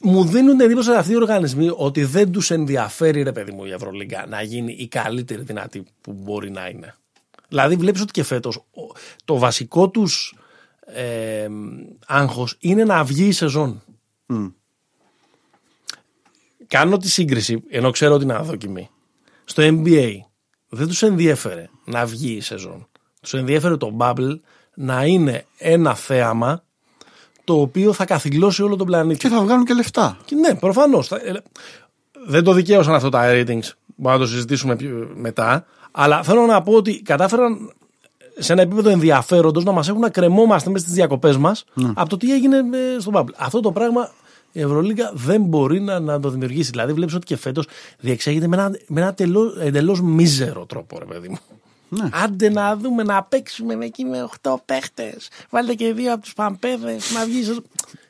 μου 0.00 0.24
δίνουν 0.24 0.60
εντύπωση 0.60 0.90
αυτοί 0.92 1.12
οι 1.12 1.16
οργανισμοί 1.16 1.70
ότι 1.76 2.04
δεν 2.04 2.32
τους 2.32 2.50
ενδιαφέρει 2.50 3.22
ρε 3.22 3.32
παιδί 3.32 3.52
μου 3.52 3.64
η 3.64 3.70
Ευρωλίγκα 3.72 4.26
να 4.26 4.42
γίνει 4.42 4.72
η 4.72 4.88
καλύτερη 4.88 5.42
δυνατή 5.42 5.84
που 6.00 6.12
μπορεί 6.12 6.50
να 6.50 6.68
είναι. 6.68 6.94
Δηλαδή 7.48 7.76
βλέπεις 7.76 8.00
ότι 8.00 8.12
και 8.12 8.22
φέτος 8.22 8.56
ο- 8.56 8.96
το 9.24 9.38
βασικό 9.38 9.88
τους 9.90 10.34
ε, 10.94 11.48
άγχος 12.06 12.56
είναι 12.58 12.84
να 12.84 13.04
βγει 13.04 13.24
η 13.26 13.32
σεζόν. 13.32 13.82
Κάνω 16.66 16.96
τη 16.96 17.08
σύγκριση, 17.10 17.62
ενώ 17.70 17.90
ξέρω 17.90 18.14
ότι 18.14 18.24
είναι 18.24 18.34
αδοκιμή. 18.34 18.90
Στο 19.44 19.62
NBA 19.66 20.12
δεν 20.68 20.86
τους 20.86 21.02
ενδιέφερε 21.02 21.68
να 21.84 22.06
βγει 22.06 22.32
η 22.32 22.40
σεζόν. 22.40 22.88
Τους 23.20 23.34
ενδιέφερε 23.34 23.76
το 23.76 23.96
bubble 24.00 24.38
να 24.74 25.04
είναι 25.04 25.44
ένα 25.58 25.94
θέαμα 25.94 26.64
το 27.44 27.60
οποίο 27.60 27.92
θα 27.92 28.04
καθυλώσει 28.04 28.62
όλο 28.62 28.76
τον 28.76 28.86
πλανήτη. 28.86 29.18
Και 29.18 29.28
θα 29.28 29.42
βγάλουν 29.42 29.64
και 29.64 29.74
λεφτά. 29.74 30.18
Και 30.24 30.34
ναι, 30.34 30.54
προφανώς. 30.54 31.12
Δεν 32.26 32.44
το 32.44 32.52
δικαίωσαν 32.52 32.94
αυτό 32.94 33.08
τα 33.08 33.20
ratings. 33.32 33.70
Μπορούμε 33.96 34.18
να 34.18 34.18
το 34.18 34.26
συζητήσουμε 34.26 34.76
πιο- 34.76 35.10
μετά. 35.14 35.66
Αλλά 35.90 36.22
θέλω 36.22 36.46
να 36.46 36.62
πω 36.62 36.72
ότι 36.72 37.02
κατάφεραν 37.02 37.72
σε 38.38 38.52
ένα 38.52 38.62
επίπεδο 38.62 38.90
ενδιαφέροντος 38.90 39.64
να 39.64 39.72
μας 39.72 39.88
έχουν 39.88 40.00
να 40.00 40.10
κρεμόμαστε 40.10 40.70
μέσα 40.70 40.84
στις 40.84 40.94
διακοπές 40.96 41.36
μας 41.36 41.64
από 41.94 42.08
το 42.08 42.16
τι 42.16 42.32
έγινε 42.32 42.56
ε, 42.56 43.00
στο 43.00 43.10
Bubble. 43.14 43.32
Αυτό 43.36 43.60
το 43.60 43.72
πράγμα 43.72 44.10
η 44.52 44.60
Ευρωλίγκα 44.60 45.12
δεν 45.14 45.42
μπορεί 45.42 45.80
να, 45.80 46.00
να 46.00 46.20
το 46.20 46.30
δημιουργήσει. 46.30 46.70
Δηλαδή, 46.70 46.92
βλέπεις 46.92 47.14
ότι 47.14 47.26
και 47.26 47.36
φέτος 47.36 47.66
διεξάγεται 47.98 48.46
με 48.46 48.56
ένα, 48.56 48.70
με 48.86 49.00
ένα 49.00 49.14
εντελώς 49.60 50.00
μίζερο 50.00 50.66
τρόπο, 50.66 50.98
ρε 50.98 51.04
παιδί 51.04 51.28
μου. 51.28 51.38
Ναι. 51.88 52.08
Άντε 52.12 52.50
να 52.50 52.76
δούμε 52.76 53.02
να 53.02 53.22
παίξουμε 53.22 53.76
με 53.76 53.84
εκεί 53.84 54.04
με 54.04 54.28
8 54.42 54.54
παίχτες. 54.64 55.28
Βάλτε 55.50 55.74
και 55.74 55.92
δύο 55.92 56.12
από 56.12 56.22
τους 56.22 56.34
παμπέδε 56.34 56.96
να 57.14 57.24
βγει. 57.24 57.42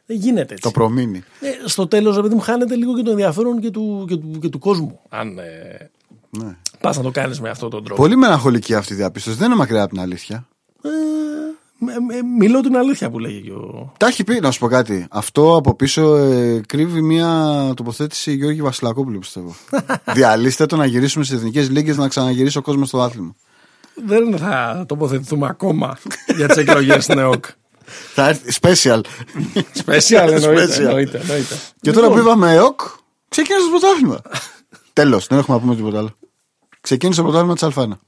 Δεν 0.07 0.17
γίνεται 0.17 0.53
έτσι. 0.55 0.63
Το 0.63 0.71
προμείνει. 0.71 1.23
Ε, 1.41 1.69
στο 1.69 1.87
τέλος, 1.87 2.17
επειδή 2.19 2.35
μου 2.35 2.41
χάνεται 2.41 2.75
λίγο 2.75 2.97
και 2.97 3.03
το 3.03 3.11
ενδιαφέρον 3.11 3.61
και 3.61 3.71
του, 3.71 4.05
και 4.09 4.17
του, 4.17 4.39
και 4.41 4.49
του 4.49 4.59
κόσμου. 4.59 5.01
Αν 5.09 5.39
ε, 5.39 5.91
Ναι. 6.31 6.57
πας 6.81 6.97
να 6.97 7.03
το 7.03 7.11
κάνεις 7.11 7.41
με 7.41 7.51
αυτόν 7.51 7.71
τον 7.71 7.85
τρόπο. 7.85 8.03
Πολύ 8.03 8.17
μελαγχολική 8.17 8.75
αυτή 8.75 8.93
η 8.93 8.97
διαπίστωση. 8.97 9.37
Δεν 9.37 9.47
είναι 9.47 9.57
μακριά 9.57 9.83
από 9.83 9.93
την 9.93 10.01
αλήθεια. 10.01 10.49
Ε, 10.83 10.89
με- 11.79 11.93
με- 12.07 12.23
μιλώ 12.39 12.61
την 12.61 12.77
αλήθεια 12.77 13.11
που 13.11 13.19
λέγει 13.19 13.41
και 13.43 13.51
ο. 13.51 13.93
Τα 13.97 14.07
έχει 14.07 14.25
πει, 14.25 14.41
να 14.41 14.51
σου 14.51 14.59
πω 14.59 14.69
κάτι. 14.69 15.07
Αυτό 15.11 15.57
από 15.57 15.75
πίσω 15.75 16.17
ε, 16.17 16.61
κρύβει 16.67 17.01
μια 17.01 17.73
τοποθέτηση 17.77 18.33
Γιώργη 18.35 18.63
Βασιλακόπουλου, 18.63 19.19
πιστεύω. 19.19 19.55
Διαλύστε 20.15 20.67
το 20.67 20.77
να 20.77 20.87
γυρίσουμε 20.87 21.25
στις 21.25 21.37
εθνικές 21.37 21.71
λίγε 21.71 21.95
να 21.95 22.09
ξαναγυρίσει 22.09 22.59
ο 22.59 22.63
κόσμος 22.63 22.89
στο 22.89 23.01
άθλημα. 23.03 23.35
Δεν 24.07 24.39
θα 24.39 24.85
τοποθετηθούμε 24.89 25.47
ακόμα 25.51 25.99
για 26.37 26.47
τις 26.49 26.57
εκλογές 26.57 27.05
στην 27.05 27.19
ΕΟΚ. 27.19 27.45
Θα 28.15 28.29
έρθει 28.29 28.53
special. 28.61 29.01
Σπέσιαλ 29.73 30.33
εννοείται. 30.33 30.65
Special. 30.75 30.79
εννοείται, 30.81 31.19
εννοείται. 31.19 31.55
Και 31.81 31.91
τώρα 31.93 32.09
που 32.09 32.19
είπαμε 32.19 32.53
ΕΟΚ, 32.53 32.81
ξεκίνησε 33.29 33.65
το 33.65 33.79
πρωτάθλημα. 33.79 34.21
Τέλος, 34.93 35.27
δεν 35.27 35.39
έχουμε 35.39 35.57
να 35.57 35.63
πούμε 35.63 35.77
τίποτα 35.77 35.99
άλλο. 35.99 36.18
Ξεκίνησε 36.89 37.19
το 37.21 37.25
πρωτάθλημα 37.27 37.55
της 37.55 37.63
Αλφάνα. 37.63 37.99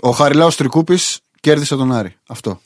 Ο 0.00 0.10
Χαριλάος 0.10 0.56
Τρικούπης 0.56 1.18
κέρδισε 1.40 1.76
τον 1.76 1.92
Άρη. 1.92 2.16
Αυτό. 2.28 2.60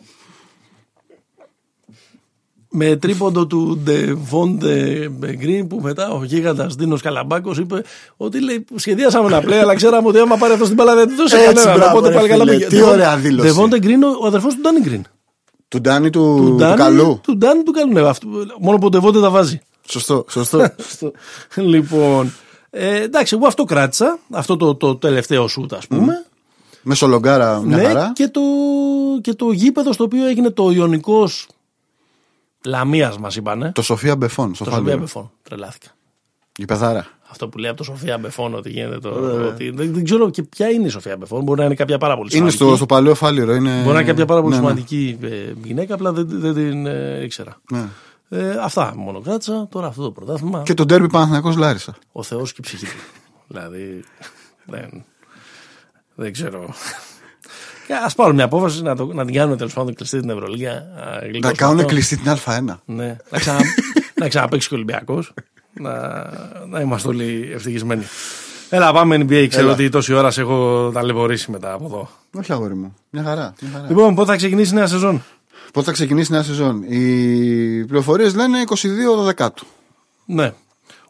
Με 2.71 2.97
τρίποντο 2.97 3.47
του 3.47 3.79
Ντεβόντε 3.85 5.09
Γκριν 5.37 5.67
που 5.67 5.81
μετά 5.81 6.11
ο 6.11 6.25
γίγαντας 6.25 6.75
Δίνος 6.75 7.03
Καλαμπάκος 7.03 7.59
είπε 7.59 7.83
ότι 8.17 8.41
λέει, 8.41 8.65
σχεδιάσαμε 8.75 9.29
να 9.29 9.41
πλέον, 9.41 9.61
αλλά 9.63 9.75
ξέραμε 9.75 10.09
ότι 10.09 10.19
άμα 10.19 10.37
πάρει 10.37 10.53
αυτός 10.53 10.67
την 10.69 10.77
μπάλα 10.77 10.95
δεν 10.95 11.09
τη 11.09 11.15
δώσει 11.15 11.37
Έτσι, 11.37 11.47
κανέναν. 11.55 11.77
μπράβο, 11.77 11.91
Οπότε 11.97 12.09
ρε 12.09 12.15
πάλι 12.15 12.29
καλά 12.29 12.45
φίλε, 12.45 12.55
πήγε. 12.57 12.67
τι 12.67 12.83
ωραία 12.83 13.17
δήλωση. 13.17 13.47
Ντεβόντε 13.49 13.79
Γκριν, 13.79 14.03
ο 14.03 14.27
αδερφός 14.27 14.55
του 14.55 14.61
Ντάνι 14.61 14.81
Γκριν. 14.81 15.03
Του 15.69 15.81
Ντάνι 15.81 16.11
του, 16.11 16.43
του, 16.47 16.55
Ντάνι- 16.57 16.77
καλού. 16.79 17.21
Του 17.23 17.37
Ντάνι 17.37 17.63
του 17.63 17.73
καλού. 17.73 17.93
Ναι, 17.93 18.01
αυτό, 18.01 18.29
μόνο 18.61 18.79
που 18.79 18.87
ο 18.87 18.89
Ντεβόντε 18.89 19.21
τα 19.21 19.31
βάζει. 19.31 19.61
Σωστό, 19.89 20.25
σωστό. 20.29 20.73
Στο- 20.93 21.13
λοιπόν, 21.55 22.33
ε, 22.71 23.03
εντάξει, 23.03 23.35
εγώ 23.37 23.47
αυτό 23.47 23.65
κράτησα. 23.65 24.19
Αυτό 24.31 24.57
το, 24.57 24.75
το 24.75 24.97
τελευταίο 24.97 25.49
σουτ, 25.49 25.75
ας 25.75 25.87
πούμε. 25.87 26.25
Μεσολογκάρα 26.83 27.61
μια 27.61 27.77
ναι, 27.77 27.83
χαρά. 27.83 28.13
και 28.15 28.29
το, 28.29 28.41
και 29.21 29.35
το 29.35 29.51
γήπεδο 29.51 29.93
στο 29.93 30.05
οποίο 30.05 30.27
έγινε 30.27 30.51
το 30.51 30.71
Ιωνικός 30.71 31.47
Λαμίας, 32.65 33.19
μας 33.19 33.37
είπανε. 33.37 33.73
Το 33.75 33.83
Σοφία 33.83 34.17
Μπεφών, 34.17 34.55
στο 34.55 34.65
Το 34.65 34.71
Σοφία 34.71 34.83
Φάληρο. 34.85 35.01
Μπεφών. 35.01 35.31
Τρελάθηκα. 35.43 35.89
Η 36.59 36.65
πεθάρα. 36.65 37.07
Αυτό 37.31 37.49
που 37.49 37.59
λέει 37.59 37.69
από 37.71 37.79
το 37.79 37.85
Σοφία 37.85 38.19
Μπεφών 38.19 38.55
ότι 38.55 38.71
γίνεται 38.71 38.99
το. 38.99 39.09
Ότι, 39.49 39.71
δεν, 39.71 39.93
δεν 39.95 40.05
ξέρω 40.05 40.31
και 40.31 40.43
ποια 40.43 40.69
είναι 40.69 40.87
η 40.87 40.91
Σοφία 40.91 41.17
Μπεφών. 41.17 41.43
Μπορεί 41.43 41.59
να 41.59 41.65
είναι 41.65 41.75
κάποια 41.75 41.99
πάρα 41.99 42.17
πολύ 42.17 42.29
Είναι 42.33 42.51
σημαντική. 42.51 42.65
στο, 42.65 42.77
στο 42.77 42.87
παλαιό 42.87 43.15
Φάληρο. 43.15 43.55
Είναι... 43.55 43.71
Μπορεί 43.71 43.95
να 43.95 44.01
είναι 44.01 44.09
κάποια 44.09 44.25
πάρα 44.25 44.43
πολύ 44.43 44.55
Ναι, 44.55 44.61
ναι. 44.61 44.67
σημαντική 44.67 45.19
ε, 45.23 45.29
γυναίκα, 45.65 45.95
απλά 45.95 46.13
δεν, 46.13 46.27
δεν 46.29 46.55
την 46.55 46.87
ε, 46.87 47.21
ήξερα. 47.23 47.61
Ναι. 47.71 47.85
Ε, 48.33 48.57
αυτά 48.63 48.93
μόνο 48.97 49.21
κράτησα. 49.21 49.67
Τώρα 49.71 49.87
αυτό 49.87 50.03
το 50.03 50.11
πρωτάθλημα. 50.11 50.63
Και 50.63 50.75
τον 50.75 50.87
Ντέρμπι 50.87 51.09
Παναθηναϊκός 51.09 51.57
Λάρισα. 51.57 51.95
Ο 52.13 52.23
Θεός 52.23 52.53
και 52.53 52.59
η 52.61 52.63
ψυχή 52.65 52.85
του. 52.87 52.93
δηλαδή. 53.49 54.05
Δεν, 54.65 55.05
δεν 56.15 56.33
ξέρω. 56.33 56.75
Α 58.07 58.15
πάρουν 58.15 58.35
μια 58.35 58.45
απόφαση 58.45 58.83
να, 58.83 58.97
το, 58.97 59.05
να 59.07 59.25
την 59.25 59.35
κάνουμε 59.35 59.57
τέλος 59.57 59.73
πάντων 59.73 59.95
κλειστή 59.95 60.21
την 60.21 60.31
Ευρωλίγα. 60.31 60.73
α, 60.73 60.81
Να 61.05 61.19
γλιτώσουμε 61.27 61.53
κάνουν 61.53 61.77
αυτό. 61.77 61.89
κλειστή 61.89 62.17
την 62.17 62.33
Α1. 62.45 62.77
Ναι. 62.85 63.17
Να, 63.31 63.39
ξανα, 63.39 63.61
να 64.15 64.29
ξαναπέξει 64.29 64.69
και 64.69 64.75
ο 64.75 64.77
Ολυμπιακός. 64.77 65.33
Να, 65.73 65.93
να 66.69 66.81
είμαστε 66.81 67.09
όλοι 67.09 67.51
ευτυχισμένοι. 67.55 68.05
Έλα, 68.71 68.93
πάμε 68.93 69.17
NBA. 69.17 69.47
Ξέρω 69.49 69.65
Έλα. 69.65 69.73
ότι 69.73 69.89
τόση 69.89 70.13
ώρα 70.15 70.31
σε 70.31 70.41
έχω 70.41 70.91
ταλαιπωρήσει 70.95 71.51
μετά 71.51 71.73
από 71.73 71.85
εδώ. 71.85 72.09
Όχι 72.41 72.53
αγόρι 72.53 72.75
μου. 72.75 72.95
Μια 73.11 73.23
χαρά. 73.23 73.55
Μια 73.61 73.71
χαρά. 73.73 73.87
Λοιπόν, 73.89 74.15
πότε 74.15 74.31
θα 74.31 74.37
ξεκινήσει 74.37 74.73
η 74.73 74.75
νέα 74.75 74.87
σεζόν; 74.87 75.23
Πότε 75.73 75.87
θα 75.87 75.93
ξεκινήσει 75.93 76.33
η 76.33 76.35
νέα 76.35 76.43
σεζόν; 76.43 76.83
Οι 76.83 77.85
πληροφορίες 77.85 78.35
λένε 78.35 78.59
22 78.67 79.23
Δωδεκάτου. 79.25 79.67
Ναι. 80.27 80.53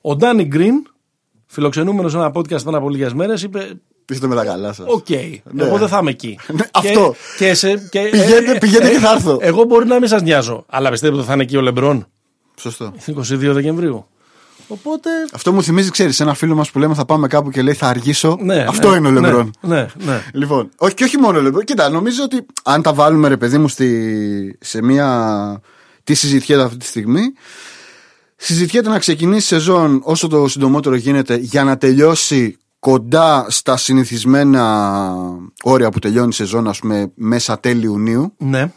Ο 0.01 0.17
Ντάνι 0.17 0.45
Γκριν 0.45 0.75
φιλοξενούμενος 1.47 2.11
σε 2.13 2.17
ένα 2.19 2.31
podcast 2.35 2.63
πριν 2.63 2.75
από 2.75 2.89
λίγες 2.91 3.13
μέρες, 3.15 3.43
είπε. 3.43 3.71
Είστε 4.09 4.27
με 4.27 4.35
τα 4.35 4.45
καλά 4.45 4.73
σας. 4.73 4.87
Οκ, 4.89 5.11
εγώ 5.57 5.79
δεν 5.79 5.89
θα 5.89 5.99
είμαι 6.01 6.11
εκεί. 6.11 6.39
Ναι, 6.53 6.65
αυτό. 6.73 7.15
Και 7.39 7.55
σε, 7.55 7.89
και, 7.91 8.09
Πηγαίνετε- 8.11 8.59
πηγαίνετε 8.61 8.91
και 8.93 8.99
θα 8.99 9.13
έρθω. 9.13 9.39
Εγώ 9.41 9.65
μπορεί 9.65 9.87
να 9.87 9.99
μην 9.99 10.09
σας 10.09 10.23
νοιάζω, 10.23 10.65
αλλά 10.69 10.91
πιστεύω 10.91 11.17
ότι 11.17 11.27
θα 11.27 11.33
είναι 11.33 11.43
εκεί 11.43 11.57
ο 11.57 11.61
Λεμπρόν; 11.61 12.07
Σωστό. 12.57 12.93
22 13.07 13.23
Δεκεμβρίου. 13.53 14.07
Οπότε. 14.73 15.11
Αυτό 15.33 15.53
μου 15.53 15.63
θυμίζει, 15.63 15.91
ξέρεις, 15.91 16.21
ένα 16.21 16.35
φίλο 16.35 16.55
μας 16.55 16.71
που 16.71 16.79
λέμε 16.79 16.95
θα 16.95 17.05
πάμε 17.05 17.27
κάπου 17.27 17.51
και 17.51 17.63
λέει 17.63 17.75
θα 17.75 17.89
αργήσω. 17.89 18.37
Ναι, 18.41 18.65
Αυτό 18.69 18.91
ναι, 18.91 18.97
είναι 18.97 19.09
ο 19.09 19.11
ναι, 19.11 19.21
Λεμπρόν. 19.21 19.51
Ναι, 19.61 19.87
ναι. 20.05 20.23
Λοιπόν, 20.33 20.69
όχι 20.77 20.95
και 20.95 21.05
όχι 21.05 21.17
μόνο 21.19 21.39
ο 21.39 21.43
Λεμπρόν. 21.43 21.65
Κοίτα, 21.65 21.89
νομίζω 21.89 22.23
ότι 22.25 22.47
αν 22.65 22.83
τα 22.83 22.93
βάλουμε 22.95 23.29
ρε 23.29 23.37
παιδί 23.37 23.59
μου 23.59 23.69
στη, 23.69 24.59
σε 24.61 24.83
μια. 24.83 25.61
Τι 26.05 26.15
συζητιέται 26.15 26.63
αυτή 26.63 26.77
τη 26.77 26.85
στιγμή. 26.87 27.23
Συζητιέται 28.37 28.89
να 28.89 28.99
ξεκινήσει 28.99 29.55
η 29.55 29.59
σεζόν 29.59 30.01
όσο 30.05 30.29
το 30.29 30.49
συντομότερο 30.49 30.95
γίνεται 30.95 31.37
για 31.37 31.65
να 31.65 31.79
τελειώσει 31.79 32.57
κοντά 32.79 33.47
στα 33.49 33.77
συνηθισμένα 33.77 35.13
όρια 35.63 35.91
που 35.91 35.99
τελειώνει 35.99 36.29
η 36.29 36.33
σεζόν, 36.33 36.69
ας 36.69 36.79
πούμε, 36.79 37.11
μέσα 37.15 37.59
τέλη 37.61 37.85
Ιουνίου. 37.85 38.33
ναι. 38.39 38.73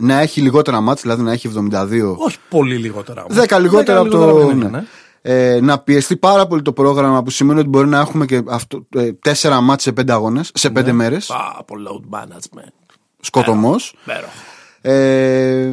Να 0.00 0.20
έχει 0.20 0.40
λιγότερα 0.40 0.80
μάτς, 0.80 1.02
δηλαδή 1.02 1.22
να 1.22 1.32
έχει 1.32 1.50
72 1.72 2.14
Όχι 2.16 2.36
πολύ 2.48 2.76
λιγότερα. 2.76 3.24
όμως. 3.30 3.44
10 3.44 3.58
λιγότερα 3.60 3.98
από 3.98 4.08
λιγότερα 4.08 4.30
το. 4.32 4.40
από 4.40 4.48
την 4.48 4.58
ναι. 4.70 4.84
Ναι. 5.22 5.32
Ε, 5.54 5.60
να 5.60 5.78
πιεστεί 5.78 6.16
πάρα 6.16 6.46
πολύ 6.46 6.62
το 6.62 6.72
πρόγραμμα 6.72 7.22
που 7.22 7.30
σημαίνει 7.30 7.58
ότι 7.60 7.68
μπορεί 7.68 7.88
να 7.88 7.98
έχουμε 7.98 8.26
και 8.26 8.42
αυτό, 8.48 8.86
ε, 8.94 9.12
τέσσερα 9.12 9.60
μάτς 9.60 9.82
σε 9.82 9.92
πέντε 9.92 10.12
αγώνες, 10.12 10.50
σε 10.54 10.70
πέντε 10.70 10.92
μέρες. 10.92 11.30
Α, 11.30 11.54
από 11.58 11.74
load 11.78 12.18
management. 12.18 12.68
Σκοτωμός. 13.20 13.94
Υπέροχο. 14.02 14.30
Ε, 14.80 15.72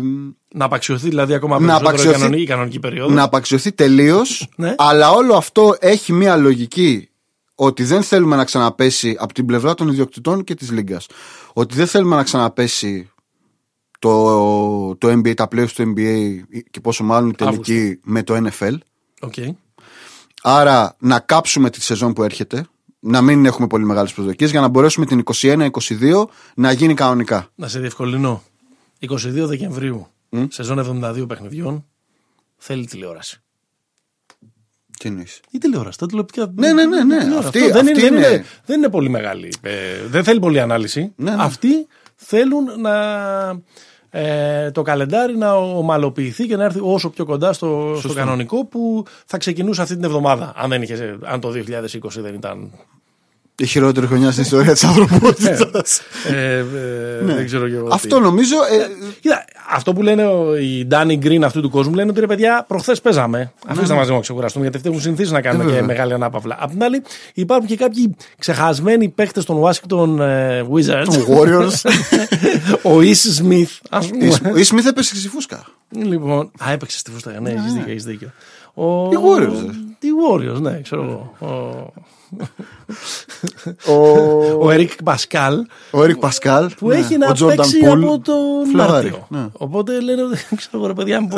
Να 0.54 0.66
απαξιωθεί 0.66 1.10
δηλαδή 1.10 1.34
ακόμα 1.34 1.60
Να 1.60 1.60
περισσότερο 1.66 1.86
η 1.86 1.90
απαξιωθεί- 1.90 2.20
κανονική, 2.20 2.42
η 2.44 2.46
κανονική 2.48 2.80
περίοδος. 2.80 3.14
να 3.14 3.24
απαξιωθεί 3.24 3.72
τελείως. 3.72 4.50
Ναι. 4.56 4.76
Αλλά 4.78 5.12
όλο 5.12 5.36
αυτό 5.36 5.76
έχει 5.80 6.14
μια 6.14 6.36
λογική 6.36 7.10
ότι 7.56 7.84
δεν 7.84 8.04
θέλουμε 8.04 8.36
να 8.36 8.44
ξαναπέσει 8.44 9.16
από 9.20 9.34
την 9.34 9.46
πλευρά 9.46 9.74
των 9.74 9.88
ιδιοκτητών 9.88 10.44
και 10.44 10.56
της 10.56 10.72
Λίγκας. 10.72 11.08
Ότι 11.54 11.76
δεν 11.76 11.88
θέλουμε 11.88 12.16
να 12.16 12.24
ξαναπέσει 12.24 13.10
το, 14.00 14.96
το 14.96 15.08
NBA, 15.12 15.34
τα 15.34 15.48
playoffs 15.56 15.70
του 15.76 15.94
NBA 15.96 16.40
και 16.72 16.80
πόσο 16.80 17.04
μάλλον 17.04 17.30
οι 17.30 17.34
τελικοί 17.36 18.00
με 18.04 18.24
το 18.24 18.36
NFL. 18.36 18.74
Οκ. 19.26 19.34
Άρα 20.42 20.96
να 21.00 21.20
κάψουμε 21.20 21.70
τη 21.70 21.82
σεζόν 21.82 22.14
που 22.14 22.24
έρχεται, 22.24 22.66
να 23.00 23.22
μην 23.22 23.46
έχουμε 23.46 23.68
πολύ 23.68 23.86
μεγάλες 23.86 24.14
προσδοκίες 24.14 24.52
για 24.52 24.62
να 24.62 24.68
μπορέσουμε 24.68 25.06
την 25.06 25.24
21-22 25.42 25.70
να 26.56 26.72
γίνει 26.72 26.94
κανονικά. 26.94 27.48
Να 27.56 27.68
σε 27.68 27.80
διευκολυνώ. 27.80 28.44
22 29.10 29.18
Δεκεμβρίου, 29.34 30.08
σεζόν 30.48 31.04
72 31.04 31.26
παιχνιδιών, 31.28 31.86
θέλει 32.58 32.86
τηλεόραση. 32.86 33.40
Τι 35.00 35.08
εννοείς; 35.10 35.40
Η 35.52 35.58
τηλεόραση, 35.58 35.98
τα 35.98 36.06
τηλεοπτικά. 36.06 36.52
Ναι, 36.56 36.74
ναι, 36.74 36.86
ναι, 36.86 37.04
ναι. 37.04 37.18
τηλεόραση. 37.20 37.48
Αυτή- 37.48 37.60
Αυτό 37.62 37.74
δεν, 37.74 37.88
αυτή 37.88 37.92
είναι, 37.92 38.10
δεν, 38.10 38.18
είναι- 38.18 38.28
είναι, 38.28 38.46
δεν 38.66 38.78
είναι 38.78 38.90
πολύ 38.90 39.10
μεγάλη. 39.10 39.54
Ε, 39.62 40.06
δεν 40.08 40.24
θέλει 40.24 40.40
πολύ 40.40 40.60
ανάλυση. 40.60 41.14
Ναι, 41.16 41.36
ναι. 41.36 41.44
Αυτοί 41.44 41.88
θέλουν 42.16 42.66
να 42.82 42.94
ε, 44.18 44.72
το 44.72 44.82
καλεντάρι 44.82 45.38
να 45.38 45.54
ομαλοποιηθεί 45.54 46.48
και 46.48 46.56
να 46.56 46.64
έρθει 46.64 46.80
όσο 46.82 47.10
πιο 47.10 47.26
κοντά 47.26 47.54
στο, 47.54 47.96
στο 48.00 48.14
κανονικό 48.14 48.66
που 48.66 49.06
θα 49.26 49.38
ξεκινούσε 49.38 49.82
αυτή 49.82 49.94
την 49.96 50.04
εβδομάδα. 50.04 50.54
Αν, 50.56 50.70
δεν 50.70 50.82
είχε, 50.82 51.18
αν 51.24 51.40
το 51.40 51.50
2020 51.50 51.54
δεν 52.10 52.34
ήταν. 52.34 52.72
Η 53.58 53.66
χειρότερη 53.66 54.08
χρονιά 54.08 54.32
στην 54.32 54.44
ιστορία 54.44 54.72
της 54.72 54.84
ανθρωπότητας. 54.84 56.02
Ε, 56.30 56.58
ε, 56.58 56.64
Δεν 57.22 57.46
ξέρω 57.46 57.68
και 57.70 57.76
εγώ. 57.76 57.88
τι. 57.88 57.92
Αυτό 57.94 58.20
νομίζω. 58.20 58.56
ε, 58.56 58.88
Κοίτα, 59.20 59.46
αυτό 59.72 59.94
που 59.94 60.02
λένε 60.02 60.26
ο- 60.26 60.56
οι 60.58 60.88
Danny 60.92 61.20
Green 61.26 61.42
αυτού 61.44 61.62
του 61.62 61.70
κόσμου 61.70 61.94
λένε 61.94 62.10
ότι 62.10 62.20
ρε 62.20 62.26
παιδιά, 62.28 62.66
προχθές 62.68 63.02
παίζαμε. 63.02 63.52
Αφήστε 63.68 63.94
μαζί 63.96 64.10
μου 64.10 64.16
να 64.16 64.22
ξεκουραστούμε, 64.22 64.64
γιατί 64.64 64.78
αυτοί 64.78 64.90
έχουν 64.90 65.02
συνηθίσει 65.02 65.32
να 65.32 65.42
κάνουμε 65.42 65.64
Ε, 65.64 65.66
και 65.68 65.72
βέβαια. 65.72 65.88
μεγάλη 65.88 66.14
ανάπαυλα. 66.14 66.58
Απ' 66.60 66.70
την 66.70 66.84
άλλη, 66.84 67.02
υπάρχουν 67.34 67.68
και 67.68 67.76
κάποιοι 67.76 68.16
ξεχασμένοι 68.40 69.10
παίχτες 69.10 69.46
των 69.46 69.62
Washington 69.64 70.20
ε, 70.20 70.64
Wizards. 70.74 71.04
Του 71.04 71.26
Warriors. 71.30 71.92
ο 72.96 73.02
Ις 73.02 73.42
Smith, 73.44 73.80
ας 73.90 74.08
πούμε. 74.08 74.60
Η 74.60 74.64
Σμιθ 74.64 74.86
έπεσε 74.88 75.16
στη 75.16 75.28
φούσκα. 75.28 75.66
λοιπόν, 75.90 76.52
α, 76.68 76.72
έπαιξε 76.72 76.98
στη 76.98 77.12
φούστα. 77.12 77.40
Ναι, 77.42 77.50
έχεις 77.50 77.74
δίκιο. 77.74 77.92
Έχεις 77.92 78.04
δίκιο. 78.04 78.32
Ο, 78.74 78.84
Οι 79.12 79.16
Warriors, 79.26 79.68
ε. 79.70 79.72
Τι 80.00 80.08
Warriors, 80.30 80.62
ναι, 80.62 80.80
ξέρω 80.84 81.04
εγώ. 81.40 81.94
Ο, 83.86 83.94
Ο, 83.94 84.58
ο 84.66 84.72
Ερικ 84.72 85.04
Πασκάλ 85.04 85.66
ο 85.92 86.04
Έρικ 86.04 86.16
Πασκάλ. 86.18 86.70
που 86.80 86.88
ναι. 86.88 86.96
έχει 86.96 87.14
Ο 87.14 87.18
να 87.18 87.30
Jordan 87.30 87.56
παίξει 87.56 87.78
Poole. 87.84 87.88
από 88.04 88.20
τον 88.20 88.36
Φλεβάρι, 88.72 88.92
Μάρτιο. 89.10 89.26
ναι. 89.30 89.46
Οπότε 89.52 90.00
λένε 90.02 90.22
ότι 90.24 90.36
ξέρω 90.56 90.78
εγώ 90.78 90.88
ρε 90.88 90.94
παιδιά 90.94 91.28
πώ. 91.28 91.38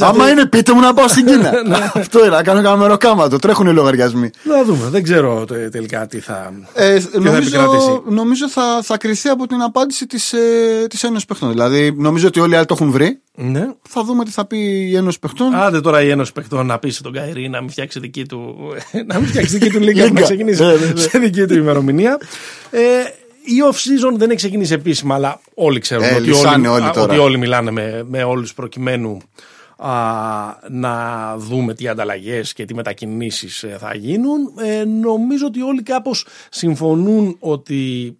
Άμα 0.06 0.30
είναι, 0.30 0.46
πείτε 0.46 0.72
μου 0.72 0.80
να 0.80 0.94
πάω 0.94 1.08
στην 1.08 1.26
Κίνα. 1.26 1.52
Αυτό 1.94 2.18
είναι, 2.18 2.28
να 2.28 2.42
κάνω 2.42 2.62
κανένα 2.62 2.76
μεροκάματο. 2.76 3.38
Τρέχουν 3.38 3.66
οι 3.66 3.72
λογαριασμοί. 3.72 4.30
Να 4.42 4.64
δούμε. 4.64 4.88
Δεν 4.90 5.02
ξέρω 5.02 5.44
τε- 5.44 5.70
τελικά 5.70 6.06
τι 6.06 6.18
θα. 6.20 6.52
Ε, 6.74 7.00
θα 7.00 7.08
νομίζω 7.12 7.36
επικρατήσει. 7.36 8.00
νομίζω 8.08 8.48
θα, 8.48 8.80
θα 8.82 8.96
κρυθεί 8.96 9.28
από 9.28 9.46
την 9.46 9.62
απάντηση 9.62 10.06
της, 10.06 10.32
ε, 10.32 10.86
της 10.88 11.02
Ένωσης 11.04 11.24
Παιχτών. 11.24 11.50
Δηλαδή, 11.50 11.94
νομίζω 11.96 12.26
ότι 12.26 12.40
όλοι 12.40 12.52
οι 12.52 12.56
άλλοι 12.56 12.66
το 12.66 12.74
έχουν 12.78 12.90
βρει. 12.90 13.20
Ναι. 13.42 13.66
Θα 13.88 14.04
δούμε 14.04 14.24
τι 14.24 14.30
θα 14.30 14.46
πει 14.46 14.58
η 14.90 14.96
Ένωση 14.96 15.18
Παιχτών. 15.18 15.54
Άντε 15.54 15.80
τώρα 15.80 16.02
η 16.02 16.10
Ένωση 16.10 16.32
Παιχτών 16.32 16.66
να 16.66 16.78
πείσει 16.78 17.02
τον 17.02 17.12
Καϊρή 17.12 17.48
να 17.48 17.60
μην 17.60 17.70
φτιάξει 17.70 17.98
δική 18.00 18.26
του, 18.26 18.56
να 19.08 19.18
μην 19.18 19.28
φτιάξει 19.28 19.58
δική 19.58 19.70
του 19.70 19.80
λίγα 19.80 20.04
Λίγκα. 20.04 20.20
να 20.20 20.26
ξεκινήσει 20.26 20.62
Ναι, 20.62 20.72
ναι, 20.72 20.86
ναι. 20.86 21.00
σε 21.00 21.18
δική 21.18 21.46
του 21.46 21.54
ημερομηνία. 21.54 22.18
Ε, 22.70 22.78
η 23.44 23.54
off 23.70 23.74
season 23.74 24.16
δεν 24.16 24.28
έχει 24.28 24.36
ξεκινήσει 24.38 24.72
επίσημα, 24.72 25.14
αλλά 25.14 25.40
όλοι 25.54 25.80
ξέρουν 25.80 26.04
Ε, 26.04 26.14
ότι, 26.14 26.26
λυσάνε 26.26 26.68
όλοι, 26.68 26.80
όλοι 26.80 26.88
α, 26.88 26.90
τώρα. 26.92 27.12
ότι 27.12 27.18
όλοι 27.22 27.38
μιλάνε 27.38 27.70
με, 27.70 28.02
με 28.08 28.22
όλους 28.22 28.54
προκειμένου 28.54 29.18
α, 29.76 29.90
να 30.70 31.34
δούμε 31.38 31.74
τι 31.74 31.88
ανταλλαγές 31.88 32.52
και 32.52 32.64
τι 32.64 32.74
μετακινήσεις 32.74 33.62
ε, 33.62 33.76
θα 33.80 33.94
γίνουν. 33.94 34.52
Ε, 34.58 34.84
νομίζω 34.84 35.46
ότι 35.46 35.62
όλοι 35.62 35.82
κάπως 35.82 36.26
συμφωνούν 36.50 37.36
ότι 37.38 38.14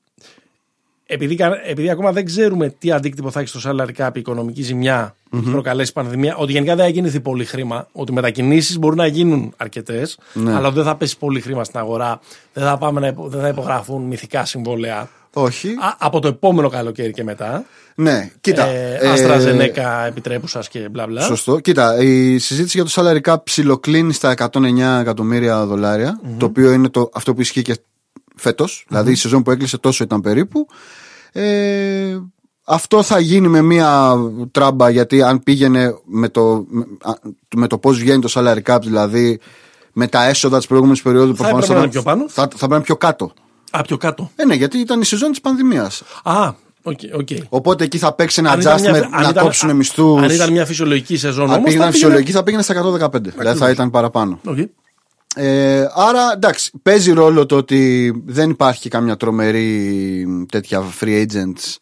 επειδή, 1.11 1.35
κα- 1.35 1.61
επειδή 1.69 1.91
ακόμα 1.91 2.13
δεν 2.13 2.25
ξέρουμε 2.25 2.69
τι 2.79 2.93
αντίκτυπο 2.93 3.31
θα 3.31 3.41
έχει 3.41 3.49
στο 3.59 3.61
salary 3.71 4.03
cap 4.07 4.11
η 4.15 4.19
οικονομική 4.21 4.63
ζημιά 4.63 5.15
που 5.31 5.37
έχει 5.37 5.51
προκαλέσει 5.51 5.91
η 5.91 5.95
πανδημία, 5.95 6.37
ότι 6.37 6.53
γενικά 6.53 6.75
δεν 6.77 6.85
θα 6.85 6.91
κινηθεί 6.91 7.21
πολύ 7.21 7.45
χρήμα, 7.45 7.89
ότι 7.93 8.13
μετακινήσεις 8.13 8.79
μπορούν 8.79 8.97
να 8.97 9.07
γίνουν 9.07 9.53
αρκετές, 9.57 10.19
Ναι. 10.33 10.55
αλλά 10.55 10.67
ότι 10.67 10.77
δεν 10.77 10.85
θα 10.85 10.97
πέσει 10.97 11.19
πολύ 11.19 11.41
χρήμα 11.41 11.65
στην 11.65 11.79
αγορά, 11.79 12.21
δεν 12.53 12.65
θα, 12.65 12.79
πάμε 12.79 13.01
να, 13.01 13.07
υπο- 13.07 13.29
δεν 13.29 13.41
θα 13.41 13.49
υπογραφούν 13.49 14.03
μυθικά 14.03 14.45
συμβόλαια. 14.45 15.09
Όχι. 15.33 15.69
Α, 15.69 15.95
από 15.99 16.21
το 16.21 16.29
επόμενο 16.29 16.69
καλοκαίρι 16.69 17.13
και 17.13 17.25
μετά. 17.25 17.65
Ναι, 17.95 18.31
κοίτα. 18.41 18.67
Ε, 18.67 18.99
ε, 19.01 19.09
Άστρα 19.09 19.39
Ζενέκα 19.39 20.07
επιτρέπουσας 20.07 20.69
και 20.69 20.89
μπλα 20.91 21.07
μπλα. 21.07 21.21
Σωστό. 21.21 21.59
Κοίτα, 21.61 22.03
η 22.03 22.39
συζήτηση 22.39 22.81
για 22.83 22.87
το 22.87 22.93
salary 22.95 23.31
cap 23.33 23.45
ψιλοκλίνει 23.45 24.13
στα 24.13 24.31
109 24.31 25.01
εκατομμύρια 25.01 25.67
δολάρια, 25.67 26.21
το 26.39 26.47
οποίο 26.47 26.73
είναι 26.73 26.89
το, 26.89 27.11
αυτό 27.13 27.35
που 27.35 27.41
ισχύει 27.41 27.63
και 27.63 27.77
φέτος. 28.41 28.85
Δηλαδή 28.89 29.11
η 29.13 29.15
σεζόν 29.15 29.43
που 29.43 29.51
έκλεισε 29.51 29.79
τόσο 29.79 30.05
ήταν 30.05 30.21
περίπου. 30.21 30.67
Ε, 31.33 32.19
αυτό 32.65 33.03
θα 33.03 33.19
γίνει 33.21 33.49
με 33.49 33.61
μία 33.63 34.15
τράμπα 34.51 34.91
γιατί 34.91 35.23
αν 35.23 35.43
πήγαινε 35.43 35.95
με 36.05 36.29
το, 36.29 36.65
με, 36.69 36.85
α, 37.03 37.13
με 37.57 37.67
το 37.67 37.79
πώς 37.79 37.99
βγαίνει 37.99 38.21
το 38.21 38.29
salary 38.35 38.63
cap 38.73 38.79
δηλαδή 38.83 39.41
με 39.93 40.07
τα 40.07 40.25
έσοδα 40.29 40.57
της 40.57 40.67
προηγούμενης 40.67 41.03
περίοδου 41.03 41.37
Θα 41.37 41.43
προφανώς 41.43 41.63
έπρεπε 41.65 41.79
να 41.79 41.85
είναι 41.85 41.93
πιο 41.93 42.03
πάνω; 42.03 42.29
θα, 42.29 42.43
θα 42.43 42.49
πρέπει 42.49 42.69
να 42.71 42.77
είναι 42.77 42.85
πιο 42.85 42.97
κάτω. 42.97 43.33
Α, 43.71 43.83
πιο 43.83 43.97
κάτω. 43.97 44.31
Ε, 44.37 44.45
ναι, 44.45 44.55
γιατί 44.55 44.79
ήταν 44.79 45.01
η 45.01 45.05
σεζόν 45.05 45.31
της 45.31 45.41
πανδημίας. 45.41 46.03
Α, 46.25 46.53
οκ. 46.83 46.99
οκ. 47.19 47.29
Οπότε 47.49 47.85
εκεί 47.85 47.99
θα 47.99 48.13
παίξει 48.13 48.41
ένα 48.41 48.51
Αν 48.51 48.61
ήταν 48.61 48.77
adjustment 48.79 48.81
μια- 48.91 49.09
αν 49.13 49.23
να 49.23 49.29
ήταν- 49.29 49.45
κόψουν 49.45 49.71
αν- 49.71 49.77
μισθούς. 49.77 50.23
Αν 50.23 50.31
ήταν 50.31 50.53
μια 50.53 50.67
φυσιολογική 50.67 51.17
σεζόν 51.17 51.45
Αν 51.51 51.57
όμως. 51.57 51.65
πήγαινε 51.65 51.91
φυσιολογική 51.91 52.33
θα 52.33 52.43
πήγαινε 52.43 52.63
στα 52.63 52.73
115. 52.73 53.21
Δηλαδή 53.39 53.59
θα 53.59 53.71
ήταν 53.71 53.91
παραπάνω. 53.91 54.41
Ε, 55.35 55.87
άρα 55.95 56.33
εντάξει, 56.35 56.71
παίζει 56.83 57.13
ρόλο 57.13 57.47
το 57.47 57.57
ότι 57.57 58.13
δεν 58.27 58.51
υπάρχει 58.51 58.89
καμιά 58.89 59.17
τρομερή 59.17 60.47
τέτοια 60.51 60.83
free 61.01 61.27
agents. 61.27 61.77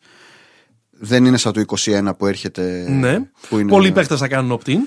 Δεν 0.91 1.25
είναι 1.25 1.37
σαν 1.37 1.53
το 1.53 1.63
21 1.67 2.11
που 2.19 2.27
έρχεται. 2.27 2.87
Ναι. 2.89 3.19
Που 3.49 3.59
είναι... 3.59 3.71
Πολλοί 3.71 3.93
παίχτε 3.93 4.17
θα 4.17 4.29
κάνουν 4.29 4.59
opt-in. 4.59 4.79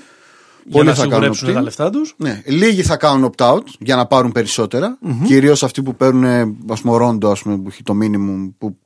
Για 0.64 0.72
Πολλοί 0.72 0.86
να 0.88 0.94
θα 0.94 1.00
κάνουν 1.02 1.12
σιγουρέψουν 1.12 1.48
opt-in. 1.48 1.54
τα 1.54 1.62
λεφτά 1.62 1.90
τους. 1.90 2.14
Ναι, 2.16 2.42
λίγοι 2.46 2.82
θα 2.82 2.96
κάνουν 2.96 3.32
opt-out 3.36 3.64
για 3.78 3.96
να 3.96 4.06
πάρουν 4.06 4.32
περισσότερα. 4.32 4.98
Κυρίως 5.24 5.62
αυτοί 5.62 5.82
που 5.82 5.94
παίρνουν, 5.96 6.56
ας 6.70 6.80
πούμε, 6.80 6.94
ο 6.94 6.96
Ρόντο, 6.96 7.30
ας 7.30 7.42
πούμε, 7.42 7.56
που 7.56 7.68
έχει 7.68 7.82
το 7.82 7.94
minimum 8.02 8.52
που 8.58 8.76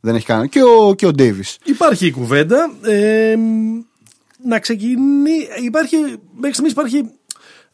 δεν 0.00 0.14
έχει 0.14 0.26
κάνει. 0.26 0.48
Και 0.48 0.60
ο, 0.62 0.94
και 0.94 1.06
ο 1.06 1.10
Davis. 1.18 1.56
Υπάρχει 1.64 2.06
η 2.06 2.10
κουβέντα. 2.10 2.70
Ε, 2.82 3.36
να 4.44 4.58
ξεκινήσει. 4.58 5.46
Υπάρχει, 5.64 5.96
μέχρι 6.34 6.52
στιγμής 6.52 6.72
υπάρχει, 6.72 7.10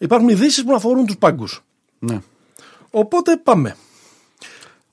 υπάρχουν 0.03 0.29
ειδήσεις 0.29 0.65
που 0.65 0.75
αφορούν 0.75 1.07
τους 1.07 1.17
πάγκους. 1.19 1.65
Ναι. 1.99 2.21
Οπότε 2.91 3.37
πάμε. 3.37 3.77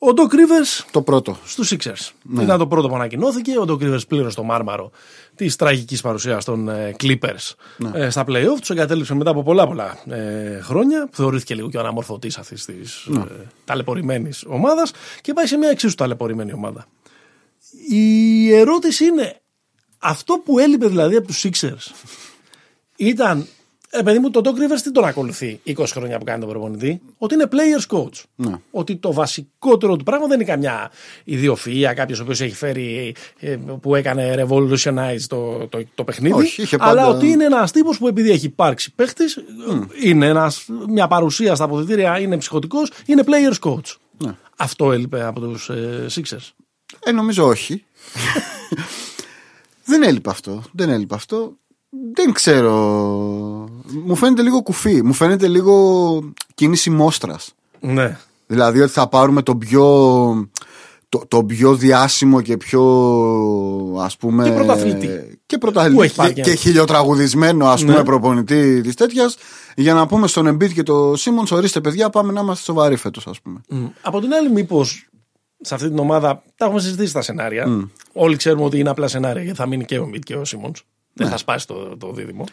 Ο 0.02 0.14
Doc 0.14 0.32
Rivers 0.34 0.86
Το 0.92 1.02
πρώτο. 1.02 1.38
στους 1.46 1.74
Sixers. 1.74 2.12
Ήταν 2.42 2.58
το 2.58 2.68
πρώτο 2.68 2.88
που 2.88 2.96
ανακοινώθηκε. 2.96 3.60
Ο 3.60 3.66
Doc 3.66 3.82
Rivers 3.84 4.08
πλήρωσε 4.08 4.36
το 4.36 4.44
μάρμαρο 4.44 4.92
της 5.36 5.56
τραγικής 5.56 6.02
παρουσίας 6.02 6.46
των 6.46 6.70
ε, 6.70 6.96
Clippers 7.00 7.54
ε, 7.94 8.10
στα 8.10 8.24
playoff. 8.28 8.58
Τους 8.60 8.70
εγκατέλειψε 8.70 9.14
μετά 9.16 9.30
από 9.30 9.44
πολλά 9.44 9.68
πολλά 9.68 9.98
ε, 10.10 10.60
χρόνια. 10.62 11.08
Που 11.12 11.16
θεωρήθηκε 11.16 11.56
λίγο 11.56 11.70
και 11.70 11.78
ο 11.78 11.80
αναμορφωτής 11.80 12.38
αυτής 12.38 12.66
της 12.66 13.06
ε, 13.06 13.26
ταλαιπωρημένης 13.66 14.44
ομάδας. 14.48 14.92
Και 15.22 15.34
πάει 15.34 15.46
σε 15.46 15.58
μια 15.58 15.70
εξίσου 15.70 15.96
ταλαιπωρημένη 15.96 16.54
ομάδα. 16.54 16.88
Η 17.90 18.54
ερώτηση 18.54 19.06
είναι, 19.06 19.42
αυτό 19.98 20.42
που 20.46 20.60
έλειπε 20.60 20.88
δηλαδή 20.88 21.16
από 21.16 21.28
τους 21.28 21.46
Sixers 21.46 21.92
ήταν 22.96 23.48
ε, 23.92 24.02
παιδί 24.02 24.20
μου, 24.20 24.30
το 24.32 24.42
Doc 24.44 24.48
Rivers 24.50 24.80
τι 24.84 24.92
τον 24.92 25.06
ακολουθεί 25.06 25.60
20 25.66 25.84
χρόνια 25.88 26.18
που 26.18 26.24
κάνει 26.26 26.40
τον 26.40 26.50
προπονητή. 26.50 27.02
Ότι 27.18 27.34
είναι 27.34 27.48
players 27.52 27.98
coach. 27.98 28.24
Ναι. 28.36 28.54
Ότι 28.72 28.96
το 28.96 29.14
βασικότερο 29.14 29.96
του 29.96 30.04
πράγμα 30.04 30.28
δεν 30.28 30.40
είναι 30.40 30.50
καμιά 30.50 30.92
ιδιοφυα, 31.24 31.94
κάποιος 31.94 32.20
ο 32.20 32.24
οποίος 32.24 32.42
έχει 32.42 32.56
φέρει, 32.56 33.16
ε, 33.40 33.58
που 33.82 33.96
έκανε 33.96 34.46
revolutionize 34.48 35.22
το, 35.28 35.68
το, 35.68 35.84
το 35.96 36.04
παιχνίδι. 36.04 36.34
Όχι, 36.34 36.62
είχε 36.62 36.78
Αλλά 36.80 37.02
πάντα- 37.02 37.18
ότι 37.18 37.28
είναι 37.28 37.44
ένας 37.46 37.72
τύπος 37.72 37.98
που 37.98 38.08
επειδή 38.08 38.30
έχει 38.32 38.46
υπάρξει 38.46 38.94
παίχτης, 38.96 39.38
είναι 40.04 40.28
ένας, 40.28 40.66
μια 40.88 41.08
παρουσία 41.08 41.56
στα 41.56 41.64
αποδητήρια, 41.64 42.20
είναι 42.20 42.38
ψυχοτικός, 42.38 42.92
είναι 43.06 43.24
players 43.26 43.70
coach. 43.70 43.96
Ναι. 44.18 44.36
Αυτό 44.58 44.92
έλειπε 44.92 45.24
από 45.24 45.40
τους 45.40 45.70
ε, 45.70 46.06
Sixers. 46.16 46.50
Ε, 47.04 47.12
νομίζω 47.12 47.46
όχι. 47.48 47.84
δεν 49.86 50.04
έλειπε 50.04 50.30
αυτό. 50.30 50.64
Δεν 50.72 50.90
έλειπε 50.90 51.16
αυτό. 51.16 51.58
Δεν 52.14 52.32
ξέρω. 52.34 52.74
Μου 54.06 54.16
φαίνεται 54.16 54.42
λίγο 54.42 54.62
κουφί. 54.62 55.04
Μου 55.04 55.14
φαίνεται 55.14 55.48
λίγο 55.48 56.20
κίνηση 56.56 56.90
μόστρας. 56.90 57.54
Ναι. 57.80 58.18
Δηλαδή 58.48 58.82
ότι 58.82 58.92
θα 58.92 59.08
πάρουμε 59.08 59.42
τον 59.42 59.58
πιο, 59.58 59.84
το, 61.10 61.22
το 61.28 61.44
πιο 61.44 61.76
διάσημο 61.76 62.42
και 62.42 62.58
πιο 62.58 62.84
ας 64.00 64.18
πούμε 64.18 64.44
Και 64.44 64.52
πρωταθλητή. 64.52 65.08
και, 65.46 65.58
Που 65.58 65.60
πρωταθλητή 65.60 66.04
έχει 66.04 66.16
πάρει 66.16 66.34
και, 66.34 66.42
και 66.42 66.50
και 66.50 66.56
χιλιοτραγουδισμένο 66.56 67.66
ας 67.68 67.82
πούμε 67.82 67.96
Ναι. 67.98 68.04
προπονητή 68.04 68.82
της 68.82 68.96
τέτοιας 68.96 69.38
για 69.76 69.94
να 69.94 70.08
πούμε 70.08 70.28
στον 70.28 70.48
Embiid 70.48 70.74
και 70.74 70.84
το 70.84 71.16
Σίμονς 71.16 71.52
ορίστε 71.52 71.82
παιδιά 71.82 72.10
πάμε 72.10 72.32
να 72.32 72.42
είμαστε 72.42 72.64
σοβαροί 72.64 72.96
φέτος 72.96 73.28
ας 73.28 73.42
πούμε 73.42 73.62
Μμ. 73.70 73.86
Από 74.02 74.20
την 74.20 74.34
άλλη, 74.34 74.52
μήπως 74.52 75.08
σε 75.62 75.76
αυτή 75.76 75.88
την 75.88 76.00
ομάδα 76.00 76.44
τα 76.56 76.66
έχουμε 76.66 76.82
συζητήσει 76.82 77.14
τα 77.14 77.22
σενάρια. 77.22 77.88
Όλοι 78.14 78.36
ξέρουμε 78.36 78.64
ότι 78.64 78.80
είναι 78.80 78.90
απλά 78.90 79.08
σενάρια 79.08 79.44
γιατί 79.44 79.58
θα 79.58 79.66
μείνει 79.68 79.86
και 79.86 80.00
ο 80.00 80.06
Μιτ 80.08 80.24
και 80.24 80.36
ο 80.36 80.46
Σίμον. 80.46 80.72
Δεν 81.20 81.30
θα 81.30 81.38
σπάσει 81.38 81.68
το, 81.68 81.98
το 81.98 82.12
δίδυμο. 82.12 82.44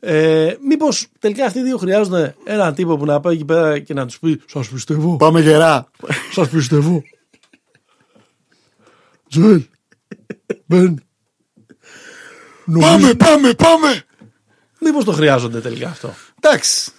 Ε, 0.00 0.54
Μήπως 0.68 1.06
τελικά 1.18 1.44
αυτοί 1.44 1.58
οι 1.58 1.62
δύο 1.62 1.76
χρειάζονται 1.76 2.34
έναν 2.44 2.74
τύπο 2.74 2.96
που 2.96 3.04
να 3.04 3.20
πάει 3.20 3.34
εκεί 3.34 3.44
πέρα 3.44 3.78
και 3.78 3.94
να 3.94 4.06
τους 4.06 4.18
πει: 4.18 4.40
Σας 4.46 4.68
πιστεύω. 4.68 5.16
Πάμε 5.16 5.40
γερά 5.40 5.90
Σας 6.32 6.48
πιστεύω. 6.48 7.02
Τζοέλ. 9.28 9.64
Μπεν. 10.66 11.02
Πάμε 12.80 13.14
πάμε 13.14 13.54
πάμε 13.54 14.04
Μήπως 14.80 15.04
το 15.04 15.12
χρειάζονται 15.12 15.60
τελικά 15.60 15.88
αυτό. 15.88 16.14
Εντάξει 16.40 16.92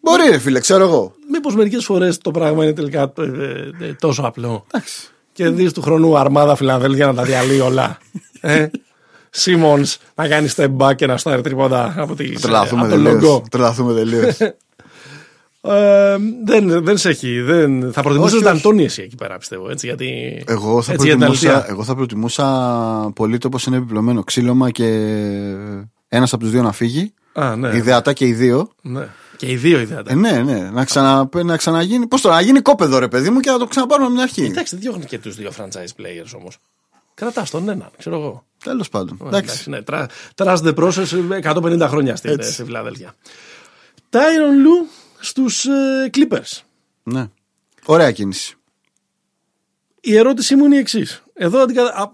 Μπορεί 0.00 0.28
ρε 0.28 0.38
φίλε 0.38 0.60
ξέρω 0.60 0.84
εγώ 0.84 1.14
Μήπως 1.30 1.54
μερικές 1.54 1.84
φορές 1.84 2.18
το 2.18 2.30
πράγμα 2.30 2.64
είναι 2.64 2.72
τελικά 2.72 3.12
ε, 3.18 3.22
ε, 3.22 3.70
ε, 3.80 3.92
τόσο 3.92 4.22
απλό. 4.22 4.66
Εντάξει 4.66 5.08
Και 5.32 5.48
δεις 5.48 5.72
του 5.72 5.82
χρόνου 5.82 6.18
αρμάδα 6.18 6.56
Φιλανδέλφια 6.56 7.06
να 7.06 7.14
τα 7.14 7.22
διαλύει 7.22 7.60
όλα. 7.60 7.98
ε; 8.40 8.68
Σίμονς 9.30 9.98
να 10.14 10.28
κάνει 10.28 10.48
step 10.56 10.76
back 10.76 10.94
και 10.96 11.06
να 11.06 11.16
στάρει 11.16 11.42
τρίποτα 11.42 11.94
από, 11.96 12.14
τη, 12.14 12.32
Τρελαθούμε 12.32 12.80
από 12.80 12.90
το 12.90 12.96
logo. 13.00 13.04
τελείως 13.04 13.42
Τρελαθούμε 13.50 13.94
τελείως 13.94 14.36
Ε, 15.60 16.16
δεν, 16.44 16.84
δεν 16.84 16.96
σε 16.96 17.08
έχει. 17.08 17.40
Δεν, 17.40 17.92
θα 17.92 18.02
προτιμούσες 18.02 18.34
Όχι, 18.34 18.42
τον 18.42 18.52
όχι. 18.52 18.60
Αντώνη 18.60 18.84
εσύ 18.84 19.02
εκεί 19.02 19.14
πέρα 19.16 19.38
πιστεύω. 19.38 19.70
Έτσι, 19.70 19.86
γιατί, 19.86 20.42
Εγώ 20.46 20.82
θα, 20.82 20.92
έτσι, 20.92 21.06
για 21.06 21.16
την 21.16 21.24
προτιμούσα, 21.24 21.52
αλήθεια. 21.54 21.70
εγώ 21.72 21.84
θα 21.84 21.94
προτιμούσα 21.94 23.12
πολύ 23.14 23.38
το 23.38 23.46
όπως 23.46 23.64
είναι 23.66 23.76
επιπλωμένο 23.76 24.24
ξύλωμα 24.24 24.70
και 24.70 24.84
ένας 26.08 26.32
από 26.32 26.42
τους 26.42 26.52
δύο 26.52 26.62
να 26.62 26.72
φύγει 26.72 27.12
Α, 27.32 27.56
ναι, 27.56 27.76
ιδεατά 27.76 28.12
και 28.12 28.26
οι 28.26 28.32
δύο 28.32 28.70
ναι. 28.82 29.08
Και 29.36 29.50
οι 29.50 29.56
δύο 29.56 29.80
ιδέατα. 29.80 30.12
ε, 30.12 30.14
ναι 30.14 30.42
ναι 30.42 30.70
να, 30.72 30.84
ξανα, 30.84 31.28
να 31.44 31.56
ξαναγίνει 31.56 32.06
πώς 32.06 32.20
το 32.20 32.28
να 32.28 32.40
γίνει 32.40 32.60
κόπεδο 32.60 32.98
ρε 32.98 33.08
παιδί 33.08 33.30
μου 33.30 33.40
και 33.40 33.50
να 33.50 33.58
το 33.58 33.66
ξαναπάρουμε 33.66 34.06
από 34.06 34.14
την 34.14 34.24
αρχή 34.24 34.44
Εντάξει, 34.44 34.74
δεν 34.74 34.84
διώχνει 34.84 35.04
και 35.04 35.18
τους 35.18 35.36
δύο 35.36 35.50
franchise 35.58 36.00
players 36.02 36.32
όμως. 36.40 36.58
Κρατάς 37.14 37.50
τον 37.50 37.68
έναν, 37.68 37.90
ξέρω 37.98 38.16
εγώ. 38.16 38.44
Τέλος 38.64 38.88
πάντων 38.88 39.18
Ε, 39.24 39.28
εντάξει 39.28 39.70
ναι, 39.70 39.82
τρα- 39.82 40.06
trust 40.34 40.56
the 40.62 40.74
process 40.74 41.06
150 41.42 41.86
χρόνια 41.88 42.16
στην, 42.16 42.30
Έτσι. 42.30 42.52
στη 42.52 42.64
Φιλαδέλφια. 42.64 43.14
Tyron 44.10 44.62
Λου 44.62 44.86
στους 45.20 45.64
ε, 45.64 46.10
Clippers. 46.14 46.60
ναι. 47.02 47.26
ωραία 47.84 48.12
κίνηση 48.12 48.54
Η 50.00 50.16
ερώτησή 50.16 50.56
μου 50.56 50.64
είναι 50.64 50.74
η 50.76 50.78
εξής. 50.78 51.22
Εδώ 51.34 51.58
αντικα... 51.60 51.82
α, 51.84 52.10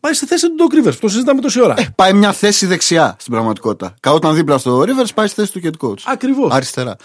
πάει 0.00 0.12
στη 0.12 0.26
θέση 0.26 0.46
του 0.48 0.54
Doc 0.58 0.74
Rivers 0.74 0.92
που 0.92 0.98
το 1.00 1.08
συζητάμε 1.08 1.40
τόση 1.40 1.60
ώρα. 1.62 1.74
ε, 1.78 1.88
πάει 1.96 2.12
μια 2.12 2.32
θέση 2.32 2.66
δεξιά 2.66 3.16
στην 3.18 3.32
πραγματικότητα 3.32 3.94
Όταν 4.14 4.34
δίπλα 4.34 4.58
στο 4.58 4.80
Rivers 4.80 5.14
πάει 5.14 5.26
στη 5.26 5.40
θέση 5.40 5.52
του 5.52 5.60
head 5.64 5.86
coach 5.88 6.02
Ακριβώς. 6.04 6.52
αριστερά 6.52 6.96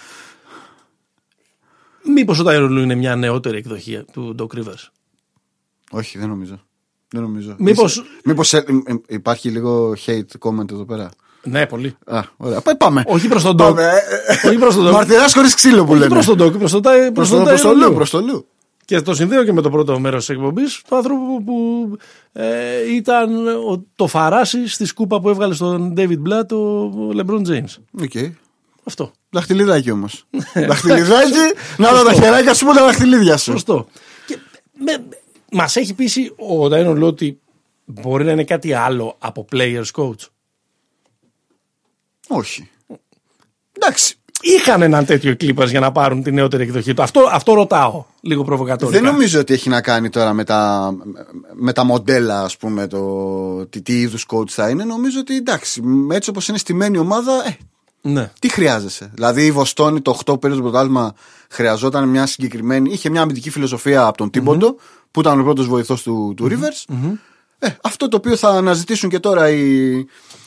Μήπως 2.03 2.39
ο 2.39 2.43
Tyron 2.47 2.67
Λου 2.69 2.81
είναι 2.81 2.95
μια 2.95 3.15
νεότερη 3.15 3.57
εκδοχή 3.57 4.03
του 4.11 4.35
Doc 4.39 4.57
Rivers; 4.57 4.87
όχι 5.91 6.17
δεν 6.17 6.27
νομίζω 6.29 6.61
δεν 7.11 7.21
νομίζω. 7.21 7.55
Μήπως- 7.57 7.91
Είσαι- 7.91 8.05
μήπως 8.23 8.53
ε, 8.53 8.57
ε, 8.57 8.61
ε, 8.85 8.95
υπάρχει 9.07 9.49
λίγο 9.49 9.93
hate 10.05 10.49
comment 10.49 10.71
εδώ 10.71 10.85
πέρα; 10.85 11.09
Ναι, 11.43 11.65
πολύ. 11.65 11.95
Α, 12.05 12.21
ωραία. 12.37 12.61
Πάει, 12.61 12.75
πάμε. 12.75 13.03
Όχι 13.07 13.27
προς 13.27 13.43
τον 13.43 13.53
Doc. 13.53 13.57
Πάμε, 13.57 13.83
ε, 13.83 14.33
ε, 14.43 14.47
Όχι 14.47 14.57
προς 14.57 14.75
τον 14.75 14.87
Doc. 14.87 14.91
Μαρτυράς 14.91 15.33
χωρίς 15.33 15.53
ξύλο 15.53 15.83
που 15.85 15.91
Όχι 15.91 15.99
λένε. 15.99 16.13
προς 16.13 16.25
τον 16.25 16.41
Doc. 16.41 16.57
Προς 16.59 16.71
τον 16.71 16.81
Ty- 16.81 16.83
προς 16.83 17.11
Προς 17.13 17.29
το, 17.29 17.35
τον 17.35 17.45
προς 17.45 17.61
το 17.61 17.69
Tyron 17.69 17.75
Λου, 17.75 17.91
Lue. 17.91 17.95
προς 17.95 18.09
το 18.09 18.21
Λου. 18.21 18.45
Και 18.85 19.01
το 19.01 19.13
συνδέω 19.13 19.43
και 19.43 19.53
με 19.53 19.61
το 19.61 19.69
πρώτο 19.69 19.99
μέρος 19.99 20.25
της 20.25 20.35
εκπομπής 20.35 20.81
του 20.87 20.95
άνθρωπου 20.95 21.43
που 21.43 21.87
ε, 22.33 22.93
ήταν 22.95 23.47
ο, 23.47 23.85
το 23.95 24.07
φαράσι 24.07 24.67
στη 24.67 24.85
σκούπα 24.85 25.19
που 25.21 25.29
έβγαλε 25.29 25.53
στον 25.53 25.93
David 25.97 26.17
Blatt 26.27 26.51
ο 26.51 27.09
LeBron 27.17 27.47
James. 27.47 27.75
Οκ. 28.01 28.31
Αυτό. 28.83 29.11
Δαχτυλιδάκι 29.29 29.91
όμως. 29.91 30.25
Δαχτυλιδάκι, 30.67 31.37
να 31.77 31.93
δω 31.93 32.03
τα 32.03 32.13
χεράκια 32.13 32.53
σου 32.53 32.65
με 32.65 32.73
τα 32.73 32.83
δαχτυλίδια 32.85 33.37
σου. 33.37 33.51
Σωστό. 33.51 33.87
Και 34.25 34.37
με, 34.73 35.03
μας 35.51 35.75
έχει 35.75 35.93
πείσει 35.93 36.33
ο 36.37 36.67
Tyronn 36.67 36.97
Lue 36.97 37.07
ότι 37.07 37.39
μπορεί 37.85 38.23
να 38.23 38.31
είναι 38.31 38.43
κάτι 38.43 38.73
άλλο 38.73 39.15
από 39.19 39.45
players 39.51 39.91
coach. 39.95 40.27
Όχι. 42.27 42.69
Εντάξει. 43.71 44.13
Είχαν 44.41 44.81
έναν 44.81 45.05
τέτοιο 45.05 45.31
οι 45.31 45.35
Clippers 45.41 45.67
για 45.69 45.79
να 45.79 45.91
πάρουν 45.91 46.23
τη 46.23 46.31
νεότερη 46.31 46.63
εκδοχή 46.63 46.93
του. 46.93 47.01
Αυτό, 47.01 47.27
αυτό 47.31 47.53
ρωτάω 47.53 48.05
λίγο 48.21 48.43
προβοκατόρικα. 48.43 49.01
Δεν 49.01 49.11
νομίζω 49.11 49.39
ότι 49.39 49.53
έχει 49.53 49.69
να 49.69 49.81
κάνει 49.81 50.09
τώρα 50.09 50.33
με 50.33 50.43
τα, 50.43 50.91
με 51.53 51.73
τα 51.73 51.83
μοντέλα, 51.83 52.41
ας 52.41 52.57
πούμε, 52.57 52.87
το, 52.87 53.65
τι, 53.65 53.81
τι 53.81 53.99
είδους 53.99 54.25
coach 54.29 54.49
θα 54.49 54.69
είναι. 54.69 54.83
Νομίζω 54.83 55.19
ότι 55.19 55.35
εντάξει, 55.35 55.81
έτσι 56.11 56.29
όπως 56.29 56.47
είναι 56.47 56.57
στημένη 56.57 56.97
η 56.97 56.99
ομάδα, 56.99 57.47
ε, 57.47 57.57
Ναι. 58.01 58.31
τι 58.39 58.49
χρειάζεσαι. 58.49 59.11
Δηλαδή 59.13 59.45
η 59.45 59.51
Βοστόνη 59.51 60.01
το 60.01 60.19
8 60.25 60.39
πήρε 60.39 60.55
το 60.55 60.61
πρωτάθλημα, 60.61 61.13
χρειαζόταν 61.49 62.07
μια 62.09 62.25
συγκεκριμένη. 62.25 62.91
είχε 62.91 63.09
μια 63.09 63.21
αμυντική 63.21 63.49
φιλοσοφία 63.49 64.05
από 64.05 64.17
τον 64.17 64.29
τιμποντο 64.29 64.75
που 65.11 65.19
ήταν 65.19 65.39
ο 65.39 65.43
πρώτος 65.43 65.67
βοηθός 65.67 66.01
του, 66.03 66.33
του 66.37 66.47
Rivers. 66.51 66.93
Ε, 67.59 67.69
αυτό 67.83 68.07
το 68.07 68.17
οποίο 68.17 68.35
θα 68.35 68.49
αναζητήσουν 68.49 69.09
και 69.09 69.19
τώρα 69.19 69.49
οι, 69.49 69.97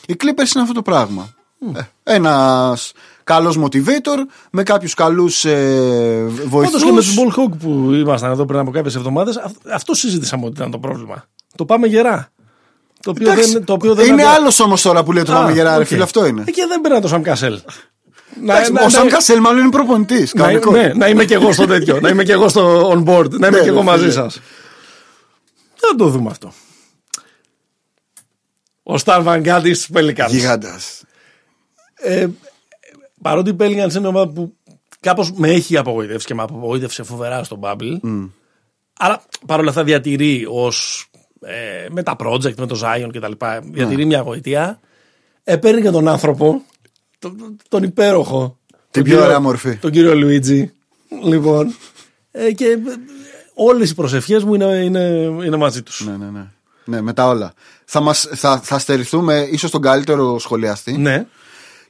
οι 0.05 0.15
Clippers 0.17 0.25
είναι 0.53 0.61
αυτό 0.61 0.73
το 0.73 0.81
πράγμα. 0.81 1.29
Ε, 1.75 1.81
Ένας 2.03 2.91
καλός 3.23 3.59
motivator 3.59 4.17
με 4.51 4.63
κάποιους 4.63 4.93
καλούς 4.93 5.45
ε, 5.45 6.23
βοηθούς. 6.45 6.83
Όντως 6.83 6.83
και 6.83 6.91
με 6.91 6.99
τους 7.01 7.15
Ball 7.17 7.39
Hawk 7.39 7.57
που 7.59 7.93
ήμασταν 7.93 8.31
εδώ 8.31 8.45
πριν 8.45 8.59
από 8.59 8.71
κάποιες 8.71 8.95
εβδομάδες, 8.95 9.39
αυτό 9.73 9.93
συζήτησαμε 9.93 10.45
ότι 10.45 10.53
ήταν 10.55 10.71
το 10.71 10.79
πρόβλημα. 10.79 11.25
Το 11.55 11.65
πάμε 11.65 11.87
γερά. 11.87 12.27
Το 13.01 13.09
οποίο 13.09 13.31
Εντάξει, 13.31 13.51
δεν, 13.53 13.63
το 13.65 13.73
οποίο 13.73 13.93
δεν 13.95 14.05
είναι 14.07 14.23
αντε- 14.23 14.37
άλλος 14.39 14.59
όμως 14.59 14.81
τώρα 14.81 15.03
που 15.03 15.11
λέει 15.11 15.23
το 15.23 15.31
Α, 15.33 15.35
πάμε 15.35 15.51
γερά, 15.51 15.75
ρε 15.75 15.81
οκ. 15.81 15.87
φίλε, 15.87 16.03
αυτό 16.03 16.25
είναι. 16.25 16.43
Ε, 16.47 16.51
Και 16.51 16.65
δεν 16.67 16.81
πήρα 16.81 16.99
το 16.99 17.07
Σαμ 17.07 17.21
Κασέλ. 17.21 17.59
Να, 18.41 18.53
Εντάξει, 18.53 18.71
να- 18.71 18.83
ο 18.83 18.89
Σαμ 18.89 19.03
να- 19.05 19.11
Κασέλ 19.11 19.39
μάλλον 19.39 19.61
είναι 19.61 19.69
προπονητής. 19.69 20.33
να, 20.33 20.51
ναι, 20.71 20.93
να 20.95 21.07
είμαι 21.07 21.25
και 21.25 21.33
εγώ 21.33 21.51
στο 21.51 21.65
τέτοιο. 21.65 21.99
να 21.99 22.09
είμαι 22.09 22.23
και 22.23 22.31
εγώ 22.31 22.49
στο 22.49 22.89
on 22.91 23.03
board. 23.09 23.29
Να 23.29 23.47
είμαι 23.47 23.57
Ναι, 23.57 23.63
και 23.63 23.69
εγώ 23.69 23.77
ρε, 23.77 23.83
μαζί 23.83 23.99
φίλε. 24.01 24.11
σας. 24.13 24.39
Θα 25.75 25.95
το 25.97 26.07
δούμε 26.07 26.29
αυτό. 26.29 26.51
Ο 28.83 28.97
Σταν 28.97 29.21
Βαν 29.23 29.40
Γκάντι 29.40 29.73
στους 29.73 29.93
Pelicans. 29.95 30.27
Γίγαντα. 30.29 30.79
Ε, 31.95 32.27
παρότι 33.21 33.49
οι 33.49 33.55
Pelicans 33.59 33.65
είναι 33.91 33.99
μια 33.99 34.07
ομάδα 34.07 34.31
που 34.31 34.55
κάπως 34.99 35.31
με 35.31 35.49
έχει 35.49 35.77
απογοητεύσει 35.77 36.27
και 36.27 36.33
με 36.33 36.41
απογοήτευσε 36.41 37.03
φοβερά 37.03 37.43
στο 37.43 37.59
Bubble. 37.63 37.99
Αλλά 38.99 39.23
παρόλα 39.45 39.69
αυτά 39.69 39.83
διατηρεί 39.83 40.45
ως 40.49 41.07
ε, 41.41 41.87
με 41.89 42.03
τα 42.03 42.15
project, 42.19 42.55
με 42.55 42.65
το 42.67 42.79
Zion 42.83 43.09
και 43.11 43.19
τα 43.19 43.29
λοιπά, 43.29 43.59
διατηρεί 43.63 44.05
μια 44.05 44.19
γοητεία. 44.19 44.79
Ε, 45.43 45.55
παίρνει 45.57 45.81
και 45.81 45.89
τον 45.89 46.07
άνθρωπο, 46.07 46.61
τον, 47.37 47.57
τον 47.69 47.83
υπέροχο. 47.83 48.57
τον 48.91 49.03
πιο 49.03 49.23
ωραία 49.23 49.39
μορφή. 49.39 49.75
Τον 49.75 49.91
κύριο 49.91 50.15
Λουίτζι. 50.15 50.71
Λοιπόν. 51.23 51.75
Ε, 52.31 52.51
και 52.51 52.65
ε, 52.65 52.77
όλες 53.53 53.89
οι 53.89 53.95
προσευχές 53.95 54.43
μου 54.43 54.53
είναι, 54.53 54.65
είναι, 54.65 54.99
είναι 55.45 55.55
μαζί 55.57 55.81
τους. 55.83 56.05
Ναι, 56.05 56.15
ναι, 56.25 56.29
ναι. 56.31 56.45
Ναι, 56.85 57.01
με 57.01 57.13
τα 57.13 57.27
όλα. 57.27 57.53
Θα, 57.85 57.99
μας, 57.99 58.27
θα, 58.33 58.59
θα 58.59 58.79
στερηθούμε 58.79 59.47
ίσως 59.51 59.71
τον 59.71 59.81
καλύτερο 59.81 60.39
σχολιαστή 60.39 60.97
Ναι. 60.97 61.25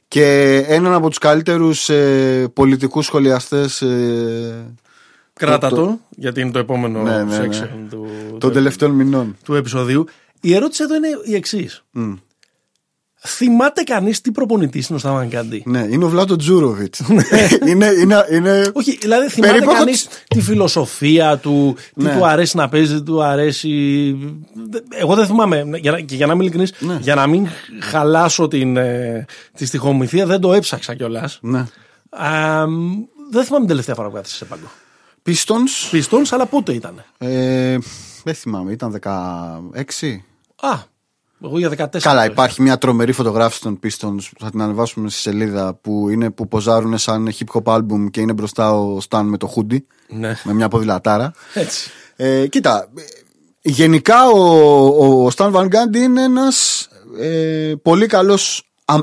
και 0.08 0.56
έναν 0.68 0.92
από 0.92 1.08
τους 1.08 1.18
καλύτερους 1.18 1.88
ε, 1.88 2.48
πολιτικούς 2.52 3.04
σχολιαστές 3.06 3.82
ε, 3.82 4.74
Κράτα 5.32 5.68
το, 5.68 5.76
το- 5.76 5.98
γιατί 6.10 6.40
είναι 6.40 6.50
το 6.50 6.58
επόμενο 6.58 7.02
Ναι, 7.02 7.22
ναι, 7.22 7.38
ναι. 7.38 7.48
section 7.48 7.86
του, 7.90 8.06
των 8.38 8.52
τελευταίων 8.52 8.90
μηνών. 8.90 9.36
του 9.44 9.54
επεισοδίου. 9.54 10.04
Η 10.40 10.54
ερώτηση 10.54 10.82
εδώ 10.82 10.94
είναι 10.94 11.08
η 11.24 11.34
εξής. 11.34 11.84
Μμ. 11.90 12.12
Θυμάται 13.26 13.82
κανείς 13.82 14.20
τι 14.20 14.30
προπονητής 14.32 14.86
είναι 14.88 14.96
ο 14.96 15.00
Στάβαν 15.00 15.26
Γκάντι. 15.28 15.62
Ναι, 15.66 15.78
είναι 15.90 16.04
ο 16.04 16.08
Βλάτο 16.08 16.36
Τζούροβιτς. 16.36 17.02
είναι, 17.68 17.86
είναι, 17.86 18.24
είναι... 18.32 18.70
Όχι, 18.72 18.98
δηλαδή 19.00 19.28
θυμάται 19.28 19.52
Περίπου 19.52 19.70
έχω 19.70 19.78
κανείς 19.78 20.06
τις- 20.06 20.24
τη 20.28 20.40
φιλοσοφία 20.40 21.38
του, 21.38 21.76
τι 21.94 22.02
Ναι. 22.02 22.16
του 22.16 22.26
αρέσει 22.26 22.56
να 22.56 22.68
παίζει, 22.68 22.94
τι 22.94 23.02
του 23.02 23.22
αρέσει. 23.22 23.68
Εγώ 24.90 25.14
δεν 25.14 25.26
θυμάμαι. 25.26 25.64
Για, 25.80 25.90
να- 25.90 26.00
και 26.00 26.14
για 26.14 26.26
να 26.26 26.32
είμαι 26.32 26.42
ειλικρινής, 26.42 26.72
Ναι. 26.78 26.98
για 27.00 27.14
να 27.14 27.26
μην 27.26 27.46
χαλάσω 27.80 28.48
την, 28.48 28.76
ε, 28.76 29.24
τη 29.56 29.66
στοιχομηθεία, 29.66 30.26
δεν 30.26 30.40
το 30.40 30.52
έψαξα 30.52 30.94
κιόλας. 30.94 31.38
ναι. 31.42 31.64
δεν 33.30 33.44
θυμάμαι 33.44 33.58
την 33.58 33.66
τελευταία 33.68 33.94
φορά 33.94 34.08
που 34.08 34.14
κάθισε 34.14 34.36
σε 34.36 34.44
πάγκο. 34.44 34.70
Pistons. 35.26 35.88
Πιστών, 35.90 36.22
αλλά 36.30 36.46
πότε 36.46 36.72
ήταν. 36.72 37.04
Ε, 37.18 37.76
δεν 38.24 38.34
θυμάμαι, 38.34 38.72
ήταν 38.72 38.90
16. 38.92 40.24
Α, 40.60 40.92
εγώ 41.42 41.58
για 41.58 41.70
14. 41.70 41.98
Καλά, 42.00 42.26
το 42.26 42.32
υπάρχει 42.32 42.62
μια 42.62 42.78
τρομερή 42.78 43.12
φωτογράφηση 43.12 43.60
των 43.60 43.78
Pistons 43.82 44.28
που 44.32 44.44
θα 44.44 44.50
την 44.50 44.60
ανεβάσουμε 44.60 45.10
στη 45.10 45.20
σελίδα 45.20 45.74
που 45.74 46.08
είναι 46.08 46.30
που 46.30 46.48
ποζάρουν 46.48 46.98
σαν 46.98 47.28
hip 47.38 47.60
hop 47.60 47.74
album 47.74 48.10
και 48.10 48.20
είναι 48.20 48.32
μπροστά 48.32 48.74
ο 48.74 49.00
Σταν 49.00 49.26
με 49.26 49.36
το 49.36 49.54
hoodie 49.56 49.72
είχα. 49.72 50.18
Ναι, 50.18 50.36
με 50.44 50.52
μια 50.52 50.68
ποδηλατάρα. 50.68 51.32
έτσι. 51.54 51.90
Ε, 52.16 52.46
κοίτα, 52.46 52.88
ε, 52.98 53.02
γενικά 53.60 54.28
ο, 54.28 54.38
ο, 54.86 55.26
ο 55.26 55.30
Stan 55.36 55.52
Van 55.52 55.64
Gundy 55.64 55.96
είναι 55.96 56.22
ένας 56.22 56.88
ε, 57.18 57.72
πολύ 57.82 58.06
καλός 58.06 58.70
αμ, 58.84 59.00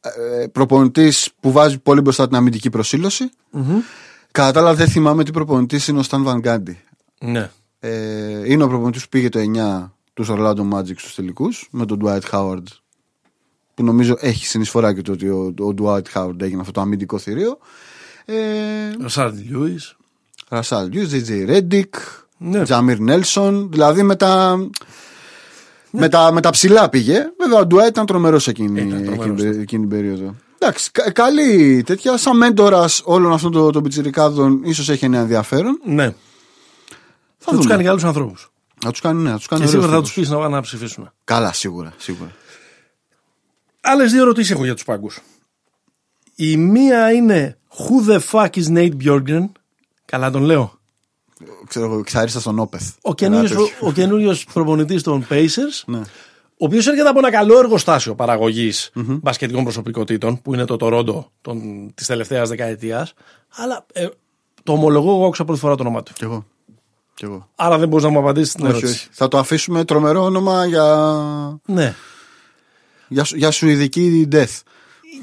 ε, 0.00 0.46
προπονητής 0.46 1.30
που 1.40 1.52
βάζει 1.52 1.78
πολύ 1.78 2.00
μπροστά 2.00 2.26
την 2.26 2.36
αμυντική 2.36 2.70
προσήλωση. 2.70 3.30
Κατά 4.30 4.52
τα 4.52 4.60
άλλα 4.60 4.74
δεν 4.74 4.88
θυμάμαι 4.88 5.24
τι 5.24 5.30
προπονητής 5.30 5.88
είναι 5.88 5.98
ο 5.98 6.02
Stan 6.10 6.24
Van 6.24 6.40
Gundy. 6.44 6.74
Ναι. 7.20 7.50
Ε, 7.78 8.52
είναι 8.52 8.62
ο 8.62 8.68
προπονητής 8.68 9.02
που 9.02 9.08
πήγε 9.08 9.28
το 9.28 9.38
9 9.38 9.90
τους 10.16 10.28
Orlando 10.30 10.68
Magic 10.72 10.96
στους 10.96 11.14
τελικούς 11.14 11.68
με 11.70 11.86
τον 11.86 12.00
Dwight 12.04 12.20
Howard 12.30 12.62
που 13.74 13.84
νομίζω 13.84 14.16
έχει 14.20 14.46
συνεισφορά 14.46 14.94
και 14.94 15.02
το 15.02 15.12
ότι 15.12 15.28
ο, 15.28 15.54
ο 15.60 15.74
Dwight 15.82 16.02
Howard 16.14 16.40
έγινε 16.42 16.60
αυτό 16.60 16.72
το 16.72 16.80
αμυντικό 16.80 17.18
θηρίο. 17.18 17.58
Ε, 18.24 18.34
Ο 19.04 19.08
Σάρντ 19.08 19.38
Λιούι. 19.38 19.78
Ρασάλ 20.48 20.88
Λιούς, 20.92 21.10
JJ 21.12 21.42
Ρέντικ, 21.46 21.94
Ναι. 22.38 22.62
Τζαμίρ 22.62 22.98
Νέλσον, 23.00 23.70
δηλαδή 23.70 24.02
με 24.02 24.16
τα, 24.16 24.56
με, 25.90 26.08
τα, 26.08 26.32
με 26.32 26.40
τα 26.40 26.50
ψηλά 26.50 26.88
πήγε. 26.88 27.26
Βέβαια 27.40 27.58
ο 27.60 27.66
Ντουάιτ 27.66 27.88
ήταν 27.88 28.06
τρομερός 28.06 28.48
εκείνη, 28.48 28.80
Ήταν 28.80 29.04
τρομερός, 29.04 29.40
εκείνη, 29.42 29.62
εκείνη 29.62 29.80
την 29.80 29.88
περίοδο. 29.88 30.34
Εντάξει, 30.58 30.90
κα- 30.90 31.10
καλή 31.10 31.82
τέτοια. 31.86 32.16
Σαν 32.16 32.36
μέντορας 32.36 33.02
όλων 33.04 33.32
αυτών 33.32 33.52
των, 33.52 33.72
των 33.72 33.82
πιτσιρικάδων, 33.82 34.60
ίσως 34.64 34.88
έχει 34.88 35.04
ένα 35.04 35.18
ενδιαφέρον. 35.18 35.80
Ναι. 35.84 36.04
Θα 36.04 36.14
Θα 37.38 37.50
τους 37.50 37.56
δούμε. 37.56 37.68
κάνει 37.70 37.82
για 37.82 37.90
άλλους 37.90 38.04
ανθρώπους. 38.04 38.50
Να 38.86 38.92
τους 38.92 39.00
κάνει, 39.00 39.22
ναι, 39.22 39.30
να 39.30 39.36
τους 39.36 39.46
κάνει 39.46 39.62
Και 39.62 39.68
σίγουρα 39.68 39.86
θα 39.88 39.94
ωραίους 39.94 40.12
τους 40.12 40.14
τύπους. 40.24 40.30
πεις 40.30 40.38
να, 40.42 40.48
να 40.48 40.60
ψηφίσουν. 40.60 41.12
Καλά, 41.24 41.52
σίγουρα. 41.52 41.92
σίγουρα. 41.96 42.30
Άλλες 43.80 44.12
δύο 44.12 44.22
ερωτήσεις 44.22 44.50
έχω 44.50 44.64
για 44.64 44.74
τους 44.74 44.84
πάγκους. 44.84 45.20
Η 46.34 46.56
μία 46.56 47.12
είναι 47.12 47.58
Who 47.76 48.10
the 48.12 48.20
fuck 48.30 48.48
is 48.50 48.76
Nate 48.76 48.92
Bjorkgren. 49.04 49.44
Καλά 50.04 50.30
τον 50.30 50.42
λέω. 50.42 50.78
Ξέρω 51.68 51.84
εγώ, 51.86 51.98
εξάριστα 51.98 52.40
στον 52.40 52.58
Όπεθ. 52.58 52.88
Ο 53.02 53.08
Ένα 53.08 53.14
καινούριος, 53.14 53.50
τέτοιο. 53.50 53.86
ο 53.88 53.92
καινούριος 53.92 54.44
προπονητής 54.52 55.02
των 55.02 55.26
Pacers, 55.30 55.82
Ναι. 55.86 55.98
ο 55.98 56.04
οποίος 56.56 56.86
έρχεται 56.86 57.08
από 57.08 57.18
ένα 57.18 57.30
καλό 57.30 57.58
εργοστάσιο 57.58 58.14
παραγωγής 58.14 58.90
μπασκετικών 58.94 59.62
προσωπικότητων, 59.62 60.42
που 60.42 60.54
είναι 60.54 60.64
το 60.64 60.76
Τορόντο 60.76 61.30
της 61.94 62.06
τελευταίας 62.06 62.48
δεκαετίας. 62.48 63.12
Αλλά 63.56 63.86
ε, 63.92 64.06
το 64.62 64.72
ομολογώ, 64.72 65.10
εγώ 65.14 65.24
άκουσα 65.26 65.44
πρώτη 65.44 65.60
φορά 65.60 65.74
το 65.74 65.82
όνομά 65.82 66.02
του. 66.02 66.12
Κι 66.12 66.24
εγώ. 66.24 66.46
Κι 67.16 67.24
εγώ. 67.24 67.48
Άρα 67.54 67.78
δεν 67.78 67.88
μπορείς 67.88 68.04
να 68.04 68.10
μου 68.10 68.18
απαντήσεις 68.18 68.54
την 68.54 68.64
Όχι, 68.64 68.70
ερώτηση. 68.76 68.92
όχι. 68.94 69.08
Θα 69.10 69.28
το 69.28 69.38
αφήσουμε 69.38 69.84
τρομερό 69.84 70.22
όνομα 70.24 70.66
για, 70.66 70.84
Ναι. 71.66 71.94
για, 73.08 73.24
σου- 73.24 73.36
για 73.36 73.50
σουηδική 73.50 74.28
death. 74.32 74.60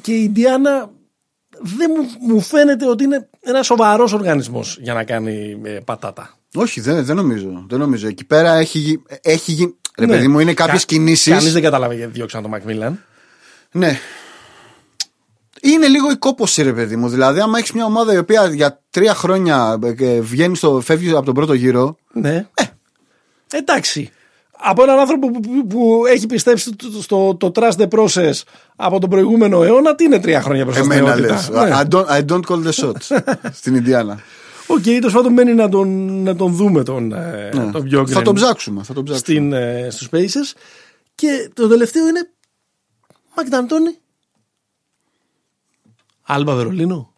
Και 0.01 0.11
η 0.13 0.23
Ιντιάνα 0.23 0.89
δεν 1.59 1.91
μου, 1.97 2.31
μου 2.33 2.41
φαίνεται 2.41 2.87
ότι 2.87 3.03
είναι 3.03 3.29
ένα 3.41 3.63
σοβαρός 3.63 4.13
οργανισμός 4.13 4.77
για 4.81 4.93
να 4.93 5.03
κάνει 5.03 5.59
ε, 5.63 5.69
πατάτα. 5.85 6.37
Όχι, 6.55 6.81
δεν, 6.81 7.05
δεν 7.05 7.15
νομίζω. 7.15 7.65
Δεν 7.69 7.79
νομίζω. 7.79 8.07
Εκεί 8.07 8.25
πέρα 8.25 8.53
έχει, 8.53 8.79
γι- 8.79 9.01
έχει 9.21 9.51
γίνει. 9.51 9.75
Ρε 9.97 10.05
Ναι. 10.05 10.11
παιδί 10.13 10.27
μου, 10.27 10.39
είναι 10.39 10.53
κάποιες 10.53 10.85
Κα- 10.85 10.95
κινήσεις. 10.95 11.33
Κανείς 11.33 11.53
δεν 11.53 11.61
κατάλαβε 11.61 11.95
γιατί 11.95 12.11
διώξαν 12.11 12.41
τον 12.41 12.51
Μακμίλαν. 12.51 13.03
Ναι. 13.71 13.99
Είναι 15.65 15.87
λίγο 15.87 16.11
η 16.11 16.15
κόποση, 16.15 16.61
ρε 16.63 16.73
παιδί 16.73 16.95
μου. 16.95 17.07
Δηλαδή, 17.09 17.39
άμα 17.39 17.57
έχεις 17.57 17.71
μια 17.71 17.85
ομάδα 17.85 18.13
η 18.13 18.17
οποία 18.17 18.47
για 18.47 18.81
τρία 18.89 19.13
χρόνια 19.13 19.79
ε, 19.99 20.19
βγαίνει 20.19 20.55
στο, 20.55 20.79
φεύγει 20.81 21.11
από 21.11 21.25
τον 21.25 21.33
πρώτο 21.33 21.53
γύρο. 21.53 21.95
Ναι. 22.13 22.47
Εντάξει. 23.51 24.11
Από 24.65 24.83
έναν 24.83 24.99
άνθρωπο 24.99 25.31
που, 25.31 25.39
που, 25.39 25.67
που 25.67 26.03
έχει 26.07 26.25
πιστέψει 26.25 26.71
στο, 26.79 27.01
στο 27.01 27.35
το 27.39 27.51
trust 27.55 27.71
the 27.77 27.87
process 27.87 28.41
από 28.75 28.99
τον 28.99 29.09
προηγούμενο 29.09 29.63
αιώνα, 29.63 29.95
τι 29.95 30.03
είναι 30.03 30.19
τρία 30.19 30.41
χρόνια 30.41 30.63
μπροστά 30.63 30.83
στην 30.83 30.91
Εμένα 30.97 31.15
λες. 31.15 31.29
αιωνιότητα. 31.49 31.65
Ναι. 31.67 31.75
I, 31.81 31.93
don't, 31.93 32.05
I 32.17 32.25
don't 32.31 32.41
call 32.47 32.67
the 32.67 32.71
shots. 32.83 33.21
στην 33.59 33.75
Ινδιάνα. 33.75 34.19
Οκ, 34.67 34.83
τέλος 34.83 35.13
πάντων 35.13 35.33
μένει 35.33 35.53
να 35.53 35.69
τον, 35.69 36.21
να 36.23 36.35
τον 36.35 36.53
δούμε 36.53 36.83
τον, 36.83 37.13
ε, 37.13 37.49
Ναι. 37.53 37.71
τον 37.71 37.87
Bjorkgren 37.91 38.09
θα 38.09 38.21
τον 38.21 38.35
ψάξουμε. 38.35 38.83
Θα 38.83 38.93
τον 38.93 39.03
ψάξουμε. 39.03 39.37
στην, 39.37 39.53
ε, 39.53 39.87
στους 39.91 40.07
Pacers. 40.11 40.57
Και 41.15 41.49
το 41.53 41.67
τελευταίο 41.67 42.07
είναι 42.07 42.29
Μάικ 43.35 43.53
Ντ' 43.53 43.66
Αντόνι. 43.66 43.97
Άλμπα 46.23 46.55
Βερολίνου. 46.55 47.09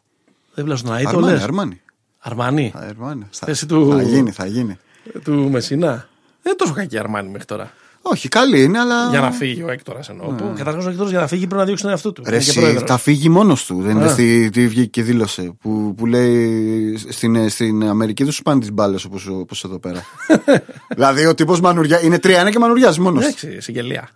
Δεν 0.54 0.64
βλέπεις 0.66 0.82
στον 0.82 0.96
Αίτο, 0.96 1.10
Αρμάνι, 1.10 1.32
λες; 1.34 1.44
Αρμάνι. 1.44 1.82
Αρμάνι. 2.20 2.74
Αρμάνι. 2.76 3.28
Θα, 3.32 3.46
Θέση 3.46 3.66
του- 3.66 3.92
θα 3.96 4.02
γίνει, 4.02 4.32
θα 4.32 4.46
γίνει. 4.46 4.78
Του 5.24 5.50
Μεσσίνα. 5.52 5.90
Δεν 5.90 6.54
είναι 6.54 6.56
τόσο 6.56 6.74
κακή 6.74 6.96
η 6.96 6.98
Αρμάνι 6.98 7.30
μέχρι 7.30 7.46
τώρα. 7.46 7.72
Όχι, 8.02 8.28
καλή 8.28 8.64
είναι, 8.64 8.80
αλλά. 8.80 9.10
Για 9.10 9.20
να 9.22 9.32
φύγει 9.32 9.64
ο 9.64 9.70
Έκτορας 9.72 10.10
εννοώ. 10.10 10.32
Ναι. 10.32 10.54
Καταρχάς 10.56 10.86
ο 10.86 10.90
Έκτορας 10.90 11.12
για 11.12 11.20
να 11.20 11.28
φύγει 11.28 11.42
πρέπει 11.42 11.60
να 11.60 11.66
διώξει 11.66 11.84
τον 11.84 11.92
εαυτό 11.92 12.12
του. 12.12 12.24
Ρε, 12.26 12.36
Είναι 12.36 12.44
και 12.44 12.50
εσύ, 12.50 12.60
πρόεδρος. 12.60 12.84
θα 12.90 12.98
φύγει 12.98 13.30
μόνος 13.30 13.66
του. 13.66 13.82
Δεν 13.82 13.96
είναι 13.96 14.06
Α. 14.06 14.10
στη, 14.10 14.50
τι 14.50 14.68
βγήκε 14.68 14.86
και 14.90 15.04
δήλωσε. 15.04 15.54
Που, 15.62 15.94
που 15.98 16.06
λέει 16.06 16.98
στην, 17.10 17.50
στην 17.50 17.84
Αμερική 17.88 18.24
δεν 18.24 18.32
σου 18.32 18.42
πάνε 18.42 18.60
τις 18.60 18.72
μπάλες 18.72 19.06
όπως 19.06 19.64
εδώ 19.64 19.80
πέρα. 19.80 20.04
δηλαδή 20.96 21.26
ο 21.26 21.34
τύπος 21.36 21.60
μανουριά. 21.62 22.02
Είναι 22.04 22.20
τρία 22.20 22.50
και 22.50 22.60
μανουριάζει 22.60 23.00
μόνος. 23.02 23.24
Εντάξει, 23.24 23.62
συγγελία. 23.62 24.10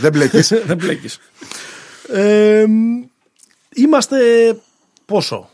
δεν 0.00 0.12
μπλέκει. 0.12 0.40
Δεν 0.66 0.76
μπλέκει. 0.76 1.08
Ε, 2.12 2.64
είμαστε 3.76 4.16
πόσο, 5.04 5.48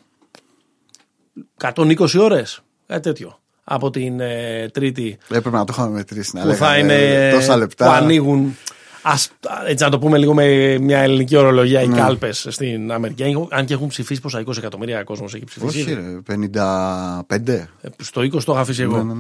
120 1.75 1.97
ώρες, 2.19 2.63
κάτι 2.87 3.01
τέτοιο. 3.03 3.37
Από 3.65 3.91
την 3.91 4.21
ε, 4.21 4.69
Τρίτη 4.73 5.19
Έπρεπε 5.25 5.57
να 5.57 5.65
το 5.65 5.73
είχαμε 5.77 5.91
μετρήσει. 5.91 6.37
Να 6.37 6.43
που 6.47 6.53
θα 6.55 6.71
λέγαμε 6.71 6.93
είναι 6.95 7.31
τόσα 7.33 7.57
λεπτά. 7.57 7.85
που 7.85 7.91
ανοίγουν. 7.91 8.57
Ας, 9.03 9.31
έτσι 9.67 9.85
να 9.85 9.91
το 9.91 9.99
πούμε 9.99 10.19
λίγο 10.19 10.35
με 10.35 10.79
μια 10.79 10.99
ελληνική 10.99 11.37
ορολογία, 11.37 11.81
οι 11.83 11.89
Ναι. 11.89 11.97
κάλπες 11.97 12.47
στην 12.51 12.93
Αμερική. 12.93 13.47
Αν 13.51 13.65
και 13.67 13.75
έχουν 13.75 13.89
ψηφίσει 13.89 14.21
πόσα 14.21 14.41
20 14.47 14.57
εκατομμύρια 14.57 15.05
κόσμος 15.05 15.35
έχει 15.35 15.45
ψηφίσει. 15.45 15.81
Όχι, 15.81 15.93
ρε, 15.95 16.21
55. 16.27 17.69
Ε, 17.81 17.89
Στο 18.03 18.21
20 18.21 18.31
το 18.45 18.53
είχα 18.53 18.61
αφήσει 18.61 18.83
εγώ. 18.83 18.97
Ναι, 18.97 19.03
ναι, 19.03 19.13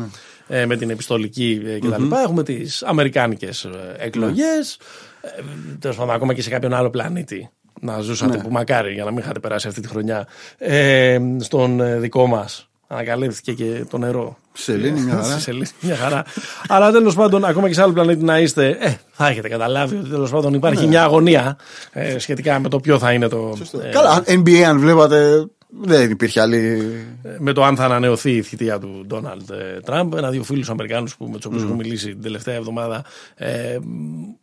ναι. 0.49 0.61
Ε, 0.61 0.67
με 0.67 0.77
την 0.77 0.91
επιστολική 0.91 1.63
ε, 1.65 1.79
κτλ. 1.79 2.13
Έχουμε 2.25 2.43
τις 2.43 2.83
αμερικάνικες 2.83 3.69
εκλογές. 3.99 4.79
Ε, 5.21 5.43
Τέλος 5.79 5.97
πάντων, 5.97 6.15
ακόμα 6.15 6.35
και 6.35 6.43
σε 6.43 6.51
κάποιον 6.51 6.75
άλλο 6.75 6.91
πλανήτη 6.91 7.51
να 7.85 8.01
ζούσατε 8.01 8.37
Ναι. 8.37 8.43
που 8.43 8.51
μακάρι 8.51 8.93
για 8.93 9.05
να 9.05 9.11
μην 9.11 9.19
είχατε 9.19 9.39
περάσει 9.39 9.69
αυτή 9.69 9.81
τη 9.81 9.89
χρονιά. 9.89 10.27
Ε, 10.59 11.19
στον 11.41 11.81
ε, 11.81 11.99
δικό 11.99 12.27
μας 12.27 12.69
ανακαλύφθηκε 12.87 13.53
και 13.53 13.85
το 13.91 13.99
νερό. 13.99 14.37
Σελήνη, 14.53 15.01
μια 15.01 15.13
χαρά. 15.15 15.25
Στη 15.33 15.41
Σελήνη, 15.41 15.67
μια 15.81 15.97
χαρά. 15.97 16.25
Αλλά 16.69 16.91
τέλος 16.91 17.15
πάντων, 17.15 17.45
ακόμα 17.45 17.69
και 17.69 17.75
σε 17.75 17.83
άλλο 17.83 17.93
πλανήτη 17.93 18.25
να 18.25 18.39
είστε, 18.39 18.77
ε, 18.81 18.95
θα 19.13 19.27
έχετε 19.29 19.49
καταλάβει 19.49 19.97
ότι 19.97 20.09
τέλος 20.09 20.31
πάντων 20.31 20.55
υπάρχει 20.55 20.87
μια 20.87 21.03
αγωνία 21.03 21.57
ε, 21.93 22.19
σχετικά 22.19 22.59
με 22.59 22.69
το 22.69 22.81
ποιο 22.81 22.99
θα 22.99 23.13
είναι 23.13 23.29
το. 23.29 23.57
ε, 23.83 23.89
Καλά, 23.89 24.23
NBA 24.27 24.57
αν 24.61 24.79
βλέπατε. 24.79 25.47
Δεν 25.81 26.11
υπήρχε 26.11 26.41
άλλη. 26.41 26.93
με 27.39 27.53
το 27.53 27.65
αν 27.65 27.77
θα 27.77 27.85
ανανεωθεί 27.85 28.37
η 28.37 28.43
θητεία 28.43 28.79
του 28.79 29.05
Ντόναλντ 29.07 29.51
ε, 29.51 29.81
Τραμπ. 29.81 30.15
Ένα-δύο 30.15 30.43
φίλους 30.43 30.71
Αμερικάνους 30.71 31.17
που, 31.17 31.27
με 31.29 31.37
τους 31.37 31.45
οποίους 31.45 31.63
έχω 31.63 31.75
μιλήσει 31.75 32.07
την 32.09 32.23
τελευταία 32.23 32.55
εβδομάδα 32.55 33.05
ε, 33.35 33.79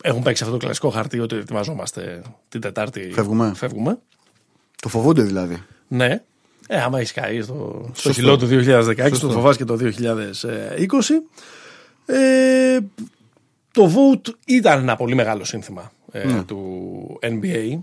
έχουν 0.03 0.21
παίξει 0.23 0.43
αυτό 0.43 0.57
το 0.57 0.65
κλασικό 0.65 0.89
χαρτί 0.89 1.19
ότι 1.19 1.35
ετοιμαζόμαστε 1.35 2.21
την 2.49 2.61
Τετάρτη. 2.61 3.09
Φεύγουμε. 3.13 3.51
Φεύγουμε. 3.55 3.97
Το 4.81 4.89
φοβούνται 4.89 5.21
δηλαδή. 5.21 5.63
Ναι. 5.87 6.21
Ε, 6.67 6.81
άμα 6.81 6.97
έχεις 6.99 7.11
καεί 7.13 7.41
στο, 7.41 7.81
στο 7.93 8.01
Σωστό. 8.01 8.13
χειλό 8.13 8.37
του 8.37 8.47
2016, 8.47 9.07
Σωστό. 9.09 9.27
το 9.27 9.33
φοβάσαι 9.33 9.57
και 9.57 9.65
το 9.65 9.77
2020. 9.81 9.85
Ε, 12.05 12.77
το 13.71 13.91
vote 13.95 14.29
ήταν 14.45 14.79
ένα 14.81 14.95
πολύ 14.95 15.15
μεγάλο 15.15 15.43
σύνθημα 15.43 15.91
ε, 16.11 16.25
Ναι. 16.25 16.43
του 16.43 17.19
NBA. 17.21 17.77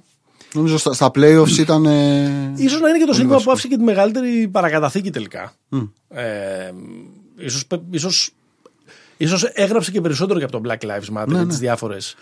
Νομίζω 0.54 0.78
στα, 0.78 0.92
στα 0.92 1.10
playoffs 1.14 1.58
ήταν. 1.58 1.86
Ε, 1.86 2.52
Ίσως 2.56 2.80
να 2.80 2.88
είναι 2.88 2.98
και 2.98 3.04
το 3.04 3.12
σύνθημα 3.12 3.28
βασικό. 3.32 3.42
που 3.44 3.50
άφησε 3.50 3.68
και 3.68 3.76
τη 3.76 3.82
μεγαλύτερη 3.82 4.48
παρακαταθήκη 4.52 5.10
τελικά. 5.10 5.52
Ε, 6.08 6.24
ίσως, 7.38 7.66
πε- 7.66 7.80
ίσως, 7.90 8.30
ίσως 9.16 9.44
έγραψε 9.44 9.90
και 9.90 10.00
περισσότερο 10.00 10.38
και 10.38 10.44
από 10.44 10.60
το 10.60 10.68
Black 10.68 10.86
Lives 10.86 11.18
Matter 11.20 11.26
Ναι, 11.26 11.34
και 11.34 11.40
ναι. 11.42 11.46
τις 11.46 11.58
διάφορες 11.58 12.14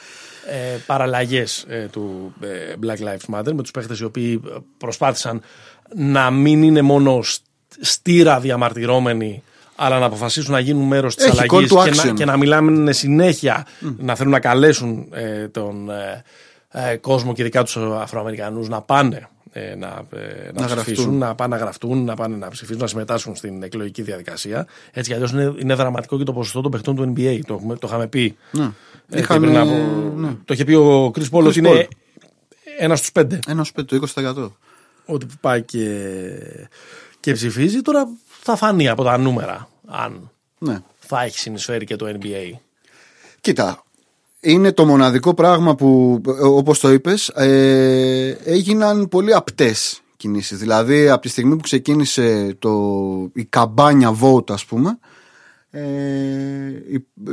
ε, 0.51 0.77
παραλλαγές 0.87 1.65
ε, 1.69 1.87
του 1.93 2.35
ε, 2.41 2.47
Black 2.83 2.99
Lives 3.05 3.35
Matter 3.39 3.53
με 3.55 3.63
τους 3.63 3.71
παίχτες 3.71 3.99
οι 3.99 4.05
οποίοι 4.05 4.41
ε, 4.47 4.51
προσπάθησαν 4.79 5.41
να 5.97 6.31
μην 6.31 6.63
είναι 6.63 6.83
μόνο 6.83 7.23
στ- 7.23 7.43
στήρα 7.81 8.41
διαμαρτυρόμενοι 8.41 9.43
αλλά 9.77 9.99
να 9.99 10.07
αποφασίσουν 10.07 10.53
να 10.53 10.59
γίνουν 10.61 10.87
μέρος 10.87 11.15
της 11.15 11.25
Έχει 11.27 11.41
αλλαγής 11.41 11.73
call 11.73 11.79
to 11.79 11.85
και 11.85 11.91
να, 11.91 12.03
action. 12.11 12.15
και 12.15 12.25
να 12.25 12.37
μιλάμε 12.37 12.93
συνέχεια, 12.93 13.67
να 13.99 14.15
θέλουν 14.15 14.33
να 14.33 14.41
καλέσουν 14.41 15.07
ε, 15.13 15.49
τον, 15.49 15.91
ε, 15.91 16.23
ε, 16.77 16.97
κόσμο 16.97 17.33
και 17.35 17.43
ειδικά 17.43 17.63
τους 17.65 17.77
Αφροαμερικανούς 17.77 18.69
να 18.69 18.81
πάνε 18.83 19.29
ε, 19.53 19.75
να, 19.75 20.03
ε, 20.17 20.51
να, 20.55 20.61
Να 20.61 20.67
ψηφίσουν, 20.67 20.95
γραφτούν. 20.95 21.19
να 21.19 21.35
πάνε 21.35 21.57
να 21.57 21.63
γραφτούν, 21.63 22.05
να 22.05 22.15
πάνε 22.15 22.37
να 22.37 22.49
ψηφίσουν, 22.49 22.81
να 22.81 22.87
συμμετάσχουν 22.87 23.37
στην 23.37 23.63
εκλογική 23.63 24.03
διαδικασία. 24.03 24.67
Έτσι 24.93 25.11
κι 25.11 25.15
αλλιώς 25.17 25.31
είναι, 25.33 25.55
είναι 25.59 25.75
δραματικό 25.75 26.19
και 26.19 26.25
το 26.25 26.33
ποσοστό 26.33 26.61
των 26.61 26.71
παιχτών 26.71 26.97
του 26.97 27.13
NBA. 27.17 27.41
Το, 27.47 27.55
έχουμε- 27.55 27.79
το 27.79 27.87
είχαμε 27.87 28.07
πει. 28.07 28.37
Ναι. 28.51 28.71
ε, 29.11 29.19
Είχαν, 29.21 29.41
και 29.41 29.47
πριν 29.47 29.57
ε, 29.57 29.61
από- 29.61 30.13
ναι. 30.17 30.29
Το 30.45 30.55
είχε 30.55 30.65
πει 30.65 30.75
ο 30.75 31.11
Κρι 31.11 31.29
Πόλ 31.29 31.47
ότι 31.47 31.55
Chris 31.61 31.65
είναι 31.65 31.89
ένας 32.79 32.99
στους 32.99 33.13
πέντε. 33.13 33.39
Ένας 33.49 33.67
σου 33.67 33.85
το 33.85 33.97
20%. 34.15 34.51
Ότι 35.07 35.27
πάει 35.41 35.63
και, 35.63 36.01
και 37.21 37.33
ψηφίζει. 37.33 37.83
Τώρα 37.83 38.09
θα 38.43 38.57
φανεί 38.57 38.89
από 38.89 39.05
τα 39.05 39.19
νούμερα 39.19 39.69
αν 39.87 40.31
Ναι. 40.59 40.79
θα 40.99 41.23
έχει 41.23 41.39
συνεισφέρει 41.39 41.85
και 41.85 41.97
το 41.97 42.07
NBA. 42.21 42.51
Κοίτα, 43.41 43.83
είναι 44.45 44.73
το 44.73 44.85
μοναδικό 44.85 45.35
πράγμα 45.35 45.75
που, 45.75 46.21
ε, 46.27 46.31
όπως 46.47 46.79
το 46.81 46.93
είπες, 46.93 47.29
ε, 47.29 48.39
έγιναν 48.45 49.09
πολύ 49.09 49.35
απτές 49.35 50.01
κινήσεις. 50.17 50.59
Δηλαδή, 50.59 51.09
από 51.09 51.23
τη 51.23 51.29
στιγμή 51.29 51.57
που 51.57 51.63
ξεκίνησε 51.63 52.57
το, 52.59 52.73
η 53.35 53.45
καμπάνια 53.45 54.17
vote, 54.21 54.51
ας 54.51 54.65
πούμε, 54.65 54.99
ε, 55.71 55.83
η- 56.91 57.07
ε, 57.29 57.33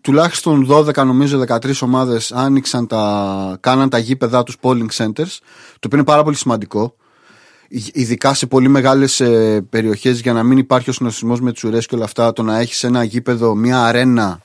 τουλάχιστον 0.00 0.66
12 0.70 1.04
νομίζω 1.04 1.38
13 1.38 1.82
ομάδες 1.82 2.32
άνοιξαν 2.32 2.86
τα, 2.86 3.56
κάναν 3.60 3.88
τα 3.88 3.98
γήπεδά 3.98 4.42
τους 4.42 4.56
polling 4.60 4.86
centers 4.96 5.38
το 5.72 5.86
οποίο 5.86 5.90
είναι 5.98 6.04
πάρα 6.04 6.22
πολύ 6.22 6.36
σημαντικό 6.36 6.96
Ι- 7.68 7.90
ειδικά 7.92 8.34
σε 8.34 8.46
πολύ 8.46 8.68
μεγάλες 8.68 9.20
ε, 9.20 9.60
περιοχές 9.70 10.20
για 10.20 10.32
να 10.32 10.42
μην 10.42 10.58
υπάρχει 10.58 10.90
ο 10.90 10.92
συνοσισμός 10.92 11.40
με 11.40 11.52
τους 11.52 11.64
ουρές 11.64 11.86
και 11.86 11.94
όλα 11.94 12.04
αυτά 12.04 12.32
το 12.32 12.42
να 12.42 12.58
έχεις 12.58 12.84
ένα 12.84 13.02
γήπεδο, 13.04 13.54
μια 13.54 13.82
αρένα 13.84 14.40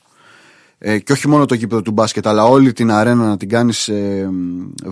ε, 0.78 0.98
και 0.98 1.12
όχι 1.12 1.28
μόνο 1.28 1.44
το 1.44 1.54
γήπεδο 1.54 1.82
του 1.82 1.90
μπάσκετ, 1.90 2.26
αλλά 2.26 2.44
όλη 2.44 2.72
την 2.72 2.90
αρένα 2.90 3.26
να 3.26 3.36
την 3.36 3.48
κάνεις 3.48 3.88
ε, 3.88 4.28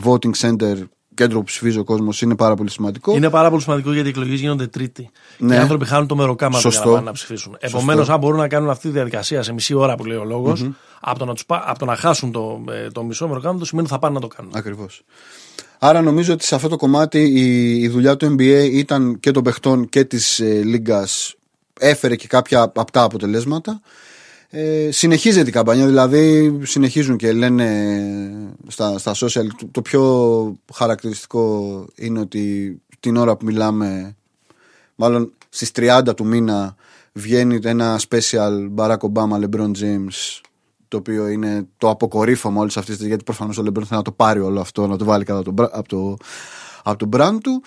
voting 0.05 0.31
center, 0.41 0.75
κέντρο 1.15 1.39
που 1.39 1.45
ψηφίζει 1.45 1.79
ο 1.79 1.85
κόσμος, 1.85 2.23
είναι 2.23 2.37
πάρα 2.37 2.55
πολύ 2.55 2.71
σημαντικό. 2.71 3.17
Είναι 3.17 3.31
πάρα 3.31 3.51
πολύ 3.51 3.63
σημαντικό 3.63 3.93
γιατί 3.93 4.09
οι 4.09 4.11
εκλογές 4.11 4.41
γίνονται 4.41 4.67
τρίτη. 4.67 5.11
Ναι. 5.39 5.49
Και 5.49 5.55
οι 5.55 5.59
άνθρωποι 5.59 5.85
χάνουν 5.87 6.07
το 6.07 6.17
μεροκάμα 6.17 6.59
για 6.59 6.71
Σωστό. 6.71 6.89
να 6.89 6.95
πάνε 6.95 7.05
να 7.07 7.13
ψηφίσουν. 7.13 7.57
Επομένως, 7.61 8.09
αν 8.09 8.19
μπορούν 8.19 8.39
να 8.39 8.49
κάνουν 8.49 8.71
αυτή 8.71 8.87
τη 8.87 8.93
διαδικασία 8.93 9.43
σε 9.43 9.53
μισή 9.53 9.75
ώρα 9.75 9.95
που 9.95 10.05
λέει 10.05 10.17
ο 10.17 10.25
λογο 10.25 10.57
από, 11.01 11.19
το 11.19 11.25
να 11.25 11.35
τους 11.35 11.47
πά- 11.47 11.65
από 11.67 11.79
το 11.79 11.85
να 11.85 11.97
χάσουν 11.97 12.33
το, 12.33 12.65
ε, 12.71 12.91
το 12.91 13.03
μισό 13.03 13.29
μεροκάμα, 13.29 13.59
το 13.59 13.65
σημαίνει 13.65 13.87
ότι 13.87 13.95
θα 13.97 14.01
πάνε 14.01 14.15
να 14.15 14.21
το 14.21 14.27
κάνουν. 14.27 14.53
Ακριβώς. 14.55 15.03
Άρα 15.79 16.03
νομίζω 16.03 16.33
ότι 16.33 16.45
σε 16.45 16.55
αυτό 16.55 16.69
το 16.69 16.77
κομμάτι 16.77 17.23
η, 17.23 17.77
η 17.83 17.89
δουλειά 17.89 18.17
του 18.17 18.35
NBA 18.39 18.69
ήταν 18.73 19.21
και 19.21 19.31
των 19.31 19.43
παιχτών 19.43 19.89
και 19.89 20.05
της 20.05 20.41
ε, 20.41 20.63
Λίγκας 20.65 21.35
έφερε 21.81 22.17
και 22.17 22.27
κάποια 22.27 22.63
από 22.63 22.91
τα 22.93 23.03
αποτελέσματα. 23.03 23.81
Ε, 24.59 24.91
συνεχίζεται 24.91 25.49
η 25.49 25.53
καμπάνια, 25.53 25.87
δηλαδή 25.87 26.59
συνεχίζουν 26.63 27.17
και 27.17 27.33
λένε 27.33 27.69
στα, 28.67 28.99
στα 28.99 29.15
social. 29.15 29.47
Το, 29.59 29.67
το 29.71 29.83
πιο 29.83 30.57
χαρακτηριστικό 30.75 31.85
είναι 31.95 32.21
ότι 32.21 32.77
την 33.01 33.17
ώρα 33.17 33.37
που 33.37 33.45
μιλάμε, 33.45 34.17
μάλλον 34.95 35.33
στις 35.49 35.71
30 35.77 36.03
του 36.17 36.27
μήνα 36.27 36.75
βγαίνει 37.13 37.59
ένα 37.63 38.01
special 38.09 38.71
Barack 38.77 38.99
Obama 38.99 39.45
LeBron 39.45 39.71
James 39.81 40.41
το 40.89 40.97
οποίο 40.97 41.29
είναι 41.29 41.67
το 41.79 41.91
αποκορύφωμα 41.91 42.61
όλης 42.61 42.77
αυτής 42.77 42.97
της 42.97 43.07
γιατί 43.07 43.25
προφανώς 43.25 43.59
ο 43.59 43.63
LeBron 43.63 43.75
θέλει 43.75 43.87
να 43.91 44.03
το 44.03 44.13
πάρει 44.13 44.41
όλο 44.41 44.61
αυτό, 44.61 44.87
να 44.87 44.97
το 44.97 45.05
βάλει 45.05 45.25
κάτω 45.25 45.39
από 45.39 45.49
το, 45.49 45.53
μπρα- 45.53 45.71
από 45.73 45.89
το, 45.89 46.17
από 46.83 47.09
το 47.09 47.19
brand 47.19 47.39
του. 47.43 47.63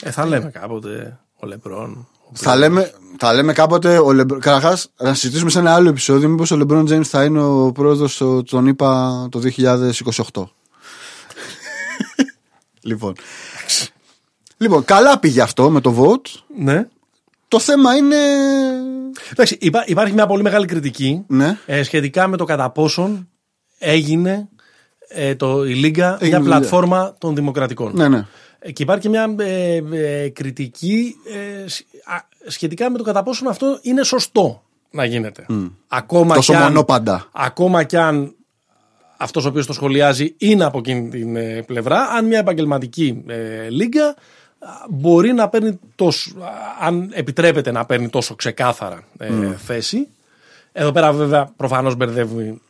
Ε, 0.00 0.10
θα 0.10 0.26
λέμε 0.26 0.50
κάποτε 0.50 1.18
ο 1.36 1.46
Λεμπρόν. 1.46 2.08
Ο 2.30 2.36
Θα 2.36 2.56
λέμε, 2.56 2.92
θα 3.18 3.34
λέμε 3.34 3.52
κάποτε, 3.52 3.98
ο 3.98 4.06
LeBron, 4.08 4.38
καταρχάς, 4.40 4.88
να 4.98 5.14
συζητήσουμε 5.14 5.50
σε 5.50 5.58
ένα 5.58 5.74
άλλο 5.74 5.88
επεισόδιο 5.88 6.28
μήπως 6.28 6.50
ο 6.50 6.58
LeBron 6.60 6.88
James 6.88 7.04
θα 7.04 7.24
είναι 7.24 7.42
ο 7.42 7.72
πρόεδρος 7.72 8.16
το- 8.16 8.42
τον 8.42 8.66
είπα 8.66 9.10
το 9.30 9.40
2028. 9.40 10.44
λοιπόν. 12.82 13.14
λοιπόν, 14.56 14.84
καλά 14.84 15.18
πήγε 15.18 15.40
αυτό 15.42 15.70
με 15.70 15.80
το 15.80 15.94
vote. 15.98 16.40
Ναι. 16.58 16.86
Το 17.48 17.58
θέμα 17.58 17.94
είναι. 17.96 18.16
Εντάξει, 19.32 19.56
υπά- 19.60 19.88
υπάρχει 19.88 20.14
μια 20.14 20.26
πολύ 20.26 20.42
μεγάλη 20.42 20.66
κριτική 20.66 21.24
Ναι. 21.26 21.58
ε, 21.66 21.82
σχετικά 21.82 22.26
με 22.28 22.36
το 22.36 22.44
κατά 22.44 22.70
πόσον 22.70 23.28
έγινε 23.78 24.48
ε, 25.08 25.34
το, 25.34 25.64
η 25.64 25.74
Λίγκα 25.74 26.06
Έγινε 26.20 26.28
μια 26.28 26.38
η 26.38 26.42
Λίγκα. 26.42 26.56
πλατφόρμα 26.58 27.14
των 27.18 27.34
δημοκρατικών. 27.34 27.92
Ναι, 27.94 28.08
ναι. 28.08 28.26
Ε, 28.62 28.72
Και 28.72 28.82
υπάρχει 28.82 29.02
και 29.02 29.08
μια 29.08 29.34
ε, 29.38 29.82
ε, 29.92 30.28
κριτική 30.28 31.14
ε, 31.64 31.68
σ- 31.68 31.84
α, 32.04 32.16
σχετικά 32.46 32.90
με 32.90 32.98
το 32.98 33.04
κατά 33.04 33.22
πόσον 33.22 33.48
αυτό 33.48 33.78
είναι 33.82 34.02
σωστό 34.02 34.62
να 34.90 35.04
γίνεται. 35.04 35.46
Ακόμα 35.88 36.34
Τόσο 36.34 36.52
κι 36.52 36.58
αν, 36.58 36.64
μονόπαντα. 36.64 37.28
Ακόμα 37.32 37.84
κι 37.84 37.96
αν 37.96 38.34
αυτός 39.16 39.44
ο 39.44 39.48
οποίος 39.48 39.66
το 39.66 39.72
σχολιάζει 39.72 40.34
είναι 40.38 40.64
από 40.64 40.78
εκείνη 40.78 41.08
την 41.08 41.36
ε, 41.36 41.62
πλευρά, 41.62 42.00
αν 42.00 42.26
μια 42.26 42.38
επαγγελματική 42.38 43.24
ε, 43.26 43.68
λίγκα 43.68 44.06
α, 44.06 44.68
μπορεί 44.90 45.32
να 45.32 45.48
παίρνει 45.48 45.78
τόσο, 45.94 46.30
α, 46.40 46.46
αν 46.80 47.10
επιτρέπεται 47.14 47.70
να 47.70 47.84
παίρνει 47.86 48.08
τόσο 48.08 48.34
ξεκάθαρα 48.34 49.02
ε, 49.18 49.54
θέση. 49.56 50.08
Εδώ 50.72 50.92
πέρα 50.92 51.12
βέβαια 51.12 51.52
προφανώς 51.56 51.96
μπερδεύει 51.96 52.60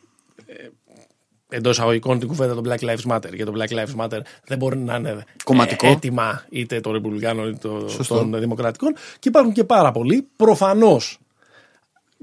εντός 1.51 1.77
εισαγωγικών 1.77 2.19
την 2.19 2.27
κουβέντα 2.27 2.53
των 2.53 2.63
Black 2.67 2.79
Lives 2.83 3.11
Matter. 3.15 3.33
Γιατί 3.33 3.43
το 3.43 3.53
Black 3.55 3.71
Lives 3.73 4.05
Matter 4.05 4.19
δεν 4.45 4.57
μπορεί 4.57 4.77
να 4.77 4.95
είναι 4.95 5.23
Κομματικό. 5.43 5.87
ε, 5.87 5.91
έτοιμα 5.91 6.43
είτε 6.49 6.79
των 6.79 6.91
Ρεπουμπλικάνων 6.91 7.49
είτε 7.49 7.67
το- 7.67 7.87
Σωστό. 7.89 8.15
των 8.17 8.39
Δημοκρατικών. 8.39 8.93
Και 9.19 9.27
υπάρχουν 9.29 9.53
και 9.53 9.63
πάρα 9.63 9.91
πολλοί. 9.91 10.27
Προφανώς 10.35 11.17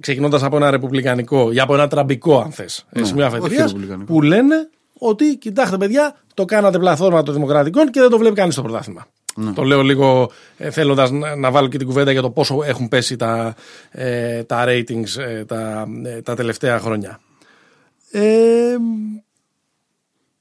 ξεκινώντας 0.00 0.42
από 0.42 0.56
ένα 0.56 0.70
ρεπουμπλικανικό 0.70 1.52
ή 1.52 1.60
από 1.60 1.74
ένα 1.74 1.88
τραμπικό, 1.88 2.38
αν 2.40 2.50
θες, 2.52 2.86
σημείο 3.02 3.26
όχι 3.26 3.36
αφετηρία, 3.36 3.64
ρεπουμπλικανικό. 3.66 4.12
που 4.12 4.22
λένε 4.22 4.68
ότι 4.98 5.36
κοιτάξτε, 5.36 5.76
παιδιά, 5.76 6.14
το 6.34 6.44
κάνατε 6.44 6.78
πλαθόρμα 6.78 7.22
των 7.22 7.34
Δημοκρατικών 7.34 7.90
και 7.90 8.00
δεν 8.00 8.10
το 8.10 8.18
βλέπει 8.18 8.34
κανείς 8.34 8.54
το 8.54 8.62
πρωτάθλημα. 8.62 9.06
Το 9.54 9.62
λέω 9.62 9.82
λίγο 9.82 10.30
ε, 10.56 10.70
θέλοντας 10.70 11.10
να, 11.10 11.36
να 11.36 11.50
βάλω 11.50 11.68
και 11.68 11.78
την 11.78 11.86
κουβέντα 11.86 12.10
για 12.12 12.22
το 12.22 12.30
πόσο 12.30 12.58
έχουν 12.64 12.88
πέσει 12.88 13.16
τα, 13.16 13.54
ε, 13.90 14.42
τα 14.42 14.64
ratings 14.66 15.18
ε, 15.18 15.44
τα, 15.44 15.86
ε, 16.04 16.22
τα 16.22 16.34
τελευταία 16.34 16.78
χρόνια. 16.78 17.20
Ε, 18.10 18.76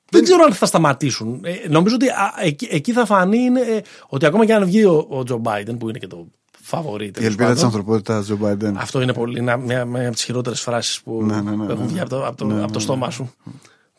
δεν 0.10 0.24
ξέρω 0.24 0.44
αν 0.44 0.54
θα 0.54 0.66
σταματήσουν. 0.66 1.42
Ε, 1.44 1.68
νομίζω 1.70 1.96
ότι 1.96 2.08
α, 2.08 2.34
εκεί, 2.40 2.68
εκεί 2.72 2.92
θα 2.92 3.06
φανεί 3.06 3.38
είναι, 3.38 3.60
ε, 3.60 3.82
ότι 4.08 4.26
ακόμα 4.26 4.46
και 4.46 4.54
αν 4.54 4.66
βγει 4.66 4.84
ο, 4.84 5.06
ο 5.10 5.24
Τζο 5.24 5.38
Μπάιντεν, 5.38 5.78
που 5.78 5.90
είναι 5.90 6.00
και 6.00 6.08
το 6.08 6.28
φαβορή 6.62 7.06
Η 7.06 7.12
τέλος 7.12 7.30
ελπίδα 7.30 7.52
της 7.52 7.62
πάντων, 7.62 7.78
ανθρωπότητας, 7.78 8.26
Τζο 8.26 8.36
Μπάιντεν. 8.36 8.78
αυτό 8.78 9.02
είναι 9.02 9.14
πολύ, 9.14 9.42
μια, 9.42 9.58
μια, 9.58 9.86
μια 9.86 10.06
από 10.06 10.14
τις 10.16 10.24
χειρότερες 10.24 10.62
φράσεις 10.62 11.02
που 11.02 11.24
Ναι, 11.24 11.42
ναι, 11.42 11.52
ναι, 11.52 11.66
που 11.66 11.72
έχουν 11.72 11.84
ναι. 11.84 11.92
βγει 11.92 12.00
από 12.00 12.10
το, 12.10 12.26
από 12.26 12.38
το, 12.38 12.46
Ναι, 12.46 12.54
από 12.54 12.62
ναι, 12.62 12.68
το 12.68 12.74
ναι. 12.74 12.80
στόμα 12.80 13.12
σου. 13.12 13.34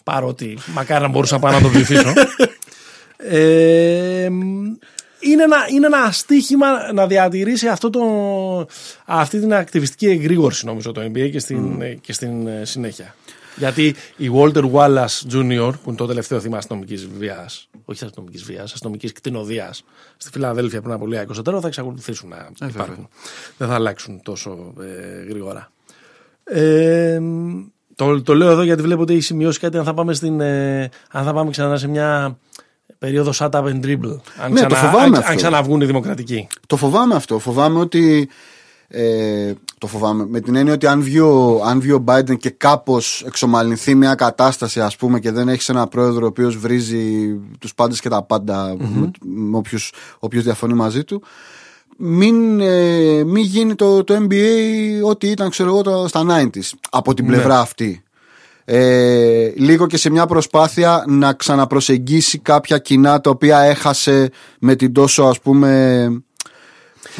Παρότι 0.05 0.59
μακάρι 0.75 1.03
να 1.03 1.09
μπορούσα 1.09 1.35
να 1.35 1.41
πάω 1.41 1.53
να 1.53 1.61
το 1.61 1.69
ψηφίσω. 1.69 2.13
ε, 3.17 4.29
είναι, 5.21 5.43
ένα, 5.43 5.57
είναι 5.75 5.87
ένα 5.87 5.99
αστίχημα 5.99 6.93
να 6.93 7.07
διατηρήσει 7.07 7.69
αυτό 7.69 7.91
το, 7.91 8.03
αυτή 9.05 9.41
την 9.41 9.55
ακτιβιστική 9.55 10.07
εγρήγορση 10.07 10.67
νομίζω 10.67 10.93
το 10.93 11.01
NBA 11.01 11.31
και 11.31 11.39
στην, 11.39 11.83
ε, 11.83 11.95
και 11.95 12.13
στην 12.13 12.47
ε, 12.47 12.65
συνέχεια. 12.65 13.15
Γιατί 13.59 13.95
η 14.17 14.31
Walter 14.35 14.71
Wallace 14.73 15.33
Jr., 15.33 15.73
που 15.83 15.89
είναι 15.89 15.97
το 15.97 16.07
τελευταίο 16.07 16.41
θύμα 16.41 16.57
αστυνομικής 16.57 17.09
βίας, 17.19 17.69
όχι 17.85 18.05
αστυνομικής 18.05 18.45
βίας, 18.45 18.73
αστυνομικής 18.73 19.13
κτηνοδίας 19.13 19.85
στη 20.17 20.31
Φιλαδέλφια 20.31 20.81
πριν 20.81 20.93
από 20.93 21.07
λίγα 21.07 21.23
24, 21.23 21.61
θα 21.61 21.67
εξακολουθήσουν 21.67 22.29
να 22.59 22.67
υπάρχουν. 22.69 23.09
Δεν 23.57 23.69
θα 23.69 23.75
αλλάξουν 23.75 24.23
τόσο 24.23 24.75
ε, 24.81 25.25
γρήγορα. 25.29 25.71
Ε, 26.45 27.21
το, 27.95 28.23
το 28.23 28.35
λέω 28.35 28.51
εδώ 28.51 28.63
γιατί 28.63 28.83
βλέπω 28.83 29.03
ότι 29.03 29.13
έχει 29.13 29.23
σημειώσει 29.23 29.59
κάτι 29.59 29.79
αν 29.79 29.85
θα 29.85 29.95
πάμε, 29.95 30.15
στην, 30.15 30.41
ε, 30.41 30.83
αν 31.11 31.25
θα 31.25 31.33
πάμε 31.33 31.51
ξανά 31.51 31.77
σε 31.77 31.89
μια 31.89 32.39
περίοδο 32.99 33.33
shut 33.35 33.51
up 33.51 33.65
and 33.65 33.85
dribble. 33.85 34.17
Αν, 34.41 34.53
Ναι, 34.53 34.67
το 34.67 34.75
φοβάμαι 34.75 35.05
αν, 35.05 35.15
αυτό. 35.15 35.31
αν 35.31 35.37
ξαναβγούν 35.37 35.81
οι 35.81 35.87
δημοκρατικοί. 35.87 36.47
Το 36.67 36.77
φοβάμαι 36.77 37.15
αυτό. 37.15 37.39
Φοβάμαι 37.39 37.79
ότι. 37.81 38.29
Ε, 38.91 39.53
το 39.79 39.87
φοβάμαι. 39.87 40.27
Με 40.29 40.41
την 40.41 40.55
έννοια 40.57 40.73
ότι 40.73 40.87
αν 40.87 41.03
βγει 41.03 41.19
ο, 41.19 41.63
αν 41.65 41.81
βγει 41.81 41.93
ο 41.93 42.05
Biden 42.07 42.37
και 42.39 42.51
κάπως 42.51 43.23
εξομαλυνθεί 43.27 43.95
μια 43.95 44.15
κατάσταση, 44.15 44.81
ας 44.81 44.97
πούμε, 44.97 45.21
και 45.21 45.31
δεν 45.31 45.49
έχει 45.49 45.71
ένα 45.71 45.87
πρόεδρο 45.87 46.25
ο 46.25 46.29
οποίος 46.29 46.57
βρίζει 46.57 47.37
τους 47.59 47.75
πάντες 47.75 48.01
και 48.01 48.09
τα 48.09 48.23
παντα 48.23 48.77
με, 48.79 49.11
με 49.25 49.57
όποιους, 49.57 49.93
όποιος 50.19 50.45
διαφωνεί 50.45 50.75
μαζί 50.75 51.05
του, 51.05 51.23
μην, 51.97 52.61
ε, 52.61 53.25
μην 53.25 53.43
γίνει 53.45 53.75
το, 53.75 54.05
το 54.05 54.15
NBA 54.29 55.03
ό,τι 55.05 55.29
ήταν, 55.29 55.51
ξέρω 55.51 55.69
εγώ, 55.69 55.83
το- 55.83 56.05
στα 56.09 56.25
90s. 56.29 56.71
Από 56.91 57.15
την 57.15 57.27
πλευρά 57.27 57.61
αυτή. 57.61 58.03
Ε, 58.65 59.53
λίγο 59.57 59.87
και 59.87 59.97
σε 59.97 60.11
μια 60.11 60.27
προσπάθεια 60.27 61.05
να 61.09 61.33
ξαναπροσεγγίσει 61.33 62.39
κάποια 62.39 62.79
κοινά 62.79 63.21
τα 63.21 63.31
οποία 63.31 63.59
έχασε 63.61 64.31
με 64.61 64.75
την 64.75 64.93
τόσο 64.93 65.23
ας 65.25 65.41
πούμε 65.41 66.09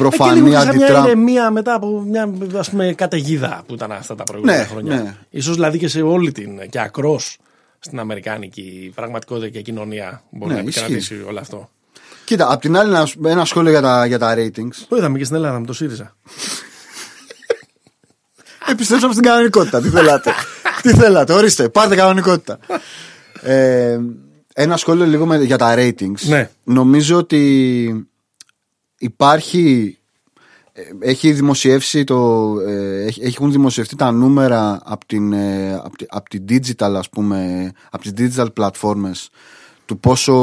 προφανή 0.03 0.31
Εκεί 0.39 0.39
λίγο 0.49 0.61
είχα 0.61 0.73
μια 0.73 0.85
αντιτράμπ. 0.85 1.05
ηρεμία 1.05 1.51
μετά 1.51 1.73
από 1.73 2.01
μια 2.01 2.33
ας 2.57 2.69
πούμε, 2.69 2.93
καταιγίδα 2.93 3.63
που 3.67 3.73
ήταν 3.73 3.91
αυτά 3.91 4.15
τα 4.15 4.23
προηγούμενα 4.23 4.57
Ναι, 4.57 4.63
χρόνια. 4.65 4.95
ναι. 4.95 5.15
Ίσως 5.29 5.55
δηλαδή 5.55 5.77
και 5.77 5.87
σε 5.87 6.01
όλη 6.01 6.31
την 6.31 6.69
και 6.69 6.79
ακρός 6.79 7.37
στην 7.79 7.99
Αμερικάνικη 7.99 8.91
πραγματικότητα 8.95 9.49
και 9.49 9.61
κοινωνία 9.61 10.23
μπορεί 10.29 10.53
Ναι, 10.53 10.61
να 10.61 10.67
ισχύει. 10.67 10.79
επικρατήσει 10.79 11.23
όλο 11.27 11.39
αυτό. 11.39 11.69
Κοίτα, 12.25 12.51
απ' 12.51 12.61
την 12.61 12.77
άλλη 12.77 12.89
ένα, 12.89 13.07
ένα 13.25 13.45
σχόλιο 13.45 13.71
για 13.71 13.81
τα, 13.81 14.05
για 14.05 14.19
τα 14.19 14.33
ratings. 14.37 14.75
Το 14.89 14.95
είδαμε 14.95 15.17
και 15.17 15.23
στην 15.23 15.35
Ελλάδα 15.35 15.59
με 15.59 15.65
το 15.65 15.73
ΣΥΡΙΖΑ; 15.73 16.15
Επιστρέψαμε 18.71 19.13
στην 19.13 19.25
κανονικότητα. 19.25 19.81
Τι 19.81 19.89
θέλατε. 19.89 20.31
Τι 20.81 20.93
θέλατε, 20.93 21.33
ορίστε, 21.33 21.69
πάρτε 21.69 21.95
κανονικότητα. 21.95 22.59
Ε, 23.41 23.99
Ένα 24.53 24.77
σχόλιο 24.77 25.05
λίγο 25.05 25.25
με, 25.25 25.37
για 25.37 25.57
τα 25.57 25.75
ratings. 25.77 26.19
Ναι. 26.27 26.49
Νομίζω 26.63 27.17
ότι 27.17 28.08
υπάρχει. 28.99 29.97
ε, 30.73 30.81
Έχει 30.99 31.31
δημοσιεύσει 31.31 32.03
το, 32.03 32.53
ε, 32.67 33.03
έχει- 33.05 33.21
έχουν 33.23 33.51
δημοσιευτεί 33.51 33.95
τα 33.95 34.11
νούμερα 34.11 34.81
από 34.83 35.05
την, 35.05 35.33
ε, 35.33 35.73
από 35.83 35.97
τη, 35.97 36.05
από 36.09 36.29
την 36.29 36.43
digital 36.49 36.93
ας 36.97 37.09
πούμε 37.09 37.71
από 37.91 38.11
τις 38.11 38.13
digital 38.35 38.47
platforms 38.59 39.27
του 39.85 39.99
πόσο 39.99 40.33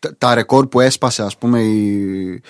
τα, 0.00 0.14
τα 0.18 0.34
ρεκόρ 0.34 0.66
που 0.66 0.80
έσπασε 0.80 1.22
ας 1.22 1.36
πούμε 1.38 1.62
η, 1.62 2.40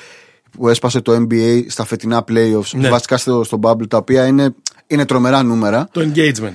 που 0.50 0.68
έσπασε 0.68 1.00
το 1.00 1.12
NBA 1.28 1.64
στα 1.68 1.84
φετινά 1.84 2.24
playoffs 2.28 2.70
Ναι. 2.72 2.88
βασικά 2.88 3.16
στο, 3.16 3.44
στο 3.44 3.58
bubble 3.62 3.88
τα 3.88 3.96
οποία 3.96 4.26
είναι, 4.26 4.54
είναι 4.86 5.04
τρομερά 5.04 5.42
νούμερα 5.42 5.88
Το 5.92 6.10
engagement. 6.14 6.52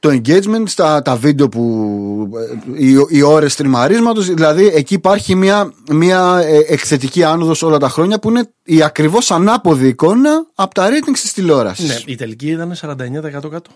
Το 0.00 0.08
engagement 0.08 0.62
στα 0.66 1.02
τα 1.02 1.16
βίντεο 1.16 1.48
που 1.48 2.30
ε, 2.76 2.84
οι, 2.84 2.94
οι 3.08 3.22
ώρες 3.22 3.54
τριμαρίσματος 3.54 4.26
δηλαδή 4.26 4.66
εκεί 4.66 4.94
υπάρχει 4.94 5.34
μια, 5.34 5.72
μια 5.90 6.40
ε, 6.44 6.58
εκθετική 6.72 7.24
άνοδος 7.24 7.62
όλα 7.62 7.78
τα 7.78 7.88
χρόνια 7.88 8.18
που 8.18 8.28
είναι 8.28 8.50
η 8.64 8.82
ακριβώς 8.82 9.30
ανάποδη 9.30 9.88
εικόνα 9.88 10.46
από 10.54 10.74
τα 10.74 10.88
ratings 10.88 11.18
της 11.18 11.32
τηλεόρασης 11.32 11.88
Ναι, 11.88 12.12
η 12.12 12.14
τελική 12.14 12.50
ήταν 12.50 12.74
49% 12.80 13.50
κάτω. 13.50 13.70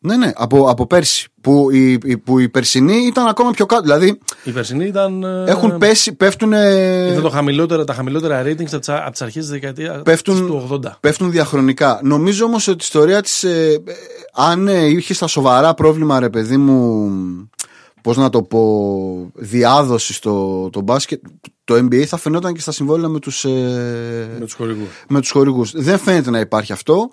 Ναι, 0.00 0.16
ναι, 0.16 0.32
από, 0.34 0.70
από 0.70 0.86
πέρσι 0.86 1.28
που 1.40 1.70
η, 1.70 1.92
η- 2.04 2.16
που 2.18 2.38
η 2.38 2.48
περσινή 2.48 2.96
ήταν 2.96 3.26
ακόμα 3.26 3.50
πιο 3.50 3.66
κάτω 3.66 3.82
δηλαδή 3.82 4.18
Η 4.44 4.50
περσινή 4.50 4.84
ήταν. 4.86 5.22
ε, 5.24 5.44
έχουν 5.50 5.78
πέσει, 5.78 6.14
πέφτουν 6.14 6.52
Ήταν 6.52 7.22
το 7.22 7.28
χαμηλότερα, 7.30 7.84
τα 7.84 7.92
χαμηλότερα 7.94 8.42
ratings 8.42 8.72
από 8.86 9.10
τις 9.10 9.22
αρχές 9.22 9.42
της 9.42 9.48
δεκαετία 9.48 10.02
Πέφτουν- 10.04 10.46
του 10.46 10.68
80. 10.84 10.96
πέφτουν 11.00 11.30
διαχρονικά. 11.30 12.00
Νομίζω 12.02 12.44
όμως 12.44 12.66
ότι 12.68 12.76
η 12.76 12.80
ιστορία 12.82 13.22
της 13.22 13.44
ε, 13.44 13.82
ε, 13.86 13.92
αν 14.34 14.68
ε, 14.68 14.84
είχε 14.86 15.14
στα 15.14 15.26
σοβαρά 15.26 15.74
πρόβλημα 15.74 16.20
ρε 16.20 16.30
παιδί 16.30 16.56
μου 16.56 17.10
πώς 18.02 18.16
να 18.16 18.28
το 18.30 18.42
πω 18.42 19.30
διάδοση 19.34 20.12
στο 20.14 20.68
το 20.72 20.80
μπάσκετ 20.80 21.20
το 21.64 21.74
NBA 21.74 22.02
θα 22.04 22.16
φαινόταν 22.16 22.54
και 22.54 22.60
στα 22.60 22.72
συμβόλαια 22.72 23.08
με 23.08 23.18
τους, 23.18 23.44
ε, 23.44 23.48
Με 24.38 24.44
τους 24.44 24.54
χορηγούς. 24.54 24.88
με 25.08 25.20
τους 25.20 25.30
χορηγούς. 25.30 25.72
Δεν 25.74 25.98
φαίνεται 25.98 26.30
να 26.30 26.40
υπάρχει 26.40 26.72
αυτό. 26.72 27.08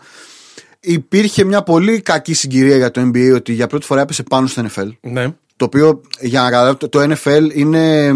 Υπήρχε 0.86 1.44
μια 1.44 1.64
πολύ 1.64 2.02
κακή 2.02 2.34
συγκυρία 2.34 2.76
για 2.76 2.92
το 2.92 3.02
NBA 3.02 3.32
ότι 3.36 3.54
για 3.54 3.68
πρώτη 3.68 3.86
φορά 3.86 4.02
έπεσε 4.02 4.24
πάνω 4.24 4.48
στο 4.48 4.66
NFL. 4.66 4.90
Ναι. 5.02 5.28
Το 5.56 5.66
οποίο 5.66 6.02
για 6.20 6.42
να 6.42 6.50
καταλάβετε 6.50 6.88
το 6.88 7.02
NFL 7.02 7.50
είναι 7.54 8.14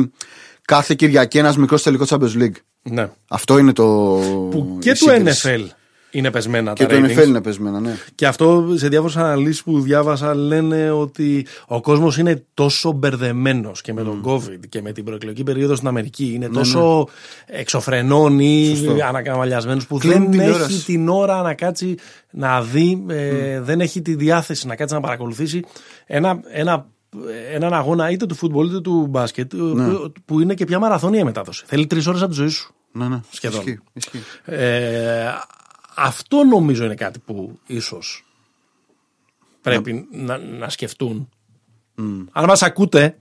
κάθε 0.66 0.94
Κυριακή 0.96 1.38
ένας 1.38 1.58
μικρός 1.58 1.84
τελικός 1.84 2.10
Champions 2.12 2.42
League. 2.42 2.56
ναι. 2.84 3.10
Αυτό 3.28 3.58
είναι 3.58 3.74
το. 3.74 3.84
Που 4.52 4.76
η 4.78 4.82
και 4.82 4.90
το 4.90 4.96
σύγκριση. 4.96 5.56
NFL 5.58 5.79
είναι 6.12 6.32
πεσμένα 6.32 6.74
Και 6.74 6.86
τα 6.86 6.96
το 6.96 7.06
ratings. 7.06 7.18
NFL 7.18 7.28
είναι 7.28 7.42
πεσμένα, 7.42 7.80
ναι. 7.80 7.96
Και 8.16 8.28
αυτό 8.28 8.68
σε 8.76 8.88
διάφορες 8.88 9.18
αναλύσεις 9.18 9.64
που 9.64 9.82
διάβασα 9.82 10.36
λένε 10.36 10.92
ότι 10.92 11.46
ο 11.68 11.82
κόσμος 11.82 12.18
είναι 12.18 12.46
τόσο 12.54 12.92
μπερδεμένος 12.92 13.82
και 13.82 13.94
με 13.94 14.04
τον 14.04 14.24
COVID 14.26 14.60
και 14.70 14.82
με 14.82 14.92
την 14.92 15.04
προεκλογική 15.04 15.44
περίοδο 15.44 15.76
στην 15.76 15.88
Αμερική. 15.88 16.32
Είναι 16.34 16.48
τόσο 16.48 17.08
εξωφρενών 17.46 18.40
ή 18.40 18.76
ανακαμαλιασμένο 19.08 19.82
που 19.88 19.98
Κλείνει 19.98 20.20
δεν 20.20 20.32
τηλεόραση. 20.32 20.74
έχει 20.74 20.86
την 20.86 21.10
ώρα 21.10 21.42
να 21.42 21.54
κάτσει 21.54 21.96
να 22.32 22.62
δει, 22.62 23.06
ε, 23.10 23.62
δεν 23.62 23.82
έχει 23.82 24.02
τη 24.02 24.16
διάθεση 24.16 24.68
να 24.68 24.76
κάτσει 24.76 24.94
να 24.96 25.02
παρακολουθήσει 25.02 25.64
ένα, 26.06 26.40
ένα, 26.52 26.86
έναν 27.54 27.74
αγώνα 27.74 28.10
είτε 28.10 28.26
του 28.26 28.36
φούτμπολ 28.36 28.68
είτε 28.68 28.82
του 28.82 29.08
μπάσκετ 29.10 29.56
που, 29.56 30.12
που 30.26 30.40
είναι 30.40 30.54
και 30.54 30.66
πια 30.66 30.80
μαραθώνια 30.80 31.26
μετάδοση. 31.26 31.64
Θέλει 31.68 31.88
τρεις 31.88 32.08
ώρες 32.08 32.22
από 32.22 32.30
τη 32.30 32.36
ζωή 32.36 32.48
σου. 32.50 32.74
Ναι, 32.92 33.08
ναι. 33.08 33.20
Σχεδόν. 33.30 33.60
Ισχύει, 33.60 33.80
ισχύει. 33.94 34.20
Ε, 34.46 35.26
αυτό 36.00 36.44
νομίζω 36.44 36.86
είναι 36.86 36.96
κάτι 36.96 37.20
που 37.20 37.60
ίσως 37.68 38.26
πρέπει 39.62 40.08
να, 40.12 40.38
να 40.38 40.70
σκεφτούν. 40.70 41.30
Αν 42.32 42.46
μας 42.46 42.64
ακούτε, 42.64 43.18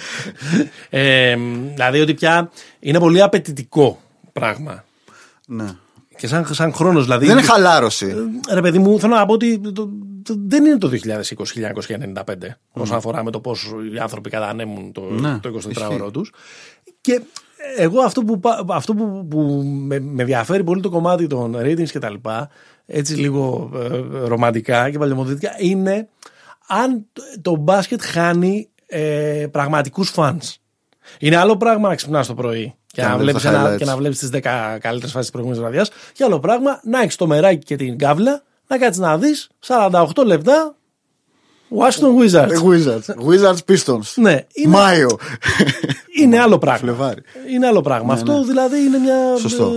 ε, 0.90 1.36
δηλαδή 1.74 2.00
ότι 2.00 2.14
πια 2.14 2.50
είναι 2.80 2.98
πολύ 2.98 3.22
απαιτητικό 3.22 4.00
πράγμα. 4.32 4.84
Ναι. 5.46 5.66
Και 6.16 6.26
σαν, 6.26 6.54
σαν 6.54 6.72
χρόνος 6.72 7.04
δηλαδή. 7.04 7.26
Δεν 7.26 7.38
είναι 7.38 7.46
χαλάρωση. 7.46 8.14
Ρε 8.50 8.60
παιδί 8.60 8.78
μου, 8.78 9.00
θέλω 9.00 9.14
να 9.14 9.26
πω 9.26 9.32
ότι 9.32 9.58
το- 9.60 9.72
το- 10.22 10.34
δεν 10.46 10.64
είναι 10.64 10.78
το 10.78 10.88
2020-1995 10.88 12.22
όσον 12.72 12.96
αφορά 12.96 13.24
με 13.24 13.30
το 13.30 13.40
πώς 13.40 13.72
οι 13.94 13.98
άνθρωποι 13.98 14.30
κατανέμουν 14.30 14.92
το, 14.92 15.00
Ναι, 15.10 15.38
το 15.38 15.48
24ωρο 15.48 15.70
ισχύει. 15.70 16.10
τους. 16.12 16.32
Και 17.00 17.22
εγώ 17.76 18.00
αυτό 18.00 18.22
που, 18.22 18.40
πα- 18.40 18.64
αυτό 18.68 18.94
που, 18.94 19.26
που 19.30 19.38
με, 19.64 20.00
με 20.00 20.22
ενδιαφέρει 20.22 20.64
πολύ 20.64 20.80
το 20.80 20.90
κομμάτι 20.90 21.26
των 21.26 21.56
ratings 21.58 21.90
και 21.90 21.98
τα 21.98 22.10
λοιπά, 22.10 22.48
έτσι 22.86 23.14
λίγο 23.14 23.70
ε, 23.74 24.26
ρομαντικά 24.26 24.90
και 24.90 24.98
παλαιομοδίτικα, 24.98 25.54
είναι 25.58 26.08
αν 26.68 27.06
το- 27.12 27.22
το 27.42 27.56
μπάσκετ 27.56 28.00
χάνει 28.02 28.68
ε, 28.86 29.46
πραγματικούς 29.50 30.10
φανς. 30.10 30.58
Είναι 31.18 31.36
άλλο 31.36 31.56
πράγμα 31.56 31.88
να 31.88 31.94
ξυπνάς 31.94 32.26
το 32.26 32.34
πρωί 32.34 32.74
και, 32.86 33.02
να 33.02 33.08
να, 33.08 33.16
βλέπεις 33.16 33.42
βλέπεις 33.42 33.58
τα 33.58 33.62
ένα, 33.64 33.74
highlights. 33.74 33.78
και 33.78 33.84
να 33.84 33.96
βλέπεις 33.96 34.18
τις 34.18 34.28
10 34.32 34.38
καλύτερες 34.80 35.00
φάσεις 35.12 35.12
της 35.20 35.30
προηγούμενης 35.30 35.62
βραδιάς 35.62 35.90
και 36.12 36.24
άλλο 36.24 36.38
πράγμα 36.40 36.80
να 36.84 37.00
έχεις 37.00 37.16
το 37.16 37.26
μεράκι 37.26 37.64
και 37.64 37.76
την 37.76 37.98
κάβλα 37.98 38.42
να 38.66 38.78
κάτσεις 38.78 39.02
να 39.02 39.18
δεις 39.18 39.48
48 39.66 40.24
λεπτά 40.26 40.76
Washington 41.70 42.14
Wizards. 42.22 42.50
Ε, 42.50 42.58
Wizards. 42.64 43.26
Wizards 43.28 43.58
Pistons. 43.72 44.12
Ναι, 44.14 44.46
είναι, 44.52 44.68
Μάιο. 44.68 45.18
είναι 46.20 46.38
άλλο 46.40 46.58
πράγμα. 46.58 46.78
Φλεβάρι. 46.78 47.22
Είναι 47.52 47.66
άλλο 47.66 47.80
πράγμα. 47.80 48.12
Αυτό 48.12 48.44
δηλαδή 48.44 48.76
είναι 48.80 48.98
μια. 48.98 49.14
Ναι, 49.32 49.38
Σωστό. 49.38 49.72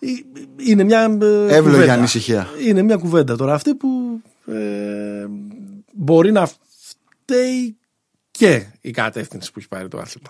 ε, 0.00 0.06
ε, 0.06 0.10
είναι 0.70 0.84
μια. 0.84 1.00
ε, 1.20 1.54
Εύλογη 1.54 1.60
κουβέντα. 1.74 1.92
ανησυχία. 1.92 2.48
Είναι 2.66 2.82
μια 2.82 2.96
κουβέντα 2.96 3.36
τώρα 3.36 3.54
αυτή 3.54 3.74
που 3.74 3.88
ε, 4.52 5.26
μπορεί 5.92 6.32
να 6.32 6.48
φταίει 7.24 7.76
και 8.30 8.62
η 8.80 8.90
κατεύθυνση 8.90 9.52
που 9.52 9.58
έχει 9.58 9.68
πάρει 9.68 9.88
το 9.88 9.98
άθλημα. 9.98 10.28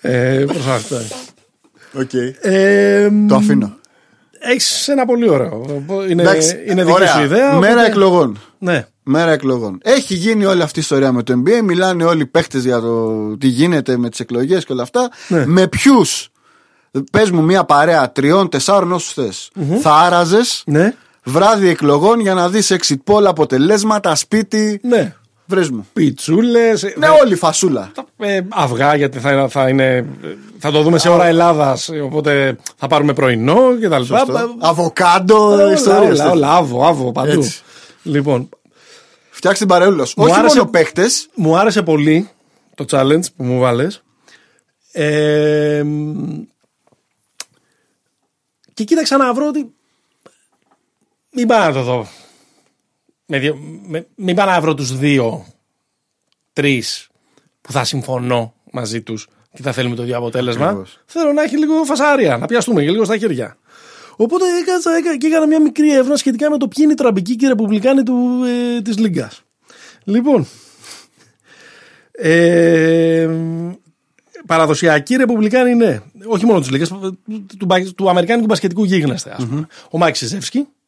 ε, 0.00 0.44
προς 0.46 0.66
αυτό. 0.66 0.96
Οκ. 1.98 2.10
Ε, 2.40 3.10
Το 3.28 3.34
αφήνω. 3.34 3.76
Έχεις 4.50 4.88
ένα 4.88 5.04
πολύ 5.04 5.28
ωραίο. 5.28 5.82
Είναι, 6.10 6.22
Εντάξει, 6.22 6.64
είναι 6.68 6.80
δική 6.82 6.94
ωραία. 6.94 7.12
σου 7.12 7.20
ιδέα. 7.22 7.52
Μέρα 7.58 7.72
οπότε- 7.72 7.86
εκλογών. 7.88 8.38
Ναι. 8.58 8.86
Μέρα 9.02 9.30
εκλογών. 9.30 9.78
Έχει 9.82 10.14
γίνει 10.14 10.44
όλη 10.44 10.62
αυτή 10.62 10.78
η 10.78 10.82
ιστορία 10.82 11.12
με 11.12 11.22
το 11.22 11.42
NBA. 11.46 11.62
Μιλάνε 11.64 12.04
όλοι 12.04 12.22
οι 12.22 12.26
παίχτες 12.26 12.58
για 12.58 12.80
το 12.80 13.10
τι 13.36 13.46
γίνεται 13.46 13.96
με 13.96 14.08
τις 14.10 14.20
εκλογές 14.20 14.64
και 14.64 14.72
όλα 14.72 14.82
αυτά. 14.82 15.10
Ναι. 15.28 15.46
Με 15.46 15.68
ποιους; 15.68 16.28
Πες 17.12 17.30
μου 17.30 17.42
μια 17.42 17.64
παρέα 17.64 18.12
τριών, 18.12 18.48
τεσσάρων 18.48 18.92
όσους 18.92 19.12
θες. 19.12 19.50
Θα 19.80 19.94
άραζες 19.94 20.62
Ναι. 20.66 20.94
βράδυ 21.24 21.68
εκλογών 21.68 22.20
για 22.20 22.34
να 22.34 22.48
δεις 22.48 22.72
exit 22.78 23.12
poll 23.12 23.24
αποτελέσματα, 23.24 24.14
σπίτι. 24.14 24.80
Ναι. 24.82 25.14
Βρες 25.46 25.70
μου. 25.70 25.86
Πιτσούλες. 25.92 26.82
Ναι, 26.96 27.08
όλη 27.08 27.34
φασούλα. 27.34 27.92
Ε, 28.16 28.40
αυγά 28.48 28.94
γιατί 28.96 29.18
θα, 29.18 29.48
θα, 29.48 29.68
είναι, 29.68 30.06
θα 30.58 30.70
το 30.70 30.82
δούμε 30.82 30.98
σε 30.98 31.08
ώρα 31.08 31.26
Ελλάδας 31.26 31.88
οπότε 32.02 32.56
θα 32.76 32.86
πάρουμε 32.86 33.12
πρωινό 33.12 33.76
και 33.80 33.88
τα 33.88 33.98
λοιπά. 33.98 34.18
Σωστό. 34.18 34.54
Αβοκάντο, 34.58 35.44
Όλα, 35.52 35.72
ιστορίες. 35.72 36.18
όλα, 36.20 36.30
όλα, 36.30 36.54
άβο, 36.56 36.86
άβο, 36.86 37.12
παντού. 37.12 37.30
Έτσι. 37.30 37.60
Λοιπόν, 38.02 38.48
Φτιάξει 39.30 39.60
την 39.60 39.68
παρεούλα 39.70 40.04
σου. 40.04 40.14
Μου 40.16 40.24
Όχι 40.24 40.38
άρεσε- 40.38 40.56
μόνο 40.56 40.70
παίχτες. 40.70 41.28
μου 41.34 41.56
άρεσε 41.58 41.82
πολύ 41.82 42.28
το 42.74 42.84
challenge 42.90 43.24
που 43.36 43.44
μου 43.44 43.58
βάλες. 43.60 44.02
Ε, 44.92 45.82
μ, 45.84 46.42
και 48.74 48.84
κοίταξα 48.84 49.16
να 49.16 49.34
βρω 49.34 49.46
ότι 49.46 49.74
μην 51.32 51.46
πάω 51.46 51.66
να 51.66 51.72
το 51.72 51.82
δω. 51.82 52.06
Με 53.26 53.38
δύο, 53.38 53.58
με, 53.86 54.06
μην 54.14 54.34
πάω 54.34 54.46
να 54.46 54.60
βρω 54.60 54.74
τους 54.74 54.98
δύο, 54.98 55.46
τρεις 56.52 57.08
που 57.60 57.72
θα 57.72 57.84
συμφωνώ 57.84 58.54
μαζί 58.72 59.02
τους 59.02 59.28
και 59.52 59.62
θα 59.62 59.72
θέλουμε 59.72 59.94
το 59.96 60.02
ίδιο 60.02 60.16
αποτέλεσμα. 60.16 60.66
Ακριβώς. 60.66 61.00
Θέλω 61.06 61.32
να 61.32 61.42
έχει 61.42 61.58
λίγο 61.58 61.84
φασάρια, 61.84 62.36
να 62.36 62.46
πιαστούμε 62.46 62.82
και 62.82 62.90
λίγο 62.90 63.04
στα 63.04 63.16
χέρια. 63.16 63.56
Οπότε 64.16 64.44
έκατσα 64.62 64.96
έκα- 64.96 65.16
και 65.16 65.26
έκανα 65.26 65.46
μια 65.46 65.60
μικρή 65.60 65.92
έρευνα 65.92 66.16
σχετικά 66.16 66.50
με 66.50 66.56
το 66.58 66.68
ποιοι 66.68 66.78
είναι 66.82 66.92
οι 66.92 66.96
τραμπικοί 66.96 67.36
και 67.36 67.44
οι 67.44 67.48
ρεπουμπλικάνοι 67.48 68.02
του, 68.02 68.40
ε, 68.76 68.82
της 68.82 68.98
Λίγκας. 68.98 69.42
Λοιπόν, 70.04 70.46
ε, 72.12 73.28
παραδοσιακοί 74.46 75.16
ρεπουμπλικάνοι 75.16 75.70
είναι, 75.70 76.02
όχι 76.24 76.46
μόνο 76.46 76.60
της 76.60 76.70
Λίγκας, 76.70 76.88
του, 76.88 77.18
του, 77.58 77.66
του 77.96 78.08
Αμερικάνικου 78.10 78.46
μπασκετικού 78.46 78.84
γίγνεσθαι, 78.84 79.30
ας 79.38 79.46
πούμε. 79.46 79.66
Ο 79.90 79.98
Μάικ 79.98 80.16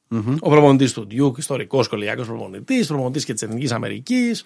Σιζέφσκι, 0.09 0.37
ο 0.41 0.51
προπονητής 0.51 0.93
του 0.93 1.07
Ντιούκ, 1.07 1.39
ιστορικός 1.39 1.85
σχολιακός 1.85 2.27
προπονητής, 2.27 2.87
προπονητής 2.87 3.25
και 3.25 3.33
της 3.33 3.43
Εθνικής 3.43 3.73
Αμερικής, 3.73 4.45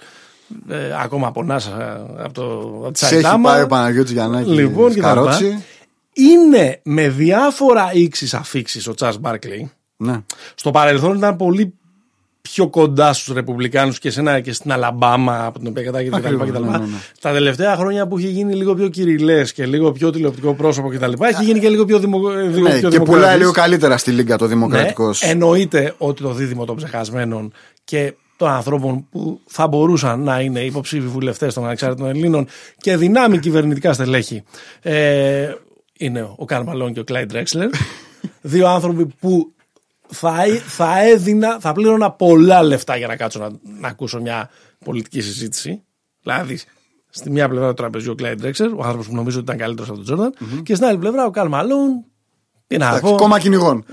ε, 0.69 0.95
ακόμα 1.03 1.31
πονάς 1.33 1.67
ε, 1.67 2.03
από, 2.19 2.33
το, 2.33 2.51
από 2.83 2.91
τη 2.91 2.99
Σε 2.99 3.05
έχει 3.05 3.15
Σαϊτάμα. 3.15 3.51
πάει 3.51 3.63
ο 3.63 3.67
Παναγιώτης 3.67 4.13
Γιαννάκη. 4.13 4.51
Λοιπόν, 4.51 4.95
και 4.95 5.01
τα 5.01 5.09
λοιπά. 5.15 5.23
καρότσι. 5.23 5.65
Είναι 6.13 6.81
με 6.85 7.09
διάφορα 7.09 7.91
ήξεις 7.93 8.35
αφήξεις 8.35 8.87
ο 8.87 8.95
Τσαρλς 8.95 9.17
Μπάρκλεϊ. 9.21 9.71
Ναι. 9.97 10.19
Στο 10.55 10.71
παρελθόν 10.71 11.17
ήταν 11.17 11.37
πολύ 11.37 11.75
πιο 12.53 12.69
κοντά 12.69 13.13
στους 13.13 13.35
Ρεπουμπλικάνους 13.35 13.99
και, 13.99 14.11
σε 14.11 14.21
ένα, 14.21 14.41
και 14.41 14.53
στην 14.53 14.73
Αλαμπάμα 14.73 15.45
από 15.45 15.59
την 15.59 15.69
οποία 15.69 15.83
κατάγεται 15.83 16.17
κτλ. 16.17 16.27
Ακριβώς, 16.27 16.49
κτλ. 16.49 16.63
ναι, 16.63 16.71
ναι, 16.71 16.79
ναι. 16.79 16.85
Τα 17.21 17.33
τελευταία 17.33 17.77
χρόνια 17.77 18.07
που 18.07 18.19
έχει 18.19 18.29
γίνει 18.29 18.55
λίγο 18.55 18.75
πιο 18.75 18.89
κυριλές 18.89 19.53
και 19.53 19.67
λίγο 19.67 19.93
πιο 19.93 20.11
τηλεοπτικό 20.11 20.55
πρόσωπο 20.55 20.89
κτλ. 20.89 21.13
Έχει 21.19 21.45
γίνει 21.45 21.61
και 21.61 21.69
λίγο 21.69 21.85
πιο, 21.85 21.99
δημο, 21.99 22.19
λίγο 22.29 22.69
Ναι, 22.69 22.79
πιο 22.79 22.89
και 22.91 22.99
πουλάει 22.99 23.07
δημοκρατής. 23.07 23.39
λίγο 23.39 23.51
καλύτερα 23.53 23.97
στη 23.97 24.11
Λίγκα 24.11 24.39
το 24.39 24.47
δημοκρατικός. 24.47 25.23
Ναι, 25.23 25.31
εννοείται 25.31 25.95
ότι 25.99 26.23
το 26.23 26.33
δίδυμο 26.33 26.65
των 26.65 26.77
ψεχασμένων 26.77 27.53
και 27.85 28.15
των 28.37 28.49
ανθρώπων 28.49 29.07
που 29.11 29.41
θα 29.47 29.69
μπορούσαν 29.69 30.23
να 30.23 30.41
είναι 30.41 30.61
υποψήφοι 30.61 31.07
βουλευτές 31.07 31.55
των 31.55 31.65
ανεξάρτητων 31.65 32.09
Ελλήνων 32.09 32.47
και 32.77 32.97
δυνάμει 32.97 33.39
κυβερνητικά 33.39 33.93
στελέχη 33.93 34.43
ε, 34.83 35.49
είναι 35.99 36.31
ο 36.37 36.45
Καρμαλόν 36.45 36.93
και 36.93 37.01
ο 37.01 37.05
Κλάιντ 37.05 37.31
Drexler. 37.35 37.69
Δύο 38.41 38.69
άνθρωποι 38.69 39.07
που 39.21 39.53
θα, 40.11 40.45
θα 40.67 41.03
έδινα, 41.03 41.59
θα 41.61 41.73
πλήρωνα 41.73 42.11
πολλά 42.11 42.63
λεφτά 42.63 42.97
για 42.97 43.07
να 43.07 43.17
κάτσω 43.17 43.39
να, 43.39 43.51
να 43.81 43.89
ακούσω 43.89 44.21
μια 44.21 44.51
πολιτική 44.85 45.21
συζήτηση. 45.21 45.83
Δηλαδή, 46.23 46.59
στη 47.11 47.31
μια 47.31 47.49
πλευρά 47.49 47.69
του 47.69 47.75
τραπεζιού 47.75 48.11
ο 48.13 48.15
Κλάιντ 48.15 48.45
Drexler, 48.45 48.71
ο 48.77 48.83
άνθρωπος 48.83 49.07
που 49.07 49.15
νομίζω 49.15 49.37
ότι 49.39 49.47
ήταν 49.47 49.59
καλύτερος 49.59 49.89
από 49.89 49.97
τον 49.97 50.07
τζορνταν 50.07 50.63
και 50.63 50.75
στην 50.75 50.87
άλλη 50.87 50.99
πλευρά 50.99 51.25
ο 51.25 51.31
Καρμαλόν. 51.31 52.05
Τι 52.67 52.77
να 52.77 53.01
πω. 53.01 53.15
Κόμμα 53.15 53.39
κυνηγών. 53.39 53.85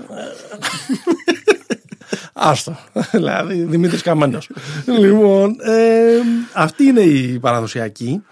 Άστο. 2.32 2.76
δηλαδή, 3.12 3.62
Δημήτρης 3.64 4.02
Καμένος. 4.02 4.50
λοιπόν, 4.98 5.56
ε, 5.60 6.18
αυτή 6.52 6.84
είναι 6.84 7.00
η 7.00 7.38
παραδοσιακή. 7.38 8.22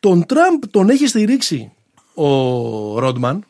Τον 0.00 0.26
Τραμπ 0.26 0.62
τον 0.70 0.88
έχει 0.88 1.06
στηρίξει 1.06 1.72
ο 2.14 2.98
Ρόντμαν. 2.98 3.44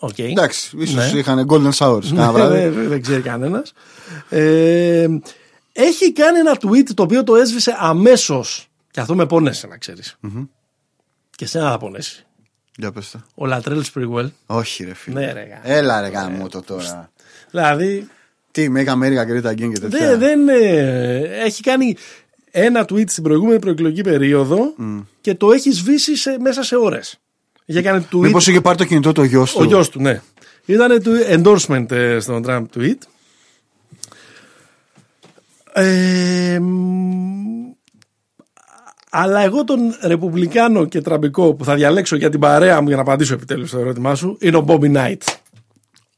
Okay. 0.00 0.30
Εντάξει, 0.30 0.76
ίσως 0.76 1.12
ναι. 1.12 1.18
είχαν 1.18 1.46
golden 1.50 1.72
showers. 1.72 2.04
Ναι, 2.04 2.70
δεν 2.70 3.02
ξέρει 3.02 3.22
κανένας. 3.22 3.72
Ε, 4.28 5.06
έχει 5.72 6.12
κάνει 6.12 6.38
ένα 6.38 6.56
tweet 6.60 6.94
το 6.94 7.02
οποίο 7.02 7.24
το 7.24 7.36
έσβησε 7.36 7.76
αμέσως. 7.78 8.68
Και 8.90 9.00
αυτό 9.00 9.14
με 9.14 9.26
πόνεσε, 9.26 9.66
να 9.66 9.76
ξέρεις. 9.76 10.18
Mm-hmm. 10.22 10.48
Και 11.30 11.46
σένα 11.46 11.70
θα 11.70 11.78
πονέσει. 11.78 12.26
Για 12.76 12.92
πες 12.92 13.10
το. 13.10 13.20
Ο 13.34 13.46
Λατρέλ 13.46 13.84
Σπριγκουέλ. 13.84 14.30
Όχι, 14.46 14.84
ρε 14.84 14.94
φίλε. 14.94 15.20
Ναι, 15.20 15.32
ρε, 15.32 15.60
Έλα, 15.62 16.00
ρε, 16.00 16.08
γάμο 16.08 16.48
το 16.48 16.62
τώρα. 16.62 17.10
Δηλαδή. 17.50 18.08
Τι, 18.50 18.68
Make 18.76 18.86
America 18.86 19.26
Great 19.26 19.50
Again 19.50 19.72
και 19.72 19.78
τέτοια. 19.80 20.16
Δεν, 20.16 20.18
δεν 20.18 20.48
ε, 20.48 21.18
έχει 21.44 21.62
κάνει 21.62 21.96
ένα 22.50 22.86
tweet 22.88 23.10
στην 23.10 23.22
προηγούμενη 23.22 23.58
προεκλογική 23.58 24.02
περίοδο 24.02 24.74
mm. 24.80 25.04
και 25.20 25.34
το 25.34 25.52
έχει 25.52 25.70
σβήσει 25.70 26.16
σε, 26.16 26.36
μέσα 26.40 26.62
σε 26.62 26.76
ώρε. 28.12 28.26
Μήπως 28.26 28.46
είχε 28.46 28.60
πάρει 28.60 28.76
το 28.76 28.84
κινητό 28.84 29.12
του 29.12 29.22
ο 29.22 29.24
γιος 29.24 29.52
του. 29.52 29.58
Ο 29.60 29.64
γιος 29.64 29.88
του, 29.88 30.00
ναι. 30.00 30.20
Ήταν 30.64 31.02
το 31.02 31.10
endorsement 31.30 31.90
ε, 31.90 32.20
στον 32.20 32.44
Trump 32.46 32.64
tweet. 32.76 32.98
Ε, 35.72 36.60
αλλά 39.10 39.40
εγώ 39.40 39.64
τον 39.64 39.78
Ρεπουμπλικάνο 40.02 40.84
και 40.84 41.00
Τραμπικό 41.00 41.54
που 41.54 41.64
θα 41.64 41.74
διαλέξω 41.74 42.16
για 42.16 42.30
την 42.30 42.40
παρέα 42.40 42.80
μου 42.80 42.86
για 42.86 42.96
να 42.96 43.02
απαντήσω 43.02 43.34
επιτέλους 43.34 43.68
στο 43.68 43.78
ερώτημά 43.78 44.14
σου 44.14 44.36
είναι 44.40 44.56
ο 44.56 44.64
Bobby 44.68 44.96
Knight. 44.96 45.16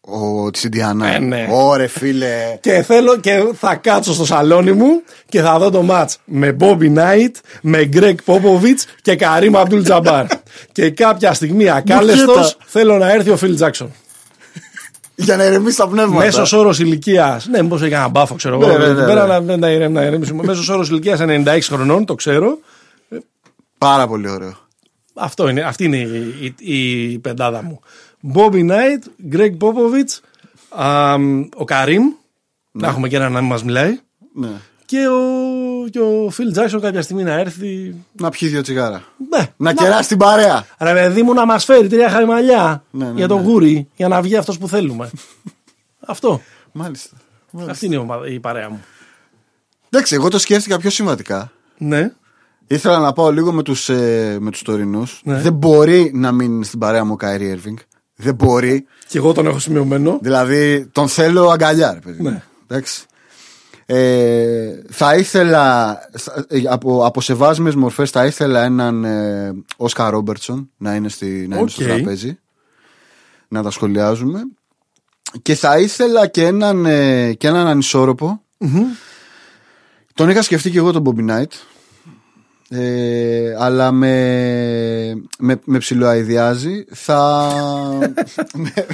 Ο 0.00 0.50
της 0.50 0.64
Ιντιανά. 0.64 1.14
Ε, 1.14 1.18
ναι. 1.18 1.46
Ωρε 1.50 1.86
φίλε. 1.86 2.58
Και 2.60 2.82
θέλω 2.82 3.16
και 3.16 3.44
θα 3.54 3.74
κάτσω 3.74 4.12
στο 4.12 4.24
σαλόνι 4.24 4.72
μου 4.72 5.02
και 5.28 5.40
θα 5.40 5.58
δω 5.58 5.70
το 5.70 5.82
μάτς 5.82 6.18
με 6.24 6.56
Bobby 6.60 6.94
Knight, 6.96 7.30
με 7.62 7.88
Greg 7.92 8.14
Popovich 8.24 8.82
και 9.02 9.18
Karim 9.20 9.52
Abdul 9.52 9.84
Jabbar. 9.86 10.24
και 10.72 10.90
κάποια 10.90 11.32
στιγμή 11.34 11.70
ακάλεστος 11.70 12.56
θέλω 12.64 12.98
να 12.98 13.12
έρθει 13.12 13.30
ο 13.30 13.38
Phil 13.40 13.58
Jackson. 13.66 13.86
Για 15.14 15.36
να 15.36 15.44
ηρεμήσει 15.44 15.76
τα 15.76 15.88
πνεύματα. 15.88 16.24
Μέσος 16.24 16.52
όρος 16.52 16.78
ηλικίας. 16.78 17.46
Ναι, 17.46 17.62
μήπως 17.62 17.82
έχει 17.82 17.94
ένα 17.94 18.08
μπάφο, 18.08 18.34
ξέρω 18.34 18.60
εγώ. 18.60 18.66
Ναι, 18.66 18.86
ναι, 18.86 19.38
ναι, 19.38 19.56
ναι. 19.56 19.88
να 19.88 20.02
ηρεμήσει. 20.02 20.32
Μέσος 20.32 20.68
όρος 20.68 20.88
ηλικίας 20.88 21.20
96 21.22 21.58
χρονών, 21.62 22.04
το 22.04 22.14
ξέρω. 22.14 22.58
Πάρα 23.78 24.06
πολύ 24.06 24.30
ωραίο. 24.30 24.56
Αυτό 25.14 25.48
είναι, 25.48 25.60
αυτή 25.60 25.84
είναι 25.84 25.96
η, 25.96 26.54
η, 26.58 27.12
η 27.12 27.18
πεντάδα 27.18 27.62
μου. 27.62 27.80
Bobby 28.34 28.70
Knight, 28.70 29.32
Greg 29.32 29.56
Popovich, 29.58 30.18
ο 31.54 31.64
Καρύμ, 31.64 32.02
ναι. 32.02 32.12
να 32.72 32.88
έχουμε 32.88 33.08
και 33.08 33.16
ένα 33.16 33.28
να 33.28 33.40
μην 33.40 33.48
μας 33.48 33.64
μιλάει. 33.64 33.98
Ναι. 34.34 34.50
Και 34.86 35.06
ο, 35.08 35.88
και 35.88 35.98
ο 35.98 36.32
Phil 36.36 36.58
Jackson 36.58 36.80
κάποια 36.80 37.02
στιγμή 37.02 37.22
να 37.22 37.32
έρθει. 37.32 37.94
Να 38.12 38.30
πιει 38.30 38.48
δύο 38.48 38.62
τσιγάρα. 38.62 39.04
Ναι. 39.28 39.46
Να, 39.56 39.72
κεράσει 39.74 40.08
την 40.08 40.18
παρέα. 40.18 40.66
Ρε 40.78 40.92
παιδί 40.92 41.22
μου 41.22 41.32
να 41.34 41.46
μας 41.46 41.64
φέρει 41.64 41.88
τρία 41.88 42.10
χαριμαλιά 42.10 42.84
ναι, 42.90 43.04
ναι, 43.04 43.12
για 43.16 43.28
τον 43.28 43.40
ναι. 43.40 43.46
γούρι, 43.46 43.88
για 43.96 44.08
να 44.08 44.22
βγει 44.22 44.36
αυτός 44.36 44.58
που 44.58 44.68
θέλουμε. 44.68 45.10
αυτό. 46.06 46.40
Μάλιστα. 46.72 47.16
Μάλιστα. 47.50 47.72
Αυτή 47.72 47.86
είναι 47.86 47.94
η 47.94 47.98
ομα- 47.98 48.28
η 48.28 48.40
παρέα 48.40 48.70
μου. 48.70 48.80
Εντάξει, 49.90 50.14
εγώ 50.14 50.28
το 50.28 50.38
σκέφτηκα 50.38 50.78
πιο 50.78 50.90
σημαντικά. 50.90 51.52
Ναι. 51.78 52.12
Ήθελα 52.66 52.98
να 52.98 53.12
πάω 53.12 53.32
λίγο 53.32 53.52
με 53.52 53.62
τους, 53.62 53.88
ε, 53.88 54.36
με 54.40 54.50
τους 54.50 54.62
τωρινούς. 54.62 55.20
Ναι. 55.24 55.40
Δεν 55.40 55.52
μπορεί 55.52 56.10
να 56.14 56.32
μείνει 56.32 56.64
στην 56.64 56.78
παρέα 56.78 57.04
μου 57.04 57.12
ο 57.12 57.16
Κάιρι 57.16 57.48
Έρβινγκ. 57.48 57.76
Δεν 58.20 58.34
μπορεί. 58.34 58.86
Και 59.08 59.18
εγώ 59.18 59.32
τον 59.32 59.46
έχω 59.46 59.58
σημειωμένο. 59.58 60.18
Δηλαδή 60.22 60.86
τον 60.92 61.08
θέλω 61.08 61.48
αγκαλιά, 61.48 61.92
ρε 61.94 62.00
παιδί. 62.00 62.22
Ναι. 62.22 62.42
Εντάξει. 62.66 63.04
Ε, 63.86 64.82
θα 64.90 65.14
ήθελα 65.16 65.94
θα- 66.18 66.44
ε, 66.48 66.60
από, 66.68 67.06
από 67.06 67.20
σεβάσμιες 67.20 67.74
μορφές 67.74 68.10
θα 68.10 68.26
ήθελα 68.26 68.62
έναν 68.62 69.04
ε, 69.04 69.52
Όσκαρ 69.76 70.10
Ρόμπερτσον 70.10 70.70
να 70.76 70.94
είναι, 70.94 71.08
στη, 71.08 71.46
να 71.48 71.58
είναι 71.58 71.68
στο 71.68 71.82
Οκ. 71.84 71.88
τραπέζι 71.90 72.38
να 73.48 73.62
τα 73.62 73.70
σχολιάζουμε 73.70 74.40
και 75.42 75.54
θα 75.54 75.78
ήθελα 75.78 76.26
και 76.26 76.44
έναν, 76.46 76.86
ε, 76.86 77.32
και 77.32 77.48
έναν 77.48 77.66
ανισόρροπο 77.66 78.42
τον 80.14 80.28
είχα 80.30 80.42
σκεφτεί 80.42 80.70
και 80.70 80.78
εγώ 80.78 80.92
τον 80.92 81.02
Bobby 81.06 81.30
Knight 81.30 81.52
ε, 82.72 83.54
αλλά 83.58 83.92
με, 83.92 84.14
με, 85.38 85.60
με 85.64 85.78
ψιλοαειδιάζει 85.78 86.84
θα 86.90 87.50
με- 88.54 88.86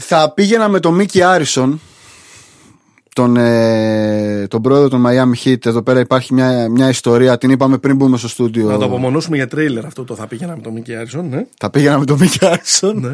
θα 0.00 0.32
πήγαινα 0.34 0.68
με 0.68 0.80
τον 0.80 0.94
Μίκη 0.94 1.22
Άρισον 1.22 1.80
τον, 3.14 3.36
ε, 3.36 4.46
τον 4.48 4.62
πρόεδρο 4.62 4.88
των 4.88 5.04
Miami 5.06 5.44
Heat 5.44 5.66
εδώ 5.66 5.82
πέρα 5.82 6.00
υπάρχει 6.00 6.34
μια, 6.34 6.68
μια 6.70 6.88
ιστορία 6.88 7.38
την 7.38 7.50
είπαμε 7.50 7.78
πριν 7.78 7.96
μπούμε 7.96 8.16
στο 8.16 8.28
στούντιο 8.28 8.70
Να 8.70 8.78
το 8.78 8.84
απομονώσουμε 8.84 9.36
για 9.36 9.46
τρέιλερ 9.48 9.84
αυτό 9.86 10.04
το 10.04 10.14
θα 10.14 10.26
πήγαινα 10.26 10.56
με 10.56 10.62
τον 10.62 10.72
Μίκη 10.72 10.94
Άρισον. 10.94 11.28
Ναι. 11.28 11.46
θα 11.58 11.70
πήγαινα 11.70 11.98
με 11.98 12.04
τον 12.04 12.18
Μίκη 12.18 12.46
Άρισον 12.46 13.00
ναι. 13.00 13.12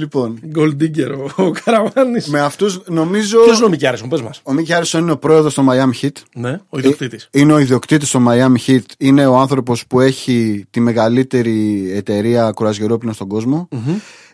Λοιπόν 0.00 0.40
Gold 0.54 0.76
Digger 0.82 1.30
ο, 1.36 1.42
ο 1.44 1.50
Καραβάνης. 1.64 2.26
με 2.28 2.40
αυτούς 2.40 2.80
νομίζω 2.86 3.42
Ποιος 3.44 3.56
είναι 3.56 3.66
ο 3.66 3.68
Μίκη 3.68 3.86
Άρισον, 3.86 4.08
πες 4.08 4.22
μας. 4.22 4.40
ο 4.42 4.52
Μίκη 4.52 4.72
Άρισον 4.72 5.00
είναι 5.02 5.10
ο 5.12 5.16
πρόεδρος 5.18 5.54
των 5.54 5.66
Miami 5.70 6.04
Heat 6.04 6.10
Ναι, 6.34 6.60
ο 6.68 6.78
ιδιοκτήτης. 6.78 7.28
Ε, 7.30 7.40
Είναι 7.40 7.52
ο 7.52 7.58
ιδιοκτήτης 7.58 8.10
των 8.10 8.26
Miami 8.28 8.56
Heat. 8.66 8.80
Είναι 8.98 9.26
ο 9.26 9.36
άνθρωπος 9.38 9.86
που 9.86 10.00
έχει 10.00 10.64
τη 10.70 10.80
μεγαλύτερη 10.80 11.90
εταιρεία 11.94 12.50
κουρασγερόπλων 12.50 13.12
στον 13.14 13.28
κοσμο 13.28 13.68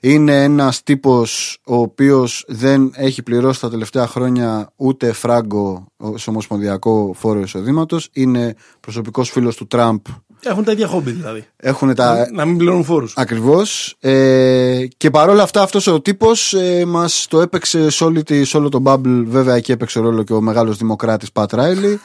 Είναι 0.01 0.43
ένας 0.43 0.83
τύπος 0.83 1.59
ο 1.67 1.75
οποίος 1.77 2.45
δεν 2.49 2.93
έχει 2.95 3.23
πληρώσει 3.23 3.61
τα 3.61 3.71
τελευταία 3.71 4.07
χρόνια 4.07 4.73
ούτε 4.77 5.13
φράγκο 5.13 5.87
στο 6.15 6.31
ομοσπονδιακό 6.31 7.15
φόρο 7.19 7.41
εισοδήματος. 7.41 8.09
Είναι 8.13 8.55
προσωπικός 8.81 9.31
φίλος 9.31 9.57
του 9.57 9.67
Τραμπ. 9.67 10.01
Έχουν 10.45 10.65
τα 10.65 10.73
ίδια 10.73 10.87
χόμπι 10.87 11.11
δηλαδή. 11.11 11.47
Έχουν 11.57 11.95
τα, 11.95 12.29
Να 12.33 12.45
μην 12.45 12.57
πληρώνουν 12.57 12.85
φόρους. 12.85 13.13
Ακριβώς 13.17 13.97
ε, 14.01 14.87
και 14.97 15.11
παρόλα 15.11 15.43
αυτά 15.43 15.63
αυτός 15.63 15.87
ο 15.87 16.01
τύπος 16.01 16.55
ε, 16.55 16.85
μας 16.87 17.27
το 17.29 17.41
έπαιξε 17.41 17.91
σε, 17.91 18.05
όλη 18.05 18.23
τη, 18.23 18.45
σε 18.45 18.57
όλο 18.57 18.69
το 18.69 18.83
bubble 18.85 19.25
βέβαια 19.27 19.55
εκεί 19.55 19.73
έπαιξε 19.73 20.01
ρόλο 20.01 20.23
και 20.23 20.33
ο 20.33 20.41
μεγάλος 20.41 20.77
δημοκράτης 20.77 21.29
Pat 21.33 21.47
Riley 21.47 21.97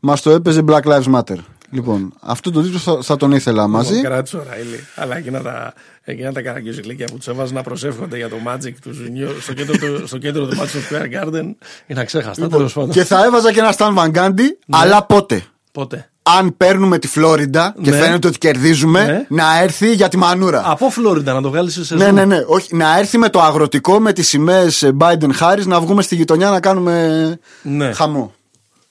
μας 0.00 0.22
το 0.22 0.30
έπαιζε 0.30 0.64
Black 0.66 0.82
Lives 0.82 1.14
Matter 1.14 1.36
λοιπόν 1.70 2.12
αυτό 2.20 2.50
το 2.50 2.62
τύπο 2.62 2.78
θα, 2.78 2.98
θα 3.02 3.16
τον 3.16 3.32
ήθελα 3.32 3.66
μαζί 3.66 4.00
Κράτησε 4.00 4.36
ο 4.36 4.44
Ράιλι. 4.48 4.86
Αλλά 4.94 5.16
εκείνα 5.16 5.42
τα, 5.42 5.72
εκείνα 6.02 6.32
τα 6.32 6.42
καραγκιουζιλίκια 6.42 7.06
που 7.06 7.16
τους 7.16 7.28
έβαζαν 7.28 7.54
να 7.54 7.62
προσεύχονται 7.62 8.16
για 8.16 8.28
το 8.28 8.36
Magic 8.46 8.72
του 8.82 8.90
Junior 8.90 9.34
στο 9.40 9.52
κέντρο 9.52 9.76
του, 9.76 10.06
στο 10.06 10.18
κέντρο 10.18 10.46
του 10.46 10.56
Madison 10.56 10.94
Square 10.94 11.24
Garden 11.24 11.54
είναι 11.86 12.00
αξέχαστα. 12.00 12.48
τέλος 12.48 12.72
πάντων. 12.72 12.90
και 12.90 13.04
θα 13.04 13.24
έβαζα 13.24 13.52
και 13.52 13.58
ένα 13.58 13.74
Stan 13.78 13.94
Van 13.94 14.10
Gundy 14.12 14.48
αλλά 14.70 15.04
πότε; 15.04 15.44
Πότε; 15.72 16.10
Αν 16.38 16.56
παίρνουμε 16.56 16.98
τη 16.98 17.06
Φλόριντα 17.08 17.74
και 17.82 17.90
Ναι. 17.90 17.96
φαίνεται 17.98 18.28
ότι 18.28 18.38
κερδίζουμε 18.38 19.04
Ναι. 19.04 19.26
να 19.28 19.60
έρθει 19.62 19.92
για 19.94 20.08
τη 20.08 20.16
μανούρα 20.16 20.62
Από 20.66 20.90
Φλόριντα 20.90 21.32
να 21.32 21.42
το 21.42 21.50
βγάλεις 21.50 21.78
σε 21.82 21.94
ναι, 21.94 22.10
ναι, 22.10 22.24
ναι. 22.24 22.42
Όχι, 22.46 22.76
να 22.76 22.98
έρθει 22.98 23.18
με 23.18 23.28
το 23.28 23.40
αγροτικό 23.42 24.00
με 24.00 24.12
τις 24.12 24.28
σημαίες 24.28 24.90
Biden 24.98 25.30
Harris 25.40 25.64
να 25.66 25.80
βγούμε 25.80 26.02
στη 26.02 26.14
γειτονιά 26.14 26.50
να 26.50 26.60
κάνουμε 26.60 27.38
Ναι. 27.62 27.92
χαμό. 27.92 28.34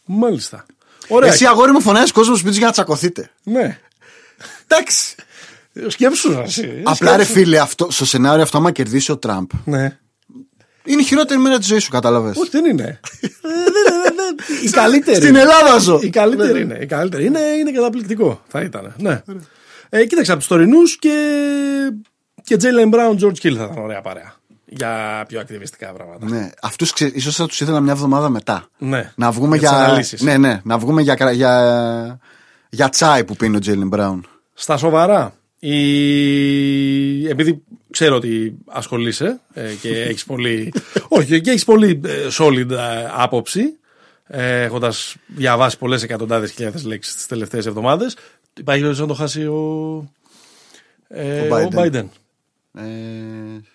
Μάλιστα. 0.05 0.65
Ωραία. 1.07 1.31
Εσύ 1.31 1.45
αγόρι 1.45 1.71
μου 1.71 1.81
φωνάζεις 1.81 2.11
κόσμος 2.11 2.39
σπίτι 2.39 2.57
για 2.57 2.65
να 2.65 2.71
τσακωθείτε. 2.71 3.29
Ναι. 3.43 3.79
Εντάξει. 4.67 5.15
Σκέψου 5.87 6.31
να 6.31 6.41
εσύ. 6.41 6.81
Απλά 6.83 7.17
ρε 7.17 7.23
φίλε, 7.23 7.59
αυτό, 7.59 7.87
στο 7.91 8.05
σενάριο 8.05 8.43
αυτό, 8.43 8.57
άμα 8.57 8.71
κερδίσει 8.71 9.11
ο 9.11 9.17
Τραμπ, 9.17 9.49
Ναι. 9.63 9.97
Είναι 10.85 11.01
η 11.01 11.03
χειρότερη 11.03 11.39
μέρα 11.39 11.57
της 11.57 11.67
ζωής 11.67 11.83
σου, 11.83 11.91
κατάλαβες. 11.91 12.37
Όχι, 12.37 12.49
δεν 12.49 12.65
είναι. 12.65 12.83
Ε, 13.21 13.47
δεν- 13.47 14.01
δεν- 14.03 14.15
δεν- 14.15 14.65
Η 14.65 14.69
καλύτερη. 14.69 15.15
Στην 15.17 15.35
Ελλάδα 15.35 15.77
ζω. 15.79 15.99
Η 16.01 16.09
καλύτερη 16.09 16.61
είναι. 16.61 16.77
Η 16.81 16.85
καλύτερη 16.85 17.25
είναι, 17.25 17.39
είναι 17.39 17.71
καταπληκτικό. 17.71 18.41
Θα 18.47 18.61
ήταν. 18.61 18.93
Ναι. 18.97 19.21
Ε, 19.89 20.05
κοίταξε 20.05 20.31
από 20.31 20.39
τους 20.39 20.49
τωρινούς 20.49 20.97
και, 20.99 21.13
και 22.43 22.57
Jalen 22.61 22.93
Brown, 22.93 23.19
George 23.19 23.29
Hill 23.47 23.55
θα 23.55 23.63
ήταν 23.63 23.77
ωραία 23.77 24.01
παρέα. 24.01 24.33
Για 24.65 25.23
πιο 25.27 25.39
ακτιβιστικά 25.39 25.93
πράγματα. 25.93 26.25
Ναι, 26.29 26.49
αυτούς 26.61 26.93
ίσως 27.13 27.35
θα 27.35 27.45
τους 27.47 27.61
ήθελα 27.61 27.79
μια 27.79 27.91
εβδομάδα 27.91 28.29
μετά. 28.29 28.67
Ναι. 28.77 29.11
Να 29.15 29.31
βγούμε 29.31 29.57
Για 29.57 29.69
τις 29.69 29.77
για. 29.77 29.87
αναλύσεις. 29.87 30.21
Ναι, 30.21 30.37
ναι, 30.37 30.61
να 30.63 30.77
βγούμε 30.77 31.01
για, 31.01 31.15
κρα- 31.15 31.31
για, 31.31 32.19
για 32.69 32.89
τσάι 32.89 33.23
που 33.23 33.35
πίνει 33.35 33.55
ο 33.55 33.59
Τζέιλιν 33.59 33.87
Μπράουν. 33.87 34.25
Στα 34.53 34.77
σοβαρά. 34.77 35.33
Η... 35.59 37.27
Επειδή 37.29 37.63
ξέρω 37.95 38.15
ότι 38.15 38.55
ασχολείσαι 38.65 39.39
ε, 39.53 39.73
και 39.81 40.01
έχεις 40.01 40.25
πολύ. 40.25 40.73
Όχι, 41.07 41.41
και 41.41 41.49
έχεις 41.49 41.63
πολύ 41.63 42.01
ε, 42.05 42.27
solid 42.31 42.69
ε, 42.69 43.07
άποψη. 43.11 43.77
Ε, 44.27 44.61
Έχοντας 44.61 45.15
διαβάσει 45.27 45.77
πολλές 45.77 46.03
εκατοντάδες 46.03 46.51
χιλιάδες 46.51 46.83
λέξεις 46.83 47.15
τις 47.15 47.25
τελευταίες 47.25 47.65
εβδομάδες. 47.65 48.17
Υπάρχει 48.59 48.81
περίπτωση 48.81 49.01
να 49.01 49.07
το 49.07 49.13
χάσει 49.13 49.45
ο, 49.45 50.11
ε, 51.07 51.39
Ο 51.39 51.55
ο 51.55 51.69
Biden. 51.71 51.79
Biden. 51.79 52.05
Ε, 52.77 52.83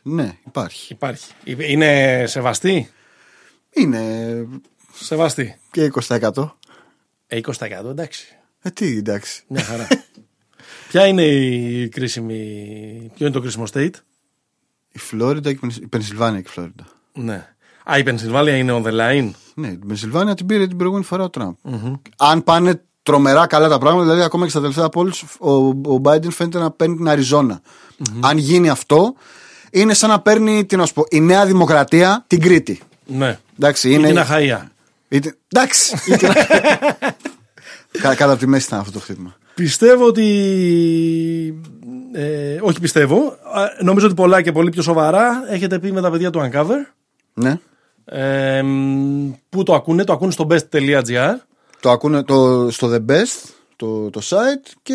ναι, 0.03 0.39
υπάρχει. 0.47 0.93
Υπάρχει. 0.93 1.33
Είναι 1.45 2.25
σεβαστή; 2.27 2.91
Είναι 3.71 4.03
Σεβαστή. 4.95 5.59
και 5.71 5.91
20%. 6.09 6.51
Ε, 7.27 7.41
20% 7.59 7.85
εντάξει. 7.91 8.27
Ε, 8.63 8.71
τι, 8.71 8.97
εντάξει. 8.97 9.43
Μια 9.47 9.63
χαρά. 9.63 9.89
Ποια 10.89 11.07
είναι 11.07 11.23
η 11.25 11.89
κρίσιμη. 11.89 13.11
Ποιο 13.15 13.27
είναι 13.27 13.35
το 13.35 13.41
κρίσιμο 13.41 13.65
state; 13.73 13.91
Η 14.93 14.99
Φλόριντα 14.99 15.51
και 15.51 15.57
η 15.57 15.61
Πενσ- 15.61 15.83
η 15.83 15.87
Πενσιλβάνια 15.87 16.41
και 16.41 16.47
η 16.49 16.53
Φλόριντα. 16.53 16.85
Ναι. 17.13 17.49
Α, 17.85 17.99
η 17.99 18.03
Πενσιλβάνια 18.03 18.57
είναι 18.57 18.73
on 18.83 18.87
the 18.87 18.93
line. 19.01 19.31
Ναι, 19.55 19.69
την 19.69 19.87
Πενσιλβάνια 19.87 20.35
την 20.35 20.47
πήρε 20.47 20.67
την 20.67 20.77
προηγούμενη 20.77 21.07
φορά 21.07 21.25
ο 21.25 21.31
τραμπ 21.31 21.55
Αν 22.17 22.45
πάνε 22.45 22.83
τρομερά 23.03 23.47
καλά 23.47 23.69
τα 23.69 23.79
πράγματα, 23.79 24.05
δηλαδή 24.07 24.23
ακόμα 24.25 24.45
και 24.45 24.51
στα 24.51 24.61
τελευταία 24.61 24.89
polls, 24.95 25.23
ο, 25.39 25.53
ο 25.95 26.01
Biden 26.05 26.31
φαίνεται 26.31 26.59
να 26.59 26.71
παίρνει 26.71 26.97
την 26.97 27.09
αριζονα 27.09 27.61
Αν 28.21 28.39
γίνει 28.39 28.69
αυτό, 28.69 29.15
είναι 29.71 29.95
σαν 29.95 30.11
να 30.11 30.21
παίρνει 30.21 30.65
τι 30.67 30.77
να 30.77 30.87
σου 30.87 30.93
πω, 30.93 31.05
η 31.11 31.21
Νέα 31.21 31.47
Δημοκρατία 31.47 32.25
την 32.27 32.41
Κρήτη. 32.41 32.81
Ναι. 33.07 33.39
Εντάξει, 33.59 33.89
Είναι... 33.89 33.97
είναι. 33.99 34.09
Την 34.09 34.19
Αχαία. 34.19 34.71
Είτε- 35.09 35.37
Εντάξει. 35.49 35.97
είτε- 36.07 36.33
Κα- 38.03 38.15
Κάτω 38.15 38.31
από 38.31 38.37
τη 38.41 38.47
μέση 38.47 38.67
ήταν 38.67 38.79
αυτό 38.79 38.93
το 38.93 38.99
χτύπημα. 39.01 39.37
Πιστεύω 39.55 40.07
ότι. 40.07 40.25
Ε, 42.13 42.59
όχι 42.61 42.81
πιστεύω. 42.81 43.17
Α, 43.55 43.63
Νομίζω 43.81 44.07
ότι 44.07 44.15
πολλά 44.15 44.43
και 44.43 44.53
πολύ 44.53 44.71
πιο 44.71 44.83
σοβαρά 44.83 45.45
έχετε 45.49 45.79
πει 45.79 45.93
με 45.93 46.01
τα 46.01 46.11
παιδιά 46.11 46.31
του 46.31 46.51
Uncover. 46.53 46.93
Ναι. 47.35 47.59
Ε, 48.05 48.63
μ, 48.63 49.31
πού 49.49 49.63
το 49.63 49.75
ακούνε, 49.75 50.05
το 50.05 50.13
ακούνε 50.13 50.31
στο 50.31 50.47
best.gr 50.51 51.35
Το 51.81 51.91
ακούνε 51.91 52.23
το, 52.23 52.69
στο 52.71 52.91
The 52.93 53.11
Best, 53.13 53.51
το, 53.77 54.11
το 54.11 54.21
site 54.25 54.73
και. 54.83 54.95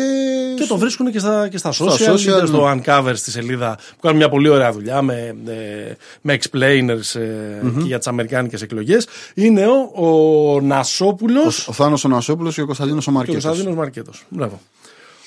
και 0.56 0.64
το 0.66 0.76
βρίσκουν 0.76 1.10
και 1.12 1.18
στα, 1.18 1.48
και 1.48 1.58
στα 1.58 1.72
social, 1.72 2.12
social, 2.12 2.20
είτε 2.20 2.46
στο 2.46 2.74
ναι. 2.74 2.80
Uncover 2.86 3.12
στη 3.14 3.30
σελίδα 3.30 3.74
που 3.74 4.00
κάνουν 4.00 4.16
μια 4.16 4.28
πολύ 4.28 4.48
ωραία 4.48 4.72
δουλειά 4.72 5.02
με, 5.02 5.36
ε, 5.46 5.94
με 6.20 6.38
explainers 6.40 7.20
ε, 7.20 7.70
και 7.78 7.84
για 7.84 7.98
τις 7.98 8.06
αμερικάνικες 8.06 8.62
εκλογές. 8.62 9.06
Είναι 9.34 9.66
ο, 9.66 9.90
ο 9.94 10.60
Νασόπουλος 10.60 11.68
Ο 11.68 11.72
Θάνος 11.72 12.04
ο 12.04 12.08
Νασόπουλος 12.08 12.54
και 12.54 12.62
ο 12.62 12.66
Κωνσταντίνος 12.66 13.06
ο 13.06 13.10
και 13.10 13.16
ο 13.16 13.18
Μαρκέτος. 13.18 13.42
Κωνσταντίνος 13.44 13.76
Μαρκέτος. 13.78 14.24
Μπράβο. 14.28 14.60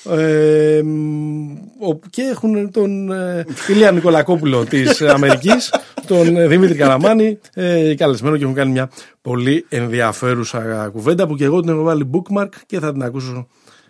Ε, 0.03 0.81
μ, 0.83 1.51
ο- 1.79 1.99
και 2.09 2.21
έχουν 2.21 2.71
τον 2.71 3.11
ε, 3.11 3.45
Ηλία 3.67 3.91
Νικολακόπουλο 3.91 4.65
της 4.65 5.01
Αμερικής, 5.01 5.73
τον 6.07 6.37
ε, 6.37 6.47
Δημήτρη 6.47 6.75
Καραμάνη, 6.75 7.39
ε, 7.53 7.95
καλεσμένο 7.95 8.37
και 8.37 8.43
έχουν 8.43 8.55
κάνει 8.55 8.71
μια 8.71 8.89
πολύ 9.21 9.65
ενδιαφέρουσα 9.69 10.89
κουβέντα 10.91 11.27
που 11.27 11.35
και 11.35 11.43
εγώ 11.43 11.59
την 11.61 11.69
έχω 11.69 11.81
βάλει 11.83 12.09
bookmark 12.13 12.49
και 12.65 12.79
θα 12.79 12.91
την 12.91 13.03
ακούσω 13.03 13.47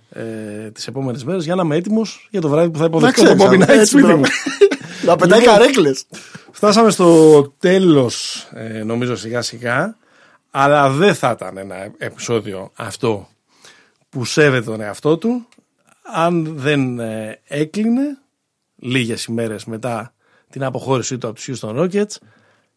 ε, 0.09 0.23
τις 0.71 0.87
επόμενες 0.87 1.23
μέρες 1.23 1.43
για 1.45 1.55
να 1.55 1.63
είμαι 1.63 1.75
έτοιμος 1.75 2.27
για 2.31 2.41
το 2.41 2.49
βράδυ 2.49 2.69
που 2.69 2.77
θα 2.79 2.85
υποδεχτώ 2.85 3.23
τον 3.23 3.37
Bobby 3.39 3.61
Knight 3.63 3.81
σπίτι 3.85 4.13
μου. 4.13 4.21
Να 5.05 5.15
πετάει 5.15 5.39
Λοιπόν. 5.39 5.55
καρέκλες. 5.57 6.03
Φτάσαμε 6.51 6.89
στο 6.89 7.41
τέλος 7.59 8.47
ε, 8.53 8.83
νομίζω 8.83 9.15
σιγά 9.15 9.41
σιγά 9.41 9.95
αλλά 10.51 10.89
δεν 10.89 11.15
θα 11.15 11.31
ήταν 11.35 11.57
ένα 11.57 11.75
επεισόδιο 11.97 12.71
αυτό 12.75 13.27
που 14.09 14.25
σέβεται 14.25 14.65
τον 14.65 14.81
εαυτό 14.81 15.17
του 15.17 15.47
αν 16.13 16.53
δεν 16.55 16.99
ε, 16.99 17.39
έκλεινε 17.47 18.17
λίγες 18.75 19.25
ημέρες 19.25 19.65
μετά 19.65 20.13
την 20.49 20.63
αποχώρησή 20.63 21.17
του 21.17 21.27
από 21.27 21.35
τους 21.35 21.49
Houston 21.61 21.75
Rockets 21.79 22.15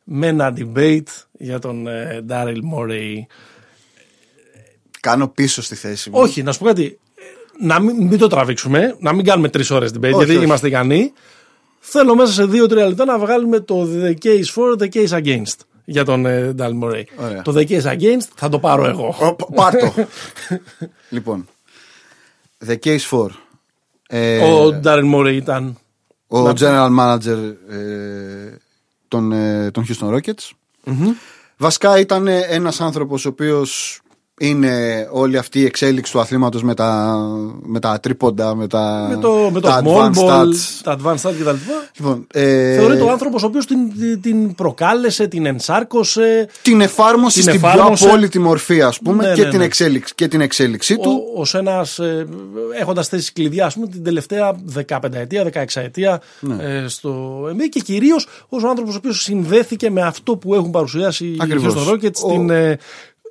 με 0.04 0.26
ένα 0.26 0.54
debate 0.56 1.06
για 1.32 1.58
τον 1.58 1.86
ε, 1.86 2.24
Daryl 2.28 2.58
Morey. 2.76 3.14
Κάνω 5.00 5.28
πίσω 5.28 5.62
στη 5.62 5.74
θέση 5.74 6.10
μου. 6.10 6.18
Όχι, 6.20 6.42
να 6.42 6.52
σου 6.52 6.58
πω 6.58 6.64
κάτι. 6.64 6.98
ε, 7.14 7.64
Να 7.66 7.80
μην, 7.80 8.06
μην 8.06 8.18
το 8.18 8.26
τραβήξουμε, 8.26 8.96
να 8.98 9.12
μην 9.12 9.24
κάνουμε 9.24 9.48
τρεις 9.48 9.70
ώρες 9.70 9.90
debate, 9.94 10.00
γιατί 10.16 10.34
όχι. 10.36 10.44
είμαστε 10.44 10.66
ικανοί. 10.68 11.12
Θέλω 11.80 12.14
μέσα 12.14 12.32
σε 12.32 12.44
δύο-τρία 12.46 12.86
λεπτά 12.88 13.04
να 13.04 13.18
βγάλουμε 13.18 13.60
το 13.60 13.88
The 14.02 14.14
Case 14.24 14.44
for, 14.54 14.78
The 14.82 14.88
Case 14.94 15.22
Against 15.22 15.56
για 15.84 16.04
τον 16.04 16.26
ε, 16.26 16.54
Daryl 16.58 16.80
Morey. 16.82 17.02
Ωραία. 17.16 17.42
Το 17.42 17.52
The 17.56 17.68
Case 17.68 17.82
Against 17.98 18.26
θα 18.34 18.48
το 18.48 18.58
πάρω 18.58 18.86
εγώ. 18.86 19.14
Ο, 19.20 19.34
π- 19.34 19.54
Πάρ' 19.54 19.76
το. 19.76 19.92
λοιπόν. 21.10 21.48
The 22.66 22.76
Case 22.84 23.04
for. 23.10 23.28
Ε, 24.06 24.38
Ο 24.38 24.80
Daryl 24.84 25.14
Morey 25.14 25.32
ήταν. 25.34 25.78
ο 26.28 26.48
general 26.48 26.90
manager 26.98 27.54
ε, 27.70 28.56
των, 29.08 29.32
ε, 29.32 29.70
των 29.70 29.84
Houston 29.88 30.14
Rockets. 30.14 30.50
Βασικά 31.56 31.98
ήταν 31.98 32.26
ένας 32.26 32.80
άνθρωπος 32.80 33.24
ο 33.24 33.28
οποίος 33.28 34.01
είναι 34.49 35.09
όλη 35.11 35.36
αυτή 35.38 35.61
η 35.61 35.64
εξέλιξη 35.64 36.12
του 36.12 36.20
αθλήματος 36.20 36.62
με 36.62 36.74
τα, 36.74 37.16
με 37.62 37.80
τα 37.80 38.01
τρίποντα, 38.01 38.55
με 38.55 38.66
τα, 38.66 39.07
Με 39.11 39.16
το, 39.16 39.32
με 39.53 39.61
το 39.61 39.68
τα 39.68 39.82
small 39.84 39.88
advanced 39.88 40.28
ball, 40.28 40.43
stats. 40.45 40.55
τα 40.82 40.97
advanced 40.99 41.28
stats 41.28 41.34
κτλ. 41.40 41.55
Λοιπόν, 41.99 42.26
ε, 42.32 42.74
Θεωρείται 42.74 43.03
ο 43.03 43.11
άνθρωπος 43.11 43.43
ο 43.43 43.47
οποίος 43.47 43.66
την, 43.66 43.78
την 44.22 44.55
προκάλεσε, 44.55 45.26
την 45.26 45.47
ενσάρκωσε. 45.47 46.49
την 46.62 46.80
εφάρμοσε 46.80 47.40
την 47.40 47.43
στην 47.53 47.64
εφάρμοσε. 47.64 48.03
πιο 48.05 48.12
απόλυτη 48.12 48.38
μορφή 48.38 48.82
ας 48.82 48.99
πούμε 48.99 49.26
Ναι, 49.28 49.34
και, 49.34 49.43
ναι, 49.45 49.49
την 49.51 49.59
ναι. 49.59 49.64
εξέλιξη, 49.64 50.14
και 50.14 50.28
την 50.28 50.40
εξέλιξή 50.40 50.97
του 50.97 51.22
ως 51.36 51.55
ένας. 51.55 51.99
Ε, 51.99 52.26
έχοντας 52.80 53.09
θέσει 53.09 53.32
κλειδιά, 53.32 53.66
ας 53.66 53.74
πούμε, 53.74 53.86
την 53.86 54.05
τελευταία 54.05 54.55
15 54.88 54.99
ετία, 55.12 55.43
16 55.45 55.80
ετία 55.80 56.20
Ναι. 56.40 56.57
ε, 56.64 56.84
στο 56.88 57.40
NBA 57.53 57.68
και 57.70 57.80
κυρίως 57.80 58.26
ως 58.49 58.62
ο 58.62 58.68
άνθρωπος 58.68 58.95
ο 58.95 58.97
οποίος 58.99 59.22
συνδέθηκε 59.22 59.90
με 59.90 60.03
αυτό 60.03 60.36
που 60.36 60.55
έχουν 60.55 60.70
παρουσιάσει 60.70 61.26
οι 61.26 61.36
Ακριβώς. 61.40 61.74
Houston 61.74 61.93
Rockets 61.93 62.20
Ο- 62.22 62.28
την, 62.30 62.51
ε, 62.51 62.78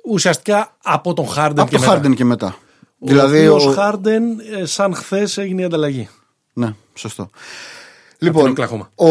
ουσιαστικά 0.04 0.76
από 0.82 1.14
τον 1.14 1.26
Harden 1.36 1.52
από 1.56 1.64
και 1.68 1.76
το 1.76 1.80
μετά. 1.82 2.00
Harden 2.00 2.14
και 2.14 2.24
μετά. 2.24 2.56
Ο 2.98 3.06
δηλαδή, 3.06 3.48
οποίος 3.48 3.66
ο- 3.66 3.74
Harden 3.78 4.20
ε, 4.60 4.64
σαν 4.64 4.94
χθες 4.94 5.38
έγινε 5.38 5.62
η 5.62 5.64
ανταλλαγή. 5.64 6.08
Ναι, 6.52 6.74
σωστό. 6.94 7.30
την 8.18 8.26
Λοιπόν, 8.28 8.50
Οκλαχώμα. 8.50 8.90
ο, 8.94 9.08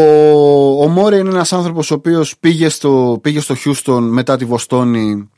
ο 0.82 0.88
Μόρε 0.88 1.16
είναι 1.16 1.28
ένας 1.30 1.52
άνθρωπος 1.52 1.90
ο 1.90 1.94
οποίος 1.94 2.38
πήγε 2.40 2.68
στο, 2.68 3.18
πήγε 3.22 3.40
στο 3.40 3.54
Houston 3.64 4.00
μετά 4.00 4.36
τη 4.36 4.44
Βοστόνη 4.44 5.30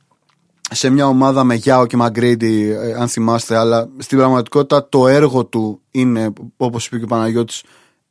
σε 0.71 0.91
μια 0.91 1.07
ομάδα 1.07 1.45
με 1.45 1.55
Γιάο 1.55 1.87
και 1.87 1.97
Μαγκρέιντι, 1.97 2.71
ε, 2.81 2.93
αν 2.95 3.09
θυμάστε, 3.09 3.57
αλλά 3.57 3.89
στην 3.99 4.19
πραγματικότητα 4.19 4.89
το 4.89 5.09
έργο 5.09 5.45
του 5.45 5.81
είναι, 5.91 6.33
όπως 6.57 6.87
είπε 6.87 6.99
και 6.99 7.05
ο 7.05 7.07
Παναγιώτης, 7.07 7.63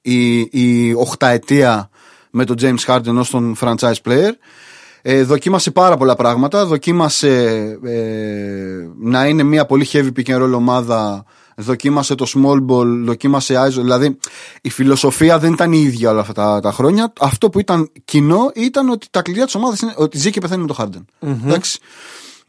η, 0.02 0.40
η 0.40 0.94
οχταετία 0.94 1.90
με 2.32 2.46
τον 2.46 2.56
James 2.62 2.86
Harden 2.88 3.16
ως 3.18 3.30
τον 3.30 3.56
franchise 3.60 3.94
player. 4.06 4.32
Ε, 5.06 5.24
δοκίμασε 5.24 5.72
πάρα 5.72 5.98
πολλά 5.98 6.16
πράγματα. 6.16 6.66
Δοκίμασε 6.66 7.60
ε, 7.84 8.88
να 9.00 9.28
είναι 9.28 9.44
μια 9.44 9.66
πολύ 9.66 9.88
heavy 9.92 10.10
pick 10.16 10.26
and 10.26 10.44
roll 10.44 10.54
ομάδα. 10.54 11.26
Δοκίμασε 11.56 12.16
το 12.16 12.26
small 12.36 12.66
ball, 12.68 13.04
δοκίμασε 13.04 13.56
ISO. 13.68 13.82
Δηλαδή 13.82 14.18
η 14.62 14.70
φιλοσοφία 14.70 15.40
δεν 15.40 15.54
ήταν 15.54 15.72
η 15.72 15.82
ίδια 15.82 16.10
όλα 16.10 16.20
αυτά 16.20 16.34
τα, 16.34 16.60
τα 16.60 16.72
χρόνια. 16.72 17.14
Αυτό 17.20 17.50
που 17.50 17.60
ήταν 17.60 17.92
κοινό 18.06 18.52
ήταν 18.56 18.90
ότι 18.90 19.08
τα 19.12 19.22
κλειδιά 19.22 19.46
της 19.46 19.56
ομάδας 19.56 19.80
είναι 19.80 19.94
ότι 19.96 20.18
ζει 20.18 20.30
και 20.30 20.40
πεθαίνει 20.40 20.62
με 20.62 20.68
το 20.68 20.76
Harden. 20.78 21.28
Εντάξει. 21.46 21.80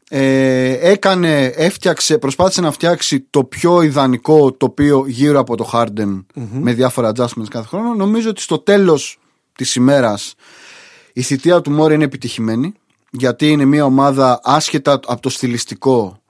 Ε, 0.08 0.90
έκανε, 0.90 1.44
έφτιαξε, 1.44 2.18
προσπάθησε 2.18 2.60
να 2.60 2.70
φτιάξει 2.70 3.26
το 3.30 3.44
πιο 3.44 3.82
ιδανικό 3.82 4.52
τοπίο 4.52 5.04
γύρω 5.06 5.38
από 5.38 5.56
το 5.56 5.70
Harden 5.72 6.24
με 6.34 6.72
διάφορα 6.72 7.12
adjustments 7.14 7.48
κάθε 7.50 7.66
χρόνο. 7.66 7.94
Νομίζω 7.94 8.30
ότι 8.30 8.40
στο 8.40 8.58
τέλος 8.58 9.18
της 9.56 9.74
ημέρας 9.74 10.34
η 11.16 11.22
θητεία 11.22 11.60
του 11.60 11.70
Μόρι 11.70 11.94
είναι 11.94 12.04
επιτυχημένη 12.04 12.74
γιατί 13.10 13.50
είναι 13.50 13.64
μια 13.64 13.84
ομάδα 13.84 14.40
άσχετα 14.42 14.92
από 14.92 15.20
το 15.20 15.28
στιλιστικό. 15.28 16.22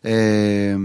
Ε, 0.00 0.76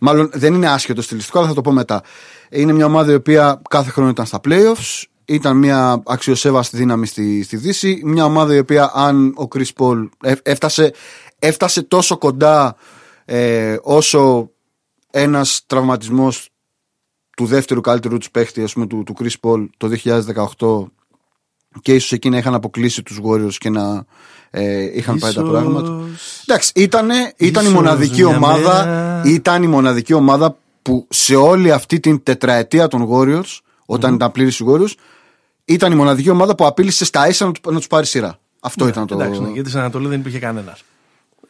μάλλον 0.00 0.30
δεν 0.32 0.54
είναι 0.54 0.70
άσχετο 0.70 1.02
στιλιστικό, 1.02 1.38
αλλά 1.38 1.48
θα 1.48 1.54
το 1.54 1.60
πω 1.60 1.72
μετά. 1.72 2.02
Είναι 2.50 2.72
μια 2.72 2.84
ομάδα 2.86 3.12
η 3.12 3.14
οποία 3.14 3.62
κάθε 3.70 3.90
χρόνο 3.90 4.10
ήταν 4.10 4.26
στα 4.26 4.40
playoffs. 4.44 5.04
Ήταν 5.24 5.56
μια 5.56 6.02
αξιοσέβαστη 6.06 6.76
δύναμη 6.76 7.06
στη, 7.06 7.42
στη 7.42 7.56
Δύση. 7.56 8.00
Μια 8.04 8.24
ομάδα 8.24 8.54
η 8.54 8.58
οποία 8.58 8.90
αν 8.94 9.34
ο 9.36 9.48
Chris 9.54 9.70
Paul 9.78 10.08
ε- 10.22 10.34
έφτασε, 10.42 10.94
έφτασε 11.38 11.82
τόσο 11.82 12.18
κοντά 12.18 12.76
ε, 13.24 13.76
όσο 13.82 14.50
ένας 15.10 15.62
τραυματισμός 15.66 16.50
του 17.36 17.46
δεύτερου 17.46 17.80
καλύτερου 17.80 18.18
τους 18.18 18.30
παίχτη 18.30 18.62
ας 18.62 18.72
πούμε, 18.72 18.86
του, 18.86 19.02
του 19.02 19.14
Chris 19.18 19.34
Paul 19.40 19.66
το 19.76 19.90
2018 20.58 20.99
και 21.82 21.94
ίσως 21.94 22.12
εκεί 22.12 22.28
να 22.30 22.36
είχαν 22.36 22.54
αποκλείσει 22.54 23.02
τους 23.02 23.18
Warriors 23.24 23.54
και 23.58 23.70
να 23.70 24.04
ε, 24.50 24.82
είχαν 24.98 25.18
πάει 25.18 25.32
τα 25.32 25.40
Ίσως- 25.40 25.50
πράγματα. 25.50 26.00
Εντάξει, 26.46 26.72
ήτανε, 26.74 27.14
ήταν 27.36 27.62
η 27.62 27.66
Ίσως 27.68 27.72
μοναδική 27.72 28.24
μια 28.24 28.36
ομάδα 28.36 28.84
μέρα. 28.84 29.22
ήταν 29.24 29.62
η 29.62 29.66
μοναδική 29.66 30.12
ομάδα 30.12 30.56
που 30.82 31.06
σε 31.10 31.34
όλη 31.36 31.72
αυτή 31.72 32.00
την 32.00 32.22
τετραετία 32.22 32.88
των 32.88 33.08
Warriors 33.12 33.58
όταν 33.86 34.14
ήταν 34.14 34.32
πλήρης 34.32 34.58
οι 34.58 34.64
Warriors 34.68 34.92
ήταν 35.64 35.92
η 35.92 35.94
μοναδική 35.94 36.30
ομάδα 36.30 36.54
που 36.54 36.66
απείλησε 36.66 37.04
στα 37.04 37.28
ίσα 37.28 37.46
να, 37.46 37.52
του- 37.52 37.70
να 37.72 37.76
τους 37.76 37.86
πάρει 37.86 38.06
σειρά. 38.06 38.38
Αυτό 38.60 38.88
ήταν 38.88 39.06
το... 39.06 39.14
Εντάξει, 39.14 39.40
ναι, 39.40 39.48
γιατί 39.50 39.68
στην 39.68 39.80
Ανατολή 39.80 40.08
δεν 40.08 40.20
υπήρχε 40.20 40.38
κανένας. 40.38 40.82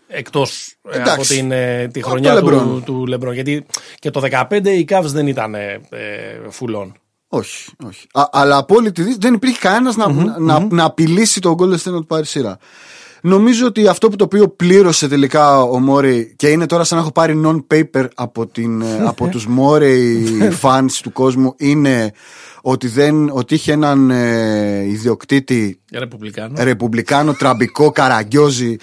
εκτός 0.08 0.74
από 0.82 0.96
Εντάξει. 0.98 1.36
την, 1.36 1.52
ε, 1.52 1.88
τη 1.92 2.00
Από 2.00 2.08
χρονιά 2.10 2.34
το 2.34 2.40
του, 2.40 2.76
LeBron. 2.78 2.82
του 2.84 3.06
Λεμπρόν. 3.06 3.34
Γιατί 3.34 3.66
και 3.98 4.10
το 4.10 4.20
15 4.50 4.66
οι 4.66 4.84
Cavs 4.88 5.02
δεν 5.04 5.26
ήταν 5.26 5.54
ε, 5.54 5.80
φουλών. 6.50 6.94
Όχι, 7.32 7.70
όχι. 7.86 8.06
Α, 8.12 8.22
αλλά 8.32 8.56
από 8.56 8.74
όλη 8.74 8.92
τη 8.92 9.02
δύση 9.02 9.16
δεν 9.20 9.34
υπήρχε 9.34 9.58
κανένας 9.60 9.96
να, 9.96 10.12
να, 10.38 10.66
να 10.70 10.84
απειλήσει 10.84 11.40
τον 11.40 11.54
Golden 11.58 11.74
State 11.74 11.92
να 11.92 11.98
του 11.98 12.06
πάρει 12.06 12.26
σειρά. 12.26 12.58
Νομίζω 13.22 13.66
ότι 13.66 13.86
αυτό 13.86 14.08
που 14.08 14.16
το 14.16 14.24
οποίο 14.24 14.48
πλήρωσε 14.48 15.08
τελικά 15.08 15.62
ο 15.62 15.78
Μόρεϊ 15.78 16.34
και 16.36 16.48
είναι 16.48 16.66
τώρα 16.66 16.84
σαν 16.84 16.98
να 16.98 17.02
έχω 17.02 17.12
πάρει 17.12 17.40
non-paper 17.44 18.08
από, 18.14 18.46
την, 18.46 18.80
ε, 18.80 19.04
από 19.06 19.28
τους 19.28 19.46
Μόρεϊ 19.46 20.26
fans 20.62 20.92
του 21.02 21.12
κόσμου 21.12 21.54
είναι 21.56 22.12
ότι, 22.62 22.88
δεν, 22.88 23.30
ότι 23.32 23.54
είχε 23.54 23.72
έναν 23.72 24.10
ε, 24.10 24.84
ιδιοκτήτη 24.86 25.80
Ρεπουμπλικάνο. 25.92 26.54
ρεπουμπλικάνο 26.64 27.32
τραμπικό 27.32 27.90
καραγκιόζη 27.90 28.76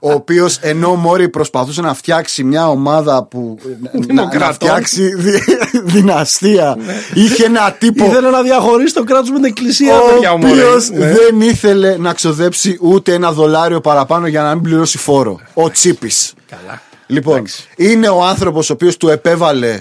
ο 0.00 0.10
οποίος 0.12 0.56
ενώ 0.60 0.90
ο 0.90 0.94
Μόρι 0.94 1.28
προσπαθούσε 1.28 1.80
να 1.80 1.94
φτιάξει 1.94 2.44
μια 2.44 2.68
ομάδα 2.68 3.24
που 3.24 3.58
να, 3.82 3.90
να 3.92 4.00
Δημοκρατών. 4.06 4.54
φτιάξει 4.54 5.14
δι- 5.14 5.42
δυναστεία 5.84 6.76
είχε 7.14 7.44
ένα 7.44 7.72
τύπο 7.78 8.04
Ήθελε 8.04 8.30
να 8.30 8.42
διαχωρίσει 8.42 8.94
το 8.94 9.04
κράτος 9.04 9.28
με 9.30 9.34
την 9.36 9.44
εκκλησία, 9.44 9.98
ο 10.00 10.12
παιδιά 10.12 10.36
μου. 10.36 10.48
οποίος 10.50 10.90
Ναι. 10.90 11.12
δεν 11.12 11.40
ήθελε 11.40 11.96
να 11.96 12.12
ξοδέψει 12.12 12.78
ούτε 12.80 13.12
ένα 13.12 13.32
δολάριο 13.32 13.80
παραπάνω 13.80 14.26
για 14.26 14.42
να 14.42 14.54
μην 14.54 14.62
πληρώσει 14.62 14.98
φόρο. 14.98 15.40
Ο 15.54 15.70
Τσίπης. 15.70 16.34
Καλά. 16.50 16.82
Λοιπόν, 17.06 17.34
Εντάξει. 17.34 17.64
είναι 17.76 18.08
ο 18.08 18.24
άνθρωπος 18.24 18.70
ο 18.70 18.72
οποίος 18.72 18.96
του 18.96 19.08
επέβαλε 19.08 19.80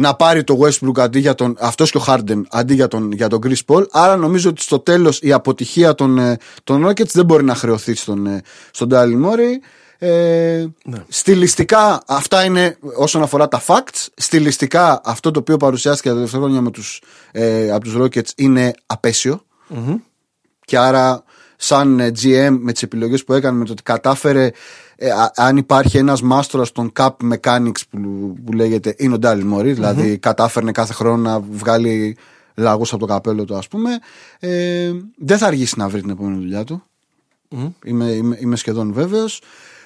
να 0.00 0.14
πάρει 0.14 0.44
το 0.44 0.58
Westbrook 0.60 1.00
αντί 1.00 1.18
για 1.18 1.34
τον. 1.34 1.56
Αυτός 1.58 1.90
και 1.90 1.98
ο 1.98 2.04
Harden 2.06 2.42
αντί 2.50 2.74
για 2.74 2.88
τον, 2.88 3.12
για 3.12 3.28
τον 3.28 3.40
Chris 3.46 3.60
Paul. 3.66 3.84
Άρα 3.90 4.16
νομίζω 4.16 4.48
ότι 4.48 4.62
στο 4.62 4.78
τέλος 4.78 5.18
η 5.22 5.32
αποτυχία 5.32 5.94
των, 5.94 6.18
ε, 6.18 6.36
των 6.64 6.86
Rockets 6.86 7.10
δεν 7.12 7.24
μπορεί 7.24 7.44
να 7.44 7.54
χρεωθεί 7.54 7.94
στον, 7.94 8.26
ε, 8.26 8.42
στον 8.70 8.88
Daryl 8.92 9.24
Morey. 9.24 9.54
Ε, 9.98 10.66
Ναι. 10.84 11.04
Στιλιστικά 11.08 12.02
αυτά 12.06 12.44
είναι 12.44 12.76
όσον 12.96 13.22
αφορά 13.22 13.48
τα 13.48 13.62
facts. 13.66 14.06
Στιλιστικά 14.16 15.00
αυτό 15.04 15.30
το 15.30 15.38
οποίο 15.40 15.56
παρουσιάστηκε 15.56 16.08
τα 16.08 16.14
τελευταία 16.14 16.40
χρόνια 16.40 16.60
με 16.60 16.70
τους, 16.70 17.02
ε, 17.32 17.70
από 17.70 17.84
τους 17.84 17.94
Rockets 17.98 18.30
είναι 18.36 18.72
απέσιο. 18.86 19.44
Και 20.64 20.78
άρα 20.78 21.24
σαν 21.56 22.00
ε, 22.00 22.12
GM 22.22 22.56
με 22.60 22.72
τις 22.72 22.82
επιλογές 22.82 23.24
που 23.24 23.32
έκανε 23.32 23.58
με 23.58 23.64
το 23.64 23.72
ότι 23.72 23.82
κατάφερε 23.82 24.50
ε, 25.02 25.10
α- 25.10 25.32
αν 25.36 25.56
υπάρχει 25.56 25.98
ένας 25.98 26.22
μάστορας 26.22 26.72
των 26.72 26.92
cap 26.98 27.10
mechanics 27.32 27.80
που, 27.90 28.34
που 28.44 28.52
λέγεται 28.52 28.94
είναι 28.98 29.14
ο 29.14 29.18
Ντάλι 29.18 29.44
Μόρι 29.44 29.72
δηλαδή 29.72 30.18
κατάφερνε 30.18 30.72
κάθε 30.72 30.92
χρόνο 30.92 31.16
να 31.16 31.40
βγάλει 31.40 32.16
λαγούς 32.54 32.92
από 32.92 33.06
το 33.06 33.12
καπέλο 33.12 33.44
του 33.44 33.56
ας 33.56 33.68
πούμε 33.68 33.90
ε, 34.38 34.92
δεν 35.16 35.38
θα 35.38 35.46
αργήσει 35.46 35.74
να 35.78 35.88
βρει 35.88 36.00
την 36.00 36.10
επόμενη 36.10 36.36
δουλειά 36.36 36.64
του. 36.64 36.82
Είμαι, 37.84 38.04
είμαι, 38.10 38.38
είμαι 38.40 38.56
σχεδόν 38.56 38.92
βέβαιος. 38.92 39.40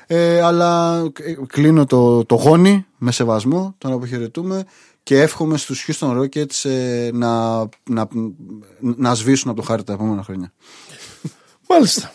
Ε, 0.06 0.40
αλλά 0.40 0.98
ε, 1.20 1.34
κλείνω 1.46 1.86
το, 1.86 2.24
το 2.24 2.34
γόνι 2.34 2.86
με 2.98 3.12
σεβασμό 3.12 3.74
τον 3.78 3.92
αποχαιρετούμε 3.92 4.64
και 5.02 5.20
εύχομαι 5.20 5.56
στους 5.56 5.86
Houston 5.88 6.20
Rockets 6.20 6.70
ε, 6.70 7.10
να, 7.12 7.58
να, 7.84 8.08
να 8.80 9.14
σβήσουν 9.14 9.50
από 9.50 9.60
το 9.60 9.66
χάρτη 9.66 9.84
τα 9.84 9.92
επόμενα 9.92 10.22
χρόνια. 10.22 10.52
Μάλιστα. 11.68 12.12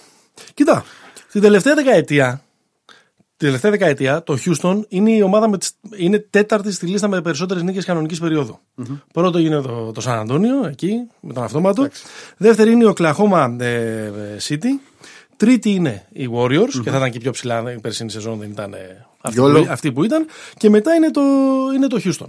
Κοίτα, 0.53 0.85
την 1.31 1.41
τελευταία 1.41 1.76
δεκαετία, 1.76 2.31
την 2.31 2.48
τελευταία 3.40 3.72
δεκαετία 3.72 4.24
το 4.24 4.38
Houston 4.45 4.82
είναι 4.88 5.11
η 5.11 5.22
ομάδα 5.22 5.49
με 5.49 5.57
τις, 5.57 5.72
είναι 5.98 6.20
τέταρτη 6.20 6.72
στη 6.72 6.86
λίστα 6.86 7.07
με 7.07 7.22
περισσότερες 7.22 7.64
νίκες 7.64 7.86
κανονικής 7.86 8.20
περίοδου. 8.20 8.60
Πρώτο 9.14 9.38
είναι 9.38 9.61
το, 9.61 9.91
το 9.91 10.02
San 10.06 10.26
Antonio, 10.26 10.68
εκεί, 10.70 10.94
με 11.20 11.34
τον 11.34 11.44
αυτόματο. 11.44 11.88
Δεύτερη 12.38 12.72
είναι 12.72 12.84
η 12.84 12.94
Oklahoma 12.98 13.56
ε, 13.60 14.11
City. 14.48 14.80
Τρίτη 15.38 15.70
είναι 15.70 16.06
οι 16.10 16.30
Warriors 16.34 16.82
και 16.84 16.90
θα 16.90 16.98
ήταν 16.98 17.11
και 17.11 17.20
πιο 17.20 17.32
ψηλά 17.32 17.74
η 17.74 17.80
περσίνη 17.80 18.11
σεζόν, 18.11 18.40
δεν 18.40 18.49
ήταν 18.49 18.74
ε, 18.74 19.06
αυτή, 19.22 19.40
Γιόλο. 19.40 19.61
που, 19.61 19.68
αυτή 19.72 19.91
που 19.91 20.03
ήταν. 20.03 20.26
Και 20.57 20.70
μετά 20.70 20.94
είναι 20.94 21.11
το, 21.11 21.22
είναι 21.76 21.88
το 21.88 22.02
Houston. 22.03 22.28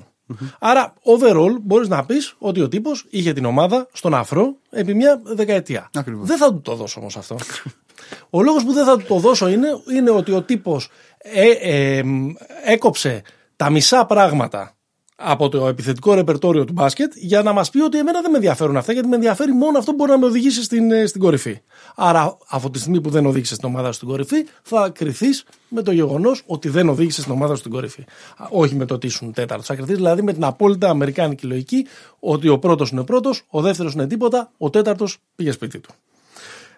Άρα, 0.58 0.94
overall, 1.02 1.60
μπορείς 1.62 1.88
να 1.88 2.04
πεις 2.04 2.34
ότι 2.38 2.60
ο 2.60 2.68
τύπος 2.68 3.06
είχε 3.10 3.32
την 3.32 3.44
ομάδα 3.44 3.88
στον 3.92 4.14
αφρό 4.14 4.56
επί 4.70 4.94
μια 4.94 5.20
δεκαετία. 5.24 5.90
Ακριβώς. 5.94 6.26
Δεν 6.26 6.36
θα 6.36 6.52
του 6.52 6.60
το 6.60 6.74
δώσω 6.74 7.00
όμως 7.00 7.16
αυτό. 7.16 7.36
Ο 8.30 8.42
λόγος 8.42 8.64
που 8.64 8.72
δεν 8.72 8.84
θα 8.84 8.96
του 8.96 9.04
το 9.08 9.18
δώσω 9.18 9.48
είναι, 9.48 9.68
είναι 9.96 10.10
ότι 10.10 10.32
ο 10.32 10.42
τύπος 10.42 10.88
ε, 11.18 11.50
ε, 11.50 12.02
μ, 12.02 12.28
έκοψε 12.64 13.22
τα 13.56 13.70
μισά 13.70 14.06
πράγματα 14.06 14.74
από 15.20 15.48
το 15.48 15.66
επιθετικό 15.66 16.14
ρεπερτόριο 16.14 16.64
του 16.64 16.72
μπάσκετ 16.72 17.12
για 17.16 17.42
να 17.42 17.52
μας 17.52 17.70
πει 17.70 17.80
ότι 17.80 17.98
εμένα 17.98 18.20
δεν 18.20 18.30
με 18.30 18.36
ενδιαφέρουν 18.36 18.76
αυτά 18.76 18.92
γιατί 18.92 19.08
με 19.08 19.14
ενδιαφέρει 19.14 19.52
μόνο 19.52 19.78
αυτό 19.78 19.90
που 19.90 19.96
μπορεί 19.96 20.10
να 20.10 20.18
με 20.18 20.26
οδηγήσει 20.26 20.62
στην, 20.62 20.92
ε, 20.92 21.06
στην 21.06 21.20
κορυφή. 21.20 21.60
Άρα 21.96 22.38
από 22.48 22.70
τη 22.70 22.78
στιγμή 22.78 23.00
που 23.00 23.10
δεν 23.10 23.26
οδήγησες 23.26 23.58
την 23.58 23.68
ομάδα 23.68 23.86
σου 23.86 23.92
στην 23.92 24.08
κορυφή 24.08 24.46
θα 24.62 24.90
κρυθείς 24.94 25.44
με 25.68 25.82
το 25.82 25.92
γεγονός 25.92 26.42
ότι 26.46 26.68
δεν 26.68 26.88
οδήγησες 26.88 27.24
την 27.24 27.32
ομάδα 27.32 27.52
σου 27.54 27.60
στην 27.60 27.70
κορυφή. 27.70 28.04
Α, 28.36 28.46
Όχι 28.50 28.74
με 28.74 28.84
το 28.84 28.94
ότι 28.94 29.06
ήσουν 29.06 29.32
τέταρτος. 29.32 29.66
Θα 29.66 29.74
κρυθείς 29.74 29.96
δηλαδή 29.96 30.22
με 30.22 30.32
την 30.32 30.44
απόλυτα 30.44 30.88
αμερικάνικη 30.88 31.46
λογική 31.46 31.86
ότι 32.18 32.48
ο 32.48 32.58
πρώτος 32.58 32.90
είναι 32.90 33.04
πρώτος, 33.04 33.42
ο 33.48 33.60
δεύτερος 33.60 33.92
είναι 33.92 34.06
τίποτα, 34.06 34.52
ο 34.58 34.70
τέταρτος 34.70 35.18
πήγε 35.36 35.50
σπίτι 35.50 35.80
του. 35.80 35.90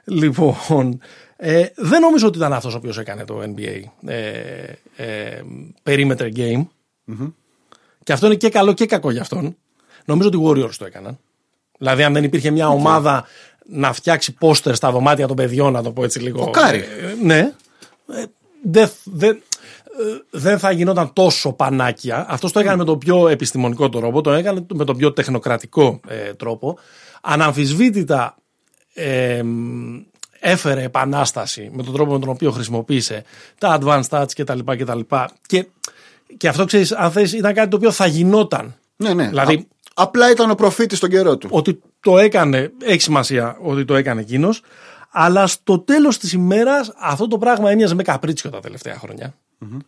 Λοιπόν, 0.05 1.01
ε, 1.37 1.67
δεν 1.77 2.01
νομίζω 2.01 2.27
ότι 2.27 2.39
ήταν 2.39 2.53
αυτός 2.53 2.75
ο 2.75 2.77
οποίος 2.77 2.99
έκανε 2.99 3.25
το 3.25 3.43
NBA 3.43 3.81
ε, 4.07 4.63
ε, 4.97 5.43
perimeter 5.83 6.29
game. 6.37 6.67
Και 8.03 8.13
αυτό 8.13 8.27
είναι 8.27 8.35
και 8.35 8.49
καλό 8.49 8.73
και 8.73 8.87
κακό 8.87 9.11
για 9.11 9.21
αυτόν. 9.21 9.57
Νομίζω 10.05 10.29
ότι 10.29 10.37
οι 10.37 10.43
Warriors 10.45 10.75
το 10.79 10.85
έκαναν. 10.85 11.19
Δηλαδή, 11.79 12.03
αν 12.03 12.13
δεν 12.13 12.25
υπήρχε 12.25 12.51
μια 12.51 12.69
ομάδα 12.69 13.27
να 13.67 13.93
φτιάξει 13.93 14.33
πόστερ 14.33 14.75
στα 14.75 14.91
δωμάτια 14.91 15.27
των 15.27 15.37
παιδιών, 15.37 15.73
να 15.73 15.83
το 15.83 15.93
πω 15.93 16.05
έτσι 16.05 16.19
λίγο. 16.21 16.43
Ο 16.43 16.51
Κάρι. 16.51 16.79
Ε, 16.79 17.25
ναι. 17.25 17.53
Ε, 18.13 18.25
δεν, 18.63 18.91
δεν, 19.05 19.31
ε, 19.31 19.39
δεν 20.31 20.59
θα 20.59 20.71
γινόταν 20.71 21.13
τόσο 21.13 21.53
πανάκεια. 21.53 22.27
Αυτός 22.29 22.53
το 22.53 22.61
έκανε 22.61 22.77
με 22.77 22.85
τον 22.85 22.99
πιο 22.99 23.29
επιστημονικό 23.29 23.89
τρόπο, 23.89 24.21
το 24.21 24.33
έκανε 24.33 24.67
με 24.75 24.85
τον 24.85 24.97
πιο 24.97 25.13
τεχνοκρατικό 25.13 26.01
ε, 26.09 26.35
τρόπο. 26.35 26.79
Αναμφισβήτητα 27.23 28.37
ε, 28.95 29.43
μ, 29.43 30.01
έφερε 30.41 30.83
επανάσταση 30.83 31.71
με 31.73 31.83
τον 31.83 31.95
τρόπο 31.95 32.13
με 32.13 32.19
τον 32.19 32.29
οποίο 32.29 32.51
χρησιμοποίησε 32.51 33.25
τα 33.59 33.79
advanced 33.81 34.03
stats 34.09 34.33
κτλ. 34.37 34.59
Και, 34.59 35.25
και, 35.47 35.67
και 36.37 36.49
αυτό 36.49 36.65
ξέρεις, 36.65 36.93
αν 36.93 37.11
θες, 37.11 37.33
ήταν 37.33 37.55
κάτι 37.55 37.69
το 37.69 37.77
οποίο 37.77 37.91
θα 37.91 38.07
γινόταν. 38.07 38.75
Ναι, 38.97 39.15
ναι. 39.15 39.29
Δηλαδή- 39.29 39.55
Α- 39.57 39.67
απλά 39.95 40.31
ήταν 40.31 40.51
ο 40.51 40.55
προφήτης 40.55 40.99
στον 40.99 41.11
καιρό 41.11 41.37
του. 41.37 41.49
Ότι 41.53 41.81
το 42.01 42.19
έκανε, 42.19 42.73
έχει 42.83 43.01
σημασία 43.01 43.57
ότι 43.63 43.85
το 43.85 43.95
έκανε 43.95 44.21
εκείνος. 44.21 44.63
Αλλά 45.11 45.47
στο 45.47 45.79
τέλος 45.79 46.19
της 46.19 46.33
ημέρας 46.33 46.93
αυτό 46.99 47.29
το 47.29 47.39
πράγμα 47.39 47.71
έμοιαζε 47.71 47.95
με 47.95 48.03
καπρίτσιο 48.03 48.51
τα 48.51 48.61
τελευταία 48.61 48.99
χρόνια. 48.99 49.35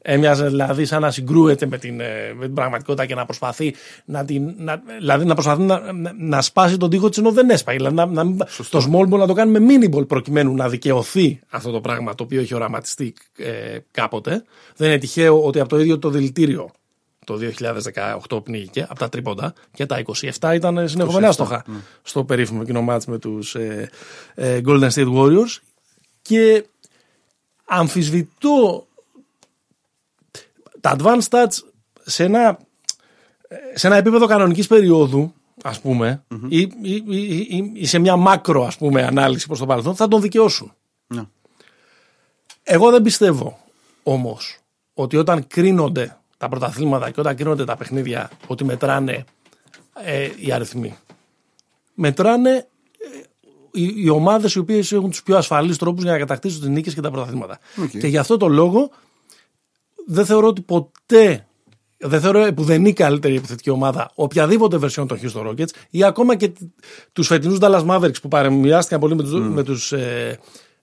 Έμοιαζε 0.02 0.46
δηλαδή 0.46 0.84
σαν 0.84 1.00
να 1.00 1.10
συγκρούεται 1.10 1.66
με 1.66 1.78
την, 1.78 2.00
ε, 2.00 2.34
με 2.36 2.44
την 2.44 2.54
πραγματικότητα 2.54 3.06
και 3.06 3.14
να 3.14 3.24
προσπαθεί 3.24 3.74
να, 4.04 4.24
την, 4.24 4.54
να, 4.56 4.82
δηλαδή 4.98 5.24
να, 5.24 5.34
προσπαθεί 5.34 5.62
να, 5.62 5.92
να, 5.92 6.12
να 6.18 6.42
σπάσει 6.42 6.76
τον 6.76 6.90
τοίχο 6.90 7.08
της 7.08 7.18
ενώ 7.18 7.32
δεν 7.32 7.50
έσπαγε. 7.50 7.76
Δηλαδή 7.78 7.96
να, 7.96 8.06
να, 8.06 8.24
μην- 8.24 8.38
το 8.70 8.88
small 8.90 9.12
ball 9.14 9.18
να 9.18 9.26
το 9.26 9.32
κάνει 9.32 9.60
με 9.60 9.74
mini 9.74 9.94
ball 9.94 10.08
προκειμένου 10.08 10.54
να 10.54 10.68
δικαιωθεί 10.68 11.40
αυτό 11.48 11.70
το 11.70 11.80
πράγμα 11.80 12.14
το 12.14 12.22
οποίο 12.24 12.40
έχει 12.40 12.54
οραματιστεί 12.54 13.14
ε, 13.36 13.78
κάποτε. 13.90 14.44
Δεν 14.76 14.88
είναι 14.88 14.98
τυχαίο 14.98 15.44
ότι 15.44 15.60
από 15.60 15.68
το 15.68 15.78
ίδιο 15.78 15.98
το 15.98 16.08
δηλητήριο 16.10 16.70
το 17.24 17.38
2018 18.28 18.44
πνίγηκε 18.44 18.86
από 18.88 18.98
τα 18.98 19.08
τρίποντα 19.08 19.54
και 19.72 19.86
τα 19.86 20.02
27 20.40 20.52
ήταν 20.54 20.88
συνεχόμενα 20.88 21.32
στόχα 21.32 21.64
στο 22.02 22.24
περίφημο 22.24 22.58
εκείνο 22.62 22.82
μάτς 22.82 23.06
με 23.06 23.18
τους 23.18 23.54
ε, 23.54 23.90
ε, 24.34 24.60
Golden 24.66 24.88
State 24.90 25.14
Warriors 25.14 25.56
και 26.22 26.64
αμφισβητώ 27.64 28.86
τα 30.84 30.96
advanced 30.98 31.28
stats 31.30 31.58
σε 32.04 32.24
ένα, 32.24 32.58
σε 33.74 33.86
ένα 33.86 33.96
επίπεδο 33.96 34.26
κανονικής 34.26 34.66
περίοδου 34.66 35.32
ας 35.62 35.80
πούμε 35.80 36.24
ή, 36.48 36.58
ή, 36.60 36.70
ή, 36.82 37.26
ή- 37.48 37.72
ή 37.74 37.86
σε 37.86 37.98
μια 37.98 38.16
macro 38.16 38.64
ας 38.64 38.76
πούμε 38.76 39.02
ανάλυση 39.02 39.46
προς 39.46 39.58
το 39.58 39.66
παρελθόν 39.66 39.94
θα 39.96 40.08
τον 40.08 40.20
δικαιώσουν. 40.20 40.72
Ναι. 41.06 41.22
Εγώ 42.62 42.90
δεν 42.90 43.02
πιστεύω 43.02 43.58
όμως 44.02 44.58
ότι 44.94 45.16
όταν 45.16 45.46
κρίνονται 45.46 46.18
τα 46.38 46.48
πρωταθλήματα 46.48 47.10
και 47.10 47.20
όταν 47.20 47.36
κρίνονται 47.36 47.64
τα 47.64 47.76
παιχνίδια 47.76 48.30
ότι 48.46 48.64
μετράνε 48.64 49.24
ε, 50.04 50.30
οι 50.36 50.52
αριθμοί. 50.52 50.96
Μετράνε 51.94 52.50
ε, 52.50 52.64
οι, 53.72 53.92
οι 53.96 54.08
ομάδες 54.08 54.54
οι 54.54 54.58
οποίες 54.58 54.92
έχουν 54.92 55.10
τους 55.10 55.22
πιο 55.22 55.36
ασφαλείς 55.36 55.76
τρόπους 55.78 56.02
για 56.02 56.12
να 56.12 56.18
κατακτήσουν 56.18 56.60
τις 56.60 56.68
νίκες 56.68 56.94
και 56.94 57.00
τα 57.00 57.10
πρωταθλήματα. 57.10 57.58
Οκ. 57.82 57.88
Και 57.88 58.06
γι' 58.06 58.18
αυτό 58.18 58.36
το 58.36 58.48
λόγο 58.48 58.90
δεν 60.06 60.24
θεωρώ 60.24 60.46
ότι 60.46 60.60
ποτέ. 60.60 61.46
Δεν 61.96 62.20
θεωρώ 62.20 62.44
επουδενή 62.44 62.92
καλύτερη 62.92 63.36
επιθετική 63.36 63.70
ομάδα 63.70 64.10
οποιαδήποτε 64.14 64.78
version 64.82 65.06
των 65.08 65.18
Houston 65.22 65.48
Rockets 65.48 65.68
ή 65.90 66.04
ακόμα 66.04 66.36
και 66.36 66.52
τους 67.12 67.26
φετινούς 67.26 67.58
Dallas 67.60 67.86
Mavericks 67.86 68.20
που 68.22 68.28
παρεμοιάστηκαν 68.28 69.00
πολύ 69.00 69.14
με 69.14 69.22
τους 69.22 69.32
με 69.32 69.62
τους, 69.62 69.92
ε, 69.92 70.38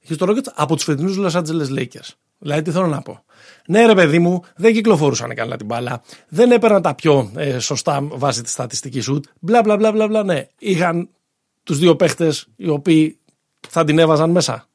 Houston 0.10 0.30
Rockets 0.30 0.48
από 0.54 0.76
τους 0.76 0.84
φετινούς 0.84 1.18
Los 1.20 1.42
Angeles 1.42 1.80
Lakers. 1.80 2.10
Δηλαδή, 2.38 2.62
τι 2.62 2.72
θέλω 2.72 2.88
να 2.88 3.02
πω. 3.02 3.24
Ναι, 3.68 3.86
ρε 3.86 3.96
παιδί 3.96 4.20
μου, 4.20 4.44
δεν 4.56 4.74
κυκλοφορούσαν 4.74 5.36
καλά 5.36 5.56
την 5.56 5.66
μπάλα. 5.66 6.02
Δεν 6.30 6.52
έπαιρναν 6.52 6.82
τα 6.82 6.96
πιο 6.96 7.32
ε, 7.36 7.60
σωστά 7.60 8.02
βάσει 8.02 8.42
της 8.42 8.52
στατιστικής 8.52 9.04
σουτ. 9.04 9.26
Μπλα 9.40 9.62
μπλα 9.62 9.78
μπλα 9.78 9.92
μπλα. 9.92 10.08
μπλα 10.08 10.24
ναι. 10.24 10.48
Είχαν 10.60 11.10
τους 11.64 11.78
δύο 11.78 11.96
παίχτες 11.96 12.48
οι 12.56 12.68
οποίοι 12.68 13.18
θα 13.70 13.84
την 13.84 14.00
έβαζαν 14.00 14.30
μέσα. 14.30 14.68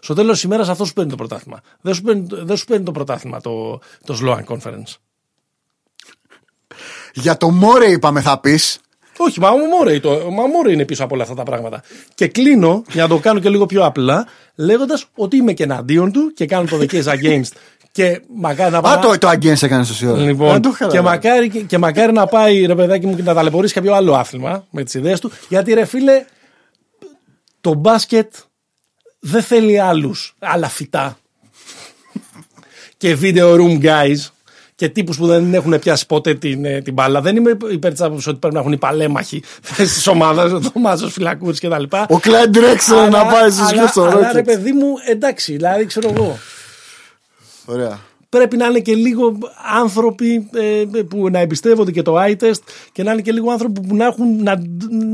Στο 0.00 0.14
τέλος 0.14 0.32
της 0.32 0.42
ημέρας 0.42 0.68
αυτό 0.68 0.84
σου 0.84 0.92
παίρνει 0.92 1.10
το 1.10 1.16
πρωτάθλημα. 1.16 1.60
Δεν 1.80 1.94
σου 1.94 2.02
παίρνει, 2.02 2.26
δεν 2.30 2.56
σου 2.56 2.64
παίρνει 2.64 2.84
το 2.84 2.92
πρωτάθλημα 2.92 3.40
το, 3.40 3.80
το 4.04 4.18
Sloan 4.22 4.44
Conference. 4.44 4.94
Για 7.14 7.36
το 7.36 7.50
Μόρε 7.50 7.90
είπαμε 7.90 8.20
θα 8.20 8.40
πεις. 8.40 8.78
Όχι, 9.16 9.40
μα 9.40 9.48
ο 9.48 9.58
Μόρε, 9.58 10.00
το, 10.00 10.08
μα 10.08 10.42
ο 10.42 10.46
Μόρε 10.46 10.72
είναι 10.72 10.84
πίσω 10.84 11.04
από 11.04 11.14
όλα 11.14 11.22
αυτά 11.22 11.34
τα 11.34 11.42
πράγματα. 11.42 11.82
Και 12.14 12.26
κλείνω, 12.28 12.82
για 12.90 13.02
να 13.02 13.08
το 13.08 13.18
κάνω 13.18 13.40
και 13.40 13.48
λίγο 13.48 13.66
πιο 13.66 13.84
απλά, 13.84 14.26
λέγοντας 14.54 15.06
ότι 15.14 15.36
είμαι 15.36 15.52
και 15.52 15.62
εναντίον 15.62 16.12
του 16.12 16.32
και 16.34 16.46
κάνω 16.46 16.66
το 16.68 16.78
The 16.80 16.90
Case 16.90 17.04
Against. 17.04 17.52
Και 17.92 18.20
μακάρι 18.34 18.70
να 18.70 18.78
Α, 18.78 18.98
το, 18.98 19.18
το 19.18 19.28
against 19.28 19.62
έκανες 19.62 19.88
τόση 19.88 20.06
ώρα. 20.06 20.20
Λοιπόν, 20.20 20.54
Α, 20.54 20.60
το 20.60 20.68
και, 20.68 20.74
χαλαρά. 20.76 21.02
μακάρι, 21.02 21.48
και, 21.50 21.60
και 21.60 21.78
μακάρι 21.78 22.12
να 22.12 22.26
πάει 22.26 22.66
ρε 22.66 22.74
παιδάκι 22.74 23.06
μου 23.06 23.16
και 23.16 23.22
να 23.22 23.34
ταλαιπωρήσει 23.34 23.74
κάποιο 23.74 23.94
άλλο 23.94 24.14
άθλημα 24.14 24.66
με 24.70 24.82
τις 24.84 24.94
ιδέες 24.94 25.20
του. 25.20 25.30
Γιατί 25.48 25.72
ρε 25.72 25.84
φίλε, 25.84 26.24
το 27.60 27.74
μπάσκετ 27.74 28.32
δεν 29.26 29.42
θέλει 29.42 29.80
άλλους, 29.80 30.34
άλλα 30.38 30.68
φυτά. 30.68 31.18
και 32.96 33.16
video 33.20 33.54
room 33.56 33.82
guys 33.82 34.16
και 34.74 34.88
τύπους 34.88 35.16
που 35.16 35.26
δεν 35.26 35.54
έχουν 35.54 35.78
πιάσει 35.78 36.06
ποτέ 36.06 36.34
την, 36.34 36.64
ε, 36.64 36.80
την 36.80 36.92
μπάλα. 36.92 37.20
Δεν 37.20 37.36
είμαι 37.36 37.56
υπέρ 37.70 37.90
της 37.90 38.00
άποψης 38.00 38.26
ότι 38.26 38.38
πρέπει 38.38 38.54
να 38.54 38.60
έχουν 38.60 38.72
οι 38.72 38.76
παλέμαχοι 38.76 39.42
της 39.76 40.06
ομάδας, 40.06 40.52
ο 40.52 40.78
Μάζο 40.78 41.08
Φυλακούρη 41.08 41.58
κτλ. 41.58 41.82
Ο 42.08 42.18
Κλάιν 42.18 42.50
Ντρέξελ 42.50 43.10
να 43.10 43.26
πάει 43.26 43.50
στου 43.50 43.64
αλλά, 43.64 43.86
στο 43.86 44.02
αλλά 44.02 44.32
ρε 44.32 44.40
Rockets. 44.40 44.44
παιδί 44.44 44.72
μου, 44.72 44.94
εντάξει, 45.08 45.52
δηλαδή 45.52 45.84
ξέρω 45.86 46.10
εγώ 46.16 46.38
Ωραία. 47.64 47.98
Πρέπει 48.38 48.56
να 48.56 48.66
είναι 48.66 48.78
και 48.80 48.94
λίγο 48.94 49.38
άνθρωποι 49.80 50.48
ε, 50.54 51.00
που 51.02 51.30
να 51.30 51.38
εμπιστεύονται 51.38 51.90
και 51.90 52.02
το 52.02 52.14
eye 52.22 52.36
test 52.40 52.60
και 52.92 53.02
να 53.02 53.12
είναι 53.12 53.20
και 53.22 53.32
λίγο 53.32 53.50
άνθρωποι 53.50 53.80
που 53.88 53.96
να 53.96 54.04
έχουν, 54.04 54.42
να, 54.42 54.62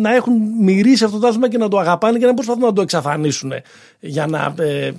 να 0.01 0.15
έχουν 0.15 0.35
μυρίσει 0.61 1.05
αυτό 1.05 1.19
το 1.19 1.27
άθλημα 1.27 1.49
και 1.49 1.59
να 1.59 1.69
το 1.69 1.79
αγαπάνε 1.79 2.19
και 2.19 2.27
να 2.27 2.35
προσπαθούν 2.35 2.63
να 2.63 2.73
το 2.73 2.83
εξαφανίσουν 2.83 3.53
για 4.01 4.27
να, 4.27 4.55
ε, 4.59 4.87
ε, 4.87 4.93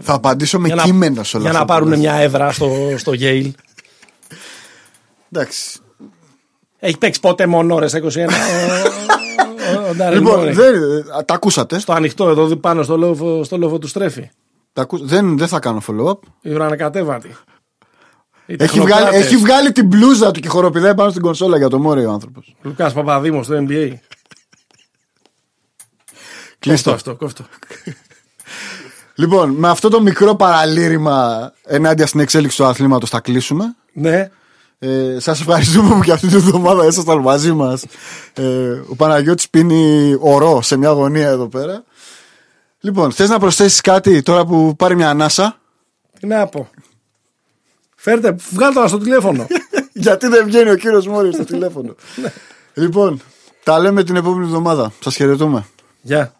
Θα 0.00 0.12
απαντήσω 0.14 0.58
με 0.58 0.66
για 0.66 0.76
να- 0.76 0.82
κείμενο 0.82 1.22
σε 1.22 1.36
όλα 1.36 1.44
για 1.50 1.54
να 1.54 1.58
αυτά 1.60 1.72
που 1.72 1.78
πάρουν 1.78 1.88
λες. 1.88 1.98
μια 1.98 2.14
έδρα 2.14 2.52
στο, 2.52 2.70
στο 2.96 3.12
Yale. 3.18 3.50
Εντάξει. 5.32 5.78
Έχει 6.78 6.98
παίξει 6.98 7.20
ποτέ 7.20 7.46
μόνο 7.46 7.78
ρε 7.78 7.86
στα 7.88 7.98
21 7.98 8.06
ο- 8.06 8.12
ο- 9.78 9.88
ο 9.88 9.94
Daryl 9.98 10.12
Λοιπόν, 10.12 10.40
Morey. 10.40 10.52
δεν, 10.52 10.74
ε, 10.74 11.22
τα 11.24 11.34
ακούσατε. 11.34 11.78
Στο 11.78 11.92
ανοιχτό 11.92 12.28
εδώ 12.28 12.46
δι- 12.46 12.56
πάνω 12.58 12.82
στο 12.82 12.96
λόφο, 12.96 13.44
στο 13.44 13.56
λόφο 13.58 13.78
του 13.78 13.86
στρέφει. 13.88 14.30
Τα 14.72 14.82
ακού- 14.82 15.06
δεν, 15.06 15.38
δεν 15.38 15.48
θα 15.48 15.58
κάνω 15.58 15.82
follow-up. 15.88 16.18
Η 16.42 16.52
ουρανοκατέβατη. 16.52 17.34
Οι 18.46 18.56
Έχει 18.58 18.80
βγάλει, 18.80 18.88
τεχνοκράτες. 18.90 19.24
έχει 19.24 19.36
βγάλει 19.36 19.72
την 19.72 19.86
μπλούζα 19.86 20.30
του 20.30 20.40
και 20.40 20.48
χοροπηδάει 20.48 20.94
πάνω 20.94 21.10
στην 21.10 21.22
κονσόλα 21.22 21.56
για 21.56 21.68
το 21.68 21.78
Μόρε 21.78 22.06
ο 22.06 22.10
άνθρωπος. 22.12 22.54
Λουκάς 22.62 22.92
Παπαδήμος 22.92 23.46
στο 23.46 23.64
NBA. 23.68 23.92
Κλείστο. 26.58 26.90
Κόφτω 26.90 27.10
αυτό, 27.10 27.24
κόφτω. 27.24 27.44
Λοιπόν, 29.14 29.50
με 29.50 29.68
αυτό 29.68 29.88
το 29.88 30.00
μικρό 30.02 30.34
παραλήρημα 30.34 31.52
ενάντια 31.64 32.06
στην 32.06 32.20
εξέλιξη 32.20 32.56
του 32.56 32.64
αθλήματος 32.64 33.10
θα 33.10 33.20
κλείσουμε. 33.20 33.74
Ναι. 33.92 34.30
Ε, 34.78 35.16
Σας 35.18 35.40
ευχαριστούμε 35.40 35.94
που 35.94 36.00
και 36.00 36.12
αυτή 36.12 36.26
τη 36.26 36.36
βδομάδα 36.38 36.86
ήσασταν 36.86 37.18
μαζί 37.18 37.52
μας. 37.52 37.84
Ε, 38.34 38.42
ο 38.88 38.94
Παναγιώτης 38.96 39.48
πίνει 39.50 40.16
ορό 40.20 40.62
σε 40.62 40.76
μια 40.76 40.90
γωνία 40.90 41.28
εδώ 41.28 41.48
πέρα. 41.48 41.84
Λοιπόν, 42.80 43.12
θες 43.12 43.28
να 43.28 43.38
προσθέσεις 43.38 43.80
κάτι 43.80 44.22
τώρα 44.22 44.44
που 44.46 44.76
πάρει 44.76 44.94
μια 44.96 45.10
ανάσα; 45.10 45.58
Τι 46.20 46.26
να 46.26 46.46
πω. 46.46 46.68
Φέρτε, 48.04 48.36
βγάλτε 48.50 48.80
μας 48.80 48.90
στο 48.90 48.98
τηλέφωνο. 48.98 49.46
Γιατί 49.92 50.26
δεν 50.26 50.44
βγαίνει 50.46 50.70
ο 50.70 50.76
κύριος 50.76 51.06
Μόρις 51.06 51.34
στο 51.34 51.44
τηλέφωνο. 51.44 51.94
λοιπόν, 52.74 53.20
τα 53.64 53.78
λέμε 53.78 54.04
την 54.04 54.16
επόμενη 54.16 54.44
εβδομάδα. 54.44 54.92
Σας 55.00 55.16
χαιρετούμε. 55.16 55.64
Γεια. 56.00 56.34